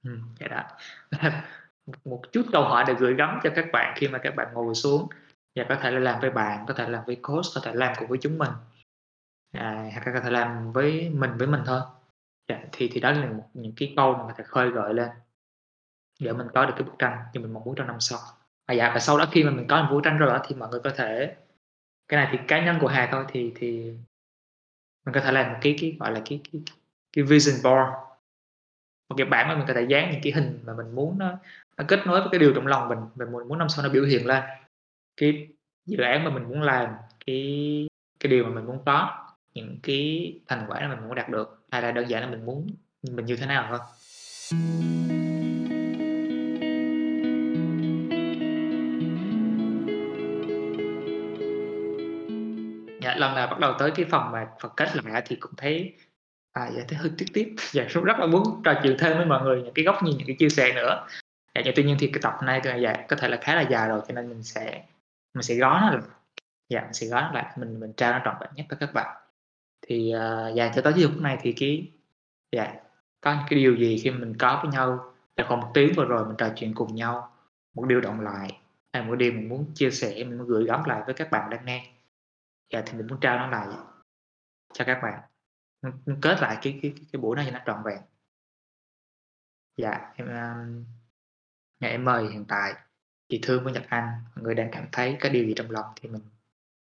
ừ, 0.05 0.19
vậy 0.41 0.49
đó. 0.49 0.63
Một 1.87 1.95
một 2.05 2.23
chút 2.33 2.47
câu 2.53 2.63
hỏi 2.63 2.85
để 2.87 2.95
gửi 2.95 3.15
gắm 3.15 3.41
cho 3.43 3.51
các 3.57 3.67
bạn 3.73 3.95
khi 3.97 4.09
mà 4.09 4.19
các 4.19 4.37
bạn 4.37 4.49
ngồi 4.55 4.75
xuống 4.75 5.09
và 5.57 5.67
có 5.69 5.77
thể 5.77 5.91
là 5.91 5.99
làm 5.99 6.21
với 6.21 6.31
bạn, 6.31 6.65
có 6.69 6.75
thể 6.75 6.89
làm 6.89 7.05
với 7.07 7.17
coach, 7.17 7.45
có 7.55 7.61
thể 7.65 7.75
làm 7.75 7.95
cùng 7.99 8.09
với 8.09 8.19
chúng 8.23 8.39
mình. 8.39 8.51
À, 9.53 9.91
hoặc 9.93 10.07
là 10.07 10.13
có 10.15 10.21
thể 10.21 10.31
làm 10.31 10.73
với 10.73 11.11
mình 11.11 11.31
với 11.39 11.47
mình 11.47 11.63
thôi. 11.67 11.81
Dạ, 12.49 12.61
thì 12.73 12.91
thì 12.93 13.01
đó 13.01 13.11
là 13.11 13.27
một 13.27 13.51
những 13.55 13.73
cái 13.77 13.93
câu 13.97 14.15
mà 14.15 14.35
thầy 14.37 14.47
khơi 14.47 14.71
gợi 14.71 14.95
lên 14.95 15.09
để 16.21 16.33
mình 16.33 16.47
có 16.55 16.67
được 16.67 16.73
cái 16.77 16.83
bức 16.83 16.95
tranh 16.99 17.19
như 17.33 17.41
mình 17.41 17.53
mong 17.53 17.65
muốn 17.65 17.75
trong 17.75 17.87
năm 17.87 18.01
sau. 18.01 18.19
À, 18.67 18.75
dạ, 18.75 18.91
và 18.95 19.01
sau 19.01 19.19
đó 19.19 19.29
khi 19.33 19.45
mà 19.45 19.51
mình 19.51 19.67
có 19.69 19.83
một 19.83 19.89
bức 19.95 20.01
tranh 20.05 20.19
rồi 20.19 20.31
đó 20.31 20.41
thì 20.49 20.55
mọi 20.55 20.69
người 20.69 20.81
có 20.85 20.91
thể 20.97 21.35
cái 22.09 22.25
này 22.25 22.29
thì 22.33 22.39
cá 22.49 22.65
nhân 22.65 22.79
của 22.81 22.89
Hà 22.89 23.09
thôi 23.13 23.25
thì 23.29 23.53
thì 23.57 23.95
mình 25.07 25.15
có 25.15 25.21
thể 25.21 25.33
làm 25.33 25.53
một 25.53 25.59
cái 25.63 25.77
cái, 25.81 25.97
gọi 26.01 26.13
là, 26.13 26.23
cái 26.25 26.41
cái 26.53 26.63
cái 27.13 27.25
vision 27.25 27.55
board. 27.65 27.91
Một 29.09 29.17
cái 29.17 29.27
bảng 29.27 29.49
mà 29.49 29.57
mình 29.57 29.65
có 29.69 29.75
thể 29.75 29.87
dán 29.89 30.11
những 30.11 30.21
cái 30.23 30.33
hình 30.33 30.61
mà 30.65 30.73
mình 30.75 30.95
muốn 30.95 31.19
nó 31.19 31.39
nó 31.77 31.85
kết 31.89 32.07
nối 32.07 32.21
với 32.21 32.29
cái 32.33 32.41
điều 32.41 32.53
trong 32.55 32.67
lòng 32.67 32.89
mình, 32.89 32.99
mình 33.15 33.33
muốn 33.33 33.49
muốn 33.49 33.59
năm 33.59 33.69
sau 33.69 33.85
nó 33.85 33.93
biểu 33.93 34.05
hiện 34.05 34.27
lên. 34.27 34.43
Cái 35.17 35.49
dự 35.87 36.03
án 36.03 36.25
mà 36.25 36.31
mình 36.31 36.43
muốn 36.43 36.63
làm, 36.63 36.89
cái 37.27 37.89
cái 38.21 38.31
điều 38.31 38.45
mà 38.45 38.51
mình 38.51 38.67
muốn 38.67 38.83
có, 38.87 39.27
những 39.55 39.79
cái 39.83 40.33
thành 40.47 40.65
quả 40.69 40.81
mà 40.81 40.95
mình 40.95 41.09
muốn 41.09 41.15
đạt 41.15 41.29
được, 41.29 41.67
hay 41.71 41.83
là 41.83 41.93
đơn 41.93 42.09
giản 42.09 42.23
là 42.23 42.31
mình 42.31 42.47
muốn 42.47 42.67
mình 43.03 43.27
như 43.27 43.37
thế 43.37 43.47
nào 43.47 43.67
thôi. 43.71 43.79
Lần 53.21 53.35
nào 53.35 53.47
bắt 53.47 53.59
đầu 53.59 53.75
tới 53.79 53.91
cái 53.91 54.07
phần 54.11 54.33
mà 54.33 54.49
phần 54.61 54.73
kết 54.77 54.89
lại 55.05 55.23
thì 55.27 55.37
cũng 55.37 55.53
thấy 55.57 55.95
à 56.53 56.71
dạ 56.77 56.83
thấy 56.89 56.99
hơi 56.99 57.11
tiếc 57.19 57.27
tiếc. 57.33 57.55
Dạ 57.73 57.85
rất 57.85 58.01
rất 58.05 58.19
là 58.19 58.27
muốn 58.27 58.63
trò 58.65 58.75
chuyện 58.83 58.97
thêm 58.99 59.17
với 59.17 59.27
mọi 59.27 59.43
người 59.43 59.63
những 59.63 59.75
cái 59.75 59.85
góc 59.85 60.03
nhìn 60.03 60.17
những 60.17 60.27
cái 60.27 60.37
chia 60.39 60.49
sẻ 60.49 60.73
nữa. 60.73 61.07
Dạ 61.55 61.63
nhưng 61.65 61.75
tuy 61.77 61.85
nhiên 61.85 61.97
thì 61.99 62.07
cái 62.07 62.21
tập 62.23 62.35
này 62.43 62.61
dạ 62.83 63.05
có 63.09 63.17
thể 63.17 63.29
là 63.29 63.39
khá 63.43 63.55
là 63.55 63.63
dài 63.63 63.89
rồi 63.89 64.01
cho 64.09 64.15
nên 64.15 64.29
mình 64.29 64.43
sẽ 64.43 64.83
mình 65.35 65.43
sẽ 65.43 65.55
gói 65.55 65.81
nó 65.81 65.91
lại. 65.91 66.01
Dạ 66.69 66.81
mình 66.81 66.93
sẽ 66.93 67.07
gói 67.07 67.23
nó 67.23 67.33
lại 67.33 67.47
mình 67.57 67.81
mình 67.81 67.93
trao 67.97 68.13
nó 68.13 68.21
trọn 68.25 68.35
vẹn 68.41 68.51
nhất 68.55 68.67
với 68.69 68.79
các 68.81 68.95
bạn. 68.95 69.17
Thì 69.87 70.13
uh, 70.17 70.55
dạ 70.55 70.73
cho 70.75 70.83
tới 70.83 70.93
lúc 70.97 71.21
này 71.21 71.39
thì 71.43 71.53
cái 71.53 71.91
dạ 72.53 72.75
có 73.21 73.37
cái 73.51 73.59
điều 73.59 73.77
gì 73.77 73.99
khi 73.99 74.11
mình 74.11 74.37
có 74.39 74.61
với 74.63 74.73
nhau? 74.73 75.13
Là 75.37 75.47
còn 75.49 75.61
một 75.61 75.71
tiếng 75.75 75.93
vừa 75.97 76.05
rồi 76.05 76.27
mình 76.27 76.37
trò 76.37 76.49
chuyện 76.57 76.75
cùng 76.75 76.95
nhau 76.95 77.33
một 77.75 77.87
điều 77.87 78.01
động 78.01 78.21
lại 78.21 78.59
hay 78.93 79.03
một 79.03 79.15
điều 79.15 79.33
mình 79.33 79.49
muốn 79.49 79.65
chia 79.75 79.91
sẻ 79.91 80.15
mình 80.15 80.39
muốn 80.39 80.47
gửi 80.47 80.65
gắm 80.65 80.85
lại 80.85 81.03
với 81.07 81.15
các 81.15 81.31
bạn 81.31 81.51
đang 81.51 81.65
nghe 81.65 81.87
dạ 82.73 82.83
thì 82.87 82.99
mình 82.99 83.07
muốn 83.07 83.21
trao 83.21 83.39
nó 83.39 83.47
lại 83.47 83.69
cho 84.73 84.85
các 84.85 85.01
bạn. 85.03 85.21
Kết 86.23 86.41
lại 86.41 86.59
cái 86.63 86.79
cái 86.83 86.93
cái 87.13 87.21
buổi 87.21 87.37
này 87.37 87.47
cho 87.51 87.59
nó 87.59 87.65
trọn 87.67 87.83
vẹn. 87.85 87.99
Dạ 89.77 90.13
em 90.17 90.27
um, 90.27 90.85
em 91.79 92.05
mời 92.05 92.29
hiện 92.33 92.45
tại 92.49 92.75
chị 93.29 93.39
thương 93.43 93.65
với 93.65 93.73
nhật 93.73 93.83
anh 93.89 94.09
người 94.37 94.55
đang 94.55 94.69
cảm 94.73 94.87
thấy 94.93 95.17
có 95.21 95.29
điều 95.29 95.45
gì 95.47 95.53
trong 95.57 95.71
lòng 95.71 95.87
thì 95.97 96.09
mình 96.09 96.23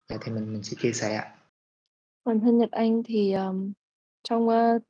dạ 0.09 0.17
thì 0.21 0.31
mình 0.31 0.53
mình 0.53 0.63
sẽ 0.63 0.77
chia 0.79 0.91
sẻ 0.91 1.31
bản 2.25 2.39
thân 2.39 2.57
nhật 2.57 2.71
anh 2.71 3.03
thì 3.03 3.33
um, 3.33 3.73
trong 4.23 4.47
uh, 4.47 4.81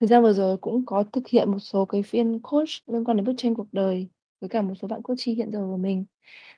thời 0.00 0.06
gian 0.06 0.22
vừa 0.22 0.32
rồi 0.32 0.56
cũng 0.56 0.86
có 0.86 1.04
thực 1.12 1.28
hiện 1.28 1.50
một 1.50 1.58
số 1.58 1.84
cái 1.84 2.02
phiên 2.02 2.40
coach 2.42 2.68
liên 2.86 3.04
quan 3.04 3.16
đến 3.16 3.26
bức 3.26 3.34
tranh 3.36 3.54
cuộc 3.54 3.66
đời 3.72 4.08
với 4.40 4.48
cả 4.48 4.62
một 4.62 4.74
số 4.74 4.88
bạn 4.88 5.02
coach 5.02 5.18
hiện 5.18 5.52
giờ 5.52 5.58
của 5.58 5.76
mình. 5.76 6.04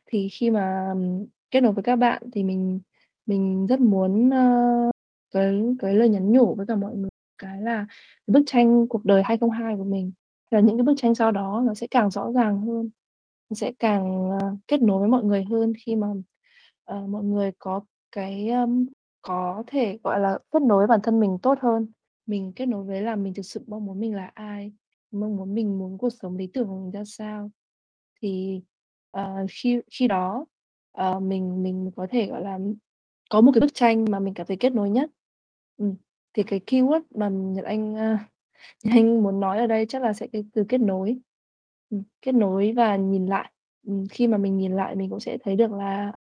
Thì 0.06 0.28
khi 0.28 0.50
mà 0.50 0.90
um, 0.92 1.26
kết 1.50 1.60
nối 1.60 1.72
với 1.72 1.82
các 1.82 1.96
bạn 1.96 2.22
thì 2.32 2.42
mình 2.42 2.80
mình 3.26 3.66
rất 3.66 3.80
muốn 3.80 4.28
uh, 4.28 4.90
cái 5.34 5.62
cái 5.78 5.94
lời 5.94 6.08
nhắn 6.08 6.32
nhủ 6.32 6.54
với 6.54 6.66
cả 6.66 6.76
mọi 6.76 6.96
người 6.96 7.10
cái 7.38 7.62
là 7.62 7.86
bức 8.26 8.42
tranh 8.46 8.88
cuộc 8.88 9.04
đời 9.04 9.22
2002 9.22 9.76
của 9.76 9.84
mình 9.84 10.12
là 10.50 10.60
những 10.60 10.76
cái 10.76 10.84
bức 10.84 10.94
tranh 10.96 11.14
sau 11.14 11.32
đó 11.32 11.62
nó 11.66 11.74
sẽ 11.74 11.86
càng 11.90 12.10
rõ 12.10 12.32
ràng 12.32 12.60
hơn 12.60 12.90
nó 13.50 13.54
sẽ 13.54 13.72
càng 13.78 14.30
uh, 14.36 14.58
kết 14.68 14.82
nối 14.82 15.00
với 15.00 15.08
mọi 15.08 15.24
người 15.24 15.44
hơn 15.50 15.72
khi 15.86 15.96
mà 15.96 16.08
uh, 16.92 17.08
mọi 17.08 17.24
người 17.24 17.52
có 17.58 17.80
cái 18.12 18.48
um, 18.50 18.86
có 19.22 19.64
thể 19.66 19.98
gọi 20.04 20.20
là 20.20 20.38
kết 20.50 20.62
nối 20.62 20.78
với 20.78 20.86
bản 20.86 21.00
thân 21.02 21.20
mình 21.20 21.38
tốt 21.42 21.58
hơn. 21.60 21.86
Mình 22.26 22.52
kết 22.56 22.66
nối 22.66 22.84
với 22.84 23.02
là 23.02 23.16
mình 23.16 23.34
thực 23.34 23.42
sự 23.42 23.64
mong 23.66 23.84
muốn 23.84 24.00
mình 24.00 24.14
là 24.14 24.30
ai 24.34 24.72
mong 25.10 25.36
muốn 25.36 25.54
mình 25.54 25.78
muốn 25.78 25.98
cuộc 25.98 26.10
sống 26.10 26.36
lý 26.36 26.46
tưởng 26.46 26.68
của 26.68 26.76
mình 26.76 26.90
ra 26.90 27.02
sao. 27.06 27.50
Thì 28.22 28.60
uh, 29.18 29.50
khi 29.50 29.80
khi 29.90 30.08
đó 30.08 30.46
uh, 31.02 31.22
mình 31.22 31.62
mình 31.62 31.90
có 31.96 32.06
thể 32.10 32.26
gọi 32.26 32.42
là 32.42 32.58
có 33.34 33.40
một 33.40 33.52
cái 33.54 33.60
bức 33.60 33.74
tranh 33.74 34.04
mà 34.10 34.18
mình 34.18 34.34
cảm 34.34 34.46
thấy 34.46 34.56
kết 34.56 34.72
nối 34.72 34.90
nhất 34.90 35.10
Ừm, 35.76 35.94
thì 36.34 36.42
cái 36.42 36.60
keyword 36.66 37.00
mà 37.14 37.28
Nhật 37.28 37.64
Anh, 37.64 37.96
à, 37.96 38.02
a, 38.04 38.28
Nhật 38.84 38.94
Anh 38.96 39.22
muốn 39.22 39.40
nói 39.40 39.58
ở 39.58 39.66
đây 39.66 39.86
chắc 39.88 40.02
là 40.02 40.12
sẽ 40.12 40.26
cái 40.32 40.44
từ 40.54 40.64
kết 40.68 40.78
nối. 40.80 41.18
Ừm, 41.90 42.02
kết 42.22 42.32
nối 42.34 42.72
và 42.76 42.96
nhìn 42.96 43.26
lại. 43.26 43.52
Ừm, 43.86 44.04
khi 44.10 44.26
mà 44.26 44.38
mình 44.38 44.56
nhìn 44.58 44.72
lại 44.76 44.96
mình 44.96 45.10
cũng 45.10 45.20
sẽ 45.20 45.38
thấy 45.44 45.56
được 45.56 45.72
là 45.72 46.12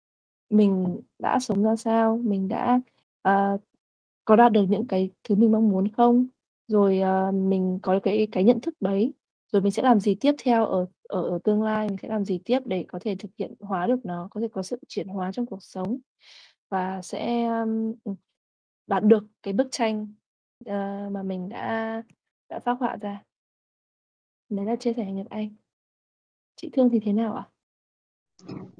mình 0.50 1.00
đã 1.18 1.38
sống 1.40 1.62
ra 1.64 1.76
sao, 1.76 2.18
mình 2.24 2.48
đã, 2.48 2.80
ờ, 3.22 3.58
có 4.24 4.36
đạt 4.36 4.52
được 4.52 4.64
những 4.70 4.86
cái 4.86 5.10
thứ 5.24 5.34
mình 5.34 5.52
mong 5.52 5.68
muốn 5.70 5.88
không? 5.92 6.26
Rồi, 6.68 7.00
ờ, 7.00 7.32
mình 7.32 7.78
có 7.82 8.00
cái 8.02 8.28
cái 8.32 8.44
nhận 8.44 8.60
thức 8.60 8.74
đấy, 8.80 9.14
rồi 9.52 9.62
mình 9.62 9.72
sẽ 9.72 9.82
làm 9.82 10.00
gì 10.00 10.14
tiếp 10.20 10.32
theo 10.44 10.66
ở 10.66 10.86
ở 11.08 11.22
ở 11.30 11.38
tương 11.44 11.62
lai, 11.62 11.88
mình 11.88 11.98
sẽ 12.02 12.08
làm 12.08 12.24
gì 12.24 12.40
tiếp 12.44 12.60
để 12.66 12.84
có 12.88 12.98
thể 13.02 13.16
thực 13.18 13.30
hiện 13.38 13.54
hóa 13.60 13.86
được 13.86 14.06
nó, 14.06 14.28
có 14.30 14.40
thể 14.40 14.48
có 14.52 14.62
sự 14.62 14.78
chuyển 14.88 15.08
hóa 15.08 15.32
trong 15.32 15.46
cuộc 15.46 15.62
sống 15.62 15.98
và 16.72 17.02
sẽ, 17.02 17.44
ưm, 17.46 17.94
ừm 18.04 18.14
đạt 18.86 19.04
được 19.04 19.24
cái 19.42 19.54
bức 19.54 19.68
tranh, 19.70 20.14
ờ, 20.66 20.74
mà 21.12 21.22
mình 21.22 21.48
đã 21.48 22.02
đã 22.48 22.60
phác 22.60 22.78
họa 22.80 22.96
ra. 22.96 23.24
Đấy 24.48 24.66
là 24.66 24.76
chia 24.76 24.92
sẻ 24.92 25.12
Nhật 25.12 25.26
Anh. 25.30 25.54
Chị 26.56 26.70
Thương 26.72 26.88
thì 26.92 27.00
thế 27.04 27.12
nào 27.12 27.34
ạ? 27.34 27.44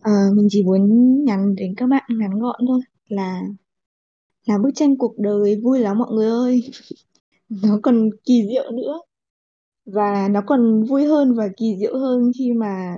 Ờ, 0.03 0.13
mình 0.35 0.47
chỉ 0.51 0.63
muốn 0.65 0.85
nhắn 1.25 1.55
đến 1.55 1.75
các 1.77 1.87
bạn 1.87 2.05
ngắn 2.19 2.41
gọn 2.41 2.61
thôi 2.69 2.81
là 3.09 3.43
là 4.47 4.59
bức 4.59 4.71
tranh 4.75 4.97
cuộc 4.99 5.15
đời 5.19 5.61
vui 5.65 5.81
lắm 5.81 5.99
mọi 5.99 6.13
người 6.13 6.29
ơi. 6.29 6.71
Nó 7.65 7.81
còn 7.83 8.11
kỳ 8.25 8.43
diệu 8.49 8.71
nữa. 8.73 9.01
Và 9.87 10.29
nó 10.29 10.43
còn 10.47 10.85
vui 10.85 11.05
hơn 11.07 11.35
và 11.37 11.49
kỳ 11.57 11.77
diệu 11.81 11.99
hơn 11.99 12.33
khi 12.39 12.53
mà 12.53 12.97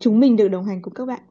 chúng 0.00 0.20
mình 0.20 0.36
được 0.36 0.48
đồng 0.48 0.64
hành 0.64 0.82
cùng 0.82 0.94
các 0.94 1.06
bạn. 1.06 1.22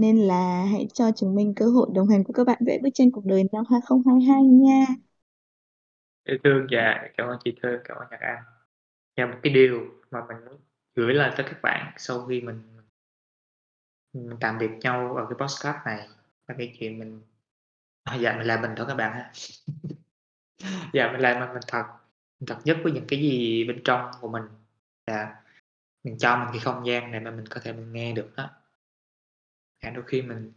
Nên 0.00 0.16
là 0.16 0.64
hãy 0.72 0.88
cho 0.94 1.10
chúng 1.16 1.34
mình 1.34 1.54
cơ 1.56 1.66
hội 1.66 1.88
đồng 1.94 2.08
hành 2.08 2.24
cùng 2.24 2.34
các 2.34 2.46
bạn 2.46 2.58
vẽ 2.66 2.78
bức 2.82 2.90
tranh 2.94 3.10
cuộc 3.12 3.24
đời 3.24 3.44
năm 3.52 3.64
2022 3.70 4.42
nha. 4.42 4.86
Yêu 6.24 6.38
thương 6.44 6.66
dạ, 6.70 7.08
cảm 7.16 7.28
ơn 7.28 7.38
chị 7.44 7.54
thơ 7.62 7.80
cảm 7.84 7.96
ơn 7.96 8.06
Nhật 8.10 8.20
Anh. 8.20 8.42
Và 9.16 9.26
một 9.26 9.38
cái 9.42 9.52
điều 9.52 9.80
mà 10.10 10.24
mình 10.28 10.36
muốn 10.44 10.60
gửi 10.94 11.14
lại 11.14 11.32
tới 11.36 11.46
các 11.50 11.62
bạn 11.62 11.92
sau 11.96 12.26
khi 12.26 12.40
mình 12.40 12.62
mình 14.12 14.36
tạm 14.40 14.58
biệt 14.58 14.70
nhau 14.80 15.14
ở 15.16 15.26
cái 15.30 15.36
podcast 15.38 15.86
này 15.86 16.08
là 16.48 16.54
cái 16.58 16.76
chuyện 16.78 16.98
mình 16.98 17.20
à, 18.04 18.16
dạ 18.16 18.36
mình 18.36 18.46
làm 18.46 18.62
mình 18.62 18.70
thôi 18.76 18.86
các 18.88 18.94
bạn 18.94 19.12
ha. 19.12 19.32
dạ 20.92 21.12
mình 21.12 21.20
làm 21.20 21.40
mình, 21.40 21.48
mình 21.52 21.62
thật 21.66 21.84
mình 22.40 22.46
thật 22.46 22.58
nhất 22.64 22.78
với 22.82 22.92
những 22.92 23.04
cái 23.08 23.20
gì 23.20 23.64
bên 23.64 23.80
trong 23.84 24.10
của 24.20 24.28
mình 24.28 24.42
là 25.06 25.42
mình 26.04 26.18
cho 26.18 26.36
mình 26.36 26.48
cái 26.52 26.60
không 26.60 26.86
gian 26.86 27.10
này 27.10 27.20
mà 27.20 27.30
mình 27.30 27.46
có 27.46 27.60
thể 27.64 27.72
mình 27.72 27.92
nghe 27.92 28.12
được 28.12 28.30
đó. 28.36 28.50
Dạ, 29.82 29.90
đôi 29.90 30.04
khi 30.06 30.22
mình 30.22 30.52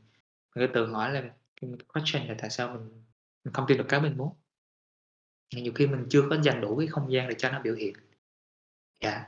mình 0.56 0.68
cứ 0.68 0.74
tự 0.74 0.88
hỏi 0.88 1.14
là 1.14 1.24
question 1.88 2.28
là 2.28 2.36
tại 2.38 2.50
sao 2.50 2.74
mình 2.74 3.04
mình 3.44 3.54
không 3.54 3.66
tìm 3.68 3.78
được 3.78 3.86
cái 3.90 4.02
mình 4.02 4.18
muốn. 4.18 4.34
Nhiều 5.56 5.74
khi 5.76 5.88
mình 5.88 6.06
chưa 6.10 6.28
có 6.30 6.38
dành 6.42 6.62
đủ 6.62 6.78
cái 6.78 6.88
không 6.88 7.12
gian 7.12 7.30
để 7.30 7.36
cho 7.38 7.52
nó 7.52 7.60
biểu 7.62 7.76
hiện. 7.76 7.94
Dạ, 9.04 9.26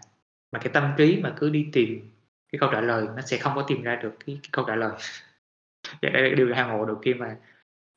mà 0.52 0.60
cái 0.60 0.74
tâm 0.74 0.94
trí 0.98 1.20
mà 1.24 1.34
cứ 1.38 1.50
đi 1.50 1.70
tìm 1.72 2.12
cái 2.52 2.60
câu 2.60 2.70
trả 2.72 2.82
lời 2.82 3.08
nó 3.16 3.22
sẽ 3.22 3.38
không 3.38 3.56
có 3.56 3.66
tìm 3.68 3.82
ra 3.82 3.96
được 3.96 4.14
cái 4.26 4.40
cái 4.44 4.50
câu 4.52 4.66
trả 4.68 4.76
lời. 4.76 4.98
Dạ, 6.02 6.10
đây 6.10 6.30
là 6.30 6.36
điều 6.36 6.56
hang 6.56 6.70
ngộ 6.70 6.86
được 6.86 6.98
khi 7.02 7.14
mà 7.14 7.38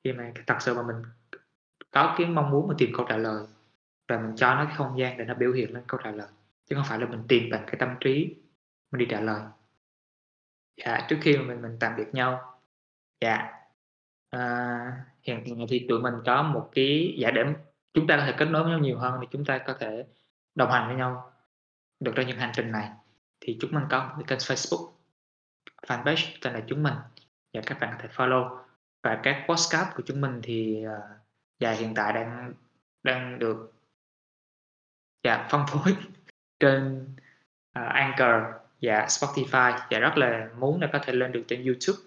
khi 0.05 0.13
mà 0.13 0.33
thật 0.47 0.57
sự 0.61 0.75
mà 0.75 0.83
mình 0.83 0.97
có 1.91 2.15
cái 2.19 2.27
mong 2.27 2.51
muốn 2.51 2.69
mà 2.69 2.75
tìm 2.79 2.91
câu 2.97 3.07
trả 3.09 3.17
lời 3.17 3.47
và 4.09 4.19
mình 4.19 4.37
cho 4.37 4.55
nó 4.55 4.65
cái 4.65 4.75
không 4.77 4.99
gian 4.99 5.19
để 5.19 5.25
nó 5.25 5.35
biểu 5.35 5.53
hiện 5.53 5.75
lên 5.75 5.83
câu 5.87 6.01
trả 6.05 6.11
lời, 6.11 6.29
chứ 6.67 6.77
không 6.77 6.85
phải 6.89 6.99
là 6.99 7.07
mình 7.07 7.23
tìm 7.29 7.51
bằng 7.51 7.65
cái 7.67 7.77
tâm 7.79 7.89
trí 8.01 8.35
mình 8.93 8.99
đi 8.99 9.07
trả 9.11 9.21
lời. 9.21 9.41
Dạ, 10.77 11.07
trước 11.09 11.17
khi 11.23 11.37
mà 11.37 11.43
mình 11.45 11.63
mình 11.63 11.77
tạm 11.81 11.97
biệt 11.97 12.07
nhau, 12.13 12.61
dạ, 13.21 13.53
à, 14.31 15.05
hiện 15.23 15.43
tại 15.47 15.67
thì 15.69 15.87
tụi 15.89 16.01
mình 16.01 16.15
có 16.27 16.43
một 16.43 16.71
cái 16.75 17.17
dạ, 17.19 17.31
để 17.31 17.45
chúng 17.95 18.07
ta 18.07 18.17
có 18.17 18.27
thể 18.27 18.35
kết 18.39 18.45
nối 18.45 18.63
với 18.63 18.71
nhau 18.71 18.81
nhiều 18.81 18.99
hơn 18.99 19.19
thì 19.21 19.27
chúng 19.31 19.45
ta 19.45 19.59
có 19.59 19.75
thể 19.81 20.07
đồng 20.55 20.71
hành 20.71 20.87
với 20.89 20.97
nhau 20.97 21.33
được 22.01 22.13
trong 22.17 22.27
những 22.27 22.39
hành 22.39 22.53
trình 22.55 22.73
này. 22.73 22.91
Thì 23.41 23.59
chúng 23.61 23.71
mình 23.73 23.85
có 23.91 24.05
một 24.05 24.15
cái 24.17 24.25
kênh 24.27 24.39
Facebook 24.39 24.93
fanpage 25.87 26.39
tên 26.43 26.53
là 26.53 26.63
chúng 26.67 26.83
mình. 26.83 26.95
Và 27.55 27.61
các 27.67 27.79
bạn 27.81 27.91
có 27.93 27.99
thể 28.03 28.09
follow. 28.09 28.59
Và 29.03 29.21
các 29.23 29.47
podcast 29.49 29.97
của 29.97 30.03
chúng 30.07 30.21
mình 30.21 30.41
thì 30.43 30.85
uh, 30.87 31.03
dạ 31.59 31.71
hiện 31.71 31.95
tại 31.95 32.13
đang 32.13 32.55
đang 33.03 33.39
được 33.39 33.73
dạ 35.23 35.49
phân 35.51 35.65
phối 35.69 35.97
trên 36.61 37.09
uh, 37.79 37.85
Anchor 37.89 38.66
và 38.83 39.07
Spotify. 39.07 39.79
Và 39.91 39.99
rất 39.99 40.17
là 40.17 40.49
muốn 40.59 40.81
là 40.81 40.89
có 40.93 40.99
thể 41.05 41.13
lên 41.13 41.33
được 41.33 41.45
trên 41.49 41.65
YouTube. 41.65 41.99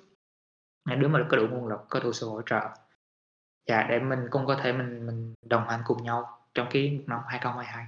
Nếu 0.86 1.10
mà 1.10 1.28
có 1.30 1.38
đủ 1.38 1.48
nguồn 1.48 1.68
lực 1.68 1.80
có 1.90 2.00
đủ 2.00 2.14
sự 2.14 2.30
hỗ 2.30 2.42
trợ. 2.42 2.62
Dạ 3.68 3.88
để 3.90 4.00
mình 4.00 4.20
cũng 4.30 4.46
có 4.46 4.60
thể 4.64 4.74
mình 4.74 5.06
mình 5.06 5.34
đồng 5.46 5.68
hành 5.68 5.82
cùng 5.86 6.04
nhau 6.04 6.40
trong 6.54 6.68
cái 6.72 7.00
năm 7.08 7.20
2022 7.28 7.86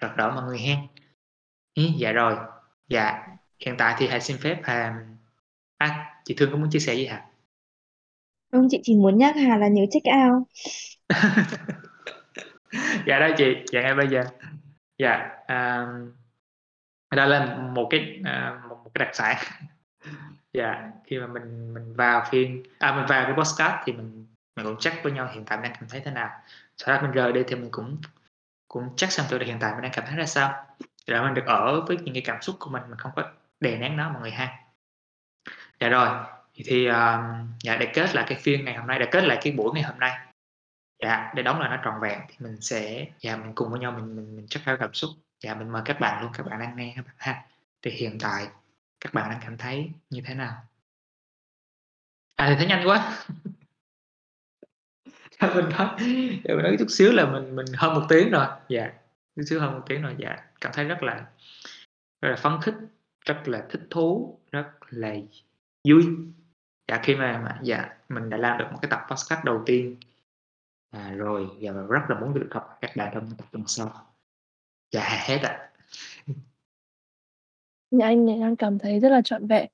thật 0.00 0.08
đỡ 0.16 0.30
mọi 0.30 0.44
người 0.44 0.58
hen. 0.58 0.78
Dạ 1.98 2.12
rồi. 2.12 2.36
Dạ 2.88 3.26
hiện 3.58 3.74
tại 3.78 3.94
thì 3.98 4.08
hãy 4.08 4.20
xin 4.20 4.36
phép 4.38 4.60
hà 4.64 5.06
à, 5.76 6.14
chị 6.24 6.34
thương 6.38 6.50
có 6.50 6.56
muốn 6.56 6.70
chia 6.70 6.78
sẻ 6.78 6.94
gì 6.94 7.06
hả? 7.06 7.26
Không 8.52 8.68
chị 8.70 8.80
chỉ 8.82 8.94
muốn 8.94 9.18
nhắc 9.18 9.34
hà 9.36 9.56
là 9.56 9.68
nhớ 9.68 9.82
check 9.90 10.06
out. 10.06 10.48
Dạ 13.06 13.18
đó 13.18 13.28
chị. 13.36 13.44
Dạ 13.72 13.82
ngay 13.82 13.94
bây 13.94 14.08
giờ. 14.08 14.24
Dạ 14.98 15.30
um, 15.48 16.12
đó 17.10 17.26
là 17.26 17.56
một 17.56 17.86
cái 17.90 18.20
uh, 18.20 18.68
một, 18.68 18.80
một 18.84 18.90
cái 18.94 19.06
đặc 19.06 19.14
sản. 19.14 19.36
Dạ 20.52 20.90
khi 21.04 21.18
mà 21.18 21.26
mình 21.26 21.74
mình 21.74 21.94
vào 21.96 22.24
phiên 22.30 22.62
à 22.78 22.96
mình 22.96 23.06
vào 23.08 23.24
cái 23.24 23.34
postcard 23.34 23.74
thì 23.84 23.92
mình 23.92 24.26
mình 24.56 24.66
cũng 24.66 24.78
check 24.78 25.02
với 25.02 25.12
nhau 25.12 25.28
hiện 25.32 25.44
tại 25.44 25.58
mình 25.58 25.62
đang 25.62 25.72
cảm 25.80 25.88
thấy 25.88 26.00
thế 26.00 26.10
nào. 26.10 26.30
Sau 26.76 26.96
đó 26.96 27.02
mình 27.02 27.12
rời 27.12 27.32
đi 27.32 27.42
thì 27.48 27.54
mình 27.54 27.68
cũng 27.70 27.98
cũng 28.68 28.96
check 28.96 29.12
xem 29.12 29.26
là 29.30 29.46
hiện 29.46 29.58
tại 29.60 29.72
mình 29.72 29.82
đang 29.82 29.92
cảm 29.94 30.04
thấy 30.06 30.16
ra 30.16 30.26
sao. 30.26 30.66
Để 31.06 31.20
mình 31.20 31.34
được 31.34 31.46
ở 31.46 31.80
với 31.80 31.96
những 31.96 32.14
cái 32.14 32.22
cảm 32.26 32.42
xúc 32.42 32.56
của 32.58 32.70
mình 32.70 32.82
mình 32.88 32.98
không 32.98 33.12
có 33.16 33.30
đè 33.60 33.76
nén 33.76 33.96
nó 33.96 34.10
mọi 34.10 34.22
người 34.22 34.30
ha. 34.30 34.58
Dạ 35.80 35.88
rồi 35.88 36.08
thì 36.54 36.88
uh, 36.88 36.94
dạ 37.60 37.76
để 37.76 37.90
kết 37.94 38.14
lại 38.14 38.24
cái 38.28 38.38
phiên 38.38 38.64
ngày 38.64 38.74
hôm 38.76 38.86
nay 38.86 38.98
để 38.98 39.08
kết 39.10 39.24
lại 39.24 39.38
cái 39.42 39.52
buổi 39.52 39.70
ngày 39.74 39.82
hôm 39.82 39.98
nay. 39.98 40.18
Dạ 41.02 41.32
để 41.34 41.42
đóng 41.42 41.60
là 41.60 41.68
nó 41.68 41.78
trọn 41.84 42.00
vẹn 42.00 42.20
thì 42.28 42.36
mình 42.38 42.60
sẽ 42.60 43.06
dạ 43.18 43.36
mình 43.36 43.52
cùng 43.54 43.70
với 43.70 43.80
nhau 43.80 43.92
mình 43.92 44.16
mình, 44.16 44.36
mình 44.36 44.46
check 44.48 44.68
out 44.68 44.80
cảm 44.80 44.94
xúc 44.94 45.10
dạ 45.40 45.54
mình 45.54 45.68
mời 45.68 45.82
các 45.84 46.00
bạn 46.00 46.22
luôn 46.22 46.32
các 46.34 46.46
bạn 46.46 46.58
đang 46.60 46.76
nghe 46.76 46.92
các 46.96 47.06
bạn 47.06 47.14
ha. 47.18 47.46
Thì 47.82 47.90
hiện 47.90 48.18
tại 48.20 48.48
các 49.00 49.14
bạn 49.14 49.30
đang 49.30 49.40
cảm 49.42 49.56
thấy 49.56 49.90
như 50.10 50.22
thế 50.26 50.34
nào? 50.34 50.62
À 52.36 52.46
thì 52.48 52.54
thấy 52.56 52.66
nhanh 52.66 52.88
quá. 52.88 53.18
Dạ, 55.40 55.54
mình 55.54 55.68
nói 55.68 55.88
dạ, 56.44 56.54
mình 56.54 56.62
nói 56.62 56.76
chút 56.78 56.86
xíu 56.88 57.12
là 57.12 57.26
mình 57.26 57.56
mình 57.56 57.66
hơn 57.74 57.94
một 57.94 58.06
tiếng 58.08 58.30
rồi, 58.30 58.46
dạ, 58.68 58.92
chút 59.36 59.42
xíu 59.46 59.60
hơn 59.60 59.72
một 59.72 59.82
tiếng 59.86 60.02
rồi, 60.02 60.14
dạ, 60.18 60.36
cảm 60.60 60.72
thấy 60.74 60.84
rất 60.84 61.02
là 61.02 61.26
rất 62.22 62.28
là 62.28 62.36
phấn 62.36 62.52
khích, 62.62 62.74
rất 63.26 63.42
là 63.48 63.66
thích 63.70 63.82
thú, 63.90 64.38
rất 64.52 64.70
là 64.88 65.14
vui. 65.88 66.04
Dạ, 66.88 67.00
khi 67.02 67.16
mà 67.16 67.40
mà 67.44 67.58
dạ, 67.62 67.88
mình 68.08 68.30
đã 68.30 68.36
làm 68.36 68.58
được 68.58 68.66
một 68.72 68.78
cái 68.82 68.90
tập 68.90 69.06
podcast 69.10 69.44
đầu 69.44 69.62
tiên, 69.66 69.96
à, 70.90 71.12
rồi 71.16 71.48
và 71.60 71.72
rất 71.72 72.00
là 72.08 72.20
muốn 72.20 72.34
được 72.34 72.48
gặp 72.50 72.64
các 72.80 72.90
bạn 72.96 73.10
trong 73.14 73.30
tập 73.38 73.46
tuần 73.50 73.64
sau. 73.66 74.15
Dạ, 74.92 75.24
hết 75.26 75.38
ạ. 75.42 75.70
Như 77.90 78.00
anh 78.04 78.26
thì 78.26 78.40
đang 78.40 78.56
cảm 78.56 78.78
thấy 78.78 79.00
rất 79.00 79.08
là 79.08 79.20
trọn 79.24 79.46
vẹn, 79.46 79.70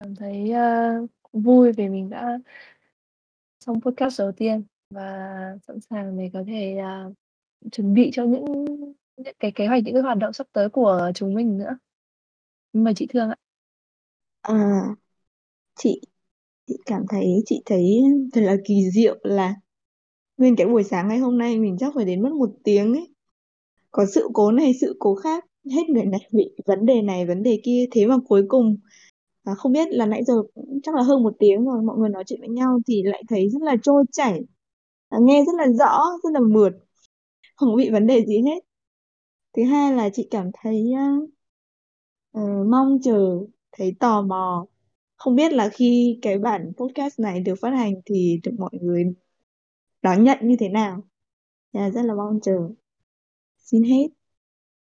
cảm 0.00 0.14
thấy, 0.14 0.50
ơ, 0.50 0.92
vui 1.32 1.72
vì 1.72 1.88
mình 1.88 2.10
đã 2.10 2.38
xong 3.60 3.80
podcast 3.80 4.20
đầu 4.20 4.32
tiên 4.32 4.62
và 4.90 5.58
sẵn 5.66 5.80
sàng 5.80 6.18
để 6.18 6.30
có 6.32 6.44
thể, 6.46 6.76
à, 6.78 7.04
chuẩn 7.72 7.94
bị 7.94 8.10
cho 8.12 8.24
những 8.24 8.44
những 9.16 9.34
cái 9.38 9.52
kế 9.52 9.66
hoạch, 9.66 9.84
những 9.84 9.94
cái 9.94 10.02
hoạt 10.02 10.18
động 10.18 10.32
sắp 10.32 10.46
tới 10.52 10.68
của 10.68 11.10
chúng 11.14 11.34
mình 11.34 11.58
nữa. 11.58 11.78
Mời 12.72 12.94
chị 12.94 13.06
Thương 13.10 13.28
ạ. 13.30 13.36
À, 14.42 14.54
chị 15.76 16.00
chị 16.66 16.76
cảm 16.86 17.04
thấy 17.08 17.42
chị 17.46 17.62
thấy 17.66 18.02
thật 18.32 18.40
là 18.40 18.56
kỳ 18.64 18.90
diệu 18.90 19.16
là 19.22 19.54
nguyên 20.36 20.56
cái 20.56 20.66
buổi 20.66 20.84
sáng 20.84 21.08
ngày 21.08 21.18
hôm 21.18 21.38
nay 21.38 21.58
mình 21.60 21.76
chắc 21.80 21.92
phải 21.94 22.04
đến 22.04 22.22
mất 22.22 22.32
1 22.32 22.50
tiếng 22.64 22.94
ấy. 22.94 23.15
Có 23.90 24.06
sự 24.14 24.28
cố 24.32 24.52
này, 24.52 24.72
sự 24.80 24.96
cố 24.98 25.14
khác, 25.14 25.44
hết 25.74 25.88
người 25.88 26.04
này 26.04 26.20
bị 26.32 26.50
vấn 26.66 26.86
đề 26.86 27.02
này, 27.02 27.26
vấn 27.26 27.42
đề 27.42 27.60
kia, 27.64 27.86
thế 27.90 28.06
mà 28.06 28.16
cuối 28.28 28.44
cùng, 28.48 28.76
à, 29.44 29.54
không 29.54 29.72
biết 29.72 29.88
là 29.90 30.06
nãy 30.06 30.24
giờ 30.24 30.34
chắc 30.82 30.94
là 30.94 31.02
hơn 31.02 31.22
một 31.22 31.36
tiếng 31.38 31.64
rồi, 31.64 31.82
mọi 31.82 31.98
người 31.98 32.08
nói 32.08 32.24
chuyện 32.26 32.40
với 32.40 32.48
nhau 32.48 32.78
thì 32.88 33.02
lại 33.02 33.22
thấy 33.28 33.48
rất 33.50 33.62
là 33.62 33.76
trôi 33.82 34.04
chảy, 34.12 34.40
à, 35.08 35.18
nghe 35.22 35.44
rất 35.44 35.52
là 35.58 35.66
rõ, 35.78 36.00
rất 36.24 36.30
là 36.32 36.40
mượt, 36.40 36.72
không 37.56 37.76
bị 37.76 37.90
vấn 37.90 38.06
đề 38.06 38.24
gì 38.26 38.42
hết. 38.42 38.60
Thứ 39.56 39.64
hai 39.64 39.94
là 39.94 40.10
chị 40.10 40.28
cảm 40.30 40.50
thấy, 40.62 40.92
uh, 42.38 42.66
mong 42.68 42.98
chờ, 43.02 43.38
thấy 43.72 43.96
tò 44.00 44.22
mò, 44.22 44.66
không 45.16 45.36
biết 45.36 45.52
là 45.52 45.68
khi 45.68 46.18
cái 46.22 46.38
bản 46.38 46.72
podcast 46.76 47.20
này 47.20 47.40
được 47.40 47.54
phát 47.60 47.70
hành 47.70 47.94
thì 48.06 48.40
được 48.44 48.52
mọi 48.58 48.70
người 48.80 49.04
đón 50.02 50.24
nhận 50.24 50.38
như 50.42 50.56
thế 50.60 50.68
nào. 50.68 51.02
Nên 51.72 51.92
rất 51.92 52.02
là 52.02 52.14
mong 52.14 52.40
chờ. 52.42 52.68
Xin 53.66 53.82
hết. 53.82 54.06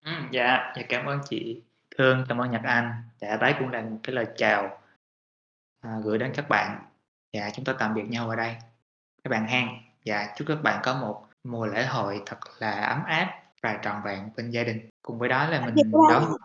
Ừm, 0.06 0.28
dạ, 0.32 0.74
dạ, 0.78 0.84
cảm 0.90 1.06
ơn 1.06 1.20
chị 1.30 1.62
Thương, 1.98 2.26
cảm 2.30 2.38
ơn 2.38 2.52
Nhật 2.52 2.62
Anh. 2.64 2.94
Dạ, 3.18 3.38
đấy 3.38 3.54
cũng 3.60 3.70
là 3.70 3.82
một 3.82 3.98
cái 4.04 4.16
lời 4.16 4.26
chào, 4.38 4.82
à, 5.82 5.92
gửi 6.04 6.18
đến 6.18 6.32
các 6.36 6.50
bạn. 6.50 6.80
Dạ, 7.34 7.50
chúng 7.54 7.66
ta 7.66 7.74
tạm 7.80 7.94
biệt 7.94 8.04
nhau 8.10 8.30
ở 8.30 8.36
đây. 8.36 8.56
Các 9.24 9.30
bạn 9.30 9.48
hen. 9.48 9.68
Dạ, 10.06 10.34
chúc 10.38 10.48
các 10.48 10.64
bạn 10.64 10.80
có 10.84 10.94
một 10.94 11.28
mùa 11.44 11.66
lễ 11.66 11.86
hội 11.86 12.22
thật 12.26 12.38
là 12.60 12.72
ấm 12.72 13.04
áp 13.06 13.40
và 13.62 13.80
trọn 13.84 13.96
vẹn 14.06 14.30
bên 14.38 14.50
gia 14.50 14.64
đình. 14.64 14.90
Cùng 15.02 15.20
với 15.20 15.30
đó 15.30 15.48
là 15.50 15.66
mình 15.66 15.92
đón 16.10 16.24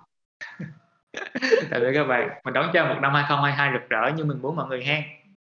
tạm 1.70 1.80
biệt 1.80 1.92
các 1.94 2.04
bạn. 2.04 2.40
Mình 2.44 2.54
đón 2.54 2.70
chào 2.72 2.94
một 2.94 3.00
năm 3.02 3.14
2022 3.14 3.72
rực 3.72 3.88
rỡ 3.88 4.10
như 4.16 4.24
mình 4.24 4.42
muốn 4.42 4.56
mọi 4.56 4.68
người 4.68 4.84
hen. 4.84 5.02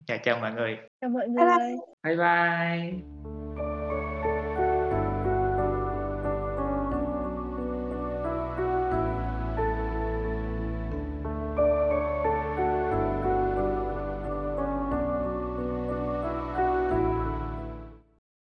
Dạ, 0.06 0.16
chào 0.16 0.38
mọi 0.38 0.52
người. 0.52 0.78
Chào 1.00 1.10
mọi 1.10 1.26
Bye 1.26 1.46
bye. 1.46 1.58
người. 1.58 1.76
Bye 2.02 2.16
bye. 2.16 3.21